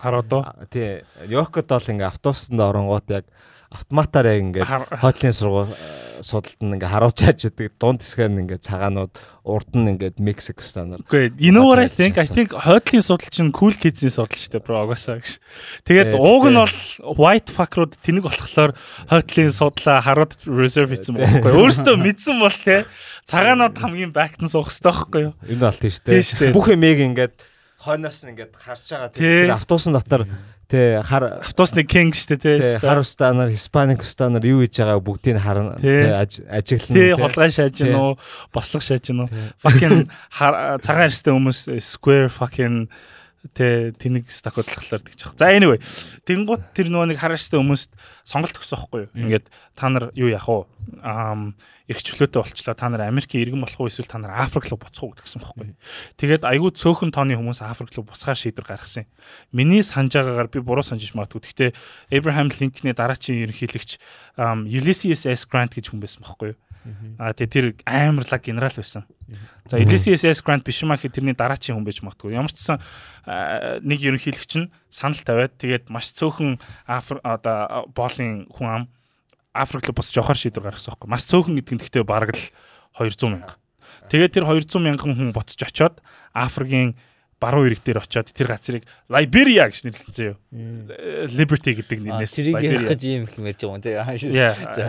Харууд 0.00 0.30
уу? 0.36 0.42
Тий. 0.68 1.00
Йокод 1.32 1.70
бол 1.72 1.90
ингээ 1.96 2.12
автобусанд 2.12 2.60
оронгууд 2.60 3.08
яг 3.08 3.24
автоматар 3.70 4.26
яг 4.30 4.42
ингээд 4.42 4.68
хойтлын 5.02 5.34
сургууль 5.34 5.70
э, 5.70 6.22
судалт 6.22 6.58
нь 6.62 6.78
ингээд 6.78 6.92
харуулж 6.92 7.18
чаддаг 7.18 7.74
дунд 7.82 8.00
хэсгээр 8.00 8.30
нь 8.30 8.40
ингээд 8.46 8.62
цагаанууд 8.62 9.12
урд 9.42 9.70
нь 9.74 9.90
ингээд 9.90 10.22
Мексик 10.22 10.62
станаар. 10.62 11.02
Үгүй 11.02 11.34
you 11.42 11.50
know 11.50 11.66
what 11.66 11.82
I 11.82 11.90
think 11.90 12.14
I 12.18 12.26
think 12.30 12.54
хойтлын 12.54 13.02
судал 13.02 13.26
чинь 13.26 13.50
cool 13.50 13.74
kids-ийн 13.74 14.14
судал 14.14 14.38
шүү 14.38 14.54
дээ 14.54 14.62
бро 14.62 14.86
угаасаа 14.86 15.18
гэж. 15.18 15.42
Тэгээд 15.82 16.14
ууг 16.14 16.46
нь 16.46 16.58
бол 16.62 16.78
white 17.18 17.50
fuck-рууд 17.50 17.98
тэнэг 17.98 18.24
болохоор 18.30 18.78
хойтлын 19.10 19.50
судлаа 19.50 19.98
харууд 19.98 20.38
reserve 20.46 20.94
хийсэн 20.94 21.18
байхгүй. 21.18 21.50
Өөрөөсөө 21.50 21.96
мэдсэн 21.98 22.38
бол 22.38 22.54
те 22.54 22.86
цагаанууд 23.26 23.74
хамгийн 23.74 24.14
back 24.14 24.38
нь 24.38 24.50
суух 24.50 24.70
хэрэгтэй 24.70 24.94
байхгүй 24.94 25.22
юу? 25.26 25.34
Энэ 25.42 25.74
тийм 25.74 26.22
шүү 26.22 26.38
дээ. 26.38 26.54
Бүх 26.54 26.70
эмээг 26.70 27.02
ингээд 27.02 27.34
хойноос 27.82 28.18
нь 28.24 28.30
ингээд 28.34 28.52
харж 28.56 28.84
байгаа 28.90 29.10
тэр 29.14 29.54
автобусын 29.54 29.94
дотор 29.94 30.26
Тэ 30.66 30.98
хар 31.06 31.38
автобусны 31.46 31.86
кинг 31.86 32.18
штэ 32.18 32.36
тэ 32.42 32.82
хар 32.82 32.98
устанаар 32.98 33.54
Испаник 33.54 34.02
устанаар 34.02 34.42
юу 34.42 34.66
хийж 34.66 34.82
байгаа 34.82 34.98
бүгдийг 34.98 35.38
харна 35.38 35.78
тэ. 35.78 36.10
ажиглан 36.50 36.90
тэ 36.90 37.14
холгой 37.14 37.50
шааж 37.54 37.78
гин 37.78 37.94
үү? 37.94 38.18
Бослог 38.50 38.82
шааж 38.82 39.06
гин 39.06 39.22
үү? 39.22 39.30
Fucking 39.62 40.10
цагаан 40.82 41.06
арьстай 41.06 41.30
хүмүүс 41.30 41.70
square 41.78 42.26
fucking 42.26 42.90
Тэ 43.52 43.92
тэнэг 43.94 44.30
стакодлахлаар 44.32 45.02
тэгж 45.04 45.20
байгаа. 45.22 45.38
За 45.38 45.52
anyway 45.52 45.78
тэнгууд 46.24 46.62
тэр 46.74 46.90
нөгөө 46.90 47.14
нэг 47.14 47.18
харааштай 47.20 47.60
хүмүүст 47.60 47.90
сонголт 48.26 48.56
өгсөн 48.56 48.78
байхгүй 48.80 49.00
юу? 49.06 49.10
Ингээд 49.14 49.46
та 49.76 49.86
нар 49.92 50.10
юу 50.16 50.30
яах 50.32 50.48
вэ? 50.48 50.66
Аа 51.02 51.54
эрхчлөөтэй 51.86 52.42
болчлоо 52.42 52.74
та 52.74 52.90
нар 52.90 53.06
Америкийн 53.06 53.46
иргэн 53.46 53.62
болох 53.62 53.78
уу 53.78 53.86
эсвэл 53.86 54.10
та 54.10 54.18
нар 54.18 54.34
Африк 54.34 54.66
руу 54.66 54.78
буцах 54.82 55.06
уу 55.06 55.14
гэдгсэн 55.14 55.38
байхгүй. 55.38 55.78
Тэгээд 56.18 56.42
айгүй 56.42 56.74
цөөхөн 56.74 57.14
тооны 57.14 57.38
хүмүүс 57.38 57.62
Африк 57.62 57.94
руу 57.94 58.10
буцахаар 58.10 58.34
шийдвэр 58.34 58.66
гаргасан. 58.66 59.06
Миний 59.54 59.86
санаж 59.86 60.18
байгаагаар 60.18 60.50
би 60.50 60.58
буруу 60.58 60.82
санаж 60.82 61.14
магадгүй. 61.14 61.46
Гэхдээ 61.46 61.70
Abraham 62.10 62.50
Lincoln-ийн 62.50 62.98
дараачийн 62.98 63.46
ерөнхийлөгч 63.46 64.02
Ulysses 64.66 65.30
S. 65.30 65.46
Grant 65.46 65.78
гэж 65.78 65.94
хүн 65.94 66.02
байсан 66.02 66.26
байхгүй 66.26 66.58
юу? 66.58 66.58
Аа 67.18 67.32
тэгээ 67.34 67.52
тэр 67.52 67.66
амарлаг 67.86 68.42
генерал 68.42 68.74
байсан. 68.74 69.04
За 69.66 69.78
Ulysses. 69.78 70.42
Grant 70.42 70.62
биш 70.62 70.82
маа 70.86 70.96
гэхэд 70.96 71.18
тэрний 71.18 71.34
дараачийн 71.34 71.74
хүн 71.74 71.86
байж 71.86 71.98
магадгүй. 72.02 72.38
Ямар 72.38 72.52
ч 72.52 72.62
гэсэн 72.62 72.78
нэг 73.82 73.98
ерөнхийлөгч 74.02 74.52
нь 74.62 74.70
санал 74.86 75.18
тавиад 75.18 75.58
тэгээд 75.58 75.90
маш 75.90 76.14
цөөхөн 76.14 76.62
одоо 76.86 77.90
боолын 77.90 78.46
хүн 78.54 78.68
ам 78.70 78.84
Африк 79.56 79.88
руу 79.88 79.96
босч 79.96 80.14
явахар 80.14 80.36
шийдвэр 80.36 80.70
гаргасан 80.70 80.94
байхгүй. 80.94 81.08
Маш 81.10 81.24
цөөхөн 81.26 81.56
гэдэг 81.58 81.74
нь 81.74 81.82
гэхдээ 81.82 82.04
бараг 82.04 82.36
л 82.36 82.44
200 83.00 83.32
мянга. 83.32 83.56
Тэгээд 84.12 84.32
тэр 84.36 84.44
200 84.44 84.78
мянган 84.78 85.16
хүн 85.16 85.32
буцаж 85.32 85.64
очоод 85.64 86.04
Африкийн 86.36 86.94
баруун 87.36 87.68
ирэг 87.68 87.84
дээр 87.84 88.00
очоод 88.00 88.32
тэр 88.32 88.48
газрыг 88.48 88.84
Liberia 89.12 89.68
гэж 89.68 89.84
нэрлэлсэн 89.84 90.24
юу. 90.24 90.36
Liberty 91.36 91.76
гэдэг 91.76 91.98
нэрнээс 92.00 92.32
Тэрийг 92.32 92.56
ярих 92.64 92.88
гэж 92.88 93.02
юм 93.04 93.28
их 93.28 93.36
ярьж 93.36 93.60
байгаа 93.60 93.76
юм 93.76 93.82
тий. 93.84 93.94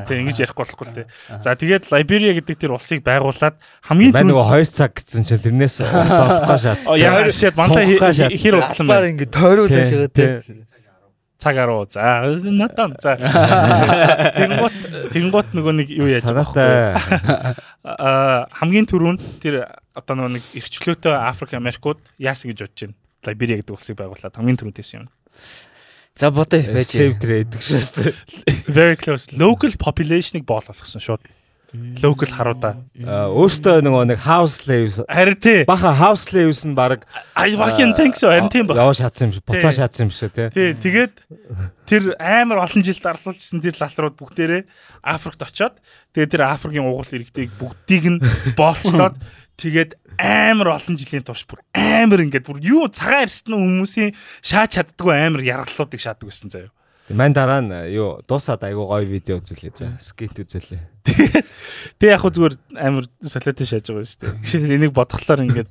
Тэг 0.07 0.17
ингэж 0.23 0.37
ярихгүй 0.47 0.63
болохгүй 0.63 0.85
л 0.87 0.95
тий. 0.95 1.05
За 1.43 1.59
тэгээд 1.59 1.91
Liberia 1.91 2.31
гэдэг 2.39 2.55
тэр 2.55 2.71
улсыг 2.71 3.03
байгуулад 3.03 3.59
хамгийн 3.83 4.15
түрүүнд 4.15 4.31
нөгөө 4.31 4.47
2 4.63 4.71
цаг 4.71 4.91
гэсэн 4.95 5.27
чинь 5.27 5.43
тэрнээс 5.43 5.75
удахгүй 5.83 6.59
шатсан. 6.65 6.95
Яа 6.95 7.27
шат 7.27 7.59
манлаа 7.59 7.83
хэр 8.31 8.55
удсан 8.63 8.85
бэ? 8.87 8.91
Баг 8.95 9.05
ингэ 9.11 9.27
тойруулаа 9.27 9.83
шагаа 9.83 10.11
тий 10.15 10.63
цагаар 11.37 11.69
уу. 11.69 11.85
За 11.89 12.25
надаа. 12.43 12.93
За. 12.99 13.15
Тэнгуут 14.37 14.75
тэнгуут 15.13 15.49
нөгөө 15.53 15.73
нэг 15.81 15.87
юу 15.93 16.09
яаж 16.09 16.25
байгаа 16.25 16.53
вэ? 16.53 17.55
Аа 17.85 18.49
хамгийн 18.57 18.89
түрүүнд 18.89 19.21
тэр 19.41 19.69
одоо 19.93 20.13
нөгөө 20.17 20.33
нэг 20.37 20.45
эрхчлөөтэй 20.57 21.13
Африк 21.13 21.53
Америкууд 21.53 22.01
яасан 22.17 22.51
гэж 22.51 22.65
бодож 22.65 22.81
байна. 22.89 22.97
Либерия 23.27 23.57
гэдэг 23.61 23.73
улсыг 23.77 23.97
байгуулад 23.97 24.33
хамгийн 24.33 24.57
түрүүнд 24.57 24.77
хийсэн 24.81 25.05
юм. 25.05 25.09
За 26.17 26.33
бодъё 26.33 26.73
байж. 26.73 26.89
Slave 26.89 27.17
trade 27.21 27.53
гэх 27.53 27.61
шээ. 27.61 28.13
Very 28.73 28.97
close. 28.97 29.29
Local 29.37 29.69
population-ыг 29.77 30.45
боол 30.49 30.65
болгосон 30.65 31.01
шууд 31.01 31.21
local 32.01 32.31
харуудаа. 32.31 32.73
Өөртөө 32.95 33.83
нөгөө 33.83 34.03
нэг 34.13 34.19
house 34.23 34.63
slaves 34.63 35.01
харин 35.03 35.39
тий. 35.39 35.65
Баха 35.67 35.91
house 35.91 36.29
slaves 36.29 36.63
нь 36.63 36.75
баг 36.77 37.03
I 37.35 37.55
fucking 37.59 37.91
think 37.97 38.15
so 38.15 38.31
харин 38.31 38.47
тийм 38.47 38.67
баг. 38.67 38.79
Яваа 38.79 38.95
шатсан 38.95 39.29
юм 39.29 39.33
шиг, 39.35 39.43
буцаа 39.43 39.73
шатсан 39.75 40.07
юм 40.07 40.13
шиг 40.15 40.31
тий. 40.31 40.47
Тий, 40.55 40.71
тэгээд 40.79 41.15
тэр 41.83 42.15
амар 42.19 42.63
олон 42.63 42.83
жил 42.83 42.99
дарсуулжсэн 43.03 43.59
тэр 43.59 43.75
лалрууд 43.75 44.15
бүгдээрээ 44.15 44.63
Африкт 45.03 45.43
очоод 45.43 45.75
тэгээд 46.15 46.31
тэр 46.31 46.43
Африкийн 46.47 46.87
угуул 46.87 47.11
иргэдийг 47.11 47.51
бүгдийг 47.59 48.05
нь 48.15 48.23
боолчлоод 48.55 49.19
тэгээд 49.59 49.99
амар 50.17 50.79
олон 50.79 50.95
жилийн 50.97 51.23
турш 51.27 51.45
бүр 51.45 51.61
амар 51.75 52.23
ингээд 52.25 52.47
бүр 52.47 52.63
юу 52.63 52.87
цагаан 52.89 53.27
арстны 53.27 53.59
хүмүүсийн 53.59 54.15
шааж 54.41 54.79
чаддгүй 54.79 55.13
амар 55.13 55.43
яргаллуудыг 55.45 56.01
шаадаг 56.01 56.25
байсан 56.25 56.49
заяа. 56.49 56.71
Мань 57.09 57.31
дараа 57.31 57.63
нь 57.63 57.71
юу 57.95 58.19
дуусаад 58.27 58.67
айгуу 58.67 58.91
гоё 58.91 59.07
видео 59.07 59.39
үзүүлээ 59.39 59.71
за 59.79 59.95
скейт 60.03 60.35
үзүүлээ. 60.35 60.81
Тэг 62.03 62.07
яг 62.11 62.19
хөө 62.19 62.35
зүгээр 62.35 62.55
амар 62.75 63.07
солиотой 63.23 63.63
шааж 63.63 63.87
байгаа 63.87 64.03
шүү 64.03 64.19
дээ. 64.27 64.35
Гэхдээ 64.43 64.75
энийг 64.75 64.91
бодглохлоор 64.91 65.41
ингээд 65.47 65.69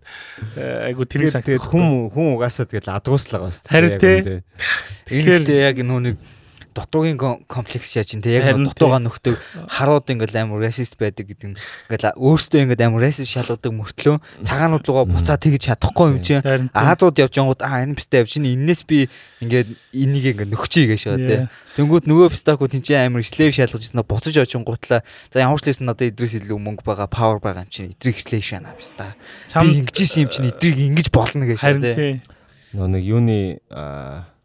э, 0.56 0.88
айгуу 0.88 1.04
тэрийг 1.04 1.36
санагдах. 1.36 1.68
Хүн 1.68 2.08
хүн 2.08 2.40
угаасаа 2.40 2.64
тэгэл 2.64 2.88
адгууслага 2.88 3.52
байна 3.52 3.56
шүү 3.56 3.68
дээ. 3.68 3.76
Харин 3.76 3.98
тий. 4.00 4.40
Тэгэхээр 5.12 5.44
яг 5.60 5.76
нэг 5.84 6.16
дутуугийн 6.76 7.16
комплекс 7.48 7.88
шаа 7.96 8.04
чинь 8.04 8.20
те? 8.20 8.36
Яг 8.36 8.60
дутууга 8.60 9.00
нөхдөг 9.00 9.40
харууд 9.72 10.12
ингээл 10.12 10.44
амар 10.44 10.68
расист 10.68 11.00
байдаг 11.00 11.32
гэдэг 11.32 11.48
нь 11.50 11.58
ингээл 11.88 12.12
өөртөө 12.20 12.60
ингээд 12.68 12.84
амар 12.84 13.08
расист 13.08 13.32
шалгадаг 13.32 13.72
мөртлөө 13.72 14.16
цагаанууд 14.44 14.84
руугаа 14.84 15.08
буцаа 15.08 15.40
тэгж 15.40 15.72
чадахгүй 15.72 16.06
юм 16.12 16.20
чинь 16.20 16.44
Азууд 16.76 17.16
явж 17.16 17.34
ангууд 17.40 17.64
аа 17.64 17.80
энэ 17.88 17.96
пистэ 17.96 18.20
явж 18.20 18.36
чинь 18.36 18.52
энэс 18.52 18.84
би 18.84 19.08
ингээд 19.40 19.68
энийг 19.96 20.24
ингээд 20.36 20.52
нөхчий 20.52 20.84
гэж 20.84 21.00
шаа 21.00 21.16
те. 21.16 21.48
Тэнгууд 21.80 22.04
нөгөө 22.04 22.32
пистаку 22.32 22.68
тэнцээ 22.68 23.08
амар 23.08 23.24
слэв 23.24 23.52
шалгаж 23.56 23.80
ирсэн 23.80 24.04
буцаж 24.04 24.36
явж 24.36 24.52
ангуутлаа 24.56 25.00
за 25.32 25.36
ямар 25.40 25.60
ч 25.60 25.72
лээс 25.72 25.80
надад 25.80 26.12
идрээс 26.12 26.40
илүү 26.44 26.56
мөнгө 26.60 26.84
байгаа 26.84 27.08
павер 27.08 27.40
байгаа 27.40 27.64
юм 27.64 27.72
чинь 27.72 27.92
идрийг 27.92 28.20
слэв 28.20 28.44
шана 28.44 28.76
писта 28.76 29.16
би 29.60 29.84
ингэжсэн 29.84 30.24
юм 30.24 30.30
чинь 30.32 30.48
идрийг 30.52 30.78
ингэж 30.92 31.08
болно 31.12 31.44
гэж 31.44 31.58
шаа 31.60 31.76
те. 31.80 32.20
нөгөө 32.72 32.88
нэг 32.96 33.02
юуны 33.04 33.38
аа 33.72 34.35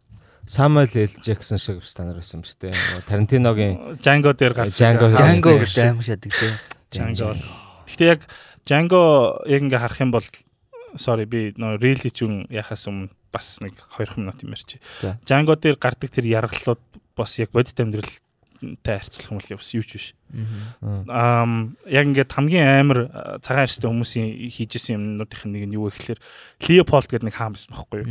Samuel 0.46 0.90
L. 0.94 1.12
Jackson 1.22 1.58
шиг 1.58 1.82
стандар 1.86 2.18
байсан 2.18 2.40
юм 2.40 2.46
шүү 2.46 2.58
дээ. 2.66 2.74
Тарантиногийн 3.06 3.74
Django 4.02 4.34
дээр 4.34 4.54
гарч 4.58 4.74
Django 4.74 5.12
Django 5.14 5.54
гэдэг 5.62 5.86
амар 5.86 6.06
шадаг 6.06 6.32
тий. 6.34 6.52
Django 6.90 7.30
бол. 7.30 7.44
Гэхдээ 7.86 8.10
яг 8.10 8.20
Django 8.66 9.02
яг 9.46 9.60
ингээ 9.62 9.82
харах 9.82 10.02
юм 10.02 10.10
бол 10.10 10.28
sorry 10.98 11.24
би 11.30 11.54
нөө 11.54 11.78
really 11.78 12.10
ч 12.10 12.26
юм 12.26 12.44
яхаас 12.50 12.90
өмнө 12.90 13.14
бас 13.32 13.62
нэг 13.62 13.78
2 13.96 14.18
минут 14.18 14.42
юм 14.42 14.52
ярьчих. 14.52 14.82
Django 15.24 15.54
дээр 15.54 15.78
гардаг 15.78 16.10
тэр 16.10 16.26
яргаллууд 16.26 16.82
бас 17.16 17.38
яг 17.38 17.54
бодит 17.54 17.78
амьдралтай 17.78 18.98
харьцуулах 18.98 19.30
юм 19.30 19.38
бол 19.38 19.56
бас 19.62 19.70
юу 19.72 19.86
ч 19.86 19.90
биш. 19.94 20.06
Аа 21.08 21.44
яг 21.86 22.04
ингээд 22.08 22.32
хамгийн 22.32 22.66
амар 22.66 22.98
цагаан 23.44 23.66
арьстай 23.68 23.88
хүмүүсийн 23.90 24.28
хийжсэн 24.48 24.96
юмнуудын 24.96 25.52
нэг 25.52 25.64
нь 25.68 25.76
юу 25.76 25.88
вэ 25.88 25.96
гэхээр 25.96 26.20
Leopold 26.62 27.06
гэдэг 27.10 27.26
нэг 27.28 27.36
хаан 27.36 27.52
байсан 27.52 27.72
байхгүй 27.74 27.98
юу? 28.00 28.08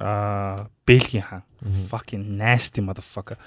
Аа 0.00 0.68
Бельгийн 0.86 1.24
хаан. 1.24 1.42
Fucking 1.88 2.36
nasty 2.36 2.84
motherfucker. 2.84 3.38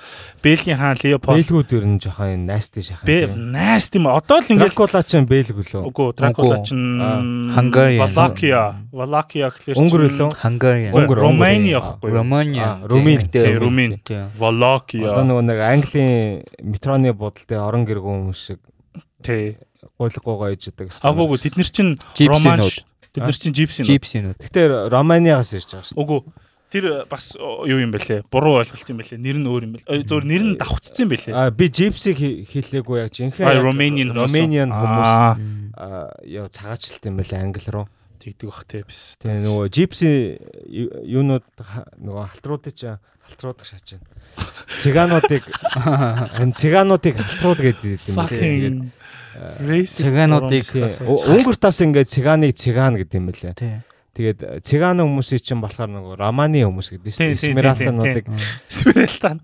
Бельгийн 0.41 0.77
хаан 0.77 0.97
Leopold. 0.97 1.37
Бельгүүд 1.37 1.73
ер 1.77 1.85
нь 1.85 2.01
жоохон 2.01 2.49
nasty 2.49 2.81
шахан. 2.81 3.05
Бэ 3.05 3.29
nasty 3.37 4.01
ма 4.01 4.17
одоо 4.17 4.41
л 4.41 4.49
ингээд 4.49 4.73
Dracula 4.73 5.05
ч 5.05 5.21
Бельг 5.21 5.53
лөө. 5.53 5.85
Үгүй 5.85 6.17
Dracula 6.17 6.57
ч 6.65 6.73
Hungarian. 6.73 8.01
Wallachia. 8.01 8.61
Wallachia 8.89 9.53
гэхэлэр 9.53 9.77
Унгар 9.77 10.01
лөө. 10.09 10.29
Hungarian. 10.33 10.91
Унгар 10.97 11.17
Romania 11.21 11.77
байхгүй 11.77 12.09
юу? 12.09 12.17
Romania. 12.17 12.81
Румын. 12.89 13.21
Румын. 13.61 13.91
Wallachia. 14.41 15.13
Одоо 15.13 15.23
нөгөө 15.29 15.45
нэг 15.53 15.59
Английн 15.61 16.41
метроны 16.65 17.13
будалтай 17.13 17.61
орон 17.61 17.85
гэргүй 18.07 18.15
хүмүүс 18.15 18.39
шиг 18.39 18.59
тий 19.21 19.57
гуйлгуугаа 19.99 20.55
иждэг. 20.55 20.95
Агуугүй 21.03 21.37
тэд 21.43 21.59
нар 21.59 21.67
чинь 21.69 21.99
романш. 21.99 22.83
Тэд 23.11 23.23
нар 23.27 23.35
чинь 23.35 23.55
жипсинууд. 23.55 23.91
Жипсинууд. 23.91 24.39
Гэтэ 24.39 24.87
Романиагаас 24.93 25.51
ирж 25.57 25.75
байгаа 25.75 25.87
шүү. 25.91 25.99
Үгүй 25.99 26.19
Тэр 26.67 27.07
бас 27.07 27.31
юу 27.39 27.79
юм 27.79 27.95
бэлээ? 27.95 28.27
Буруу 28.27 28.59
ойлголт 28.59 28.91
юм 28.91 28.99
бэлээ. 28.99 29.15
Нэр 29.23 29.39
нь 29.39 29.47
өөр 29.47 29.63
юм 29.63 29.73
бэл. 29.79 30.03
Зөвөр 30.03 30.25
нэр 30.27 30.43
нь 30.43 30.55
давхцсан 30.59 31.07
юм 31.07 31.11
бэлээ. 31.15 31.31
А 31.31 31.47
би 31.47 31.71
Gypsy 31.71 32.11
хэлээгүй 32.11 33.07
яг 33.07 33.15
жинхэнэ 33.15 33.63
Romanian 33.63 34.11
Romanian 34.11 34.67
хүмүүс 34.75 35.11
аа 35.79 36.11
яа 36.27 36.51
цагаачлалт 36.51 37.07
юм 37.07 37.23
бэлээ 37.23 37.39
англи 37.39 37.71
руу. 37.71 37.87
Тэгдэг 38.17 38.47
бах 38.49 38.63
те 38.65 38.81
биш. 38.83 39.17
Тэгээ 39.21 39.45
нөгөө 39.45 39.67
Gypsy 39.73 40.11
юунууд 41.05 41.45
нөгөө 42.01 42.25
халтруудыг 42.33 42.75
шааж 43.67 43.97
байна. 43.97 44.07
Цыгануудыг 44.81 45.43
энэ 46.41 46.53
цыгануудыг 46.57 47.15
халтрууд 47.17 47.59
гэдэг 47.61 47.99
юм 48.09 48.17
бэлээ. 48.17 48.91
Racist 49.37 50.09
цыгануудыг 50.09 50.65
Өнгөртаас 51.05 51.77
ингээд 51.85 52.09
цыганыг 52.09 52.57
цыган 52.57 52.97
гэдэг 52.97 53.17
юм 53.21 53.27
бэлээ. 53.29 53.53
Тэгээд 54.17 54.65
цыганы 54.65 55.05
хүмүүсийн 55.05 55.41
чинь 55.45 55.61
болохоор 55.61 55.91
нөгөө 55.93 56.15
романы 56.17 56.65
хүмүүс 56.65 56.89
гэдэг 56.89 57.13
шүү 57.13 57.21
дээ. 57.21 57.37
Эсмералтануудыг 57.37 58.25
Эсмералтан. 58.65 59.37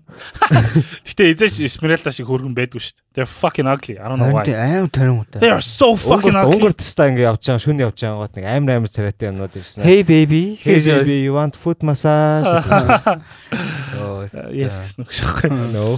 Гэтэ 1.06 1.30
эзэж 1.30 1.62
Эсмералта 1.62 2.10
шиг 2.10 2.26
хөргөн 2.26 2.58
байдгүй 2.58 2.82
шүү 2.82 2.98
дээ. 2.98 3.02
They're 3.14 3.30
fucking 3.30 3.70
ugly. 3.70 3.94
I 4.02 4.10
don't 4.10 4.18
know 4.18 4.34
why. 4.34 4.42
Аим 4.50 4.90
таримутай. 4.90 5.38
They 5.38 5.54
are 5.54 5.62
so 5.62 5.94
fucking 5.94 6.34
ugly. 6.34 6.58
Өнгөр 6.58 6.74
тастаа 6.74 7.14
ингээ 7.14 7.30
явж 7.30 7.46
байгаа 7.46 7.62
шүн 7.62 7.78
явж 7.86 8.02
байгаа 8.02 8.18
гот 8.26 8.34
нэг 8.34 8.44
амар 8.50 8.82
амар 8.82 8.90
царайтай 8.90 9.30
юмнууд 9.30 9.54
ирсэн. 9.54 9.86
Hey 9.86 10.02
baby. 10.02 10.58
Hey 10.58 10.82
baby, 10.82 11.22
you 11.22 11.38
want 11.38 11.54
foot 11.54 11.86
massage? 11.86 12.50
Oh, 13.94 14.26
yes 14.50 14.82
гэсэн 14.82 15.06
үг 15.06 15.12
шахах. 15.14 15.54
No, 15.70 15.94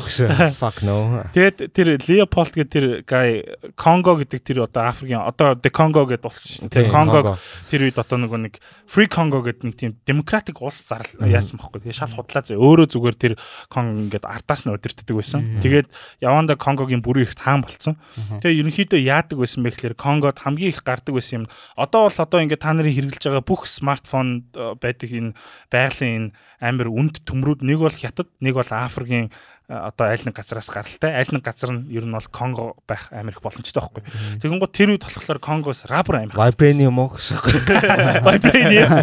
fuck 0.53 0.85
no. 0.85 1.25
Тэгээд 1.33 1.73
тэр 1.73 1.97
Leopold 1.97 2.53
гэдэг 2.53 2.69
тэр 2.69 2.87
guy 3.09 3.41
Congo 3.73 4.21
гэдэг 4.21 4.41
тэр 4.45 4.69
одоо 4.69 4.93
Африкийн 4.93 5.25
одоо 5.25 5.57
The 5.57 5.73
Congo 5.73 6.05
гэдэг 6.05 6.21
болсон 6.21 6.69
шүү 6.69 6.69
дээ. 6.69 6.93
Congo 6.93 7.41
тэр 7.73 7.89
үед 7.89 7.97
одоо 7.97 8.21
нөгөө 8.21 8.41
нэг 8.45 8.61
Free 8.87 9.11
Congo 9.11 9.43
гэдэг 9.43 9.65
нэг 9.67 9.75
тийм 9.75 9.93
демократик 10.07 10.63
улс 10.63 10.79
зарлал 10.87 11.27
яасан 11.27 11.59
бохоггүй. 11.59 11.91
Тэгээ 11.91 11.99
шал 11.99 12.15
худлаа 12.15 12.47
зөө. 12.47 12.55
Өөрөө 12.55 12.87
зүгээр 12.95 13.17
тэр 13.19 13.35
Конго 13.67 14.07
ингээд 14.07 14.23
ардаас 14.23 14.63
нь 14.63 14.71
удирддаг 14.71 15.17
байсан. 15.19 15.59
Тэгээд 15.59 15.91
яванда 16.23 16.55
Конгогийн 16.55 17.03
бүрийн 17.03 17.27
ихт 17.27 17.43
хаан 17.43 17.67
болцсон. 17.67 17.99
Тэгээ 18.39 18.63
ерөнхийдөө 18.63 19.01
яадаг 19.03 19.43
байсан 19.43 19.67
бэ 19.67 19.75
гэхээр 19.75 19.99
Конгод 19.99 20.39
хамгийн 20.39 20.71
их 20.71 20.87
гардаг 20.87 21.19
байсан 21.19 21.45
юм. 21.45 21.51
Одоо 21.75 22.07
бол 22.07 22.19
одоо 22.23 22.39
ингээд 22.47 22.63
та 22.63 22.71
нарын 22.71 22.95
хэрэгжилж 22.95 23.27
байгаа 23.27 23.43
бүх 23.43 23.67
смартфон 23.67 24.55
байдаг 24.55 25.11
энэ 25.11 25.35
байгалийн 25.67 26.31
энэ 26.31 26.33
амар 26.63 26.89
үнд 26.89 27.27
төмрүүд 27.27 27.61
нэг 27.67 27.79
бол 27.83 27.93
хятад, 27.93 28.31
нэг 28.41 28.55
бол 28.57 28.71
Африкийн 28.71 29.29
одоо 29.67 30.07
аль 30.07 30.23
нэг 30.23 30.37
газараас 30.39 30.71
гаралтай 30.71 31.11
аль 31.19 31.33
нэг 31.35 31.43
газар 31.43 31.75
нь 31.75 31.91
ер 31.91 32.07
нь 32.07 32.15
бол 32.15 32.29
Конго 32.31 32.79
байх 32.87 33.11
амар 33.11 33.35
их 33.35 33.43
боломжтой 33.43 33.83
байхгүй. 33.83 34.03
Тэгэн 34.39 34.63
гоо 34.63 34.71
тэр 34.71 34.95
үед 34.95 35.03
болохоор 35.03 35.43
Конгоос 35.43 35.91
рапер 35.91 36.23
амар. 36.23 36.39
Vibranium 36.39 37.03
уу 37.03 37.19
гэж. 37.19 37.35
Vibranium. 38.27 38.95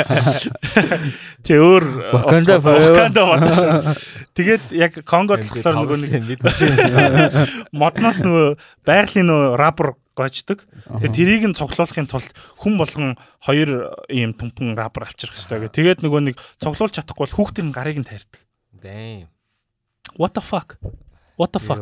Тэ 1.45 1.59
өөр 1.59 1.83
Wakanda 2.15 3.23
бодож. 3.27 3.59
Тэгээд 4.39 4.71
яг 4.71 5.03
Конгод 5.03 5.43
болохоор 5.43 5.83
нөгөө 5.83 5.97
нэг 5.99 6.39
модноос 7.75 8.23
нөгөө 8.23 8.47
байгалийн 8.87 9.27
нөгөө 9.27 9.59
рапер 9.59 9.99
гойчдаг. 10.15 10.63
Тэгээ 10.87 11.11
тэрийг 11.11 11.43
нь 11.51 11.57
цуглуулахын 11.59 12.07
тулд 12.07 12.31
хүн 12.63 12.79
болгон 12.79 13.19
хоёр 13.43 13.99
ийм 14.07 14.31
түнхэн 14.31 14.79
рапер 14.79 15.11
авчрах 15.11 15.35
хэрэгтэй 15.35 15.59
гэх. 15.67 15.75
Тэгээд 15.75 15.99
нөгөө 16.07 16.21
нэг 16.31 16.35
цуглуулж 16.63 16.95
чадахгүй 16.95 17.27
бол 17.27 17.35
хүүхдийн 17.35 17.75
гарыг 17.75 17.99
нь 17.99 18.07
тайрдаг. 18.07 18.39
Damn. 18.79 19.32
What 20.17 20.33
the 20.37 20.43
fuck? 20.43 20.77
What 21.33 21.49
the 21.49 21.61
fuck? 21.61 21.81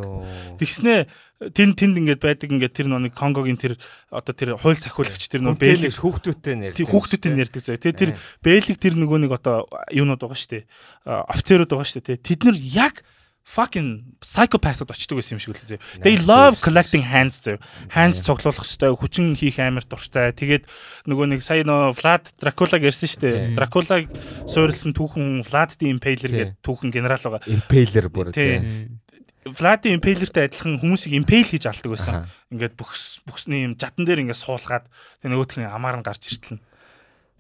Тэгснэ 0.56 1.12
тэнд 1.52 1.76
тэнд 1.76 1.96
ингээд 2.00 2.22
байдаг 2.24 2.50
ингээд 2.56 2.72
тэр 2.72 2.88
нэг 2.88 3.12
Конгогийн 3.12 3.60
тэр 3.60 3.76
одоо 4.08 4.32
тэр 4.32 4.56
хууль 4.56 4.80
сахиулагч 4.80 5.28
тэр 5.28 5.44
нөгөө 5.44 5.60
бэлэг 5.60 5.92
хүүхдүүдтэй 5.92 6.56
нэр. 6.56 6.74
Тий 6.78 6.88
хүүхдүүдтэй 6.88 7.32
нэрдэг 7.36 7.60
заяа. 7.60 7.84
Тэгээ 7.84 8.00
тэр 8.00 8.12
бэлэг 8.40 8.78
тэр 8.80 8.96
нөгөө 8.96 9.20
нэг 9.28 9.32
одоо 9.36 9.68
юунууд 9.92 10.24
байгаа 10.24 10.40
штэ. 10.40 10.64
Офицерууд 11.04 11.68
байгаа 11.68 11.90
штэ. 11.90 12.16
Тэд 12.16 12.48
нар 12.48 12.56
яг 12.56 13.04
fucking 13.46 14.16
psychopath 14.22 14.86
очдөг 14.86 15.18
байсан 15.18 15.36
юм 15.36 15.42
шиг 15.42 15.54
үлээ 15.54 15.70
зөө. 15.76 15.82
They 16.06 16.16
love 16.24 16.62
collecting 16.62 17.04
hands 17.04 17.42
зөө. 17.42 17.58
Hands 17.92 18.18
цуглуулах 18.22 18.64
хэвээр 18.64 18.96
хүчин 18.96 19.34
хийх 19.34 19.58
амар 19.60 19.86
дуртай. 19.86 20.32
Тэгээд 20.32 20.70
нөгөө 21.10 21.26
нэг 21.36 21.42
сая 21.42 21.66
нөө 21.66 21.98
Vlad 21.98 22.32
Dracula 22.38 22.78
гэрсэн 22.78 23.10
шүү 23.10 23.22
дээ. 23.26 23.38
Dracula 23.58 24.06
суурилсан 24.46 24.94
түүхэн 24.94 25.42
Vlad 25.48 25.76
the 25.82 25.90
Impaler 25.90 26.32
гэдэг 26.32 26.62
түүхэн 26.62 26.94
генерал 26.94 27.18
байгаа. 27.18 27.50
Impaler 27.50 28.06
бүр 28.14 28.30
тийм. 28.32 29.02
Vlad 29.42 29.82
the 29.82 29.98
Impaler-тэй 29.98 30.46
адилхан 30.46 30.78
хүмүүсийг 30.78 31.18
impale 31.18 31.42
хийж 31.42 31.66
алдаг 31.66 31.98
байсан. 31.98 32.30
Ингээд 32.54 32.78
бүхс 32.78 33.26
бүхсний 33.26 33.66
юм 33.66 33.74
жадан 33.74 34.06
дээр 34.06 34.22
ингээд 34.22 34.38
суулгаад 34.38 34.86
тэг 34.86 35.34
нөгөөх 35.34 35.58
нь 35.58 35.66
амаар 35.66 35.98
нь 35.98 36.06
гарч 36.06 36.30
иртэлнэ. 36.30 36.62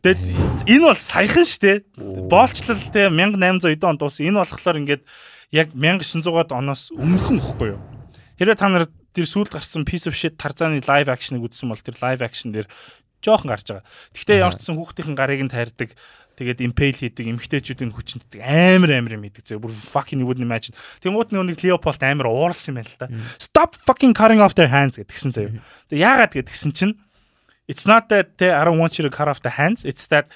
Тэгэд 0.01 0.65
энэ 0.65 0.81
бол 0.81 0.97
саяхан 0.97 1.45
дээ. 1.45 1.85
Боолчлол 2.25 2.81
те 2.89 3.05
1890 3.05 3.85
онд 3.85 4.01
дууссан. 4.01 4.33
Энэ 4.33 4.41
болохоор 4.41 4.81
ингээд 4.81 5.05
яг 5.51 5.75
1900-аад 5.75 6.55
оноос 6.55 6.89
өмнөхөн 6.95 7.39
ихгүй 7.43 7.75
юу. 7.75 7.81
Хэрвээ 8.39 8.57
та 8.57 8.71
нар 8.71 8.87
тэр 9.11 9.27
сүүлд 9.27 9.51
гарсан 9.51 9.83
piece 9.83 10.07
of 10.07 10.15
shit 10.15 10.39
Тарзаны 10.39 10.79
live 10.79 11.11
action-ыг 11.11 11.43
үзсэн 11.43 11.67
бол 11.67 11.79
тэр 11.79 11.99
live 11.99 12.23
action 12.23 12.55
дээр 12.55 12.67
жоохон 13.19 13.51
гарч 13.51 13.67
байгаа. 13.67 13.85
Гэхдээ 14.15 14.41
ямарчсан 14.41 14.75
хүүхдийн 14.79 15.15
гарыг 15.19 15.43
нь 15.43 15.51
тайрдаг 15.51 15.91
тэгээд 16.39 16.63
impale 16.63 16.95
хийдэг 16.95 17.27
эмгтээчүүдийн 17.27 17.91
хүчнэдэг 17.91 18.39
амар 18.41 18.97
амар 18.97 19.13
юм 19.19 19.27
хийдэг. 19.27 19.59
Бүр 19.59 19.69
fucking 19.69 20.23
you 20.23 20.27
wouldn't 20.27 20.47
imagine. 20.47 20.73
Тэнгууд 21.03 21.35
нэг 21.35 21.59
Leopold 21.59 22.01
амар 22.01 22.31
ууралсан 22.31 22.73
юм 22.73 22.77
байна 22.81 22.89
л 22.89 22.97
да. 22.97 23.07
Stop 23.37 23.75
fucking 23.75 24.15
cutting 24.15 24.41
off 24.41 24.55
their 24.55 24.71
hands 24.71 24.97
гэдгсэн 24.97 25.35
заяа. 25.35 25.61
За 25.91 25.95
яагаад 25.99 26.33
гэдгсэн 26.33 26.71
чинь 26.73 26.95
It's 27.69 27.87
not 27.87 28.09
that 28.09 28.37
they 28.37 28.51
I 28.51 28.65
don't 28.65 28.79
want 28.79 28.97
you 28.97 29.03
to 29.07 29.13
cut 29.13 29.29
off 29.29 29.39
the 29.41 29.53
hands. 29.53 29.85
It's 29.85 30.07
that 30.07 30.27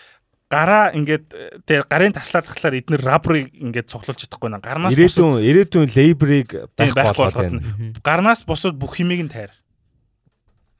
гараа 0.51 0.93
ингээд 0.93 1.25
тэгээ 1.65 1.89
гарын 1.89 2.13
таслаад 2.13 2.45
тахлаар 2.45 2.77
эднэр 2.77 3.01
рабрыг 3.01 3.49
ингээд 3.49 3.89
цоглуулж 3.89 4.25
чадахгүй 4.25 4.49
наа. 4.53 4.61
Гарнаас 4.61 4.93
ирээдүйн 4.93 5.41
ирээдүйн 5.41 5.89
лейбрийг 5.89 6.49
байхгүй 6.77 7.01
болгоод 7.01 8.01
гарнаас 8.05 8.45
бусад 8.45 8.77
бүх 8.77 9.01
химийг 9.01 9.25
нь 9.25 9.33
тайр. 9.33 9.51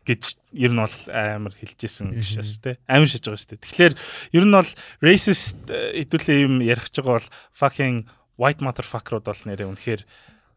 гэж 0.06 0.38
ер 0.54 0.70
нь 0.70 0.78
бол 0.78 0.98
амар 1.10 1.54
хэлжсэн 1.58 2.14
гişээс 2.14 2.62
те 2.62 2.78
амар 2.86 3.10
шиж 3.10 3.26
байгаа 3.26 3.42
шүү 3.42 3.50
дээ. 3.58 3.66
Тэгэхээр 3.66 3.94
ер 4.38 4.46
нь 4.46 4.54
бол 4.54 4.72
racist 5.02 5.58
хэдүүлээ 5.66 6.46
юм 6.46 6.62
ярих 6.62 6.86
гэж 6.94 7.02
байгаа 7.02 7.18
бол 7.18 7.30
fucking 7.58 8.06
white 8.38 8.62
motherfucker-ууд 8.62 9.26
бол 9.26 9.44
нэрээ 9.50 9.66
үнэхээр 9.66 10.02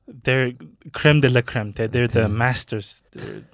they're 0.08 0.52
creme 0.92 1.20
de 1.20 1.28
la 1.32 1.40
creme 1.40 1.72
те 1.72 1.88
they're 1.88 2.08
the 2.08 2.28
masters 2.28 3.04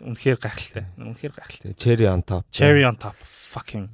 үнэхээр 0.03 0.39
гахалтай 0.39 0.91
үнэхээр 0.99 1.35
гахалтай 1.35 1.75
cherry 1.79 2.07
on 2.07 2.23
top 2.23 2.47
cherry 2.51 2.83
on 2.83 2.99
top 2.99 3.15
fucking 3.23 3.91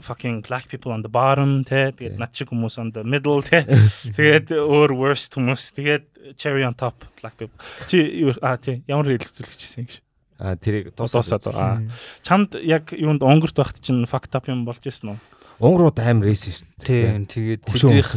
fucking 0.00 0.42
black 0.46 0.68
people 0.68 0.92
on 0.92 1.02
the 1.02 1.10
bottom 1.10 1.64
те 1.66 1.90
тэгээд 1.92 2.18
над 2.18 2.32
чиг 2.32 2.52
хүмүүс 2.54 2.78
on 2.78 2.92
the 2.94 3.02
middle 3.02 3.42
те 3.42 3.66
тэгээд 4.18 4.54
өөр 4.54 4.94
worst 4.94 5.34
хүмүүс. 5.38 5.74
Тэгээд 5.76 6.04
cherry 6.38 6.62
on 6.66 6.74
top 6.78 7.06
black 7.20 7.36
people. 7.38 7.58
Чи 7.90 8.30
а 8.42 8.56
тий 8.56 8.82
ямар 8.86 9.10
хэлэлцүүлэгчсэн 9.10 9.86
гэж 9.86 10.00
а 10.42 10.56
тэрийг 10.56 10.94
дуусаад 10.94 11.46
а. 11.54 11.82
Чамд 12.22 12.58
яг 12.62 12.90
юунд 12.94 13.22
онгорт 13.22 13.58
багт 13.58 13.78
чинь 13.82 14.06
fucked 14.06 14.34
up 14.34 14.50
юм 14.50 14.66
болж 14.66 14.82
ирсэн 14.82 15.14
үү 15.14 15.20
онгорууд 15.62 15.98
амар 16.02 16.26
racist 16.26 16.66
тий 16.82 17.06
тэгээд 17.06 17.62
тэднийх 17.62 18.10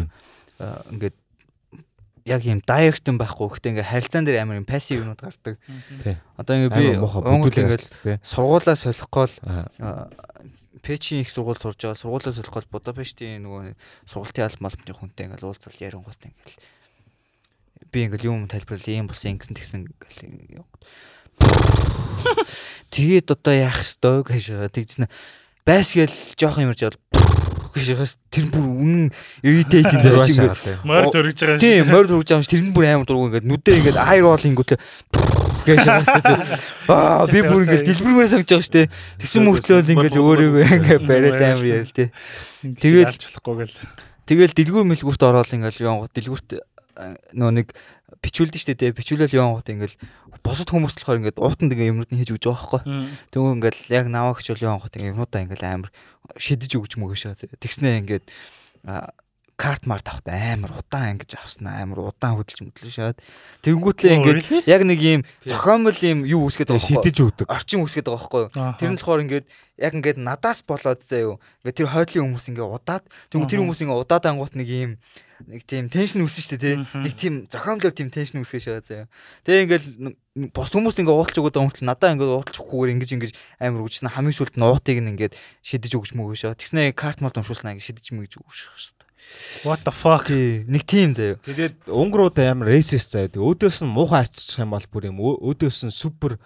ингээд 0.89 1.15
яг 2.25 2.41
юм 2.41 2.59
директэн 2.65 3.21
байхгүй 3.21 3.53
гэхдээ 3.53 3.71
ингээ 3.77 3.91
харилцаан 3.93 4.25
дээр 4.25 4.41
амар 4.41 4.57
юм 4.57 4.65
пассив 4.65 5.05
юмуд 5.05 5.21
гардаг. 5.21 5.61
Одоо 6.41 6.53
ингээ 6.57 6.73
би 6.73 6.85
Монгол 6.97 7.53
ингээ 7.53 8.17
сургуулаа 8.25 8.73
солихгүй 8.73 9.29
л 10.85 10.87
Пэчийн 10.87 11.25
их 11.25 11.33
сургууль 11.33 11.57
сурж 11.57 11.81
байгаа. 11.81 11.97
Сургуулаа 11.97 12.29
солиход 12.29 12.69
Будапештийн 12.69 13.41
нөгөө 13.41 13.73
сургуулийн 14.05 14.45
албан 14.45 14.69
малбны 14.69 14.93
хүнтэй 14.93 15.25
ингээл 15.25 15.49
уулзал 15.49 15.81
ярингууд 15.81 16.21
ингээл 16.21 16.61
би 17.89 17.99
ингээл 18.05 18.29
юм 18.29 18.45
тайлбарлал 18.45 18.93
ийм 18.93 19.09
бас 19.09 19.25
ингэсэн 19.25 19.57
тэгсэн 19.57 19.89
ингээл 19.89 20.61
Тэгээд 22.93 23.33
одоо 23.33 23.53
яах 23.57 23.81
ёстой 23.81 24.21
гэж 24.21 24.69
тэгжсэн. 24.71 25.09
Байсгээл 25.65 26.13
жоох 26.37 26.61
юмрж 26.61 26.85
бол 26.85 27.01
гэж 27.73 27.87
байгаас 27.91 28.15
тэр 28.29 28.45
бүр 28.53 28.65
үнэн 28.69 29.05
irritating 29.41 29.99
дээр 29.99 30.21
шиг 30.23 30.53
морь 30.85 31.09
төрөж 31.11 31.35
байгаа 31.35 31.57
юм. 31.57 31.63
Тийм, 31.65 31.89
морь 31.89 32.07
төрөж 32.07 32.29
байгаа 32.29 32.45
юм. 32.45 32.47
Тэр 32.47 32.61
нь 32.61 32.71
бүр 32.71 32.85
амар 32.87 33.09
дургу 33.09 33.27
ингээд 33.33 33.49
нүдээ 33.49 33.75
ингээд 33.81 33.97
ай 33.99 34.21
рол 34.23 34.39
ингүүтлээ 34.39 34.79
гэж 35.65 35.81
байгаас 35.85 36.11
тэ. 36.21 36.33
Аа 36.87 37.25
би 37.25 37.41
бүр 37.41 37.65
ингээд 37.65 37.85
дэлбэрмээр 37.89 38.29
сангаж 38.29 38.49
байгаа 38.53 38.69
штэ. 38.69 38.89
Тэгсэн 39.19 39.41
мөртлөө 39.45 39.81
ингээд 39.89 40.15
өөрийгөө 40.15 40.63
ингээд 40.79 41.03
бариад 41.09 41.41
амар 41.41 41.65
ярил 41.65 41.93
тэ. 41.93 42.13
Тэгээд 42.61 43.13
болохгүй 43.17 43.55
гэл. 43.65 43.77
Тэгэл 44.25 44.57
дэлгүүр 44.57 44.85
мэлгүүрт 44.89 45.21
ороод 45.25 45.51
ингээд 45.53 45.81
яваа 45.81 46.09
дэлгүүрт 46.09 46.49
нөө 47.35 47.51
нэг 47.51 47.67
бичүүлдэ 48.23 48.57
штэ 48.57 48.73
тэ 48.79 48.95
бичүүлэл 48.95 49.35
яваа 49.35 49.59
гот 49.59 49.69
ингээл 49.69 49.97
босод 50.41 50.69
хүмүүс 50.71 50.95
болохоор 50.95 51.19
ингээд 51.19 51.41
уутанд 51.41 51.73
ингээ 51.73 51.91
юмнууд 51.91 52.11
нь 52.13 52.19
хийж 52.23 52.31
өгч 52.33 52.45
байгаа 52.47 52.81
байхгүй. 52.81 52.81
Тэгвэл 53.33 53.55
ингээл 53.59 53.81
яг 53.91 54.05
наваагч 54.09 54.47
бол 54.49 54.65
яваа 54.65 54.81
гот 54.81 54.95
ингээ 54.95 55.13
юмнуудаа 55.13 55.41
ингээл 55.43 55.65
амар 55.67 55.91
шидэж 56.39 56.71
өгч 56.79 56.95
мөгөөш. 56.95 57.35
Тэгснээ 57.59 58.01
ингээд 58.05 58.25
карт 59.55 59.87
март 59.87 60.07
авахт 60.07 60.27
амар 60.27 60.71
удаан 60.75 61.15
ингэж 61.15 61.39
авсан 61.39 61.71
амар 61.71 62.11
удаан 62.11 62.35
хөдөлж 62.35 62.59
мэдлээ 62.67 62.91
шаад. 62.91 63.17
Тэгэнгүүтлээ 63.63 64.15
ингээд 64.19 64.67
яг 64.67 64.81
нэг 64.83 64.99
юм 64.99 65.21
зохиомл 65.47 65.95
юм 66.03 66.27
юу 66.27 66.51
үсгээд 66.51 66.75
байгаа 66.75 66.83
шидэж 66.83 67.15
өгдөг. 67.23 67.47
Орчин 67.47 67.87
үсгээд 67.87 68.11
байгаа 68.11 68.51
байхгүй 68.51 68.75
тэр 68.75 68.89
нь 68.91 68.99
болохоор 68.99 69.23
ингээд 69.23 69.45
яг 69.79 69.93
ингээд 69.95 70.19
надаас 70.19 70.59
болоод 70.67 70.99
заа 71.07 71.21
юу? 71.23 71.35
Ингээд 71.63 71.77
тэр 71.79 71.87
хойдлын 71.87 72.35
хүмүүс 72.35 72.47
ингээд 72.51 72.67
удаад 72.67 73.03
тэгвэл 73.31 73.47
тэр 73.47 73.61
хүмүүс 73.63 73.79
ингээд 73.79 74.01
удаад 74.03 74.25
ангуут 74.27 74.55
нэг 74.59 74.67
юм 74.67 74.91
нэг 75.47 75.67
тийм 75.67 75.91
теншн 75.91 76.23
үүсэн 76.23 76.43
шүү 76.47 76.51
дээ 76.55 76.63
тий. 76.63 76.75
Нэг 76.95 77.13
тийм 77.19 77.33
зохиомлоор 77.51 77.91
тийм 77.91 78.07
теншн 78.07 78.39
үүсгэж 78.39 78.71
байгаа 78.71 78.83
заа 78.87 79.03
тэгээ 79.43 79.63
ингээд 79.67 79.85
бос 80.55 80.71
хүмүүс 80.71 80.95
ингээд 80.99 81.11
уудалж 81.11 81.37
өгöd 81.43 81.55
байгаа 81.59 81.75
хүмүүс 81.75 81.83
надаа 81.83 82.15
ингээд 82.15 82.35
уудалж 82.39 82.55
өгөхгүйгээр 82.55 82.95
ингэж 82.95 83.11
ингэж 83.19 83.31
амар 83.59 83.83
үгжсэн 83.83 84.15
хамгийн 84.15 84.35
сүлд 84.35 84.55
нь 84.55 84.63
уутыг 84.63 84.99
нь 85.03 85.11
ингээд 85.11 85.35
шидэж 85.59 85.91
өгч 85.91 86.11
мөгөөшөө 86.15 86.55
тэгснэ 86.55 86.95
карт 86.95 87.19
мод 87.19 87.35
уншуулснаа 87.35 87.75
ингээд 87.75 87.87
шидэж 87.87 88.15
мэгж 88.15 88.39
өгөх 88.39 88.55
шүү 88.55 89.04
What 89.65 89.81
the 89.85 89.93
fuck? 89.93 90.29
Нэг 90.29 90.83
тийм 90.85 91.15
заяа. 91.17 91.39
Тэгээд 91.41 91.89
өнгөрүүд 91.89 92.37
амар 92.45 92.69
racist 92.75 93.15
заяа. 93.15 93.33
Өөдөөс 93.33 93.81
нь 93.81 93.89
муухай 93.89 94.25
арччих 94.25 94.61
юм 94.61 94.75
бол 94.75 94.85
бүр 94.91 95.09
юм 95.09 95.17
өөдөөс 95.21 95.89
нь 95.89 95.95
супер 95.95 96.37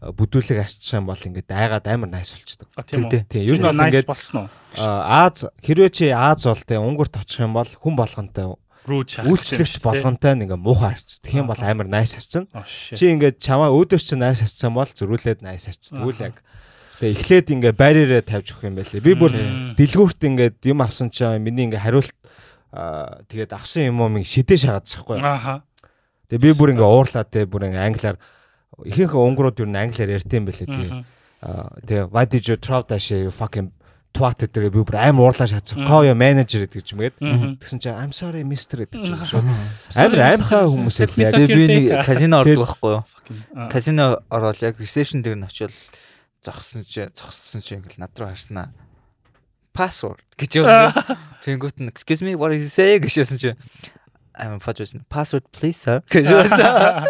бүдүүлэг 0.00 0.62
арччих 0.64 0.96
юм 0.96 1.10
бол 1.10 1.18
ингээд 1.18 1.50
айгаад 1.50 1.86
амар 1.90 2.08
найс 2.08 2.32
болчихдог. 2.32 2.70
Тийм 2.86 3.10
үү. 3.10 3.26
Тийм. 3.28 3.42
Ер 3.50 3.58
нь 3.58 3.66
бол 3.66 3.82
ингээд 3.84 4.08
болсон 4.08 4.46
уу? 4.46 4.48
Аз 4.80 5.44
хэрвээ 5.60 5.90
чи 5.90 6.06
Аз 6.14 6.46
бол 6.46 6.62
тэ 6.62 6.78
өнгөрт 6.78 7.20
очих 7.20 7.44
юм 7.44 7.58
бол 7.58 7.68
хүн 7.68 7.94
болгонтэй 7.98 8.48
үйлчлэгч 8.88 9.82
болгонтой 9.84 10.34
нэг 10.40 10.56
муухай 10.56 10.96
арч. 10.96 11.20
Тэгэх 11.20 11.44
юм 11.44 11.50
бол 11.52 11.60
амар 11.60 11.88
найс 11.90 12.16
арчна. 12.16 12.48
Чи 12.64 13.12
ингээд 13.12 13.42
чамаа 13.44 13.74
өөдөөс 13.76 14.04
чи 14.08 14.16
найс 14.16 14.40
арчсан 14.40 14.72
бол 14.72 14.88
зөрүүлээд 14.88 15.44
найс 15.44 15.68
арч. 15.68 15.92
Тэгвэл 15.92 16.32
яг 16.32 16.40
Тэгээ 17.00 17.16
эхлээд 17.16 17.48
ингээ 17.56 17.72
барьераа 17.72 18.20
тавьж 18.20 18.52
өгөх 18.52 18.68
юм 18.68 18.76
байлээ. 18.76 19.00
Би 19.00 19.16
бүр 19.16 19.32
дэлгүүрт 19.72 20.20
ингээд 20.20 20.60
юм 20.68 20.84
авсан 20.84 21.08
чинь 21.08 21.40
миний 21.40 21.64
ингээ 21.64 21.80
хариулт 21.80 22.12
тэгээд 22.70 23.56
авсан 23.56 23.88
юм 23.88 24.04
уу 24.04 24.20
шидэ 24.20 24.60
шагаадчихгүй. 24.60 25.16
Ааха. 25.16 25.64
Тэгээ 26.28 26.44
би 26.44 26.50
бүр 26.60 26.76
ингээ 26.76 26.84
уурлаад 26.84 27.28
тэгээ 27.32 27.48
бүр 27.48 27.72
ингээ 27.72 27.88
англиар 27.88 28.16
ихэнх 28.84 29.16
өнгөрүүд 29.16 29.64
юу 29.64 29.68
н 29.72 29.80
англиар 29.80 30.20
ярьт 30.20 30.28
юм 30.28 30.44
байлээ 30.44 30.68
тэгээ. 30.68 30.92
Тэгээ 31.88 32.12
why 32.12 32.24
did 32.28 32.44
you 32.44 32.60
throw 32.60 32.84
that 32.84 33.00
shit 33.00 33.24
you 33.24 33.32
fucking 33.32 33.72
twat 34.12 34.36
гэдэг 34.42 34.68
би 34.74 34.84
бүр 34.84 35.00
аим 35.00 35.24
уурлаа 35.24 35.48
шатсан. 35.48 35.88
Call 35.88 36.04
your 36.04 36.18
manager 36.18 36.68
гэдэг 36.68 36.84
ч 36.84 36.92
юм 36.92 37.00
гээд. 37.00 37.16
Тэгсэн 37.64 37.78
чинь 37.80 37.96
I'm 37.96 38.12
sorry 38.12 38.44
mister 38.44 38.84
гэдэг 38.84 39.08
чинь 39.08 39.16
шууд 39.24 39.48
амар 39.96 40.36
аимхаа 40.36 40.68
хүмүүс 40.68 41.00
л 41.00 41.16
би 41.16 41.64
нэг 41.64 42.04
казино 42.04 42.44
ордог 42.44 42.60
байхгүй 42.60 42.90
юу? 42.92 43.02
Казино 43.72 44.20
ороод 44.28 44.60
яг 44.60 44.76
reception 44.82 45.24
дээр 45.24 45.38
нь 45.38 45.46
очивол 45.46 45.74
зогссон 46.44 46.84
чи 46.84 47.08
зогссон 47.14 47.60
чи 47.60 47.76
ингээл 47.76 48.04
над 48.04 48.16
руу 48.18 48.32
харснаа 48.32 48.72
password 49.74 50.20
гэж 50.38 50.60
явж. 50.60 50.98
Тэнгүүт 51.44 51.80
нь 51.80 51.90
excuse 51.90 52.22
me 52.24 52.34
what 52.34 52.52
is 52.54 52.66
you 52.66 52.72
say 52.72 52.98
гэжсэн 52.98 53.38
чи 53.38 53.50
амар 54.34 54.60
фажсэн. 54.62 55.04
Password 55.08 55.46
please 55.54 55.78
sir. 55.78 56.02
гэж 56.12 56.26
байсан. 56.34 57.04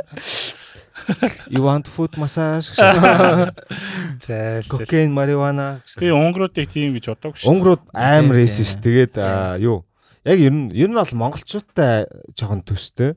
You 1.48 1.64
want 1.64 1.88
foot 1.88 2.16
massage? 2.20 2.76
Зайл. 2.76 4.66
Cocaine, 4.72 5.12
marijuana. 5.16 5.80
Би 5.96 6.12
унгруудыг 6.12 6.68
тийм 6.68 6.92
гэж 6.98 7.08
бодоагүй 7.14 7.40
шүү. 7.40 7.50
Унгрууд 7.50 7.82
амар 7.96 8.36
рейсэн 8.42 8.68
ш. 8.68 8.76
Тэгээд 8.84 9.16
юу? 9.64 9.82
Яг 10.28 10.38
ер 10.38 10.52
нь 10.52 10.68
ер 10.76 10.92
нь 10.92 10.98
бол 10.98 11.14
монголчуудтай 11.24 12.04
жоохон 12.36 12.62
төстэй. 12.68 13.16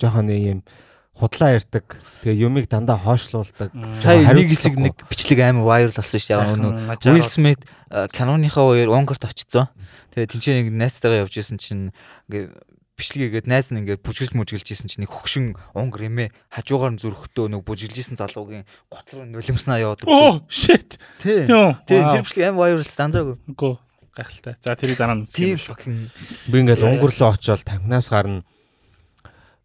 Жоохон 0.00 0.34
ийм 0.34 0.66
худлаа 1.14 1.54
ярьдаг. 1.54 1.84
Тэгээ 2.26 2.42
юмыг 2.42 2.66
дандаа 2.66 2.98
хоошлуулдаг. 2.98 3.70
Сая 3.94 4.26
нэг 4.34 4.50
хэсэг 4.50 4.74
нэг 4.74 4.94
бичлэг 5.06 5.40
амар 5.40 5.86
viral 5.86 5.94
болсон 5.94 6.18
шүү 6.18 6.30
дээ. 6.34 6.54
Өнөө 6.58 6.72
Will 7.06 7.22
Smith 7.22 7.62
Canon-ийнхаа 7.88 8.66
үеэр 8.66 8.90
Унгарт 8.90 9.22
очсон. 9.22 9.70
Тэгээ 10.10 10.30
тэнцээ 10.34 10.54
нэг 10.66 10.68
найзтайгаа 10.74 11.22
явж 11.22 11.34
исэн 11.38 11.62
чинь 11.62 11.94
ингээ 12.26 12.50
бичлэгээгээд 12.98 13.46
найз 13.50 13.74
нь 13.74 13.82
ингээ 13.82 13.98
бүжгэлж 14.02 14.38
мүжгэлж 14.38 14.68
исэн 14.70 14.86
чинь 14.90 15.02
нэг 15.02 15.10
хөгшин 15.10 15.58
унгар 15.74 16.06
эмээ 16.06 16.30
хажуугаар 16.50 16.94
нь 16.94 17.02
зүрхтөө 17.02 17.50
нэг 17.50 17.66
бүжгэлж 17.66 17.94
исэн 17.98 18.18
залуугийн 18.18 18.66
гот 18.86 19.06
руу 19.10 19.26
нулимснаа 19.26 19.82
яваад 19.82 20.06
Оо 20.06 20.46
shit. 20.46 20.98
Тий. 21.18 21.42
Тэгээ 21.46 21.82
тэр 22.14 22.22
бичлэг 22.22 22.54
амар 22.54 22.78
viral 22.78 22.86
стандараг. 22.86 23.42
Гөө 23.50 23.74
гайхалтай. 24.14 24.54
За 24.62 24.78
тэрийг 24.78 24.98
дараа 25.02 25.18
нь 25.18 25.26
Тийм 25.26 25.58
үзье. 25.58 25.74
fucking 25.74 25.98
Би 26.46 26.62
ингээл 26.62 26.86
руу 26.86 27.10
очиод 27.10 27.66
тамхинаас 27.66 28.06
гарна. 28.06 28.46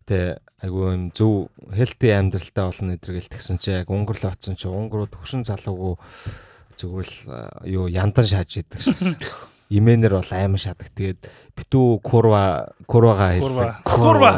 Тэ 0.09 0.41
айгуу 0.63 0.91
юм 0.91 1.03
зөв 1.15 1.47
healthy 1.71 2.11
амьдралтай 2.15 2.63
болно 2.67 2.95
эдэргээл 2.97 3.31
тэгсэн 3.31 3.57
чи 3.63 3.71
яг 3.71 3.89
унгар 3.89 4.19
руу 4.19 4.31
очсон 4.33 4.55
чи 4.59 4.67
унгрууд 4.67 5.13
хөшин 5.15 5.47
залуугүй 5.47 5.95
зүгээр 6.79 7.07
л 7.07 7.17
а, 7.31 7.39
юу 7.67 7.87
яндан 7.87 8.27
шааж 8.27 8.59
идэг 8.59 8.79
шээ. 8.83 9.15
Имэнэр 9.69 10.17
бол 10.17 10.31
айман 10.33 10.57
шадаг. 10.57 10.89
Тэгээд 10.97 11.29
битүү 11.53 12.01
курва 12.01 12.73
курвага 12.89 13.37
Курва. 13.37 13.69
хэлдэг. 13.69 13.85
Курва. 13.85 14.31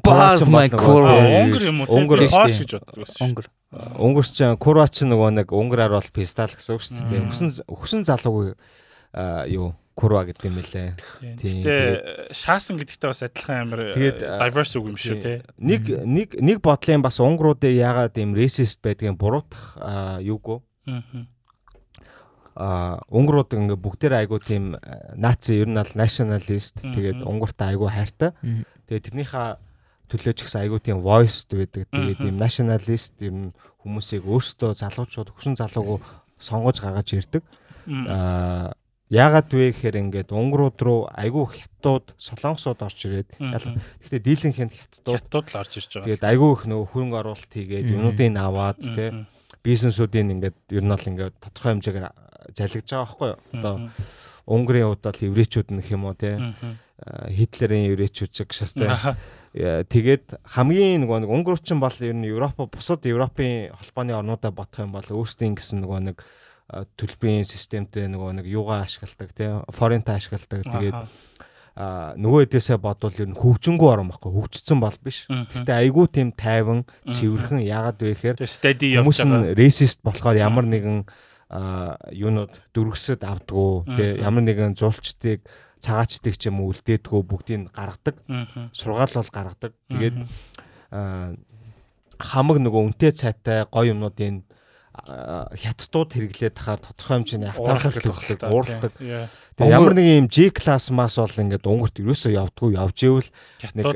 Курва 0.00 0.28
бол 0.32 0.48
нөгөө 0.48 0.72
kurwa. 0.72 1.12
тийм 1.20 1.36
Унгар 1.44 1.64
юм 1.68 1.78
уу? 1.84 2.00
Шүү 2.16 2.32
хоош 2.32 2.56
гэж 2.64 2.72
боддог 2.80 2.96
байсан. 3.04 3.20
унгар. 3.28 3.46
Унгар 4.00 4.24
ч 4.24 4.38
курва 4.56 4.86
ч 4.88 4.96
нөгөө 5.04 5.30
нэг 5.36 5.52
унгараар 5.52 5.92
бол 6.00 6.08
пистал 6.16 6.48
гэсэн 6.48 6.72
үг 6.72 6.80
шүү 6.80 6.96
дээ. 6.96 7.20
Мм. 7.20 7.28
Хөсөн 7.28 7.48
хөсөн 7.68 8.00
залуугүй 8.08 8.56
юу 9.52 9.76
курва 9.94 10.26
гэдэг 10.26 10.44
юм 10.50 10.58
лээ. 10.58 10.90
Тийм. 11.22 11.36
Тийм, 11.38 11.62
Гэтэ 11.62 12.34
шаасан 12.34 12.76
гэдэгтэй 12.82 13.08
бас 13.08 13.22
адилхан 13.22 13.58
амар 13.62 13.80
э, 13.94 14.10
diverse 14.42 14.74
үг 14.74 14.90
юм 14.90 14.98
шүү 14.98 15.18
те. 15.22 15.42
Нэг 15.58 15.86
нэг 16.02 16.34
нэг 16.34 16.58
бодлын 16.58 16.98
бас 17.02 17.22
унгруудыг 17.22 17.70
яагаад 17.70 18.18
ийм 18.18 18.34
racist 18.34 18.82
байдгийг 18.82 19.14
буруутгах 19.14 19.78
а, 19.78 20.18
юугүй 20.18 20.58
Аа. 20.90 21.00
а 22.54 22.66
унгрууд 23.10 23.54
ингээ 23.54 23.78
бүгдээр 23.78 24.14
айгу 24.18 24.38
тийм 24.42 24.74
а, 24.78 25.14
наци 25.14 25.58
ер 25.62 25.70
нь 25.70 25.78
бол 25.78 25.94
nationalist 25.94 26.82
тэгээд 26.82 27.22
унгуртай 27.22 27.74
айгу 27.74 27.86
хайртай. 27.86 28.34
Тэгээд 28.90 29.14
тэрнийхээ 29.14 29.48
төлөө 30.10 30.34
ч 30.34 30.38
гэсэн 30.42 30.60
айгу 30.66 30.78
тийм 30.82 31.02
voice 31.06 31.46
байдаг. 31.50 31.86
Тэгээд 31.94 32.18
Мгм. 32.18 32.28
ийм 32.30 32.36
nationalist 32.42 33.14
ер 33.22 33.32
нь 33.34 33.50
хүмүүсийг 33.82 34.26
өөрсдөө 34.26 34.74
залуучууд 34.74 35.30
хөшин 35.34 35.54
залуугүй 35.54 35.98
сонгож 36.42 36.82
гаргаж 36.82 37.14
ирдэг. 37.14 37.42
Аа 38.10 38.74
яагаад 39.14 39.48
вэ 39.54 39.70
гэхээр 39.70 39.96
ингээд 40.02 40.30
унгрууд 40.34 40.78
руу 40.82 41.00
айгүй 41.14 41.44
хятадууд 41.54 42.18
солонгосууд 42.18 42.80
орж 42.82 42.98
ирээд 43.06 43.30
гэхдээ 43.38 44.20
дийлэнх 44.26 44.58
нь 44.58 44.74
хятадууд 44.74 45.22
Хятад 45.22 45.46
л 45.54 45.60
орж 45.62 45.72
ирж 45.78 45.90
байгаа. 45.94 46.06
тэгээд 46.10 46.28
айгүй 46.34 46.50
их 46.50 46.62
нөгөө 46.66 46.86
хөрөнгө 46.90 47.18
оруулалт 47.22 47.52
хийгээд 47.54 47.92
юмнуудыг 47.94 48.34
аваад 48.34 48.80
тий 48.82 49.08
бизнесүүдийн 49.62 50.34
ингээд 50.34 50.58
ер 50.74 50.84
нь 50.84 50.92
бол 50.92 51.08
ингээд 51.14 51.34
тодорхой 51.38 51.70
хэмжээгээр 51.78 52.06
залгиж 52.58 52.86
байгаа 52.90 53.06
байхгүй 53.06 53.28
юу? 53.30 53.40
Одоо. 53.54 53.74
Унгарын 54.44 54.86
хувьд 54.92 55.04
бол 55.06 55.26
еврейчүүд 55.30 55.68
нөх 55.72 55.88
юм 55.88 56.04
уу 56.04 56.16
тий 56.18 56.34
Хитлерийн 57.38 57.88
еврейчүүд 57.94 58.32
тий 58.34 58.90
Аха. 58.90 59.16
Яа, 59.54 59.86
тэгээд 59.86 60.42
хамгийн 60.50 61.06
нөгөө 61.06 61.24
нэг 61.24 61.30
унгурчин 61.30 61.78
бол 61.78 61.94
ер 62.02 62.10
нь 62.10 62.26
Европ 62.26 62.58
бусад 62.74 63.06
Европын 63.06 63.70
холбооны 63.78 64.18
орнуудаа 64.18 64.50
бодох 64.50 64.82
юм 64.82 64.90
бол 64.90 65.06
өөрсдийн 65.06 65.54
гэсэн 65.54 65.78
нөгөө 65.86 66.00
нэг 66.10 66.18
төлбөрийн 66.70 67.44
системтэй 67.44 68.08
нөгөө 68.08 68.40
нэг 68.40 68.46
юугаа 68.48 68.88
ашигладаг 68.88 69.36
тий 69.36 69.52
форинта 69.68 70.16
ашигладаг. 70.16 70.64
Тэгээд 70.64 70.96
а, 71.76 72.16
нөгөө 72.16 72.48
хэдээсээ 72.48 72.78
бодвол 72.80 73.12
ер 73.20 73.28
нь 73.28 73.36
хөгжингүү 73.36 73.88
орон 73.92 74.08
баггүй 74.08 74.32
хөгжсөн 74.32 74.80
бол 74.80 74.96
биш. 75.04 75.28
Мгм. 75.28 75.60
гэтээ 75.60 75.76
айгүй 75.84 76.06
тийм 76.08 76.32
тайван 76.32 76.88
цэвэрхэн 77.04 77.60
яагаад 77.68 78.00
вэ 78.00 78.16
гэхээр 78.16 78.36
хүмүүс 78.40 79.20
нь 79.28 79.52
racist 79.52 80.00
болохоор 80.00 80.40
ямар 80.40 80.64
нэгэн 80.64 81.04
а, 81.52 82.00
юунууд 82.08 82.56
дүргсэд 82.72 83.20
авдггүй 83.20 83.72
тий 84.00 84.10
ямар 84.24 84.48
нэгэн 84.48 84.72
зулчдыг 84.72 85.44
цагаачдыг 85.84 86.40
ч 86.40 86.48
юм 86.48 86.64
уу 86.64 86.72
үлдээдгүү 86.72 87.20
бүгдийг 87.28 87.68
гаргадаг. 87.76 88.16
Мгм. 88.24 88.72
сургаал 88.72 89.12
бол 89.12 89.28
гаргадаг. 89.28 89.72
Тэгээд 89.92 90.16
хамаг 92.16 92.56
нөгөө 92.62 92.82
үнэтэй 92.88 93.12
цайтай 93.12 93.68
гоё 93.68 93.92
юмнуудын 93.92 94.48
хятадууд 94.94 96.10
хэрэглээд 96.14 96.54
тахаар 96.54 96.78
тодорхой 96.78 97.14
хэмжээний 97.18 97.50
байх 97.50 97.82
төгсдөг 97.82 98.46
уурладаг. 98.46 98.94
Тэгээ 98.94 99.74
ямар 99.74 99.94
нэг 99.98 100.06
юм 100.06 100.28
G 100.30 100.54
class 100.54 100.94
мас 100.94 101.18
бол 101.18 101.34
ингээд 101.34 101.66
унгарт 101.66 101.98
ерөөсөө 101.98 102.30
явдггүй 102.38 102.78
явж 102.78 102.98
ивэл 103.02 103.30
нэг 103.74 103.86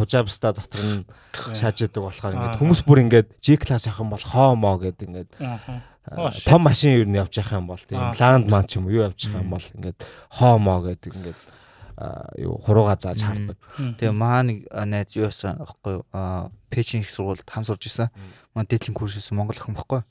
хужаабста 0.00 0.56
дотор 0.56 0.80
нь 0.80 1.04
шааж 1.36 1.84
идэг 1.84 2.00
болохоор 2.00 2.34
ингээд 2.40 2.56
хүмүүс 2.56 2.80
бүр 2.88 3.04
ингээд 3.04 3.28
G 3.44 3.60
class 3.60 3.84
явах 3.84 4.00
юм 4.00 4.16
бол 4.16 4.24
хоомоо 4.24 4.80
гэдэг 4.80 5.06
ингээд 5.12 5.30
том 6.48 6.60
машин 6.64 6.96
ер 6.96 7.04
нь 7.04 7.20
явж 7.20 7.36
явах 7.36 7.60
юм 7.60 7.68
бол 7.68 7.84
тийм 7.84 8.00
ланд 8.00 8.48
ман 8.48 8.64
ч 8.64 8.80
юм 8.80 8.88
уу 8.88 8.96
юу 8.96 9.12
явж 9.12 9.28
явах 9.28 9.44
юм 9.44 9.52
бол 9.52 9.68
ингээд 9.76 9.98
хоомоо 10.40 10.78
гэдэг 10.88 11.12
ингээд 11.20 11.40
юу 12.38 12.56
хурууга 12.64 12.96
зааж 12.96 13.20
хардаг. 13.20 13.56
Тэгээ 13.76 14.14
маа 14.14 14.40
нэг 14.42 14.68
найз 14.72 15.12
юу 15.16 15.28
байсан 15.28 15.60
аахгүй 15.60 16.00
юу? 16.00 16.04
Аа 16.12 16.48
пэйжийн 16.72 17.04
их 17.04 17.10
сургуульд 17.10 17.44
хам 17.44 17.64
сурж 17.64 17.86
исэн. 17.86 18.08
Маа 18.54 18.64
дээдлийн 18.64 18.96
курс 18.96 19.14
хийсэн 19.18 19.36
Монгол 19.36 19.58
охин 19.58 19.76
баггүй. 19.76 20.02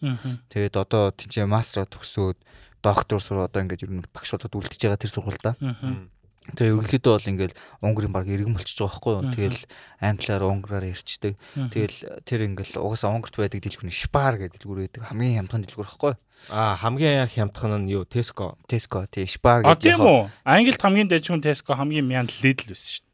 Тэгээд 0.54 0.76
одоо 0.78 1.12
тийч 1.12 1.42
мастера 1.50 1.90
төгсөөд 1.90 2.38
доктор 2.84 3.20
сур 3.20 3.44
одоо 3.44 3.62
ингэж 3.64 3.84
ер 3.84 3.92
нь 3.92 4.06
багш 4.14 4.36
болоод 4.36 4.56
үлдчихэж 4.56 4.82
байгаа 4.88 5.02
тэр 5.02 5.12
сургуультай. 5.12 5.54
Мгм. 5.60 6.10
Тэгээ 6.56 6.74
ерөнхийдөө 6.74 7.14
бол 7.14 7.30
ингээл 7.30 7.56
Унгарын 7.84 8.14
баг 8.14 8.26
иргэн 8.30 8.56
болчихж 8.56 8.80
байгаа 8.82 8.94
байхгүй 8.96 9.14
юу? 9.14 9.34
Тэгэл 9.34 9.62
англиар 10.00 10.44
унгараар 10.48 10.86
ярьчдаг. 10.90 11.34
Тэгэл 11.54 11.98
тэр 12.24 12.40
ингээл 12.48 12.80
угаасаа 12.80 13.12
Унгарт 13.14 13.36
байдаг 13.38 13.60
дэлгүүрний 13.62 13.94
Шпар 13.94 14.40
гэдэг 14.40 14.64
дэлгүүр 14.64 14.80
байдаг. 14.88 15.02
Хамгийн 15.10 15.38
хямдхан 15.44 15.64
дэлгүүр 15.68 15.88
байхгүй 15.90 16.12
юу? 16.16 16.20
Аа 16.56 16.80
хамгийн 16.80 17.28
анх 17.28 17.36
хямдхан 17.36 17.84
нь 17.84 17.92
юу 17.92 18.08
Tesco. 18.08 18.56
Tesco 18.66 19.04
тий 19.12 19.28
Шпар 19.28 19.62
А 19.68 19.76
гэдэг. 19.76 19.84
тийм 19.84 20.00
үү? 20.00 20.22
Англид 20.48 20.80
хамгийн 20.80 21.12
дайжгүй 21.12 21.44
Tesco 21.44 21.76
хамгийн 21.76 22.08
мянд 22.08 22.32
Lidl 22.40 22.72
байсан 22.72 22.88
шүү 22.96 23.04
дээ. 23.04 23.08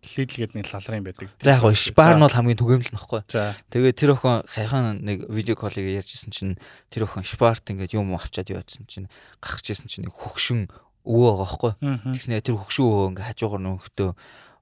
Lidl 0.00 0.36
гэдэг 0.44 0.56
нэг 0.56 0.66
лалрын 0.72 1.04
байдаг. 1.04 1.28
За 1.40 1.56
яг 1.56 1.64
Шпар 1.76 2.16
нь 2.16 2.24
бол 2.24 2.32
хамгийн 2.36 2.60
түгээмэл 2.60 2.92
нөхгүй. 2.92 3.20
За. 3.28 3.56
Тэгээ 3.72 3.92
тэр 3.96 4.10
охин 4.16 4.44
саяхан 4.44 5.00
нэг 5.00 5.28
видео 5.32 5.56
коллыг 5.56 5.80
ярьжсэн 5.84 6.32
чинь 6.32 6.56
тэр 6.92 7.04
охин 7.08 7.24
Шпарт 7.24 7.68
ингээд 7.72 7.96
юм 7.96 8.12
авчаад 8.16 8.48
яваадсэн 8.52 8.84
чинь 8.84 9.08
гаргаж 9.40 9.66
ирсэн 9.72 9.88
чинь 9.88 10.08
хөгшин 10.08 10.68
өвөө 11.04 11.30
байгаа 11.30 11.40
байхгүй. 11.44 11.72
Мгм. 11.80 12.12
Тэгснэ 12.14 12.40
тэр 12.44 12.56
хөгшин 12.60 12.84
өвөө 12.86 13.08
ингээд 13.10 13.28
хажуугаар 13.30 13.62
нөхтөө 13.64 14.10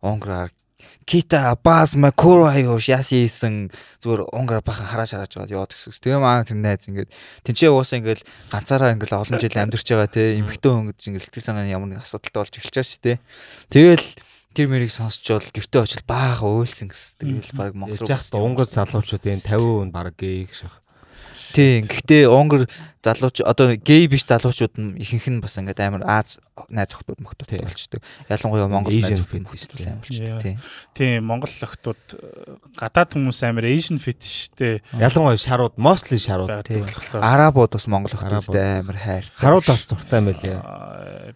онграар 0.02 0.50
Кита 1.08 1.56
баз 1.64 1.96
ма 1.96 2.12
кура 2.12 2.54
юу 2.54 2.78
ясийсэн 2.78 3.72
зүгээр 3.98 4.30
унгар 4.30 4.62
бахан 4.62 4.86
хараач 4.86 5.10
хараач 5.10 5.34
жаад 5.34 5.50
яваад 5.50 5.74
гэсэн. 5.74 5.90
Тэгээ 5.90 6.22
маа 6.22 6.46
тэр 6.46 6.60
найз 6.62 6.86
ингээд 6.86 7.10
тэнцээ 7.42 7.72
уусаа 7.74 7.98
ингээд 7.98 8.22
ганцаараа 8.52 8.94
ингээд 8.94 9.16
олон 9.16 9.42
жил 9.42 9.58
амьдарч 9.58 9.88
байгаа 9.90 10.06
те 10.06 10.38
эмхтэн 10.38 10.70
хүн 10.70 10.86
гэж 10.94 11.00
ингээд 11.10 11.24
сэтгэл 11.26 11.46
санааны 11.50 11.74
ямар 11.74 11.88
нэг 11.90 12.06
асуудалтай 12.06 12.38
болж 12.38 12.54
эхэлж 12.54 12.76
байгаа 12.78 12.86
шүү 12.94 13.02
те. 13.02 13.14
Тэгэл 13.74 14.06
тэр 14.54 14.66
мэрийг 14.70 14.92
сонсчвол 14.94 15.48
гэртээ 15.50 15.82
очил 15.82 16.04
баах 16.06 16.46
уйлсан 16.46 16.86
гэсэн. 16.92 17.26
Тэгэл 17.26 17.58
баг 17.58 17.72
Монгол 17.74 17.98
Ялж 17.98 18.14
яах 18.14 18.22
вэ? 18.30 18.38
Унгар 18.38 18.68
залуучуудын 18.70 19.42
50% 19.42 19.88
нь 19.88 19.94
баг 19.96 20.14
гей 20.14 20.46
гэх 20.46 20.54
шах. 20.54 20.78
Тийм. 21.52 21.86
Гэхдээ 21.88 22.28
Унгар 22.28 22.68
залууч 23.02 23.40
одоо 23.46 23.72
гей 23.78 24.04
биш 24.10 24.26
залуучууд 24.26 24.74
нь 24.76 24.98
ихэнх 25.00 25.26
нь 25.30 25.40
бас 25.40 25.56
ингээд 25.56 25.80
амар 25.80 26.02
Аз 26.04 26.38
найз 26.68 26.92
охтууд 26.92 27.22
мөхтөд 27.22 27.48
Тийм. 27.48 27.62
болчдөг. 27.64 28.02
Ялангуяа 28.28 28.68
Монгол 28.68 28.92
найз 28.92 29.22
охтууд 29.22 29.46
болчдөг. 29.46 29.78
Тийм. 30.42 30.56
Тийм 30.92 31.24
Монгол 31.24 31.48
охтууд 31.48 32.02
э, 32.18 32.58
гадаад 32.76 33.14
хүмүүс 33.14 33.38
амар 33.46 33.64
Asian 33.70 34.02
fetishтэй 34.02 34.82
Ялангуяа 34.98 35.38
шарууд, 35.38 35.78
mostly 35.78 36.18
шарууд. 36.18 36.50
Тийм. 36.66 36.84
Арабууд 37.16 37.72
бас 37.78 37.86
Монгол 37.86 38.12
охтуудтай 38.18 38.82
амар 38.82 38.98
хайртай. 38.98 39.38
Харууд 39.38 39.66
бас 39.70 39.86
дуртай 39.86 40.20
байлээ. 40.20 40.58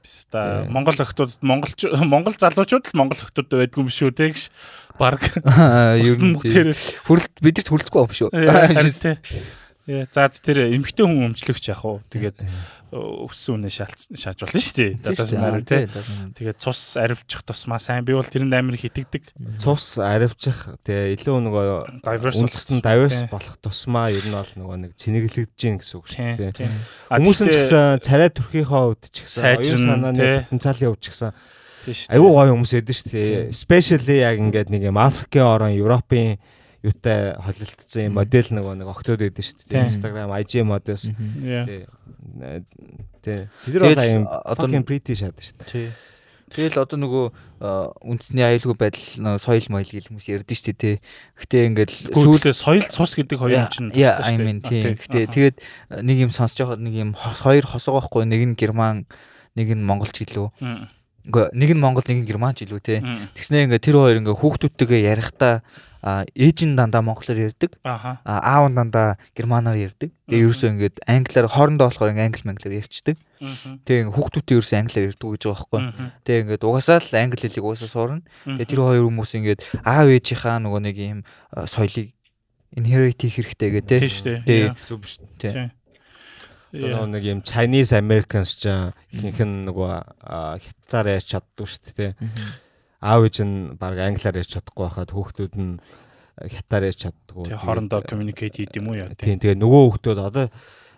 Бис 0.02 0.26
та 0.28 0.66
Тийм. 0.66 0.74
Монгол 0.74 0.98
охтууд 0.98 1.38
Монгол 1.40 1.72
Монгол 2.04 2.34
залуучууд 2.36 2.90
л 2.90 2.98
Монгол 2.98 3.22
охтуудтай 3.22 3.64
байдгүй 3.64 3.86
юм 3.86 3.90
шүү 3.90 4.10
те 4.12 4.34
гэж 4.34 4.50
баг 4.98 5.22
ер 6.02 6.18
нь 6.20 6.36
тийм. 6.42 6.74
хурл 7.06 7.24
бидэрт 7.40 7.70
хүрлцэхгүй 7.70 8.02
юм 8.02 8.12
шүү. 8.12 8.28
харин 8.34 8.92
тий. 9.02 9.16
Яа, 9.86 10.06
За 10.14 10.28
тэр 10.30 10.70
эмгтэй 10.70 11.02
хүн 11.02 11.32
өмчлөгч 11.32 11.74
яах 11.74 11.82
вэ? 11.82 12.02
Тэгээд 12.14 12.38
өссөн 12.92 13.58
үнэ 13.58 13.70
шаалц 13.72 14.14
шааж 14.14 14.44
болно 14.44 14.60
шүү 14.62 14.76
дээ. 14.78 14.90
Дадаас 15.02 15.32
маар 15.34 15.64
тий. 15.66 15.88
Тэгээд 16.38 16.58
цус 16.62 16.94
аривчих 17.00 17.42
тусмаа 17.42 17.80
сайн 17.82 18.06
би 18.06 18.14
бол 18.14 18.22
тэрэнд 18.22 18.54
амар 18.54 18.78
их 18.78 18.86
итгэдэг. 18.86 19.32
Цус 19.58 19.98
аривчих 19.98 20.78
тэгээ 20.86 21.18
илүү 21.18 21.34
нөгөө 21.48 21.66
үндэстэн 22.06 22.78
давис 22.78 23.26
болох 23.26 23.58
тусмаа 23.58 24.12
ер 24.14 24.22
нь 24.22 24.36
бол 24.36 24.52
нөгөө 24.54 24.76
нэг 24.86 24.92
цэнэглэгдэж 25.02 25.58
гин 25.58 25.82
гэсэн 25.82 25.96
үг 25.98 26.06
шүү 26.06 26.52
дээ. 26.52 26.70
Хүмүүс 27.10 27.40
ч 27.42 27.50
гэсэн 27.50 28.04
царай 28.06 28.30
төрхийнхөө 28.30 28.82
хувьд 28.86 29.04
ч 29.10 29.26
гэсэн 29.26 29.42
оюун 29.56 29.82
санааны 29.82 30.46
ч 30.46 31.10
гэсэн 31.10 31.34
Айгуу 31.82 32.30
гоё 32.30 32.54
хүмүүс 32.54 32.78
эдэн 32.78 32.94
шүү 32.94 33.10
дээ. 33.10 33.50
Especially 33.50 34.22
яг 34.22 34.38
ингээд 34.38 34.70
нэг 34.70 34.86
юм 34.86 35.02
Африкийн 35.02 35.50
орон, 35.50 35.74
Европын 35.74 36.38
юутай 36.82 37.34
холилдсон 37.38 38.10
юм 38.10 38.16
модель 38.18 38.50
нөгөө 38.50 38.74
нэг 38.82 38.88
огтуд 38.90 39.22
байдаг 39.22 39.46
шүү 39.46 39.70
дээ. 39.70 39.86
Instagram, 39.86 40.34
IG 40.34 40.66
models. 40.66 41.08
Тий. 41.10 41.86
Тий. 43.22 43.46
Тэр 43.70 43.80
бол 43.86 44.02
юм 44.02 44.26
одоо 44.26 44.66
pretty 44.82 45.14
шат 45.14 45.38
шүү 45.38 45.62
дээ. 45.62 45.70
Тий. 45.70 45.88
Тэгэл 46.52 46.84
одоо 46.84 46.98
нөгөө 47.00 47.24
үндэсний 48.04 48.44
аюулгүй 48.44 48.76
байдал 48.76 49.40
соёл 49.40 49.66
моёл 49.72 49.88
гэх 49.88 50.12
хүмүүс 50.12 50.28
ярьдэн 50.28 50.58
шүү 50.58 50.76
дээ. 50.76 50.96
Гэтэ 51.40 51.58
ингээд 51.72 51.90
сүүлдээ 52.12 52.52
соёл 52.52 52.84
цус 52.92 53.16
гэдэг 53.16 53.38
хоёр 53.40 53.56
юм 53.56 53.72
чинь 53.72 53.88
тустай 53.88 54.52
шүү 54.52 54.68
дээ. 54.68 54.98
Гэтэ 55.00 55.20
тэгээд 55.32 55.56
нэг 56.04 56.16
юм 56.28 56.32
сонсож 56.34 56.60
байхад 56.60 56.82
нэг 56.84 56.94
юм 56.98 57.10
хоёр 57.16 57.64
хосоо 57.64 57.96
байхгүй 57.96 58.28
нэг 58.28 58.42
нь 58.52 58.58
герман 58.58 59.08
нэг 59.56 59.72
нь 59.72 59.80
монголч 59.80 60.12
гэлөө. 60.12 60.52
Үгүй 61.30 61.44
нэг 61.56 61.70
нь 61.72 61.80
монгол 61.80 62.04
нэг 62.04 62.20
нь 62.20 62.28
германч 62.28 62.66
гэлөө 62.66 62.80
те. 62.84 63.00
Тэгснээ 63.32 63.72
ингээд 63.72 63.86
тэр 63.88 63.96
хоёр 63.96 64.20
ингээд 64.20 64.40
хүүхдүүдтэйгээ 64.42 65.08
ярихдаа 65.08 65.64
ээж 66.02 66.58
нь 66.66 66.74
дандаа 66.74 67.02
монголоор 67.06 67.38
ярьдаг. 67.46 67.78
Аа 67.86 68.18
аав 68.26 68.66
нь 68.70 68.74
дандаа 68.74 69.18
германаар 69.38 69.78
ярьдаг. 69.78 70.10
Тэгээ 70.26 70.42
ерөөсөө 70.50 70.70
ингээд 70.74 70.96
англиар 71.06 71.46
хоорондоо 71.46 71.86
болохоор 71.86 72.10
ингээд 72.10 72.26
англи 72.26 72.44
манглиар 72.50 72.78
ярьцдаг. 72.82 73.16
Тэгээ 73.86 74.10
хүүхдүүдтэй 74.10 74.54
ерөөсөө 74.58 74.78
англиар 74.82 75.06
ярьдаг 75.14 75.28
гэж 75.30 75.42
байгаа 75.46 75.62
байхгүй. 75.62 75.80
Тэгээ 76.26 76.42
ингээд 76.42 76.66
угаасаа 76.66 76.98
л 76.98 77.14
англи 77.22 77.42
хэлийг 77.46 77.62
угаасаа 77.62 77.90
суурна. 77.94 78.26
Тэгээ 78.42 78.66
тэр 78.66 78.80
хоёр 78.82 79.06
хүмүүс 79.06 79.32
ингээд 79.38 79.60
аав 79.86 80.06
ээжийнхаа 80.10 80.58
нөгөө 80.58 80.80
нэг 80.90 80.96
юм 80.98 81.20
соёлыг 81.70 82.10
inherit 82.74 83.20
хийх 83.22 83.38
хэрэгтэй 83.38 83.70
гэдэг 83.78 84.00
тий. 84.42 84.74
Зөв 84.88 85.06
биш. 85.06 85.22
Тий. 85.38 85.70
Одоо 86.72 87.04
нэг 87.06 87.22
юм 87.22 87.40
Chinese 87.44 87.92
Americans 87.92 88.56
ч 88.56 88.66
ихэнх 89.12 89.44
нь 89.44 89.68
нөгөө 89.68 89.92
хятадаар 90.56 91.20
ярьж 91.20 91.28
чаддаг 91.36 91.68
шүү 91.68 91.92
дээ 91.92 92.12
аав 93.02 93.26
ээж 93.26 93.36
нь 93.42 93.74
баг 93.76 93.98
англиар 93.98 94.38
ярьж 94.38 94.54
чадахгүй 94.54 94.86
байхад 94.86 95.10
хүүхдүүд 95.10 95.54
нь 95.58 95.82
хятаар 96.38 96.88
ярьж 96.88 97.10
чаддгүй. 97.10 97.50
Тэгээ 97.50 97.64
хоорондоо 97.66 98.00
communicate 98.06 98.56
хийд 98.62 98.78
юм 98.78 98.94
уу 98.94 98.96
яа. 98.96 99.12
Тийм 99.18 99.42
тэгээ 99.42 99.58
нөгөө 99.58 99.82
хүүхдүүд 99.90 100.20
одоо 100.22 100.46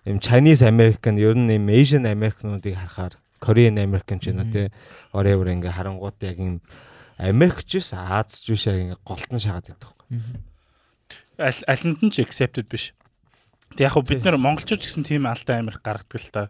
юм 0.04 0.20
Chinese 0.20 0.62
American 0.68 1.16
ер 1.16 1.32
нь 1.32 1.48
юм 1.48 1.66
Asian 1.72 2.04
American-уудыг 2.04 2.76
харахаар 2.76 3.16
Korean 3.40 3.80
American 3.80 4.20
ч 4.20 4.30
юм 4.30 4.44
уу 4.44 4.52
тий 4.52 4.68
whatever 5.16 5.48
ингээ 5.48 5.72
харангууд 5.72 6.16
яг 6.20 6.38
юм 6.38 6.60
Америкч 7.16 7.80
биш 7.80 7.90
Азч 7.96 8.52
биш 8.52 8.68
ингээ 8.68 9.00
голтон 9.00 9.40
шагаад 9.40 9.72
байдаг 9.72 9.88
байхгүй. 9.88 10.06
Алинд 11.40 12.00
нь 12.04 12.12
ч 12.12 12.20
accepted 12.20 12.68
биш. 12.68 12.92
Тэг 13.74 13.88
яг 13.88 13.96
бид 14.04 14.22
нар 14.22 14.36
монголчууд 14.36 14.82
гэсэн 14.82 15.08
тийм 15.08 15.24
алтай 15.24 15.58
Америк 15.58 15.80
гаргадаг 15.80 16.20
л 16.20 16.30
та. 16.30 16.42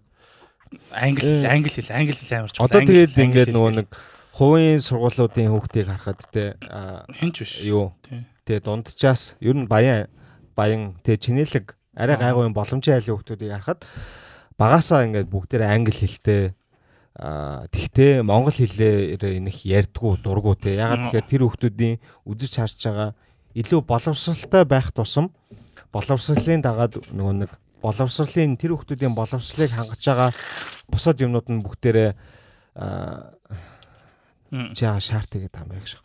Англи 0.90 1.46
англи 1.46 1.70
хэл 1.70 1.94
англи 1.94 2.12
хэл 2.16 2.42
амарч. 2.42 2.58
Одоо 2.58 2.80
тэгээд 2.82 3.14
ингээд 3.14 3.54
нөгөө 3.54 3.72
нэг 3.78 3.88
хувийн 4.34 4.82
сургуулиудын 4.82 5.54
хүүхдийг 5.54 5.86
харахад 5.86 6.20
те 6.34 6.58
хинч 7.14 7.46
биш. 7.46 7.62
Юу. 7.62 7.94
Тэ 8.42 8.58
дунджаас 8.58 9.38
ер 9.38 9.54
нь 9.54 9.70
баян 9.70 10.10
баян 10.58 10.98
тэ 11.06 11.16
чинэлэг 11.16 11.78
арай 11.94 12.18
гайгүй 12.18 12.50
боломжийн 12.50 12.98
айлын 12.98 13.14
хүүхдүүдийг 13.14 13.52
харахад 13.54 13.86
багасаа 14.58 15.06
ингээд 15.06 15.30
бүгдээр 15.30 15.62
англи 15.70 15.94
хэлтэй 15.94 16.54
а 17.14 17.70
тэгтээ 17.70 18.26
монгол 18.26 18.50
хэлээр 18.50 19.22
энэх 19.38 19.62
ярьдгүү 19.62 20.18
дургуу 20.26 20.58
те 20.58 20.74
ягаад 20.82 21.14
тэгэхээр 21.14 21.30
тэр 21.30 21.42
хүүхдүүдийн 21.46 21.96
үзэж 22.26 22.52
харж 22.58 22.78
байгаа 22.82 23.10
илүү 23.54 23.80
боловсралтай 23.86 24.66
байх 24.66 24.90
тусам 24.90 25.30
боловсролын 25.94 26.58
дагаад 26.58 26.98
нөгөө 27.14 27.34
нэг 27.38 27.50
боловсролын 27.78 28.58
тэр 28.58 28.74
хүүхдүүдийн 28.74 29.14
боловсролыг 29.14 29.70
хангаж 29.70 30.02
байгаа 30.02 30.30
бусад 30.90 31.22
юмнууд 31.22 31.46
нь 31.54 31.62
бүгдээрээ 31.62 32.10
жаа 34.50 35.00
шаарддаг 35.00 35.46
гэдэг 35.46 35.60
юм 35.62 35.70
байх 35.70 35.86
шиг. 35.86 36.02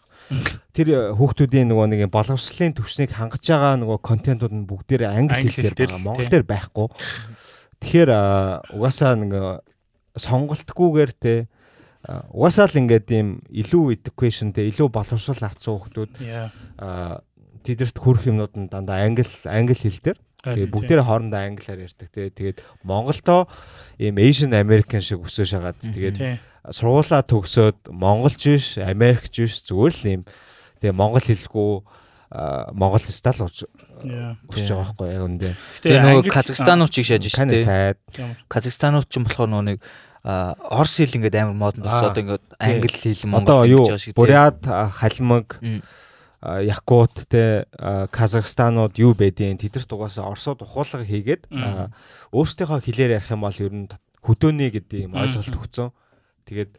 Тэр 0.73 1.17
хүүхдүүдийн 1.17 1.69
нөгөө 1.73 1.87
нэг 1.89 2.01
боловсролын 2.13 2.77
төвшнийг 2.77 3.11
хангаж 3.17 3.41
байгаа 3.41 3.81
нөгөө 3.81 3.97
контентууд 4.05 4.53
нь 4.53 4.69
бүгдээр 4.69 5.09
англи 5.09 5.49
хэлээр 5.49 5.73
байгаа. 5.73 6.05
Монгол 6.05 6.29
дээр 6.29 6.45
байхгүй. 6.45 6.87
Тэгэхээр 7.81 8.09
угаасаа 8.77 9.17
нэг 9.17 9.33
сонголтгүйгээр 10.13 11.11
те 11.17 11.33
угаасаа 12.05 12.69
л 12.69 12.79
ингээд 12.85 13.07
ийм 13.09 13.41
илүү 13.49 13.97
education 13.97 14.53
те 14.53 14.69
илүү 14.69 14.87
боловсрол 14.93 15.43
авсан 15.43 15.81
хүүхдүүд 15.81 16.11
тэдэрт 17.65 17.97
хүрэх 17.97 18.29
юмнууд 18.29 18.53
нь 18.53 18.69
дандаа 18.69 19.03
англи 19.03 19.25
англи 19.49 19.75
хэл 19.75 20.13
дээр 20.13 20.19
Тэгээ 20.39 20.71
бүгдээр 20.71 21.03
хоорондоо 21.03 21.39
англиар 21.43 21.83
ярьдаг 21.83 22.07
тий. 22.15 22.31
Тэгээд 22.31 22.63
Монголдоо 22.87 23.51
ийм 23.99 24.15
Asian 24.23 24.55
American 24.55 25.03
шиг 25.03 25.19
өсөж 25.19 25.51
хагаад 25.51 25.83
тэгээд 25.83 26.15
сургуулаа 26.68 27.23
төгсөөд 27.23 27.88
монголч 27.94 28.41
биш, 28.44 28.68
Америкч 28.77 29.34
биш 29.40 29.64
зүгээр 29.64 29.94
л 29.95 30.06
ийм 30.11 30.22
тэгээ 30.84 30.95
монгол 30.95 31.23
хэлгүй 31.23 31.72
монгол 32.30 33.02
стал 33.10 33.41
уж 33.48 33.65
өсөж 33.65 34.69
байгаа 34.69 34.94
байхгүй 34.94 35.07
яг 35.10 35.23
үндэ. 35.26 35.49
Тэгээ 35.81 36.03
нөгөө 36.03 36.23
Казахстанууч 36.30 36.91
шиг 36.94 37.07
шааж 37.10 37.26
штэ. 37.26 37.98
Казахстанууч 38.45 39.07
ч 39.10 39.18
болохоор 39.18 39.49
нөгөө 39.49 39.65
нэг 39.65 39.80
орс 40.23 40.94
хэл 41.02 41.18
ингээд 41.18 41.41
амар 41.41 41.57
модонд 41.57 41.90
орцоод 41.90 42.22
ингээд 42.22 42.45
англи 42.61 42.91
хэл 42.91 43.26
монгол 43.34 43.65
хэл 43.65 43.81
гэж 43.81 43.88
байгаа 43.90 44.03
шиг. 44.03 44.14
Бурят 44.14 44.61
халимаг 44.68 45.57
Якут 46.40 47.27
те 47.27 47.68
Казахстанууд 48.14 48.95
юу 48.95 49.11
байдیں۔ 49.11 49.60
Тэдэрт 49.60 49.91
угаасаа 49.91 50.31
Оросод 50.31 50.64
ухуулга 50.64 51.03
хийгээд 51.03 51.52
өөрсдийнхөө 52.31 52.80
хэлээр 52.80 53.19
ярих 53.19 53.31
юм 53.34 53.44
бол 53.44 53.60
ер 53.60 53.73
нь 53.76 53.91
хөдөөний 54.23 54.72
гэдэг 54.72 55.11
юм 55.11 55.19
ойлголт 55.19 55.52
өгцөн. 55.52 55.91
Тэгээд 56.49 56.71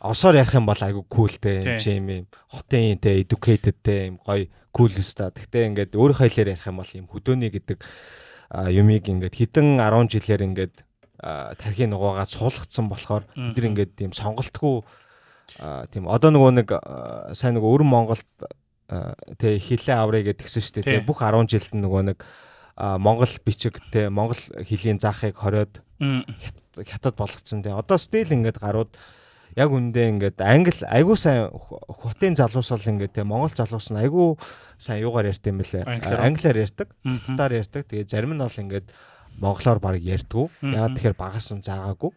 осоор 0.00 0.40
ярих 0.40 0.54
юм 0.56 0.66
бол 0.66 0.80
айгүй 0.80 1.04
култэй 1.10 1.60
юм 1.60 1.78
чи 1.78 1.98
юм 2.00 2.26
хотын 2.48 2.98
те 2.98 3.20
educated 3.20 3.76
те 3.84 4.08
юм 4.08 4.18
гоё 4.22 4.48
кул 4.72 4.92
өста. 4.94 5.28
Гэхдээ 5.34 5.68
ингээд 5.68 5.92
өөрийнхөө 5.98 6.28
хэлээр 6.32 6.52
ярих 6.56 6.66
юм 6.66 6.80
бол 6.80 6.92
юм 6.96 7.06
хөдөөний 7.12 7.50
гэдэг 7.52 7.78
юмыг 8.72 9.04
ингээд 9.04 9.34
хитэн 9.36 9.76
10 9.76 10.08
жилээр 10.08 10.42
ингээд 10.48 10.74
тархийн 11.20 11.90
нугаагаа 11.90 12.30
суулгацсан 12.30 12.86
болохоор 12.88 13.26
бид 13.34 13.58
нар 13.58 13.68
ингээд 13.74 13.92
тийм 13.98 14.14
сонголтгүй 14.14 14.86
тийм 15.90 16.06
одоо 16.06 16.30
нөгөө 16.30 16.52
нэг 16.62 16.68
сайн 17.34 17.58
нөгөө 17.58 17.70
өрн 17.74 17.90
Монголд 17.90 18.28
тэг 18.88 19.58
хилээ 19.58 19.96
аврыг 19.98 20.30
гэдгсэн 20.30 20.62
шүү 20.62 20.86
дээ. 20.86 21.04
Бүх 21.04 21.20
10 21.26 21.50
жилд 21.50 21.74
нөгөө 21.74 22.02
нэг 22.14 22.18
Монгол 22.78 23.34
бичиг 23.42 23.82
тэг 23.90 24.14
Монгол 24.14 24.38
хэлний 24.62 24.96
заахыг 25.02 25.34
хориод 25.36 25.82
хятад 25.98 27.18
болгоцсон 27.18 27.66
тэг. 27.66 27.74
Одоо 27.74 27.98
стил 27.98 28.30
ингээд 28.30 28.62
гарууд 28.62 28.94
яг 29.58 29.70
үндэ 29.74 30.02
ингээд 30.14 30.38
англи 30.38 30.86
айгуу 30.86 31.18
сайн 31.18 31.50
хотын 31.50 32.38
залуус 32.38 32.70
бол 32.70 32.90
ингээд 32.94 33.18
тэг 33.18 33.26
Монгол 33.26 33.50
залуус 33.50 33.90
нь 33.90 33.98
айгуу 33.98 34.38
сайн 34.78 35.02
юугаар 35.02 35.34
ярьд 35.34 35.42
юм 35.50 35.58
бэлээ. 35.58 35.82
Англиар 35.82 36.62
ярьдаг, 36.62 36.88
хятадаар 37.02 37.52
ярьдаг. 37.58 37.82
Тэгээ 37.90 38.06
зарим 38.06 38.38
нь 38.38 38.42
бол 38.46 38.62
ингээд 38.62 38.86
монголоор 39.42 39.78
баг 39.82 39.98
ярьдгүү. 39.98 40.46
Ягаад 40.62 40.94
тэгэхээр 40.94 41.18
багаас 41.18 41.50
нь 41.50 41.66
заагаагүй. 41.66 42.12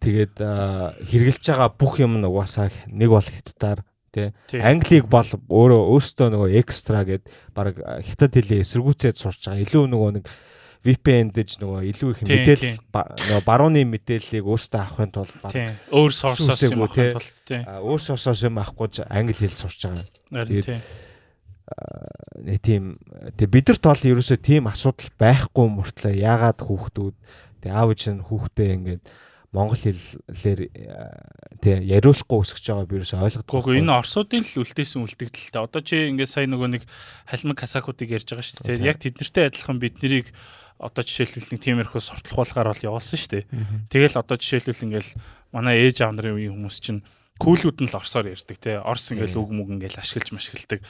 Тэгээд 0.00 0.34
хэрглэж 0.38 1.44
байгаа 1.44 1.70
бүх 1.74 1.98
юм 1.98 2.22
нь 2.22 2.28
угаасаа 2.30 2.70
нэг 2.86 3.10
бол 3.10 3.26
хятадаар 3.26 3.82
Тэ. 4.10 4.34
Англиг 4.58 5.06
бол 5.06 5.22
өөрөө 5.22 5.82
өөртөө 5.94 6.28
нөгөө 6.34 6.50
экстра 6.58 7.06
гэд 7.06 7.30
баг 7.54 7.78
хятад 7.78 8.34
хэлээ 8.34 8.66
эсэргүүцээд 8.66 9.14
сурч 9.14 9.46
байгаа. 9.46 9.62
Илүү 9.62 9.86
нөгөө 9.86 10.10
нэг 10.18 10.24
VPN 10.80 11.28
дэж 11.36 11.60
нөгөө 11.60 11.80
илүү 11.92 12.10
их 12.14 12.20
мэдээлэл 12.24 12.78
нөгөө 12.88 13.44
барууны 13.44 13.84
мэдээллийг 13.84 14.48
өөртөө 14.48 14.80
авахын 14.80 15.12
тулд 15.12 15.36
өөр 15.92 16.12
сорсоос 16.16 16.62
юм 16.64 16.88
авахын 16.88 17.12
тулд 17.20 17.36
тий. 17.44 17.60
Өөр 17.60 18.00
сорсоос 18.00 18.40
юм 18.48 18.56
авахгүй 18.56 19.04
англи 19.12 19.36
хэл 19.36 19.60
сурч 19.60 19.84
байгаа. 19.84 20.08
Тэгээд 20.32 20.80
нэ 22.48 22.56
тийм 22.64 22.96
тэг 23.36 23.48
бидэрт 23.52 23.84
бол 23.84 24.08
ерөөсөө 24.16 24.38
тийм 24.40 24.72
асуудал 24.72 25.12
байхгүй 25.20 25.66
мөртлөө 25.68 26.14
яагаад 26.16 26.64
хүүхдүүд 26.64 27.16
тэг 27.60 27.70
аав 27.70 27.92
ээж 27.92 28.02
нь 28.16 28.24
хүүхдээ 28.24 28.70
ингээд 28.80 29.04
монгол 29.50 29.78
хэлээр 29.78 30.60
тий 31.60 31.76
яриулахгүй 31.90 32.38
өсөж 32.42 32.64
байгаа 32.64 32.86
би 32.86 32.98
ерөөсөй 33.02 33.18
ойлгохгүй. 33.18 33.58
Гэхдээ 33.60 33.82
энэ 33.82 33.98
орсуудын 33.98 34.42
л 34.46 34.60
үлдээсэн 34.62 35.02
үлдэгдэлтэй. 35.02 35.60
Одоо 35.60 35.82
чи 35.82 35.96
ингээд 36.06 36.30
сая 36.30 36.46
нөгөө 36.46 36.68
нэг 36.78 36.82
халимаг 37.26 37.58
касакуудыг 37.58 38.14
ярьж 38.14 38.30
байгаа 38.30 38.46
шүү 38.46 38.62
дээ. 38.66 38.86
Яг 38.86 39.02
тэднэртэй 39.02 39.50
адилхан 39.50 39.82
биднийг 39.82 40.30
одоо 40.80 41.04
жишээлбэл 41.04 41.52
нэг 41.52 41.60
тиймэрхүү 41.60 42.00
сурталхуулгаар 42.00 42.72
бол 42.72 42.86
явуулсан 42.88 43.18
шүү 43.20 43.32
дээ. 43.36 43.44
Тэгэл 43.92 44.16
одоо 44.16 44.36
жишээлбэл 44.40 44.84
ингээд 44.88 45.08
манай 45.52 45.76
ээж 45.84 46.00
аав 46.00 46.16
нарын 46.16 46.40
үеийн 46.40 46.56
хүмүүс 46.56 46.78
чинь 46.80 47.04
күүлүүд 47.40 47.78
нь 47.84 47.88
л 47.88 47.96
орсоор 47.96 48.28
ярьдаг 48.28 48.56
тий. 48.60 48.76
Орс 48.76 49.12
ингээл 49.12 49.40
үг 49.40 49.50
мүг 49.52 49.68
ингээл 49.80 50.00
ашиглаж 50.00 50.28
машигладаг. 50.36 50.80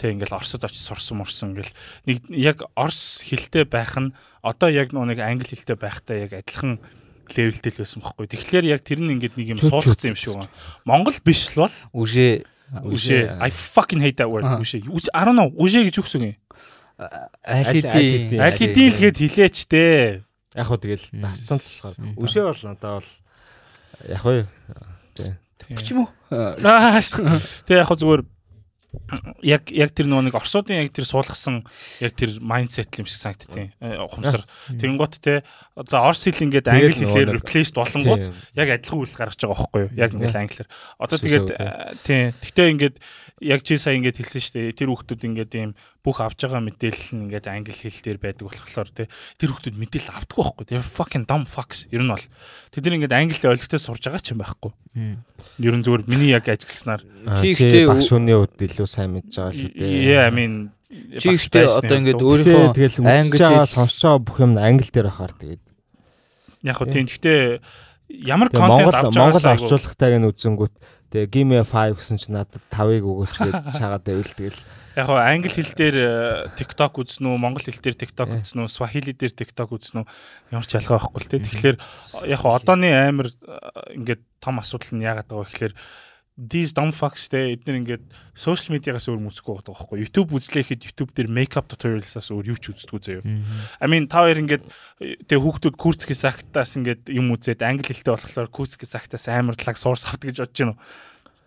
Тий 0.00 0.08
ингээл 0.16 0.36
орсод 0.40 0.64
очиж 0.64 0.80
сурсан 0.80 1.20
мурсан 1.20 1.52
ингээл 1.52 1.72
нэг 2.08 2.16
яг 2.32 2.58
орс 2.72 3.20
хэлтэй 3.28 3.68
байх 3.68 3.92
нь 4.00 4.16
одоо 4.40 4.72
яг 4.72 4.96
нэг 4.96 5.20
англи 5.20 5.52
хэлтэй 5.52 5.76
байхтай 5.76 6.24
яг 6.24 6.32
адилхан 6.32 6.80
левелтэй 7.28 7.72
л 7.76 7.80
байсан 7.84 8.00
байхгүй. 8.00 8.24
Тэгэхээр 8.24 8.66
яг 8.72 8.80
тэр 8.88 9.04
нь 9.04 9.20
ингээд 9.20 9.36
нэг 9.36 9.48
юм 9.52 9.60
суулгацсан 9.60 10.16
юм 10.16 10.18
шиг 10.18 10.32
байна. 10.32 10.52
Монгол 10.88 11.16
биш 11.20 11.52
л 11.52 11.68
бол 11.68 11.76
үжээ 11.92 12.48
үжээ 12.72 13.40
I 13.40 13.52
fucking 13.52 14.00
hate 14.00 14.20
that 14.20 14.32
word 14.32 14.48
үжээ. 14.48 14.88
I 15.12 15.22
don't 15.28 15.36
know 15.36 15.52
үжээ 15.56 15.92
гэж 15.92 15.96
үгс 16.00 16.16
үг 16.16 16.24
юм. 16.24 16.36
Аль 16.98 18.58
хэдийн 18.58 18.90
л 18.90 18.98
хэд 18.98 19.16
хилээч 19.22 19.70
дээ. 19.70 20.26
Яг 20.58 20.66
хөө 20.66 20.78
тэгэл 20.82 21.06
насцсан 21.14 21.62
л 21.62 21.66
болохоор. 21.86 22.18
Үжээ 22.18 22.44
бол 22.50 22.62
надаа 22.66 22.92
бол. 22.98 23.10
Яг 24.10 24.20
хөө. 24.26 24.40
Ч 25.78 25.94
юм 25.94 26.06
уу. 26.06 26.10
Тэгээ 26.26 27.82
яг 27.86 27.90
зүгээр 27.94 28.22
яг 29.44 29.68
яг 29.70 29.92
тэр 29.92 30.08
нөгөө 30.08 30.28
нэг 30.28 30.36
орсуудын 30.36 30.80
яг 30.80 30.92
тэр 30.96 31.06
суулгасан 31.06 31.60
яг 32.00 32.12
тэр 32.16 32.40
майндсет 32.40 32.88
юм 32.98 33.06
шиг 33.06 33.20
санагдтiin 33.20 33.70
ухамсар. 34.00 34.42
Тэгэнгუთ 34.74 35.14
те. 35.20 35.44
За 35.86 36.02
орс 36.08 36.24
хэл 36.24 36.48
ингээд 36.48 36.68
англи 36.72 36.96
хэлээр 36.96 37.36
replace 37.36 37.72
болонгууд 37.76 38.32
яг 38.56 38.68
адилхан 38.68 38.98
үйл 39.04 39.14
гаргаж 39.14 39.38
байгаа 39.38 39.54
байхгүй 39.54 39.80
юу? 39.86 39.90
Яг 39.92 40.10
ингээл 40.16 40.40
англиар. 40.40 40.68
Одоо 40.98 41.18
тэгээд 41.20 41.48
тий. 42.02 42.32
тэгтээ 42.32 42.66
ингээд 42.74 42.96
яг 43.44 43.60
чи 43.62 43.76
сая 43.76 43.96
ингээд 44.00 44.18
хэлсэн 44.18 44.42
шүү 44.42 44.54
дээ. 44.56 44.76
Тэр 44.76 44.88
хүүхдүүд 44.90 45.22
ингээд 45.28 45.52
ийм 45.54 45.70
бүх 46.06 46.22
авж 46.22 46.46
байгаа 46.46 46.62
мэдээлэл 46.62 47.10
нь 47.18 47.22
ингээд 47.26 47.46
англи 47.50 47.74
хэл 47.74 48.02
дээр 48.02 48.18
байдаг 48.22 48.46
болохоор 48.46 48.88
те 48.94 49.10
тэр 49.36 49.50
хүүхдүүд 49.50 49.76
мэдээлэл 49.76 50.14
автдаг 50.14 50.38
байхгүй 50.38 50.64
те. 50.70 50.78
Fucking 50.78 51.24
dumb 51.26 51.44
fucks. 51.44 51.90
Ер 51.90 52.06
нь 52.06 52.12
бол 52.12 52.22
тэд 52.70 52.84
нар 52.86 52.96
ингээд 53.02 53.18
англи 53.18 53.50
ойлгохтой 53.50 53.80
сурж 53.82 54.02
байгаа 54.06 54.22
ч 54.22 54.32
юм 54.32 54.40
байхгүй. 54.40 54.72
Ер 55.58 55.74
нь 55.74 55.84
зүгээр 55.84 56.06
миний 56.06 56.30
яг 56.32 56.46
ажилласнаар 56.46 57.02
чи 57.42 57.52
ихтэй 57.52 57.90
багшууны 57.90 58.34
үед 58.34 58.56
илүү 58.62 58.88
сайн 58.88 59.18
мэдж 59.18 59.32
байгаа 59.34 59.52
л 59.52 59.62
үү 59.74 59.90
yeah 60.06 60.30
i 60.30 60.32
mean 60.32 60.70
чи 61.18 61.34
ихтэй 61.34 61.66
одоо 61.66 61.96
ингээд 61.98 62.22
өөрийнхөө 62.22 63.04
англи 63.04 63.42
сонсож 63.66 64.00
байгаа 64.06 64.22
бүх 64.22 64.38
юм 64.38 64.54
англи 64.54 64.88
дээр 64.88 65.10
ахаар 65.10 65.34
тэгээд. 65.34 65.62
Яг 66.62 66.76
хөө 66.78 66.88
тийм 66.94 67.10
гэхдээ 67.10 67.60
ямар 68.22 68.48
контент 68.54 68.94
авч 68.94 69.12
байгаа 69.12 69.34
Монгол 69.34 69.52
орчуулгатайг 69.52 70.14
нь 70.22 70.30
үзэнгүүт 70.30 70.74
Тэгээ 71.08 71.32
give 71.32 71.48
me 71.48 71.56
a 71.56 71.64
5 71.64 71.96
гэсэн 71.96 72.20
чинь 72.20 72.36
надад 72.36 72.60
5-ыг 72.68 73.00
өгөөч 73.00 73.32
гэж 73.40 73.80
шаагаад 73.80 74.04
байвал 74.04 74.28
тэгэл 74.36 74.60
яг 74.98 75.06
хоо 75.06 75.22
англи 75.22 75.46
хэл 75.46 75.72
дээр 75.78 75.96
э, 75.96 76.10
TikTok 76.58 76.98
үзнэ 76.98 77.30
үү, 77.30 77.38
монгол 77.38 77.62
хэл 77.62 77.78
дээр 77.78 77.96
TikTok 78.02 78.42
үзнэ 78.42 78.66
үү, 78.66 78.68
Swahili 78.68 79.14
дээр 79.14 79.30
TikTok 79.30 79.70
үзнэ 79.70 80.02
үү 80.02 80.06
ямар 80.50 80.66
ч 80.66 80.74
ялгаа 80.74 80.98
байхгүй 80.98 81.22
л 81.22 81.30
те. 81.30 81.38
Тэгэхээр 81.38 81.76
яг 82.26 82.40
хоо 82.42 82.58
одооны 82.58 82.90
амар 82.90 83.30
э, 83.30 83.94
ингээд 83.94 84.22
том 84.42 84.58
асуудал 84.58 84.98
нь 84.98 85.06
яагаад 85.06 85.30
байгаа 85.30 85.46
вэ 85.46 85.50
гэхээр 85.54 85.74
these 86.38 86.72
dumb 86.72 86.94
fucks 86.94 87.26
те 87.26 87.58
эдгээр 87.58 87.78
ингээд 87.82 88.04
social 88.38 88.74
media-гаас 88.74 89.10
өөр 89.10 89.26
үзэхгүй 89.26 89.58
байгаа 89.58 89.74
байхгүй 89.74 90.02
YouTube 90.06 90.30
үзлээхэд 90.38 90.86
YouTube 90.86 91.10
дээр 91.10 91.26
makeup 91.26 91.66
tutorials-аас 91.66 92.30
өөр 92.30 92.54
юу 92.54 92.58
ч 92.62 92.70
үздэггүй 92.70 93.02
заяа. 93.02 93.26
I 93.82 93.86
mean 93.90 94.06
та 94.06 94.22
хоёр 94.22 94.46
ингээд 94.46 94.62
тэгээ 95.26 95.42
хүүхдүүд 95.42 95.74
курцгийн 95.74 96.14
сагтаас 96.14 96.78
ингээд 96.78 97.10
юм 97.10 97.34
үзээд 97.34 97.66
англи 97.66 97.90
хэлтэй 97.90 98.14
болохоор 98.14 98.54
курцгийн 98.54 98.86
сагтаас 98.86 99.26
амар 99.26 99.58
талаг 99.58 99.82
source 99.82 100.06
авдаг 100.06 100.30
гэж 100.30 100.46
бодож 100.46 100.58
байна 100.62 100.74
уу? 100.78 100.82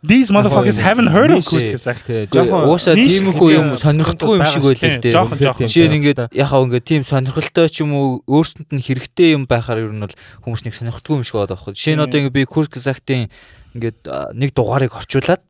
These 0.01 0.33
motherfuckers 0.33 0.81
haven't 0.81 1.13
heard 1.13 1.29
of 1.29 1.45
курцгийн 1.45 1.77
сагт. 1.77 2.09
Уусаа 2.09 2.97
тиймэрхүү 2.97 3.49
юм 3.53 3.67
сонирхолтгүй 3.77 4.41
юм 4.41 4.47
шиг 4.49 4.65
байлээ 4.65 4.97
л 4.97 5.03
дээ. 5.05 5.13
Жишээ 5.61 5.87
нь 5.93 5.97
ингээд 6.01 6.19
яхаа 6.33 6.65
ингээд 6.65 6.85
тийм 6.89 7.03
сонирхолтой 7.05 7.69
ч 7.69 7.85
юм 7.85 7.93
уу 7.93 8.25
өөрсөнд 8.25 8.73
нь 8.73 8.81
хэрэгтэй 8.81 9.37
юм 9.37 9.45
байхаар 9.45 9.85
ер 9.85 9.93
нь 9.93 10.01
бол 10.01 10.15
хүмүүс 10.41 10.65
нэг 10.65 10.73
сонирхолтгүй 10.73 11.21
юм 11.21 11.25
шиг 11.27 11.37
болоод 11.37 11.53
байгаа. 11.53 11.77
Жишээ 11.77 11.95
нь 11.97 12.01
одоо 12.01 12.17
ингээд 12.17 12.33
би 12.33 12.49
курцгийн 12.49 12.81
сагтын 12.81 13.29
ингээд 13.77 13.99
нэг 14.33 14.49
дугаарыг 14.57 14.97
орчуулад 14.97 15.45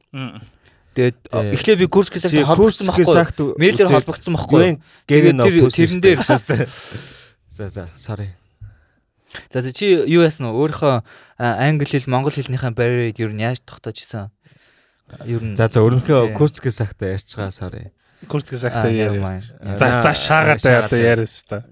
Тэгээд 0.92 1.32
эхлээ 1.32 1.76
би 1.80 1.88
курс 1.88 2.12
гэсэн 2.12 2.44
холбогдсон 2.44 2.92
байхгүй. 2.92 3.56
Мэйлээр 3.56 3.96
холбогдсон 3.96 4.36
байхгүй. 4.36 4.84
Тэгээд 5.08 5.40
тэрэн 5.72 6.00
дээр 6.04 6.20
За 7.56 7.70
за 7.72 7.88
sorry. 7.96 8.41
За 9.50 9.64
чи 9.72 9.86
юу 10.08 10.22
яасан 10.24 10.52
уу? 10.52 10.66
Өөрийнхөө 10.66 11.04
англи 11.40 11.88
хэл, 11.88 12.12
монгол 12.12 12.36
хэлнийхэн 12.36 12.76
барьерыг 12.76 13.20
ер 13.20 13.32
нь 13.32 13.44
яаж 13.44 13.64
тогтоож 13.64 13.98
исэн? 14.00 14.32
Ер 15.26 15.44
нь 15.44 15.56
За 15.56 15.68
за 15.68 15.82
өөрийнхөө 15.84 16.36
курс 16.36 16.60
гэсэн 16.60 16.88
сахта 16.88 17.16
ярьж 17.16 17.32
байгаа 17.36 17.52
sorry. 17.52 17.92
Курс 18.28 18.48
гэсэн 18.52 18.70
сахта 18.72 18.88
яа. 18.92 19.40
За 19.78 20.02
за 20.02 20.12
шаагаад 20.14 20.62
одоо 20.62 21.00
яриас 21.00 21.44
та. 21.48 21.64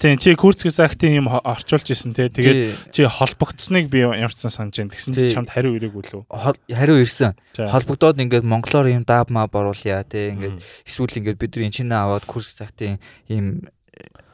Тийм 0.00 0.18
чи 0.18 0.34
Курцгээс 0.34 0.80
актын 0.82 1.24
юм 1.24 1.28
орчуулж 1.30 1.88
исэн 1.88 2.12
те. 2.12 2.28
Тэгээд 2.28 2.92
чи 2.92 3.06
холбогдсныг 3.06 3.88
би 3.88 4.02
ямарчсан 4.02 4.50
санаж 4.50 4.76
байна. 4.76 4.92
Тэгсэн 4.92 5.14
чи 5.14 5.30
чамд 5.30 5.48
хариу 5.48 5.78
ирээгүй 5.78 6.02
лөө. 6.12 6.22
Хариу 6.68 6.98
ирсэн. 7.00 7.38
Холбогдоод 7.56 8.18
ингээд 8.20 8.44
монголоор 8.44 8.90
юм 8.90 9.06
дааб 9.06 9.30
маа 9.30 9.46
боруулъя 9.46 10.04
те. 10.04 10.34
Ингээд 10.34 10.60
эсвэл 10.84 11.18
ингээд 11.24 11.38
бид 11.38 11.56
нар 11.56 11.64
энэ 11.64 11.76
чинь 11.78 11.94
аваад 11.94 12.26
Курцгээс 12.26 12.60
актын 12.66 12.98
юм 13.30 13.64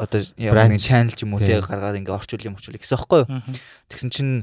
одоо 0.00 0.20
нэг 0.72 0.80
channel 0.80 1.12
ч 1.12 1.28
юм 1.28 1.36
уу 1.36 1.44
тэг 1.44 1.68
гаргаад 1.68 2.00
ингээ 2.00 2.16
орчуул 2.16 2.46
юм 2.48 2.56
орчуул 2.56 2.80
гэсэн 2.80 3.00
хэвхэв. 3.04 3.28
Тэгсэн 3.92 4.10
чинь 4.10 4.34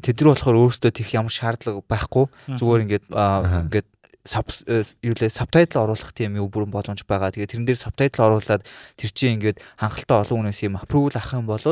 тэд 0.00 0.16
нар 0.24 0.32
болохоор 0.32 0.60
өөрсдөө 0.68 0.90
тийх 0.96 1.12
ямар 1.12 1.32
шаардлага 1.32 1.84
байхгүй. 1.84 2.24
Зүгээр 2.56 2.84
ингээд 2.88 3.04
ингээд 3.12 3.88
юу 4.26 5.14
лээ 5.16 5.32
сабтайтл 5.32 5.80
оруулах 5.80 6.12
тийм 6.12 6.36
юу 6.36 6.52
бүрэн 6.52 6.68
боломж 6.68 7.08
байгаа. 7.08 7.32
Тэгээ 7.32 7.56
тэрэн 7.56 7.64
дээр 7.64 7.80
сабтайтл 7.80 8.20
оруулаад 8.20 8.68
тэр 9.00 9.10
чинь 9.16 9.40
ингээд 9.40 9.64
хангалттай 9.80 10.16
олон 10.20 10.44
хүнээс 10.44 10.60
юм 10.68 10.76
approval 10.76 11.16
авах 11.16 11.32
юм 11.40 11.48
бол 11.48 11.64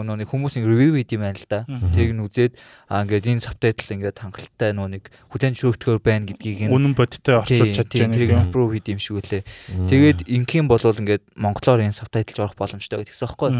нөө 0.00 0.16
нэг 0.24 0.28
хүмүүсийн 0.32 0.64
review 0.64 0.96
хийх 0.96 1.12
юм 1.12 1.28
байна 1.28 1.36
л 1.36 1.48
да. 1.52 1.68
Тэрийг 1.68 2.16
нь 2.16 2.24
үзээд 2.24 2.52
аа 2.88 3.04
ингээд 3.04 3.28
энэ 3.28 3.44
сабтайтл 3.44 3.92
ингээд 3.92 4.16
хангалттай 4.24 4.72
нөө 4.72 4.88
нэг 4.88 5.04
хүлэн 5.36 5.52
зөвшөөрөхөөр 5.52 6.00
байна 6.00 6.24
гэдгийг 6.32 6.58
нь 6.66 6.72
үнэн 6.72 6.96
бодиттой 6.96 7.44
орчуулж 7.44 7.76
чадж 7.76 7.92
байна. 7.92 8.16
Тэрийг 8.16 8.40
approve 8.40 8.72
хийх 8.80 8.88
юм 8.88 9.00
шиг 9.00 9.20
үлээ. 9.20 9.44
Тэгээд 9.84 10.18
ингийн 10.32 10.66
бол 10.72 10.80
ингээд 10.80 11.28
монголоор 11.36 11.84
энэ 11.84 11.92
сабтайлж 11.92 12.40
орох 12.40 12.56
боломжтой 12.56 13.04
гэдгийгсэн 13.04 13.28
байхгүй. 13.28 13.50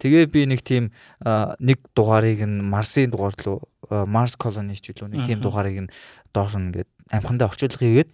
Тэгээ 0.00 0.24
би 0.32 0.40
нэг 0.48 0.64
тийм 0.64 0.96
нэг 1.60 1.78
дугаарыг 1.92 2.40
нь 2.40 2.64
Марсын 2.64 3.12
дугаар 3.12 3.36
руу 3.44 3.68
Mars 3.90 4.34
Colony 4.40 4.74
ч 4.80 4.90
үлээ 4.90 5.12
нэг 5.12 5.28
тийм 5.28 5.44
дугаарыг 5.44 5.86
нь 5.86 5.90
доор 6.32 6.50
нь 6.56 6.72
ингээд 6.72 6.90
амхандаа 7.10 7.50
орчуулга 7.50 7.78
хийгээд 7.78 8.10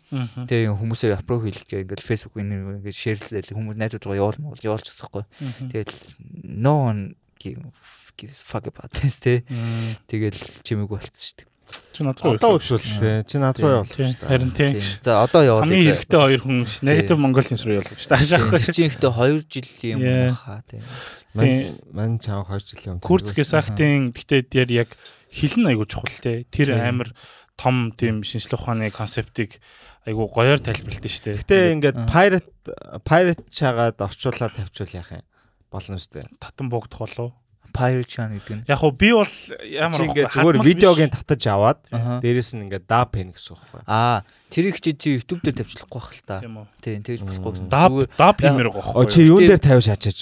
тэгээ 0.48 0.72
хүмүүсээ 0.76 1.16
аппров 1.16 1.44
хийлгээ 1.48 1.82
ингээд 1.88 2.04
фэйсбુક 2.04 2.36
ингээд 2.36 2.92
шеэрлээл 2.92 3.56
хүмүүс 3.56 3.76
найзууд 3.80 4.04
руу 4.04 4.20
явуулна 4.20 4.52
бол 4.52 4.66
явуулж 4.66 4.86
байгаа 4.88 5.24
байхгүй. 5.24 5.24
Тэгээд 5.72 5.90
no 6.44 6.74
one 6.92 7.16
gives 7.40 8.44
fuck 8.44 8.68
about 8.68 8.92
this 9.00 9.20
тэ. 9.24 9.48
Тэгэл 10.06 10.36
чимээг 10.60 10.92
болцсон 10.92 11.16
шүү 11.16 11.36
дээ. 11.40 11.50
Чи 11.92 12.04
над 12.04 12.20
руу 12.20 12.36
одоо 12.36 12.56
өвшүүл 12.60 12.84
тээ. 13.00 13.24
Чи 13.28 13.36
над 13.40 13.56
руу 13.60 13.80
явуул 13.80 13.88
шүү 13.88 14.04
дээ. 14.04 14.28
Харин 14.28 14.52
тийм. 14.52 14.76
За 15.00 15.24
одоо 15.24 15.40
явуул. 15.44 15.64
Хамгийн 15.64 15.96
хэрэгтэй 15.96 16.20
хоёр 16.20 16.40
хүн 16.44 16.58
негатив 16.84 17.18
Монголын 17.20 17.60
руу 17.64 17.76
явуул 17.80 17.96
шүү 17.96 18.08
дээ. 18.08 18.12
Таашаахгүй. 18.12 18.58
Чи 18.60 18.82
ихтэй 18.88 19.08
2 19.08 19.40
жил 19.48 19.68
юм 19.88 20.00
баха 20.04 20.60
тийм. 20.68 20.82
Мань 21.92 22.18
чам 22.20 22.44
2 22.44 22.60
жил 22.60 22.84
юм. 22.92 23.00
Курцгийн 23.00 23.48
сахтын 23.48 24.12
гэхдээ 24.12 24.40
дээр 24.52 24.70
яг 24.84 24.90
хилэн 25.32 25.72
айгуу 25.72 25.88
чухал 25.88 26.12
те. 26.20 26.44
Тэр 26.52 26.76
амар 26.76 27.12
том 27.56 27.92
тийм 27.96 28.22
шинжлэх 28.22 28.60
ухааны 28.62 28.90
концептыг 28.90 29.60
айгу 30.06 30.26
гоёор 30.26 30.58
тайлбарлалт 30.58 31.04
нь 31.06 31.12
шүү 31.12 31.24
дээ. 31.30 31.40
Гэтэ 31.46 31.58
ингээд 31.78 31.98
pirate 32.10 32.50
pirate 33.06 33.42
чагаад 33.52 33.96
орчуулаад 34.02 34.56
тавьчвал 34.58 34.96
яах 34.98 35.10
юм 35.14 35.24
болно 35.70 35.98
шүү 35.98 36.12
дээ. 36.16 36.26
Татан 36.42 36.66
буугдах 36.72 37.00
болов 37.06 37.32
pirate 37.72 38.10
channel 38.10 38.36
гэдэг 38.38 38.56
нь. 38.56 38.64
Яг 38.68 38.82
уу 38.84 38.92
би 38.92 39.10
бол 39.16 39.34
ямар 39.62 40.00
ингээд 40.04 40.32
зүгээр 40.34 40.58
видеогийн 40.60 41.10
татаж 41.10 41.42
аваад 41.48 41.78
дээрэс 42.20 42.52
нь 42.54 42.68
ингээд 42.68 42.84
dub 42.84 43.08
pen 43.10 43.32
гэсэн 43.32 43.56
үг 43.56 43.60
байхгүй. 43.62 43.82
Аа 43.88 44.22
тэрийг 44.52 44.76
чи 44.78 44.92
чи 44.92 45.16
YouTube 45.16 45.40
дээр 45.40 45.56
тавьчихлахгүй 45.64 46.00
байх 46.00 46.12
л 46.12 46.22
та. 46.28 46.36
Тийм 46.84 47.00
тэгж 47.02 47.22
болохгүй. 47.24 47.52
Dub 47.72 47.92
dub 48.12 48.36
хиймээр 48.38 48.68
байгаа 48.68 48.92
байхгүй. 48.92 49.08
Чи 49.08 49.20
юун 49.24 49.42
дээр 49.48 49.62
тавьж 49.62 49.86
хачиж 49.88 50.18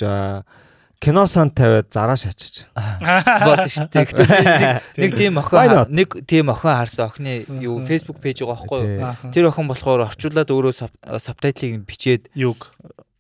кино 1.01 1.27
сан 1.27 1.51
тавиад 1.51 1.89
зараа 1.89 2.17
шачиж. 2.21 2.69
Болно 2.77 3.65
шүү 3.65 3.89
дээ. 3.89 4.81
Нэг 5.01 5.17
тийм 5.17 5.41
охин 5.41 5.89
нэг 5.89 6.09
тийм 6.29 6.53
охин 6.53 6.77
харсан 6.77 7.09
охины 7.09 7.49
юу 7.57 7.81
Facebook 7.81 8.21
пэйж 8.21 8.45
байгаа 8.45 8.61
байхгүй 8.61 8.81
юу? 8.85 9.33
Тэр 9.33 9.49
охин 9.49 9.67
болохоор 9.73 10.05
орчуулад 10.13 10.53
өөрөө 10.53 10.75
сабтайтлыг 11.17 11.81
бичээд 11.89 12.29
юг 12.37 12.69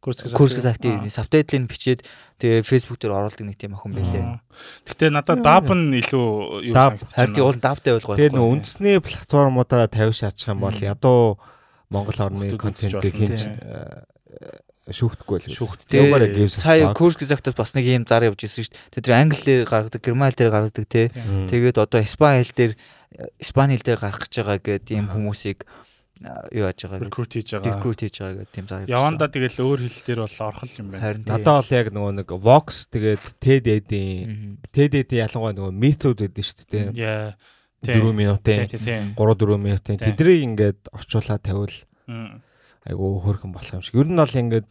курс 0.05 0.20
актив 0.20 1.01
сабтайтлыг 1.09 1.73
бичээд 1.73 2.05
тэгээ 2.36 2.69
Facebook 2.69 3.01
дээр 3.01 3.16
оруулдаг 3.16 3.48
нэг 3.48 3.57
тийм 3.57 3.73
охин 3.73 3.97
байлээ. 3.97 4.44
Гэтэ 4.85 5.09
надад 5.09 5.40
даб 5.40 5.73
нь 5.73 5.97
илүү 6.05 6.69
юу 6.69 6.74
санагдаж 6.77 7.09
байна. 7.09 7.16
Харин 7.16 7.44
уул 7.44 7.57
дабтай 7.61 7.93
байлгаа. 7.97 8.16
Тэгээ 8.20 8.36
нөө 8.36 8.48
үндэсний 8.61 8.97
платформудаараа 9.01 9.89
тавьж 9.89 10.20
шаачих 10.20 10.52
юм 10.52 10.65
бол 10.69 10.77
ядуу 10.77 11.40
Монгол 11.89 12.20
орны 12.28 12.48
контентыг 12.61 13.12
хийж 13.12 13.48
шүүхтэхгүй 14.93 15.39
л 15.41 15.55
шүүхттэй. 15.55 16.49
Сая 16.51 16.93
курс 16.95 17.17
gesagt 17.17 17.47
бас 17.55 17.75
нэг 17.75 17.87
юм 17.87 18.05
зар 18.07 18.27
явж 18.27 18.45
ирсэн 18.45 18.67
шүү 18.67 18.75
дээ. 18.75 18.95
Тэд 18.99 19.07
англиэр 19.11 19.65
гаргадаг, 19.67 20.01
герман 20.03 20.31
хэл 20.31 20.41
дээр 20.41 20.53
гаргадаг 20.55 20.87
те. 20.91 21.11
Тэгээд 21.51 21.79
одоо 21.79 22.01
испани 22.03 22.43
хэл 22.43 22.57
дээр 22.59 22.73
испани 23.39 23.79
хэл 23.79 23.87
дээр 23.87 24.01
гаргах 24.03 24.27
гэж 24.27 24.35
байгаа 24.43 24.59
гэдэг 24.61 24.95
ийм 24.95 25.07
хүмүүсийг 25.11 25.67
юу 26.53 26.69
яаж 26.69 26.85
байгаа 26.85 27.01
рекрут 27.01 27.33
хийж 27.33 27.49
байгаа. 27.57 27.73
Рекрут 27.73 28.01
хийж 28.05 28.17
байгаа 28.21 28.37
гэдэг 28.45 28.53
тийм 28.53 28.67
зар 28.69 28.81
явж 28.85 28.93
яванда 28.93 29.27
тэгэл 29.33 29.59
өөр 29.65 29.81
хэл 29.89 30.05
дээр 30.05 30.21
бол 30.21 30.39
орхол 30.45 30.75
юм 30.77 30.89
байна. 30.93 31.17
Надад 31.25 31.57
бол 31.57 31.73
яг 31.73 31.87
нөгөө 31.97 32.12
нэг 32.21 32.29
Vox 32.45 32.67
тэгээд 32.93 33.23
TED-ийн 33.41 34.61
TED-ийн 34.69 35.23
ялангуяа 35.25 35.57
нөгөө 35.57 35.73
метод 35.73 36.21
гэдэг 36.21 36.45
шүү 36.45 36.67
дээ. 36.69 37.35
4 37.81 38.12
минутын 38.12 38.69
3 38.69 39.17
4 39.17 39.57
минутын. 39.57 39.97
Тэдрийг 39.97 40.45
ингээд 40.45 40.93
орчуулаад 40.93 41.41
тавиул 41.41 41.73
айгу 42.91 43.23
хөөрхөн 43.23 43.55
болох 43.55 43.75
юм 43.79 43.85
шиг. 43.87 43.97
Ер 44.03 44.11
нь 44.11 44.19
бол 44.19 44.41
ингээд 44.43 44.69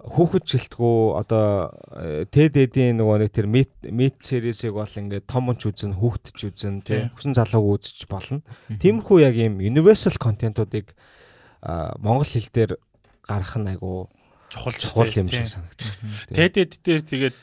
хүүхэд 0.00 0.44
жилтгүү 0.48 0.96
одоо 1.20 1.76
TED-ийн 2.32 2.96
нөгөө 2.96 3.16
нэг 3.20 3.32
тэр 3.36 3.48
meet 3.48 3.72
meet 3.84 4.16
series-ийг 4.24 4.72
бол 4.72 4.88
ингээд 4.88 5.28
том 5.28 5.52
ч 5.56 5.68
үзэн 5.68 5.96
хүүхэд 6.00 6.26
ч 6.32 6.40
үзэн 6.48 6.80
тий 6.80 7.08
хүсэн 7.12 7.36
залууг 7.36 7.84
үзэж 7.84 8.08
болно. 8.08 8.40
Тиймэрхүү 8.80 9.18
яг 9.20 9.36
ийм 9.36 9.60
universal 9.60 10.16
контентуудыг 10.16 10.96
монгол 12.00 12.24
хэл 12.24 12.48
дээр 12.48 12.72
гаргах 13.28 13.56
нь 13.60 13.70
айгу 13.76 14.08
чухал 14.50 14.74
чухал 14.74 15.06
юм 15.14 15.28
шиг 15.30 15.46
санагдсан. 15.46 15.94
Тэдэд 16.34 16.82
дээр 16.82 17.02
тэгээд 17.06 17.38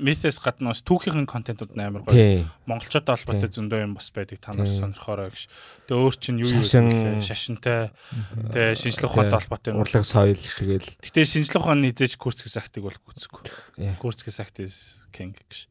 Mythos 0.00 0.40
гадна 0.40 0.72
бас 0.72 0.80
түүхийн 0.82 1.28
контентууд 1.28 1.76
амар 1.76 2.02
гоё. 2.08 2.48
Монголчуудтай 2.64 3.16
холбоотой 3.16 3.52
зөндөө 3.52 3.80
юм 3.84 3.94
бас 3.96 4.08
байдаг 4.10 4.40
та 4.40 4.56
нар 4.56 4.72
сонирхороо 4.72 5.28
гэж. 5.28 5.46
Тэгээ 5.86 6.00
өөр 6.00 6.16
чинь 6.16 6.40
юу 6.40 6.50
юу 6.50 6.64
вэ? 6.64 7.20
Шашинтай. 7.20 7.92
Тэгээ 8.52 8.76
шинжлэх 8.76 9.12
ухаантай 9.12 9.38
холбоотой 9.40 9.70
юм. 9.76 9.80
Урлаг 9.84 10.04
соёл 10.08 10.40
тэгэл. 10.40 10.88
Гэтэ 11.04 11.24
шинжлэх 11.24 11.62
ухааны 11.62 11.92
хизээж 11.92 12.16
Курцгийн 12.16 12.52
сахтыг 12.52 12.88
бол 12.88 12.96
гүцэхгүй. 12.96 13.96
Курцгийн 14.00 14.34
сахт 14.34 14.60
is 14.60 15.04
king 15.12 15.36
гэж. 15.36 15.68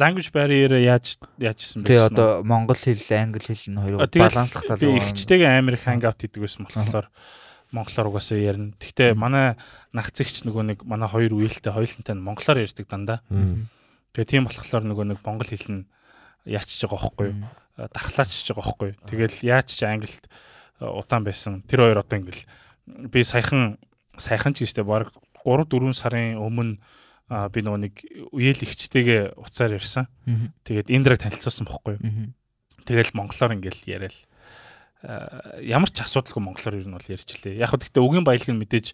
Language 0.00 0.32
barrier 0.32 0.72
яаж 0.80 1.20
яажсэн 1.36 1.84
бэ? 1.84 1.92
Тэгээ 1.92 2.08
одоо 2.08 2.40
монгол 2.40 2.80
хэл, 2.80 2.96
англи 3.12 3.44
хэл 3.44 3.76
нь 3.76 3.76
хоёроо 3.76 4.08
баланслах 4.08 4.64
тал. 4.64 4.80
Би 4.80 4.96
ихчтэйгээ 4.96 5.60
амар 5.60 5.76
их 5.76 5.84
hangout 5.84 6.16
хийдэг 6.16 6.40
байсан 6.40 6.64
болохоор 6.64 7.12
монголоор 7.72 8.12
угаасаа 8.12 8.38
ярина. 8.38 8.76
Гэхдээ 8.76 9.16
манай 9.16 9.56
нагцэгч 9.96 10.44
нөгөө 10.44 10.62
нэг 10.72 10.78
манай 10.84 11.08
хоёр 11.08 11.32
үеэлтэй 11.32 11.72
хоёулантай 11.72 12.14
нь 12.14 12.22
монголоор 12.22 12.60
ярьдаг 12.60 12.86
дандаа. 12.86 13.18
Тэгээ 14.12 14.28
тийм 14.28 14.44
болохоор 14.44 14.84
нөгөө 14.84 15.06
нэг 15.08 15.18
монгол 15.24 15.48
хэл 15.48 15.68
нь 15.72 15.82
яачж 16.44 16.84
байгаа 16.84 17.00
байхгүй 17.00 17.26
юу? 17.32 17.36
Дархлаачж 17.80 18.46
байгаа 18.52 18.64
байхгүй 18.68 18.88
юу? 18.92 19.00
Тэгэл 19.08 19.36
яаж 19.48 19.68
ч 19.72 19.80
англид 19.88 20.24
удаан 20.78 21.24
байсан. 21.24 21.64
Тэр 21.64 21.88
хоёр 21.88 22.04
одоо 22.04 22.20
ингээл 22.20 22.44
би 23.08 23.20
саяхан 23.24 23.80
саяхан 24.20 24.52
ч 24.52 24.68
гэжтэй 24.68 24.84
баг 24.84 25.16
3 25.42 25.64
4 25.64 25.96
сарын 25.96 26.36
өмнө 26.36 26.76
би 27.48 27.58
нөгөө 27.64 27.80
нэг 27.88 27.94
үеэл 28.36 28.68
ихчтэйгээ 28.68 29.40
уцаар 29.40 29.80
ярьсан. 29.80 30.12
Тэгээд 30.68 30.92
Индраг 30.92 31.24
танилцуулсан 31.24 31.64
бохгүй 31.64 31.96
юу? 31.96 32.36
Тэгэл 32.84 33.16
монголоор 33.16 33.56
ингээл 33.56 33.88
яриад 33.88 34.12
Э, 34.12 34.31
ямар 35.02 35.90
ч 35.90 35.98
асуудалгүй 36.02 36.42
монголоор 36.42 36.78
ер 36.78 36.86
нь 36.86 36.94
бол 36.94 37.10
ярьчлээ. 37.10 37.58
Яг 37.58 37.74
хөө 37.74 37.90
гэхдээ 37.90 38.02
үгийн 38.02 38.26
баялаг 38.26 38.50
нь 38.54 38.62
мэдээж 38.62 38.86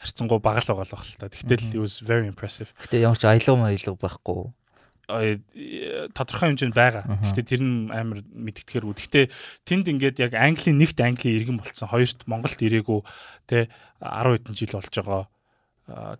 харьцангуй 0.00 0.40
бага 0.40 0.64
л 0.64 0.72
байгаа 0.72 0.88
л 0.88 0.94
баг 0.96 1.04
л 1.04 1.20
та. 1.20 1.28
Тэгтэл 1.28 1.76
it 1.76 1.80
was 1.80 2.00
very 2.00 2.24
impressive. 2.24 2.72
Гэтэ 2.80 3.04
ямар 3.04 3.20
ч 3.20 3.28
аялга 3.28 3.56
маялга 3.60 3.92
байхгүй 4.00 4.56
тодорхой 6.14 6.54
хэмжээнд 6.54 6.76
байгаа. 6.76 7.04
Гэхдээ 7.06 7.46
тэр 7.46 7.62
нь 7.66 7.90
амар 7.90 8.22
мэддэгээр 8.22 8.86
үү. 8.86 8.94
Гэхдээ 8.94 9.24
тэнд 9.66 9.86
ингээд 9.90 10.16
яг 10.22 10.32
Английн 10.38 10.78
нэгт 10.78 10.98
Английн 11.02 11.36
иргэн 11.42 11.58
болцсон. 11.58 11.90
Хоёрт 11.90 12.24
Монголд 12.30 12.60
ирээгүй 12.62 13.00
тэ 13.50 13.68
10 13.98 14.38
хэдэн 14.38 14.54
жил 14.54 14.74
болж 14.78 14.94
байгаа. 14.94 15.24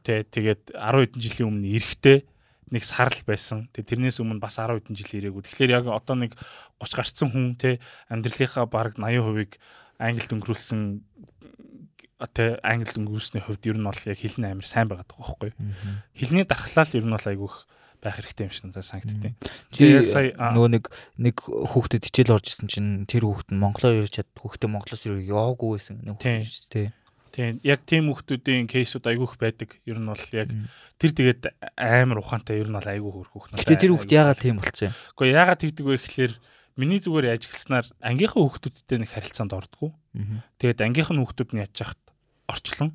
Тэ 0.02 0.26
тэгээд 0.26 0.74
10 0.74 1.06
хэдэн 1.06 1.22
жилийн 1.22 1.48
өмнө 1.54 1.70
эрэхтэй 1.78 2.18
нэг 2.70 2.82
сарл 2.86 3.20
байсан. 3.26 3.66
Тэг 3.74 3.90
тэрнээс 3.90 4.22
өмнө 4.22 4.42
бас 4.42 4.59
10 4.59 4.78
хэдэн 4.78 4.97
жил 4.97 5.14
ирээгүй. 5.18 5.42
Тэгэхээр 5.47 5.74
яг 5.74 5.86
одоо 5.90 6.16
нэг 6.16 6.38
30 6.78 6.97
гарцсан 6.97 7.28
хүн 7.30 7.47
те 7.59 7.78
амьдралынхаа 8.09 8.66
бараг 8.70 8.94
80% 8.98 9.59
англид 10.01 10.32
өнгөрүүлсэн 10.32 10.80
тэ 12.28 12.60
англи 12.60 12.92
өнгөрүүлсний 13.01 13.40
хувьд 13.40 13.64
ер 13.64 13.78
нь 13.80 13.88
бол 13.88 14.02
яг 14.05 14.18
хэл 14.20 14.38
нь 14.40 14.48
амар 14.48 14.66
сайн 14.68 14.88
байгаа 14.92 15.09
байхгүй. 15.09 15.56
Хэлний 16.12 16.44
дархлал 16.44 16.92
ер 16.92 17.06
нь 17.09 17.14
бол 17.16 17.28
айгүйх 17.32 17.56
байх 18.01 18.16
хэрэгтэй 18.16 18.48
юм 18.48 18.52
шиг 18.52 18.64
надад 18.68 18.84
санагдтыг. 18.84 19.36
Тэгээ 19.72 20.05
сая 20.05 20.32
нөгөө 20.36 20.68
нэг 20.72 20.84
нэг 21.20 21.36
хүүхдэд 21.40 22.09
хичээл 22.09 22.36
орж 22.36 22.47
исэн 22.52 22.68
чинь 22.68 23.05
тэр 23.05 23.28
хүүхд 23.28 23.52
нь 23.52 23.60
монголоор 23.60 24.05
ярьж 24.05 24.20
чад 24.20 24.28
хүүхдээ 24.36 24.68
монголоос 24.72 25.05
юу 25.09 25.20
яваагүй 25.20 25.68
байсан 25.76 26.01
нэг 26.05 26.16
хүүхд 26.16 26.64
тий. 26.72 26.88
Тийм 27.31 27.61
яг 27.62 27.86
тийм 27.86 28.11
хүмүүсийн 28.11 28.66
кейсүүд 28.66 29.07
айгүйх 29.07 29.39
байдаг. 29.39 29.78
Ер 29.86 29.98
нь 30.02 30.11
бол 30.11 30.27
яг 30.35 30.51
тэр 30.98 31.11
тэгээд 31.15 31.43
амар 31.78 32.19
ухаантай 32.19 32.59
ер 32.59 32.69
нь 32.69 32.77
бол 32.77 32.90
айгүй 32.90 33.11
хөрх 33.11 33.32
хүүхнүүд. 33.32 33.61
Гэтэ 33.62 33.81
тэр 33.86 33.93
хүүхд 33.94 34.11
яагаад 34.11 34.40
тийм 34.43 34.57
болцсон 34.59 34.90
юм? 34.90 34.97
Гэхдээ 35.15 35.36
яагаад 35.39 35.61
тэгдэг 35.62 35.86
вэ 35.86 35.97
гэхэлэр 35.98 36.32
миний 36.74 37.01
зүгээр 37.01 37.35
ажигласнаар 37.39 37.86
ангийнхаа 38.02 38.43
хүүхдүүдтэй 38.43 38.98
нэг 38.98 39.11
харилцаанд 39.15 39.52
ордгоо. 39.55 39.90
Тэгээд 40.59 40.81
ангийнх 40.82 41.11
нь 41.15 41.20
хүүхдүүд 41.23 41.51
нь 41.55 41.62
яаж 41.62 41.74
яхад 41.78 42.02
орчлон 42.51 42.90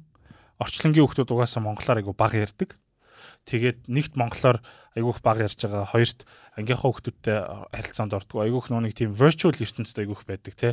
орчлонгийн 0.60 1.04
хүүхдүүд 1.04 1.32
угаасаа 1.32 1.62
монголоор 1.64 2.00
айгүй 2.00 2.16
бага 2.16 2.40
ярьдаг. 2.40 2.80
Тэгээд 3.46 3.88
нэгт 3.92 4.14
монголоор 4.16 4.64
айгүйх 4.96 5.20
бага 5.20 5.46
ярьж 5.46 5.60
байгаа. 5.60 5.92
Хоёрт 5.92 6.24
ангийнхаа 6.56 6.90
хүүхдүүдтэй 6.90 7.38
харилцаанд 7.76 8.16
ордгоо. 8.16 8.48
Айгүйх 8.48 8.72
нөө 8.72 8.82
нэг 8.88 8.94
тийм 8.96 9.12
virtual 9.12 9.54
ертөнцид 9.54 10.00
айгүйх 10.00 10.24
байдаг 10.24 10.54
те 10.56 10.70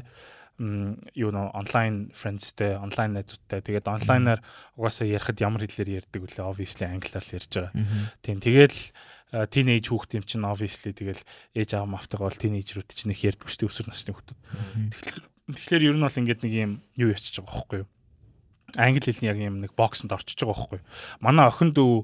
юу 0.58 1.30
нөө 1.32 1.56
онлайн 1.56 2.12
friendsтэй, 2.12 2.76
онлайн 2.76 3.16
найзуудтай. 3.16 3.64
Тэгээд 3.64 3.88
онлайнаар 3.88 4.40
угаасаа 4.76 5.08
ярихад 5.08 5.40
ямар 5.40 5.64
хэлээр 5.64 6.04
ярьдаг 6.04 6.20
вүлээ 6.22 6.44
obviously 6.44 6.84
англиар 6.86 7.24
л 7.24 7.34
ярьж 7.34 7.50
байгаа. 7.50 7.72
Тийм 8.20 8.38
тэгэл 8.38 8.78
тинейж 9.32 9.88
хүүхд 9.88 10.20
юм 10.20 10.24
чинь 10.28 10.44
obviously 10.44 10.92
тэгэл 10.92 11.22
ээж 11.56 11.70
аав 11.72 11.88
мафтайгаа 11.88 12.28
бол 12.28 12.42
тинейжрүүд 12.44 12.92
чинь 12.92 13.16
их 13.16 13.24
ярьдаг 13.24 13.48
шүү 13.48 13.64
дээ 13.64 13.70
өсвөр 13.72 13.88
насны 13.88 14.12
хүүхдүүд. 14.12 14.38
Тэгэхээр 15.56 15.86
ер 15.88 15.96
нь 15.96 16.04
бол 16.04 16.20
ингээд 16.20 16.44
нэг 16.44 16.52
юм 16.52 16.72
юу 17.00 17.10
ячиж 17.16 17.40
байгаа 17.40 17.56
байхгүй 17.56 17.78
юу? 17.82 17.88
Англи 18.76 19.02
хэлний 19.08 19.30
яг 19.32 19.38
юм 19.40 19.56
нэг 19.64 19.72
боксонд 19.72 20.12
орчиж 20.12 20.36
байгаа 20.36 20.52
байхгүй 20.52 20.78
юу? 20.84 20.86
Манай 21.24 21.48
охин 21.48 21.72
дүү 21.72 21.94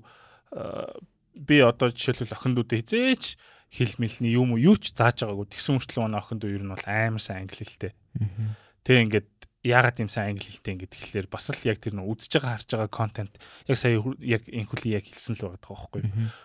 би 1.36 1.56
одоо 1.60 1.92
жишээлбэл 1.92 2.34
охин 2.34 2.56
дүүдээ 2.56 2.80
хизээч 2.82 3.24
хэл 3.68 3.94
мэлний 4.00 4.32
юм 4.32 4.56
уу 4.56 4.60
юу 4.60 4.76
ч 4.76 4.92
зааж 4.96 5.24
байгаагүй. 5.24 5.52
Тэгсэн 5.52 5.76
мөртлөө 5.76 6.02
манай 6.08 6.20
охин 6.20 6.40
дүү 6.40 6.50
ер 6.56 6.64
нь 6.64 6.72
бол 6.72 6.86
амар 6.88 7.22
сайн 7.22 7.44
англи 7.44 7.64
хэлтэй. 7.64 7.92
Тэгээ 8.84 9.04
ингээд 9.04 9.28
яагаад 9.66 9.98
юм 10.00 10.08
сайн 10.08 10.32
англи 10.32 10.46
хэлтэй 10.46 10.72
ингээд 10.78 10.94
тэгэхээр 10.94 11.26
бас 11.28 11.50
л 11.50 11.66
яг 11.66 11.82
тэр 11.82 11.98
нөө 11.98 12.06
үзэж 12.14 12.38
байгаа 12.38 12.54
харж 12.56 12.68
байгаа 12.78 12.90
контент 12.94 13.34
яг 13.66 13.76
сая 13.76 13.98
яг 14.22 14.42
инхүлийн 14.46 15.02
яг 15.02 15.04
хэлсэн 15.10 15.34
л 15.34 15.42
байгаа 15.50 15.60
байхгүй 15.66 16.02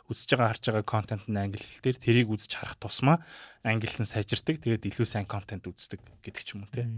үзэж 0.10 0.30
байгаа 0.34 0.50
харж 0.50 0.64
байгаа 0.66 0.86
контент 0.90 1.26
нь 1.30 1.38
англи 1.38 1.62
хэлээр 1.62 1.98
тэрийг 2.02 2.28
үзэж 2.34 2.52
харах 2.58 2.78
тусмаа 2.82 3.22
англилэн 3.62 4.10
сайжирдаг 4.10 4.58
тэгээд 4.66 4.90
илүү 4.90 5.06
сайн 5.06 5.30
контент 5.30 5.70
үздэг 5.70 6.02
гэдэг 6.26 6.42
ч 6.42 6.58
юм 6.58 6.66
уу 6.66 6.74
те. 6.74 6.90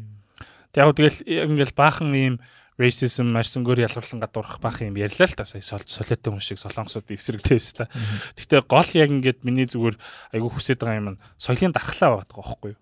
Тэг 0.71 0.87
яг 0.87 0.95
тэгэл 0.95 1.19
ингээл 1.27 1.75
баахан 1.75 2.11
ийм 2.15 2.35
racism 2.75 3.31
марсангөр 3.31 3.79
ялгарлан 3.87 4.19
гадуурх 4.19 4.59
баах 4.59 4.83
юм 4.83 4.99
ярьлаа 4.99 5.27
л 5.27 5.35
та. 5.35 5.47
Сая 5.47 5.63
солиотой 5.63 6.31
хүн 6.35 6.43
шиг 6.43 6.59
солонгосууд 6.59 7.07
эсрэгтэй 7.07 7.55
байсан 7.55 7.87
та. 7.87 7.91
Гэхдээ 8.35 8.61
гол 8.67 8.89
яг 8.99 9.09
ингээд 9.15 9.39
миний 9.47 9.67
зүгээр 9.67 9.95
айгүй 10.35 10.49
хүсэж 10.51 10.83
байгаа 10.83 10.99
юм 10.99 11.09
нь 11.15 11.21
соёлын 11.39 11.71
дархлаа 11.71 12.19
байгаа 12.19 12.35
байхгүй 12.35 12.69
юу. 12.75 12.81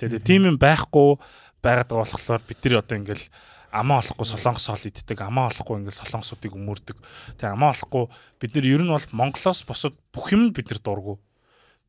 Тэгээд 0.00 0.24
тийм 0.24 0.42
юм 0.48 0.56
байхгүй 0.56 1.20
байгаад 1.60 1.88
байгаа 1.92 2.08
болохоор 2.08 2.42
бид 2.48 2.60
нар 2.64 2.80
одоо 2.80 2.96
ингээл 2.96 3.26
амаа 3.74 4.00
олохгүй 4.00 4.26
солонгос 4.32 4.66
хоол 4.70 4.88
иддэг 4.88 5.18
амаа 5.20 5.50
олохгүй 5.52 5.76
ингээл 5.82 6.00
солонгосуудыг 6.08 6.52
өмөрдөг. 6.56 6.96
Тэг 7.36 7.48
амаа 7.52 7.76
олохгүй 7.76 8.04
бид 8.40 8.52
нар 8.54 8.64
ер 8.64 8.82
нь 8.86 8.92
бол 8.94 9.08
Монголоос 9.12 9.66
босод 9.68 9.98
бүх 10.14 10.32
юм 10.32 10.56
бид 10.56 10.72
нар 10.72 10.80
дургу. 10.80 11.20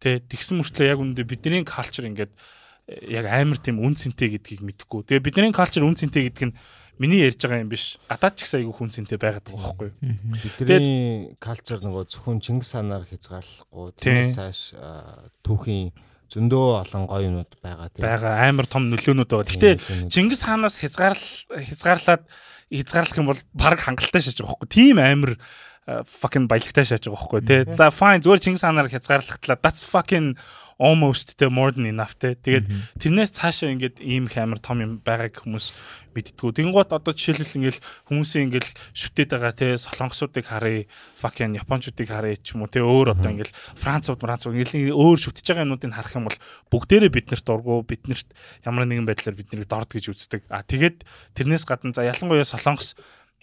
Тэг 0.01 0.27
тэгсэн 0.27 0.59
мөртлөө 0.59 0.91
яг 0.91 0.99
үүндээ 0.99 1.23
бидний 1.29 1.63
калчер 1.63 2.09
ингээд 2.09 2.33
яг 2.85 3.25
амар 3.25 3.57
тийм 3.57 3.81
үн 3.81 3.93
цэнтэй 3.97 4.37
гэдгийг 4.37 4.61
мэдэхгүй. 4.61 5.09
Тэгээ 5.09 5.25
бидний 5.25 5.53
калчер 5.53 5.85
үн 5.85 5.97
цэнтэй 5.97 6.29
гэдэг 6.29 6.45
нь 6.49 6.57
миний 6.99 7.21
ярьж 7.25 7.39
байгаа 7.41 7.63
юм 7.63 7.71
биш. 7.71 7.97
Гадаад 8.07 8.35
ч 8.35 8.45
гэсэн 8.45 8.63
айгүй 8.63 8.75
хүн 8.75 8.91
цэнтэй 8.93 9.19
байгаад 9.19 9.45
байгаа 9.49 9.75
байхгүй 9.75 9.89
бидний 10.63 11.35
калчер 11.39 11.79
нөгөө 11.83 12.03
зөвхөн 12.11 12.39
Чингис 12.39 12.71
ханаар 12.75 13.05
хязгаарлахгүй 13.09 13.87
тиймээс 13.99 14.35
цааш 14.35 14.59
түүхийн 15.43 15.91
зөндөө 16.31 16.65
олон 16.81 17.03
гоё 17.05 17.27
юмуд 17.29 17.51
байгаа 17.61 17.89
тийм. 17.93 18.03
Байгаа. 18.03 18.49
Амар 18.49 18.67
том 18.67 18.89
нөлөөнүүд 18.89 19.29
байгаа. 19.29 19.45
Гэтэ 19.45 20.09
Чингис 20.09 20.41
хаанаас 20.43 20.81
хязгаарлал 20.81 21.63
хязгаарлаад 21.69 22.23
хязгаарлах 22.73 23.19
юм 23.21 23.29
бол 23.29 23.41
баг 23.53 23.79
хангалттай 23.79 24.21
шааж 24.25 24.41
байгаа 24.41 24.57
байхгүй. 24.57 24.69
Тийм 24.73 24.97
амар 24.99 25.37
fucking 25.85 26.49
баялагтай 26.49 26.85
шааж 26.85 27.05
байгаа 27.05 27.29
байхгүй 27.29 27.41
тий. 27.45 27.61
За 27.77 27.93
fine. 27.93 28.25
Зүгээр 28.25 28.41
Чингис 28.41 28.65
хаанаар 28.65 28.89
хязгаарлахтлаа. 28.89 29.61
That's 29.61 29.85
fucking 29.85 30.33
almost 30.77 31.37
the 31.37 31.49
more 31.49 31.71
than 31.71 31.85
enough 31.87 32.15
те. 32.19 32.35
Тэгээд 32.35 32.67
тэрнээс 32.99 33.31
цаашаа 33.31 33.71
ингээд 33.71 34.03
ийм 34.03 34.27
хэмэр 34.27 34.59
том 34.59 34.83
юм 34.83 34.91
байгааг 34.99 35.39
хүмүүс 35.39 35.71
мэдтгүү. 36.15 36.51
Тэнгуут 36.51 36.91
одоо 36.95 37.11
жишээлбэл 37.11 37.59
ингээл 37.59 37.79
хүмүүсийн 38.07 38.47
ингээл 38.51 38.71
шүтээд 38.95 39.29
байгаа 39.35 39.53
те 39.55 39.67
солонгосуудыг 39.75 40.47
харъя, 40.47 40.87
fucking 41.19 41.59
японочдыг 41.59 42.07
харъя 42.07 42.35
ч 42.39 42.55
юм 42.55 42.67
уу 42.67 42.71
те 42.71 42.79
өөр 42.83 43.15
одоо 43.15 43.31
ингээл 43.35 43.55
францууд, 43.75 44.19
францууд 44.23 44.55
ингээл 44.55 44.95
өөр 44.95 45.19
шүтэж 45.19 45.45
байгаа 45.51 45.67
юмнуудыг 45.67 45.91
харах 45.91 46.15
юм 46.15 46.27
бол 46.27 46.39
бүгдээрээ 46.71 47.11
биднэрт 47.11 47.45
дургу, 47.47 47.83
биднэрт 47.83 48.27
ямар 48.63 48.87
нэгэн 48.87 49.07
байдлаар 49.07 49.35
биднийг 49.35 49.67
дорд 49.67 49.91
гэж 49.91 50.11
үздэг. 50.11 50.47
А 50.47 50.63
тэгээд 50.63 51.03
тэрнээс 51.35 51.67
гадна 51.67 51.91
за 51.91 52.07
ялангуяа 52.07 52.47
солонгос 52.47 52.95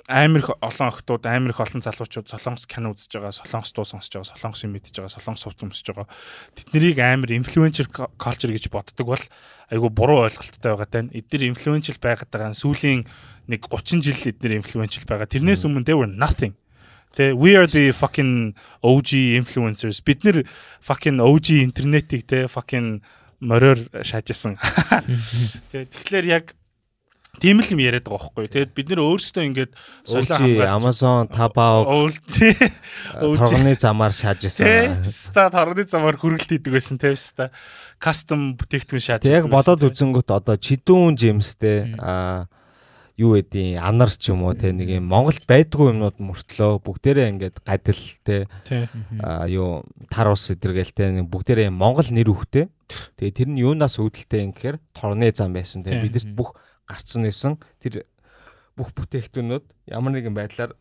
амар 0.09 0.41
их 0.41 0.51
олон 0.61 0.89
охтууд 0.89 1.27
амар 1.27 1.51
их 1.51 1.61
олон 1.61 1.83
залуучууд 1.83 2.29
солонгос 2.29 2.67
кино 2.67 2.93
үзэж 2.93 3.19
байгаа, 3.19 3.33
солонгос 3.33 3.73
дуу 3.73 3.87
сонсож 3.87 4.11
байгаа, 4.11 4.31
солонгос 4.35 4.65
юм 4.67 4.73
мэдж 4.75 4.97
байгаа, 4.99 5.15
солонгос 5.15 5.45
хувц 5.47 5.61
өмсөж 5.63 5.87
байгаа. 5.95 6.09
Тэднийг 6.59 6.99
амар 6.99 7.31
инфлюенсер 7.33 7.87
culture 8.19 8.51
гэж 8.51 8.67
боддог 8.73 9.07
бол 9.07 9.25
айгу 9.71 9.89
буруу 9.89 10.27
ойлголттой 10.27 10.75
байгаа 10.75 10.89
тань. 10.91 11.13
Эдгээр 11.15 11.55
инфлюеншл 11.55 12.03
байгаад 12.03 12.31
байгаа 12.31 12.51
нь 12.51 12.61
сүүлийн 12.61 13.07
нэг 13.47 13.67
30 13.71 14.03
жил 14.03 14.21
эдгээр 14.35 14.59
инфлюеншл 14.59 15.07
байгаа. 15.07 15.31
Тэрнээс 15.31 15.65
өмнө 15.67 15.87
they 15.87 15.95
were 15.95 16.11
nothing. 16.11 16.59
Тэ 17.13 17.37
we 17.37 17.55
are 17.57 17.69
the 17.69 17.93
fucking 17.93 18.57
OG 18.81 19.37
influencers. 19.37 20.01
Бид 20.01 20.25
нэр 20.25 20.49
fucking 20.81 21.21
OG 21.21 21.61
интернетийг 21.61 22.25
тэ 22.25 22.49
fucking 22.49 23.05
мороор 23.43 23.79
шаажсан. 24.01 24.57
Тэ 25.71 25.87
тэгэхээр 25.93 26.27
яг 26.27 26.57
тийм 27.41 27.65
л 27.65 27.73
юм 27.73 27.81
яриад 27.81 28.05
байгаа 28.05 28.29
байхгүй. 28.29 28.49
Тэгээд 28.53 28.73
бид 28.77 28.89
нэр 28.93 29.01
өөрсдөө 29.01 29.45
ингээд 29.49 29.73
солио 30.05 30.37
хамгаалж 30.37 30.73
Amazon, 30.77 31.23
Taobao 31.33 32.09
торгоны 33.17 33.73
замаар 33.81 34.13
шааж 34.13 34.45
исэн. 34.53 35.01
Ста 35.01 35.49
торгоны 35.49 35.89
замаар 35.89 36.21
хүргэлт 36.21 36.53
хийдэг 36.53 36.77
байсан 36.77 37.01
тийм 37.01 37.17
ста. 37.17 37.49
Кастом 37.97 38.53
бүтээгдэхүүн 38.61 39.01
шааж. 39.01 39.25
Яг 39.33 39.49
бодоод 39.49 39.81
үзэнгүүт 39.81 40.29
одоо 40.29 40.61
чидүүн 40.61 41.17
жимстэй 41.17 41.97
аа 41.97 42.53
юу 43.17 43.37
гэдгийг 43.37 43.81
анар 43.81 44.11
ч 44.13 44.33
юм 44.33 44.45
уу 44.45 44.57
те 44.57 44.73
нэг 44.73 44.89
юм 44.89 45.09
Монголд 45.09 45.45
байдгүй 45.49 45.93
юмнууд 45.93 46.17
мөртлөө 46.21 46.81
бүгдээрээ 46.81 47.31
ингээд 47.33 47.57
гадил 47.61 48.03
те 48.25 48.49
а 49.21 49.45
юу 49.49 49.85
тар 50.09 50.33
ус 50.33 50.49
эдэргээл 50.53 50.93
те 50.97 51.05
бүгдээрээ 51.21 51.69
Монгол 51.69 52.09
нэр 52.09 52.33
өгтэй. 52.33 52.73
Тэгээ 53.21 53.37
тэр 53.37 53.49
нь 53.53 53.61
юунаас 53.61 54.01
үүдэлтэй 54.01 54.41
юм 54.49 54.53
гэхээр 54.57 54.77
торны 54.97 55.29
зам 55.33 55.53
байсан 55.53 55.85
те 55.85 56.01
бидэрт 56.01 56.33
бүх 56.33 56.57
гарцсан 56.93 57.25
байсан. 57.25 57.57
Тэр 57.81 58.05
бүх 58.77 58.93
бүтээгтүүнүүд 58.93 59.65
ямар 59.91 60.13
нэгэн 60.13 60.37
байдлаар 60.37 60.77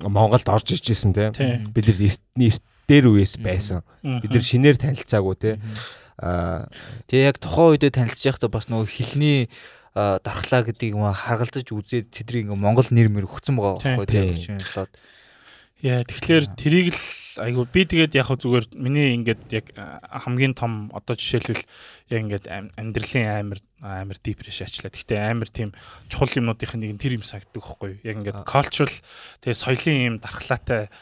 Монголд 0.00 0.48
орж 0.48 0.74
иж 0.74 0.90
исэн 0.90 1.14
те. 1.14 1.30
Бид 1.34 1.86
нар 1.86 1.98
эртний 1.98 2.50
эрт 2.50 2.64
дээр 2.90 3.06
үеэс 3.10 3.38
байсан. 3.42 3.82
Бид 4.02 4.30
нар 4.30 4.44
шинээр 4.44 4.78
танилцаагүй 4.78 5.36
те. 5.38 5.52
Аа 6.20 6.68
тэгээ 7.08 7.28
яг 7.30 7.38
тухайн 7.40 7.74
үедээ 7.74 7.92
танилцж 7.96 8.24
байхдаа 8.26 8.50
бас 8.52 8.68
нөгөө 8.68 8.86
хилний 8.86 9.48
дархлаа 9.94 10.62
гэдгийг 10.62 10.94
юм 10.94 11.08
харгалзаж 11.10 11.66
үзээд 11.66 12.14
тэдний 12.14 12.46
ингээ 12.46 12.60
Монгол 12.60 12.86
нэр 12.92 13.10
мэр 13.10 13.26
өгсөн 13.26 13.58
байгаа 13.58 13.98
байхгүй 13.98 14.06
тийм 14.06 14.60
Яа 15.80 16.04
тэгэхээр 16.04 16.44
тэрийг 16.60 16.92
л 16.92 17.00
айгу 17.40 17.64
би 17.64 17.88
тэгээд 17.88 18.12
яг 18.12 18.28
зүгээр 18.28 18.76
миний 18.76 19.16
ингээд 19.16 19.42
яг 19.48 19.66
хамгийн 20.12 20.52
том 20.52 20.92
одоо 20.92 21.16
жишээлбэл 21.16 21.64
яг 22.12 22.20
ингээд 22.20 22.46
амьдралын 22.76 23.26
амар 23.32 23.60
амар 23.80 24.18
депреш 24.20 24.60
ачлаа. 24.60 24.92
Гэхдээ 24.92 25.20
амар 25.24 25.48
тийм 25.48 25.72
чухал 26.12 26.36
юмнуудын 26.36 26.84
нэг 26.84 26.92
нь 26.96 27.00
тэр 27.00 27.16
юм 27.16 27.24
сагддаг 27.24 27.64
байхгүй. 27.64 28.04
Яг 28.04 28.20
ингээд 28.20 28.44
cultural 28.44 28.92
тэгээ 29.40 29.56
соёлын 29.56 30.04
юм 30.04 30.16
дархлаатай 30.20 30.92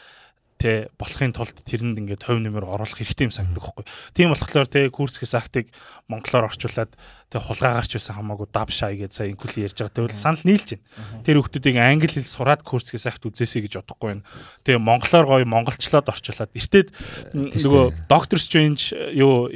тэ 0.59 0.91
болохын 0.99 1.31
тулд 1.31 1.55
тэрэнд 1.63 2.03
ингээд 2.03 2.27
хувь 2.27 2.43
нэмэр 2.43 2.67
оруулах 2.67 2.99
хэрэгтэй 2.99 3.31
юм 3.31 3.33
санагддаг 3.33 3.63
байхгүй. 3.63 3.85
Тийм 4.11 4.35
болохоор 4.35 4.67
тэ 4.67 4.91
курсгээс 4.91 5.33
актыг 5.39 5.71
монголоор 6.11 6.51
орчуулад 6.51 6.91
тэ 7.31 7.39
хулгаагарч 7.39 7.95
байсан 7.95 8.19
хамаагүй 8.19 8.47
дав 8.51 8.67
шай 8.67 8.99
гэж 8.99 9.11
сая 9.15 9.31
инкули 9.31 9.63
ярьж 9.63 9.79
байгаа. 9.79 9.95
Тэгвэл 9.95 10.19
санал 10.19 10.43
нийлж 10.43 10.75
байна. 10.75 11.23
Тэр 11.23 11.39
хүмүүсийг 11.39 11.79
англи 11.79 12.11
хэл 12.11 12.27
сураад 12.27 12.61
курсгээс 12.67 13.07
акт 13.07 13.23
үзээсэй 13.23 13.71
гэж 13.71 13.73
бодохгүй 13.79 14.19
байна. 14.19 14.27
Тэгээ 14.67 14.83
монголоор 14.83 15.25
гоё 15.31 15.45
монголчлоод 15.47 16.11
орчуулад 16.11 16.51
эртээд 16.51 16.91
нөгөө 17.31 18.11
Doctor 18.11 18.39
Strange 18.43 18.91
юу 19.15 19.47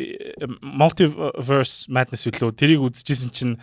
Multiverse 0.64 1.92
Madness 1.92 2.32
үлээ 2.32 2.56
тэрийг 2.56 2.80
үзчихсэн 2.80 3.32
чинь 3.36 3.56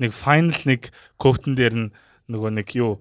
нэг 0.00 0.16
final 0.16 0.56
нэг 0.64 0.88
quote-н 1.20 1.52
дээр 1.52 1.76
нь 1.76 1.88
нөгөө 2.26 2.50
нэг 2.58 2.68
юу 2.74 2.98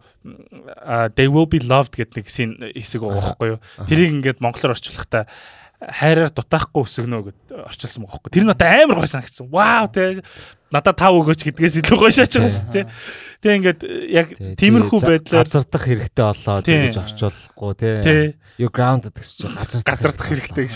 they 1.17 1.27
will 1.29 1.49
be 1.49 1.59
loved 1.63 1.97
гэдэг 1.97 2.25
нэг 2.25 2.27
хэсэг 2.29 3.01
байгаа 3.01 3.21
байхгүй 3.21 3.47
юу. 3.55 3.59
Тэрийг 3.89 4.11
ингээд 4.21 4.43
монголоор 4.43 4.77
орчуулахдаа 4.77 5.25
хайраар 5.81 6.31
дутаахгүй 6.31 6.85
өсгөнө 6.85 7.21
гэд 7.29 7.39
орчуулсан 7.67 8.05
байгаа 8.05 8.15
байхгүй. 8.15 8.31
Тэр 8.31 8.45
нь 8.45 8.53
одоо 8.53 8.69
амар 8.69 8.99
гой 9.01 9.11
санагдсан. 9.11 9.49
Вау 9.51 9.89
те 9.91 10.21
надад 10.75 10.99
тав 10.99 11.15
өгөөч 11.15 11.47
гэдгээс 11.47 11.79
илүү 11.79 11.97
гой 11.97 12.11
шааж 12.11 12.35
байгаа 12.35 12.51
шүү 12.51 12.71
дээ. 12.75 12.85
Тэгээ 13.45 13.57
ингээд 13.61 13.81
яг 14.11 14.27
тиймэрхүү 14.59 14.99
байдлаар 15.05 15.47
газардах 15.47 15.83
хэрэгтэй 15.85 16.25
болоо 16.25 16.57
гэж 16.65 16.97
орчуулахгүй 16.97 17.73
те. 17.77 18.35
You 18.57 18.71
grounded 18.71 19.13
гэсэн 19.15 19.37
чинь 19.45 19.55
газар 19.55 19.83
газардах 19.85 20.27
хэрэгтэй 20.27 20.65
гэж. 20.65 20.75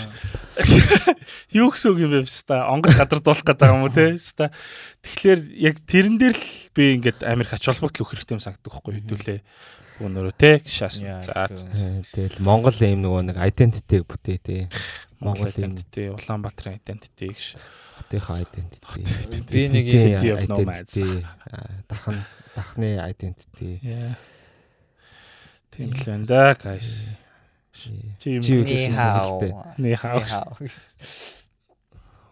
Юу 1.60 1.72
гэсэн 1.72 1.90
үг 1.90 1.98
юм 2.04 2.12
бэ 2.14 2.22
хэвста? 2.28 2.68
Онгоц 2.70 2.94
гадардуулах 2.94 3.42
гэдэг 3.42 3.68
юм 3.74 3.82
уу 3.84 3.90
те 3.90 4.14
хэвста. 4.14 4.54
Тэгэхээр 5.02 5.40
яг 5.58 5.76
тэрэн 5.82 6.16
дээр 6.20 6.36
л 6.36 6.48
би 6.76 6.82
ингээд 7.00 7.26
Америк 7.26 7.56
ач 7.56 7.64
холбогдол 7.66 8.06
өгөх 8.06 8.14
хэрэгтэй 8.20 8.36
юм 8.38 8.44
санагддаг 8.44 8.70
байхгүй 8.70 8.92
хэдүүлээ. 9.02 9.40
Өнөөрөө 10.00 10.34
те 10.38 10.52
шаас. 10.64 11.02
За 11.02 11.50
тэгэл 11.50 12.38
Монгол 12.38 12.76
юм 12.80 13.02
нөгөө 13.02 13.34
нэг 13.34 13.36
identity-г 13.36 14.06
бүтээ 14.06 14.38
те. 14.40 14.56
Монгол 15.20 15.52
identity, 15.52 16.08
Улаанбаатарын 16.08 16.80
identity 16.80 17.28
гэж. 17.28 17.60
Хотынхаа 17.98 18.40
identity. 18.40 19.04
Би 19.52 19.68
нэг 19.68 19.84
city 19.92 20.32
of 20.32 20.48
nomads. 20.48 20.96
Дархан 21.88 22.24
дархны 22.56 22.96
identity. 23.04 23.76
Тийм 25.70 25.92
л 25.92 26.04
байна 26.08 26.26
да 26.26 26.54
guys. 26.56 27.12
Чи 27.76 28.40
юм 28.40 28.42
хэлсэн. 28.42 29.52
Ни 29.76 29.92
хаа. 29.92 30.56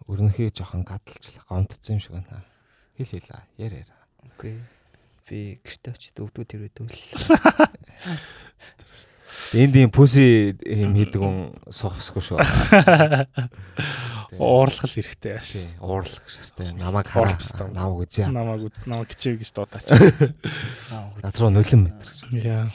Өрнөхийг 0.09 0.57
жоохон 0.57 0.81
гадалж 0.81 1.37
гомдсон 1.45 1.93
юм 1.95 2.01
шиг 2.01 2.17
байна. 2.17 2.41
Хэл 2.97 3.05
хэлээ. 3.05 3.41
Яар 3.61 3.85
яар. 3.85 3.93
Окей. 4.33 4.57
Би 5.29 5.61
гэртээ 5.61 5.93
очиж 5.93 6.17
өвдөө 6.17 6.45
тэрвэдүүл. 6.49 6.89
Энд 9.53 9.75
ийм 9.77 9.91
пүси 9.93 10.55
юм 10.61 10.93
хийдэг 10.97 11.21
хүн 11.21 11.37
сохсгүй 11.73 12.21
шүү. 12.21 12.37
Уурлах 14.39 14.85
хэрэгтэй 14.85 15.35
яаш. 15.35 15.49
Уурлах 15.81 16.25
шээ. 16.29 16.73
Намайг 16.77 17.09
хараа. 17.09 17.33
Намайг 17.73 18.05
үзье. 18.05 18.29
Намайг 18.29 18.69
намайг 18.85 19.09
кичээ 19.09 19.41
гэж 19.41 19.49
дуудаач. 19.57 19.89
Газруу 21.23 21.49
нулим 21.49 21.89
метр. 21.89 22.07
Яа. 22.31 22.69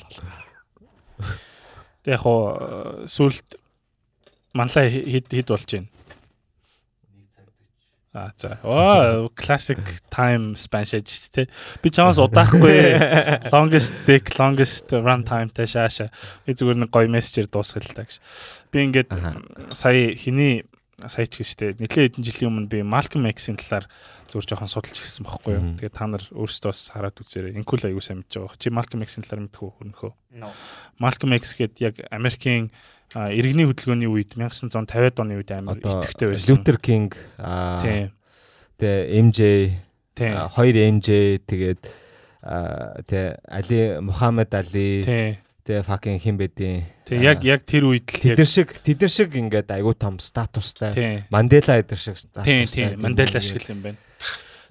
Тэг 2.03 2.19
яг 2.19 2.21
хоо 2.27 3.07
сүлд 3.07 3.57
манлаа 4.53 4.91
хэд 4.91 5.31
хэд 5.31 5.49
болж 5.55 5.71
байна. 5.71 5.89
А 8.15 8.31
за. 8.39 8.61
Оо, 8.63 9.29
classic 9.35 9.83
time 10.09 10.55
span 10.55 10.87
шаж 10.87 11.11
тий. 11.35 11.49
Би 11.83 11.91
чамаас 11.91 12.23
удаахгүй 12.23 12.95
longest 13.55 13.91
take 14.07 14.39
longest 14.39 14.95
run 14.95 15.27
time 15.27 15.51
та 15.51 15.67
шааша. 15.67 16.15
Би 16.47 16.55
зүгээр 16.55 16.87
нэг 16.87 16.95
гоё 16.95 17.11
мессежээр 17.11 17.51
дуусгал 17.51 17.83
л 17.83 17.91
та 17.91 18.07
гэж. 18.07 18.23
Би 18.71 18.87
ингээд 18.87 19.11
сая 19.75 20.15
хиний 20.15 20.63
сая 21.03 21.27
ч 21.27 21.43
гэжтэй 21.43 21.75
нэлээд 21.75 22.15
хэдэн 22.15 22.23
жилийн 22.23 22.51
өмнө 22.55 22.71
би 22.71 22.87
Malcolm 22.87 23.27
X-ийн 23.35 23.59
талаар 23.59 23.91
зүгээр 24.31 24.47
жоохон 24.47 24.71
судалж 24.71 24.95
ирсэн 25.03 25.27
байхгүй 25.27 25.53
юу. 25.59 25.65
Тэгээд 25.83 25.99
та 25.99 26.07
нар 26.07 26.23
өөрсдөө 26.31 26.71
бас 26.71 26.83
хараад 26.95 27.19
үзээрэй. 27.19 27.59
Инкул 27.59 27.83
аягүй 27.83 27.99
сайн 27.99 28.23
мэдж 28.23 28.39
байгаа. 28.39 28.63
Чи 28.63 28.71
Malcolm 28.71 29.03
X-ийн 29.03 29.27
талаар 29.27 29.43
мэдэх 29.51 29.59
үү 29.59 29.75
хөрнөхөө? 29.75 30.13
Malcolm 31.03 31.35
X 31.35 31.59
гээд 31.59 31.75
яг 31.83 31.95
Америкийн 32.15 32.71
иргэний 33.15 33.67
хөдөлгөөний 33.71 34.11
үед 34.11 34.35
1950-ад 34.35 35.23
оны 35.23 35.39
үед 35.39 35.51
амар 35.55 35.79
идэвхтэй 35.79 36.35
байсан. 36.35 36.51
Luther 36.51 36.79
King 36.83 37.15
аа 37.39 37.79
тэгээ 38.79 39.01
MJ 39.23 39.41
хоёр 40.19 40.75
MJ 40.75 41.09
тэгээд 41.47 41.83
тэгээ 43.07 43.29
Али 43.49 43.81
Мухаммед 44.03 44.51
Али 44.55 45.39
Тэгээ 45.65 45.81
fucking 45.81 46.21
хин 46.21 46.37
бэдийн. 46.37 46.85
Тэг 47.09 47.25
яг 47.25 47.41
яг 47.41 47.65
тэр 47.65 47.89
үед 47.89 48.05
л 48.05 48.21
тэдэр 48.21 48.45
шиг 48.45 48.77
тэдэр 48.85 49.09
шиг 49.09 49.33
ингээд 49.33 49.73
айгүй 49.73 49.97
том 49.97 50.21
статустай. 50.21 51.25
Мандела 51.33 51.81
эдэр 51.81 51.97
шиг 51.97 52.21
статустай. 52.21 52.69
Тийм 52.69 53.01
Мандела 53.01 53.41
шиг 53.41 53.65
юм 53.73 53.81
байна. 53.81 53.97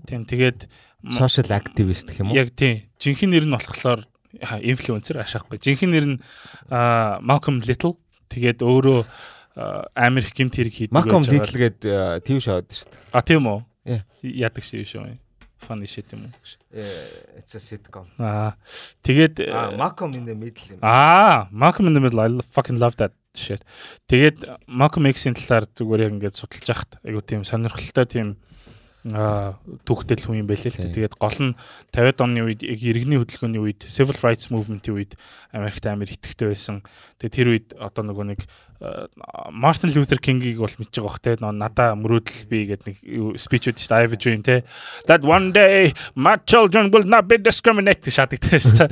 Тийм 0.05 0.29
тэгээд 0.29 0.69
social 1.17 1.49
activist 1.49 2.13
гэх 2.13 2.21
юм 2.21 2.29
уу? 2.29 2.37
Яг 2.37 2.53
тийм. 2.53 2.85
Жинхэнэ 3.01 3.41
нэр 3.41 3.45
нь 3.49 3.57
болохоор 3.57 4.05
инфлюенсер 4.61 5.17
ашаахгүй. 5.17 5.57
Жинхэнэ 5.57 5.93
нэр 5.97 6.05
нь 6.13 6.17
Malcolm 6.69 7.57
Little. 7.65 7.97
Тэгээд 8.33 8.59
өөрөө 8.65 8.99
Америк 9.93 10.33
гимт 10.33 10.57
хэрэг 10.57 10.73
хийдэг 10.73 10.93
байж 10.97 11.05
байгаа. 11.05 11.13
Malcolm 11.13 11.23
Little 11.29 11.57
гээд 11.61 11.79
тийм 12.25 12.41
шавд 12.41 12.73
шүү 12.73 12.89
дээ. 12.89 13.01
А 13.13 13.21
тийм 13.21 13.45
үү? 13.45 13.59
Яадаг 14.25 14.65
шиг 14.65 14.89
шүү 14.89 15.13
funny 15.63 15.87
shit 15.87 16.11
юм 16.13 16.27
уу? 16.27 16.31
It's 17.39 17.55
a 17.55 17.61
sitcom. 17.63 18.07
Аа. 18.19 18.55
Тэгээд 19.03 19.39
Malcolm 19.79 20.13
in 20.13 20.25
the 20.27 20.35
middle 20.35 20.75
юм. 20.75 20.79
Аа, 20.81 21.47
Malcolm 21.51 21.87
in 21.87 21.93
the 21.95 22.03
middle 22.03 22.19
I 22.19 22.27
fucking 22.43 22.77
love 22.77 22.95
that 22.99 23.15
shit. 23.33 23.63
Тэгээд 24.11 24.43
Malcolm 24.67 25.07
X-ийн 25.07 25.35
талаар 25.39 25.65
зүгээр 25.71 26.05
яг 26.05 26.11
ингээд 26.19 26.35
судалж 26.37 26.67
яхад 26.67 26.91
айгу 27.07 27.23
тийм 27.23 27.47
сонирхолтой 27.47 28.05
тийм 28.05 28.27
түүхтэл 29.03 30.23
хүн 30.23 30.39
юм 30.43 30.47
байлээ 30.47 30.71
л 30.71 30.79
дээ. 30.79 30.95
Тэгээд 30.95 31.15
гол 31.19 31.39
нь 31.43 31.51
50-ад 31.91 32.23
оны 32.23 32.39
үед 32.47 32.63
яг 32.63 32.79
иргэний 32.79 33.19
хөдөлгөөний 33.19 33.59
үед 33.59 33.81
civil 33.83 34.15
rights 34.23 34.47
movement-ийн 34.47 34.95
үед 34.95 35.11
Америкт 35.51 35.83
амар 35.83 36.07
итгэвтэй 36.07 36.47
байсан. 36.47 36.87
Тэгээд 37.19 37.35
тэр 37.35 37.47
үед 37.51 37.67
одоо 37.75 38.03
нөгөө 38.07 38.25
нэг 38.31 38.39
Мартин 39.51 39.93
Лютер 39.95 40.19
Кингийг 40.19 40.57
бол 40.59 40.67
мэдж 40.67 40.91
байгаа 40.97 41.07
бох 41.07 41.19
те 41.23 41.37
надаа 41.39 41.95
мөрөөдөл 41.95 42.47
би 42.51 42.59
гэдэг 42.73 42.87
нэг 42.89 42.97
спич 43.39 43.69
өгдөө 43.71 43.79
шүү 43.79 43.89
дээ. 43.89 43.99
I 43.99 44.03
have 44.03 44.15
a 44.15 44.19
dream 44.19 44.41
те. 44.43 44.63
That 45.07 45.23
one 45.23 45.53
day 45.55 45.93
my 46.15 46.35
children 46.43 46.91
will 46.91 47.07
not 47.07 47.29
be 47.29 47.37
discriminated. 47.37 48.11
Шатдаг 48.11 48.43
тест 48.43 48.83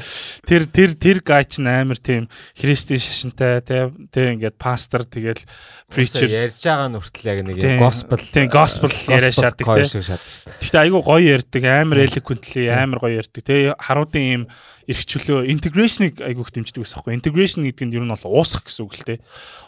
тэр 0.47 0.69
тэр 0.71 0.95
тэр 0.95 1.19
гайч 1.19 1.59
амар 1.59 1.99
тийм 1.99 2.29
христийн 2.55 3.01
шашинтай 3.03 3.59
те. 3.61 3.91
Те 4.13 4.31
ингээд 4.37 4.55
пастор 4.55 5.03
тэгэл 5.03 5.43
preacher. 5.91 6.29
Ярьж 6.29 6.63
байгаа 6.63 6.87
нь 6.87 6.99
хүртэл 7.01 7.27
яг 7.27 7.39
нэг 7.43 7.81
gospel 7.81 8.19
тийм 8.31 8.47
gospel 8.47 8.91
яриа 9.11 9.35
шатдаг 9.35 9.67
те. 9.75 9.83
гэхдээ 9.91 10.81
айгүй 10.87 11.01
гоё 11.03 11.19
ярьдаг. 11.35 11.63
Амар 11.67 12.07
eloquently 12.07 12.71
амар 12.71 13.03
гоё 13.03 13.19
ярьдаг. 13.19 13.43
Те 13.43 13.75
харуудын 13.75 14.23
ийм 14.23 14.43
эрх 14.87 15.03
чөлөө 15.05 15.49
интеграшныг 15.51 16.21
айгүйх 16.21 16.49
дэмждэг 16.53 16.81
гэсэн 16.81 17.03
юм. 17.05 17.17
Интеграшн 17.17 17.61
гэдэг 17.65 17.85
нь 17.85 17.95
ер 17.97 18.05
нь 18.05 18.13
бол 18.13 18.25
уусах 18.41 18.65
гэсэн 18.65 18.85
үг 18.85 18.93
л 18.97 19.05
те. 19.05 19.15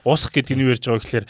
Уусах 0.06 0.34
гэдэг 0.34 0.54
нь 0.58 0.64
юу 0.66 0.74
ярьж 0.74 0.86
байгаа 0.90 1.04
гэхээр 1.04 1.26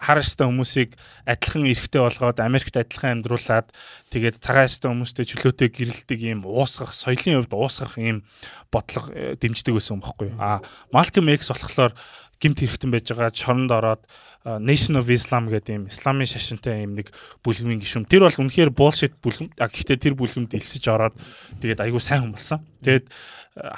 хараарстай 0.00 0.46
хүмүүсийг 0.48 0.90
адилхан 1.28 1.64
эрхтэй 1.68 2.00
болгоод 2.00 2.38
Америкт 2.40 2.76
адилхан 2.76 3.20
амьдруулад 3.20 3.68
тэгээд 4.12 4.40
цагаан 4.40 4.66
арьстай 4.66 4.88
хүмүүстэй 4.92 5.24
чөлөөтэй 5.26 5.68
гэрэлдэг 5.72 6.20
ийм 6.22 6.40
уусгах, 6.48 6.96
соёлын 6.96 7.44
хувьд 7.44 7.52
уусгах 7.52 7.96
ийм 8.00 8.24
бодлого 8.72 9.12
э, 9.12 9.36
дэмждэг 9.36 9.74
байсан 9.76 9.98
юм 9.98 10.02
баггүй. 10.04 10.30
А 10.40 10.60
Malcolm 10.92 11.28
X 11.32 11.52
болохоор 11.52 11.92
гимт 12.40 12.60
хэрэгтэн 12.60 12.92
байж 12.92 13.08
байгаа 13.08 13.32
чоронд 13.32 13.70
ороод 13.72 14.02
Nation 14.46 14.94
of 14.94 15.10
Islam 15.10 15.50
гэдэг 15.50 15.74
юм 15.74 15.84
исламын 15.90 16.30
шашинтай 16.30 16.86
юм 16.86 16.94
нэг 16.94 17.10
бүлгэмийн 17.42 17.82
гишүүн. 17.82 18.06
Тэр 18.06 18.22
бол 18.30 18.38
үнэхээр 18.46 18.70
bullshit 18.70 19.18
бүлгэм. 19.18 19.50
Гэхдээ 19.58 19.98
тэр 19.98 20.14
бүлгэмд 20.14 20.54
элсэж 20.54 20.86
ороод 20.86 21.18
тэгээд 21.58 21.82
айгүй 21.82 21.98
сайн 21.98 22.22
хүн 22.22 22.38
болсон. 22.38 22.62
Тэгээд 22.86 23.10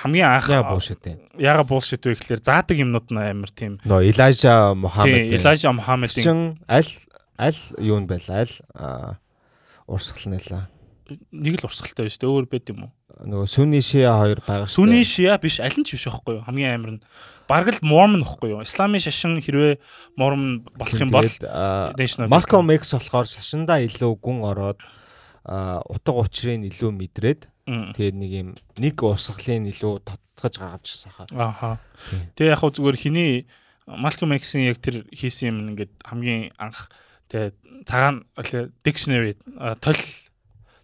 хамгийн 0.05 0.29
анх 0.29 0.53
яа 0.53 0.69
bullshit 0.69 1.01
юм. 1.09 1.25
Яга 1.41 1.65
bullshit 1.65 2.05
вэ 2.05 2.21
гэхээр 2.21 2.45
заадаг 2.45 2.77
юмнууд 2.77 3.09
нь 3.09 3.17
амар 3.17 3.49
тийм. 3.49 3.81
Нөө 3.89 4.13
Elijah 4.13 4.77
Muhammad. 4.77 5.33
Elijah 5.33 5.73
Muhammad-ийн 5.73 6.61
аль 6.69 6.93
аль 7.41 7.61
юу 7.81 7.97
нь 7.97 8.05
байла 8.05 8.45
аль 8.45 8.57
урсгал 9.89 10.37
нэлээ. 10.37 10.78
Нэг 11.33 11.59
л 11.59 11.67
урсгалтай 11.69 12.07
байж 12.07 12.17
тээ 12.21 12.29
өөр 12.29 12.47
байд 12.51 12.71
юм 12.73 12.89
уу? 12.89 12.93
Нөгөө 13.25 13.49
Сүни 13.51 13.81
Шиа 13.83 14.13
хоёр 14.21 14.41
байгаа 14.45 14.69
шүү. 14.69 14.85
Сүни 14.85 15.01
Шиа 15.09 15.39
биш 15.41 15.59
аль 15.65 15.75
нь 15.75 15.87
ч 15.89 15.97
биш 15.97 16.07
байхгүй 16.07 16.39
юу? 16.39 16.45
Хамгийн 16.45 16.75
амар 16.77 16.93
нь 16.97 17.03
бараг 17.49 17.73
л 17.73 17.83
Mormon 17.83 18.23
ихгүй 18.23 18.53
юу? 18.53 18.63
Исламын 18.63 19.03
шашин 19.03 19.41
хэрвээ 19.41 19.81
Mormon 20.21 20.69
болох 20.77 21.01
юм 21.01 21.11
бол 21.11 21.27
Malcolm 22.29 22.69
X 22.77 22.93
болохоор 22.95 23.27
шашиндаа 23.27 23.81
илүү 23.89 24.13
гүн 24.21 24.45
ороод 24.45 24.79
утга 25.89 26.13
учирыг 26.13 26.69
илүү 26.69 26.93
мэдрээд 26.93 27.49
тэгээд 27.97 28.17
нэг 28.21 28.31
юм 28.37 28.49
нэг 28.77 28.97
усгалын 29.01 29.69
илүү 29.73 30.05
тодтогж 30.05 30.61
гаргажсан 30.61 31.13
хаа. 31.13 31.27
Ааха. 31.33 31.71
Тэгээ 32.37 32.53
яг 32.53 32.61
хөө 32.61 32.77
зүгээр 32.77 33.01
хиний 33.01 33.49
Malcolm 33.89 34.37
X-ийн 34.37 34.69
яг 34.69 34.79
тэр 34.85 35.09
хийсэн 35.09 35.49
юм 35.49 35.73
ингээд 35.73 35.93
хамгийн 36.05 36.53
анх 36.61 36.93
тэгээ 37.33 37.57
цагаан 37.89 38.29
dictionary 38.85 39.41
тол 39.81 39.97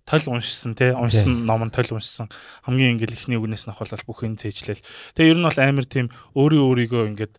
тол 0.04 0.24
уншсан 0.28 0.76
тий. 0.76 0.92
Уншсан 0.92 1.48
ном 1.48 1.64
нь 1.64 1.72
тол 1.72 1.96
уншсан. 1.96 2.28
Хамгийн 2.64 3.00
ингээл 3.00 3.16
ихний 3.16 3.40
үгнээс 3.40 3.68
нь 3.68 3.72
авахлал 3.72 4.04
бүх 4.04 4.24
юм 4.24 4.36
цээжлээл 4.36 4.84
тэгээ 5.16 5.32
ер 5.32 5.38
нь 5.40 5.48
бол 5.48 5.60
амар 5.60 5.86
тийм 5.88 6.12
өөрийн 6.36 6.64
өөрийгөө 6.64 7.02
ингээд 7.16 7.34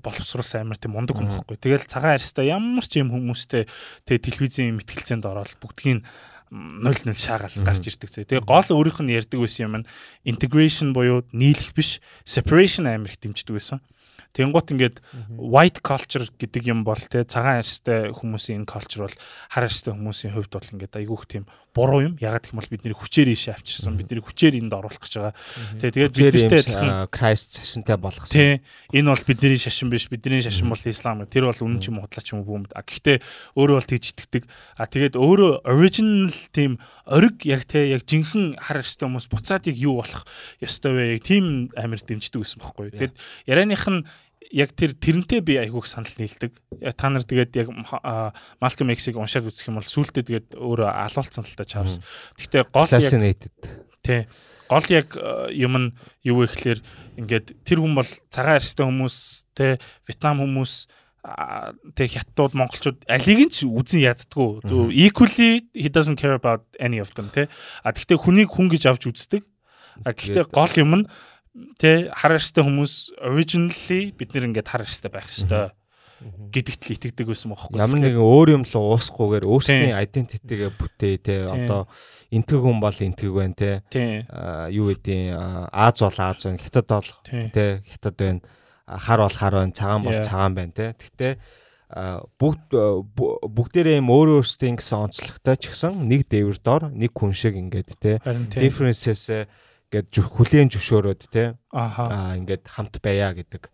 боловсруулсан 0.00 0.64
амар 0.64 0.78
тийм 0.78 0.94
мундаг 0.94 1.18
хүн 1.18 1.28
байхгүй. 1.28 1.58
Тэгэл 1.58 1.90
цагаан 1.90 2.16
арьстай 2.16 2.48
ямар 2.54 2.86
ч 2.86 3.02
юм 3.02 3.10
хүмүүстэй 3.12 3.66
тэгээ 4.06 4.26
телевизийн 4.30 4.78
мэтгэлцээнд 4.78 5.26
ороод 5.26 5.58
бүгдгийг 5.60 6.06
0-0 6.54 7.18
шаагаал 7.18 7.66
гарч 7.66 7.90
ирдэг 7.90 8.10
зэ. 8.14 8.24
Тэгээ 8.30 8.46
гол 8.46 8.68
өөрийнх 8.70 9.02
нь 9.02 9.10
ярьдаг 9.10 9.42
байсан 9.42 9.66
юм 9.66 9.74
нь 9.82 9.88
integration 10.22 10.94
буюу 10.94 11.26
нийлэх 11.34 11.74
биш 11.74 11.98
separation 12.22 12.86
амар 12.86 13.10
их 13.10 13.18
дэмждэг 13.18 13.58
байсан. 13.58 13.82
Тэнгуут 14.34 14.70
ингээд 14.74 14.98
white 15.38 15.78
culture 15.82 16.26
гэдэг 16.26 16.62
юм 16.66 16.82
бол 16.82 16.98
те 16.98 17.22
цагаан 17.22 17.62
арьстай 17.62 18.10
хүмүүсийн 18.10 18.62
энэ 18.62 18.70
culture 18.70 19.06
бол 19.06 19.16
хар 19.50 19.66
арьстай 19.66 19.94
хүмүүсийн 19.94 20.34
хувьд 20.34 20.50
бол 20.50 20.72
ингээд 20.74 20.98
айгүйх 20.98 21.24
тийм 21.30 21.44
буруу 21.74 22.00
юм. 22.06 22.14
Ягаад 22.22 22.46
гэх 22.46 22.54
юм 22.54 22.60
бол 22.62 22.70
бидний 22.70 22.94
хүчээр 22.94 23.28
ийшээ 23.34 23.54
авчирсан. 23.58 23.98
Бидний 23.98 24.22
хүчээр 24.22 24.54
энд 24.62 24.72
оруулах 24.72 25.02
гэж 25.02 25.14
байгаа. 25.18 25.34
Тэгээ 25.82 26.14
тэгээд 26.14 26.14
бидэртэй 26.14 26.60
адилхан 26.62 27.10
Christ 27.10 27.58
шашинтай 27.58 27.98
болгосон. 27.98 28.30
Тий. 28.30 28.62
Энэ 28.94 29.10
бол 29.10 29.26
бидний 29.26 29.58
шашин 29.58 29.90
биш. 29.90 30.06
Бидний 30.06 30.38
шашин 30.38 30.70
бол 30.70 30.78
ислам. 30.78 31.26
Тэр 31.26 31.50
бол 31.50 31.58
үнэн 31.58 31.82
ч 31.82 31.90
юм 31.90 31.98
уу 31.98 32.06
худлаач 32.06 32.28
юм 32.30 32.46
уу 32.46 32.48
бүүмд. 32.48 32.70
А 32.78 32.86
гэхдээ 32.86 33.18
өөрөө 33.58 33.76
бол 33.82 33.90
тэгж 33.90 34.04
итгэдэг. 34.14 34.42
А 34.78 34.86
тэгээд 34.86 35.14
өөрөө 35.18 35.66
original 35.66 36.30
тийм 36.54 36.78
ориг 37.10 37.42
яг 37.44 37.66
те 37.66 37.90
яг 37.90 38.06
жинхэнэ 38.06 38.62
хар 38.62 38.80
арьстай 38.80 39.10
хүмүүс 39.10 39.26
буцаад 39.28 39.66
яг 39.66 39.76
юу 39.76 39.98
болох 39.98 40.24
ёстой 40.62 40.94
вэ? 40.94 41.04
Яг 41.18 41.22
тийм 41.26 41.74
амир 41.74 42.00
дэмждэг 42.00 42.40
гэсэн 42.40 42.62
бохоггүй. 42.62 42.94
Тэгээд 42.94 43.14
ярианых 43.50 43.84
нь 43.90 44.06
яг 44.54 44.70
тэр 44.78 44.94
тэрнтэй 44.94 45.42
би 45.42 45.58
айгүйх 45.58 45.86
санал 45.90 46.14
нийлдэг. 46.14 46.54
Та 46.94 47.10
нар 47.10 47.26
тэгээд 47.26 47.58
яг 47.58 47.68
Malcolm 48.62 48.94
X-ийг 48.94 49.18
уншаад 49.18 49.50
үзэх 49.50 49.74
юм 49.74 49.82
бол 49.82 49.90
сүултээ 49.90 50.22
тэгээд 50.22 50.48
өөрөө 50.54 50.88
алуулсан 50.88 51.42
л 51.42 51.58
та 51.58 51.66
чавс. 51.66 51.98
Гэхдээ 52.38 52.62
гол 52.70 52.86
яг 52.86 53.02
тий. 54.06 54.30
Гол 54.70 54.86
яг 54.94 55.18
юм 55.50 55.74
нь 55.74 55.88
юу 56.22 56.46
вэ 56.46 56.54
гэхээр 56.54 56.80
ингээд 57.18 57.46
тэр 57.66 57.82
хүн 57.82 57.98
бол 57.98 58.10
цагаан 58.30 58.62
арьстай 58.62 58.86
хүмүүс 58.86 59.16
те 59.58 59.82
Вьетнам 60.06 60.38
хүмүүс 60.38 60.86
тэг 61.98 62.08
хятадууд 62.14 62.54
монголчууд 62.54 62.98
алиг 63.10 63.38
нь 63.48 63.52
ч 63.52 63.64
үзэн 63.64 64.06
яддггүй 64.06 64.92
equally 64.92 65.64
he 65.72 65.88
doesn't 65.88 66.20
care 66.20 66.36
about 66.36 66.62
any 66.76 67.00
of 67.00 67.10
them 67.16 67.32
те 67.32 67.48
а 67.82 67.90
гэхдээ 67.90 68.22
хүнийг 68.22 68.52
хүн 68.52 68.68
гэж 68.70 68.86
авч 68.92 69.08
үздэг. 69.08 69.42
А 70.04 70.12
гэхдээ 70.12 70.52
гол 70.52 70.74
юм 70.78 70.92
нь 71.00 71.04
тэ 71.78 72.10
хар 72.10 72.34
арьстай 72.34 72.66
хүмүүс 72.66 73.18
originally 73.22 74.10
бид 74.18 74.34
нэр 74.34 74.50
ингээд 74.50 74.70
хар 74.70 74.82
арьстай 74.82 75.10
байх 75.10 75.30
ёстой 75.30 75.70
гэдэгт 76.24 76.82
л 76.88 76.94
итгэдэг 76.96 77.26
байсан 77.28 77.52
бохоггүй. 77.52 77.78
Ямар 77.78 78.00
нэгэн 78.00 78.22
өөр 78.22 78.48
юм 78.56 78.64
л 78.64 78.74
уусахгүйгээр 78.74 79.44
өөрсдийн 79.44 79.98
identity-гээ 79.98 80.70
бүтээ 80.72 81.14
тэ 81.20 81.34
одоо 81.50 81.90
энтгэг 82.32 82.60
хүн 82.64 82.78
бол 82.80 82.96
энтгэг 82.96 83.32
байна. 83.34 83.82
Аа 84.30 84.70
юу 84.72 84.94
гэдээ 84.94 85.34
Аз 85.68 86.00
бол 86.00 86.18
Аз 86.18 86.40
байна, 86.46 86.62
Хятад 86.62 86.86
бол 86.88 87.10
тэ. 87.52 87.82
Хятад 87.84 88.14
байна. 88.16 88.40
Хар 88.88 89.20
бол 89.20 89.36
хар 89.36 89.54
байна, 89.58 89.74
цагаан 89.74 90.02
бол 90.06 90.18
цагаан 90.22 90.54
байна 90.54 90.72
тэ. 90.72 90.94
Гэхдээ 90.96 91.32
бүгд 92.40 92.66
бүгдээрээ 93.44 94.00
юм 94.00 94.08
өөр 94.08 94.40
өөрсдийн 94.40 94.80
гэсэн 94.80 95.10
онцлогтой 95.10 95.56
ч 95.60 95.70
гэсэн 95.70 95.92
нэг 96.08 96.26
дээвэр 96.26 96.58
дор 96.64 96.82
нэг 96.88 97.12
хүн 97.12 97.36
шиг 97.36 97.54
ингээд 97.58 98.00
тэ. 98.00 98.18
Differences 98.50 99.28
гээд 99.92 100.08
хүлээн 100.14 100.70
зөвшөөрөөд 100.72 101.22
те 101.28 101.58
аа 101.72 102.36
ингээд 102.38 102.64
хамт 102.68 103.00
байя 103.02 103.34
гэдэг. 103.34 103.68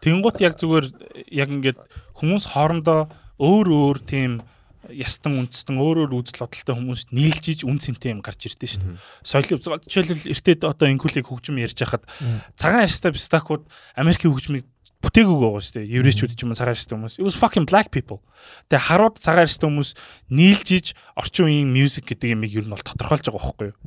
Тэнгуут 0.00 0.40
яг 0.40 0.56
зүгээр 0.56 0.86
яг 1.28 1.48
ингээд 1.52 1.78
хүмүүс 2.16 2.56
хоорондоо 2.56 3.12
өөр 3.36 3.68
өөр 3.68 3.98
тийм 4.04 4.40
ястан 4.88 5.36
үндэстэн 5.36 5.76
өөр 5.76 6.08
өөр 6.08 6.16
үзэл 6.16 6.40
бодолтой 6.40 6.74
хүмүүст 6.74 7.12
нийлжиж 7.12 7.68
үн 7.68 7.76
цэнтэй 7.76 8.16
юм 8.16 8.24
гарч 8.24 8.48
ирдэ 8.48 8.64
шүү 8.64 8.80
дээ. 8.80 8.96
Соёлын 9.20 9.60
жишээлбэл 9.84 10.32
эртээд 10.32 10.60
одоо 10.64 10.88
инкулийг 10.88 11.28
хөгжим 11.28 11.60
ярьж 11.60 11.76
хахад 11.76 12.08
цагаан 12.56 12.88
арьстай 12.88 13.12
бистакууд 13.12 13.68
Америкийн 13.92 14.32
хөгжмийг 14.32 14.64
бүтээгүй 15.00 15.36
байгаа 15.40 15.64
шүү 15.64 15.74
дээ. 15.80 15.92
Еврейчүүд 15.96 16.32
ч 16.36 16.44
юм 16.44 16.52
уу 16.52 16.58
цагаан 16.60 16.76
арьстай 16.76 16.94
хүмүүс. 16.96 17.16
It 17.16 17.24
was 17.24 17.36
fucking 17.40 17.64
black 17.64 17.88
people. 17.88 18.20
Тэгээ 18.68 18.84
харууд 18.84 19.16
цагаан 19.16 19.48
арьстай 19.48 19.66
хүмүүс 19.68 19.90
нийлжиж 20.28 20.92
орчин 21.16 21.48
үеийн 21.48 21.72
music 21.72 22.04
гэдэг 22.04 22.36
юмыг 22.36 22.52
ер 22.52 22.68
нь 22.68 22.74
бол 22.76 22.84
тодорхойлж 22.84 23.24
байгаа 23.32 23.40
байхгүй 23.40 23.68
юу. 23.72 23.78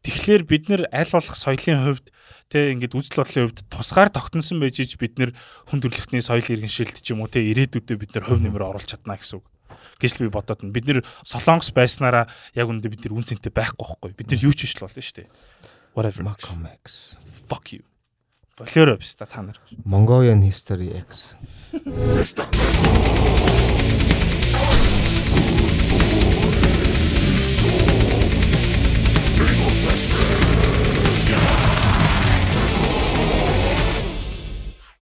Тэгэхээр 0.00 0.42
бид 0.48 0.64
нэр 0.72 0.82
аль 0.88 1.12
болох 1.12 1.36
соёлын 1.36 1.80
хувьд 1.84 2.06
тэ 2.48 2.72
ингээд 2.72 2.96
үзэл 2.96 3.20
бодлын 3.20 3.44
хувьд 3.52 3.60
тусгаар 3.68 4.08
тогтносон 4.08 4.58
байж 4.64 4.80
ич 4.80 4.96
бид 4.96 5.20
нэр 5.20 5.36
хүн 5.68 5.80
төрөлхтний 5.84 6.24
соёл 6.24 6.48
иргэншилт 6.48 7.04
ч 7.04 7.12
юм 7.12 7.20
уу 7.20 7.28
тэ 7.28 7.44
ирээдүйдээ 7.52 7.96
бид 8.00 8.12
нэр 8.16 8.24
хувь 8.32 8.40
нэмэр 8.40 8.64
оруулах 8.64 8.88
чадна 8.88 9.20
гэсэн 9.20 9.44
үг 9.44 9.46
гэж 10.00 10.24
би 10.24 10.32
бодоод 10.32 10.64
байна. 10.64 10.72
Бид 10.72 10.88
нэр 10.88 10.98
солонгос 11.22 11.70
байснараа 11.76 12.26
яг 12.56 12.66
үндэ 12.66 12.88
бид 12.88 13.04
нэр 13.04 13.16
үнцэнтэй 13.20 13.52
байхгүй 13.52 13.86
байхгүй. 13.86 14.10
Бид 14.16 14.28
нэр 14.32 14.40
юу 14.48 14.54
ч 14.56 14.66
биш 14.66 14.74
л 14.80 14.88
болно 14.88 15.04
шүү 15.04 15.16
дээ. 15.20 15.28
Whatever. 15.94 16.24
Malcolm 16.24 16.64
X. 16.82 17.16
Fuck 17.46 17.76
you. 17.76 17.84
Болоорой 18.58 18.96
биш 18.96 19.14
та 19.14 19.26
та 19.26 19.42
нар. 19.42 19.60
Mongolian 19.86 20.44
History 20.44 21.02
X. 21.08 21.34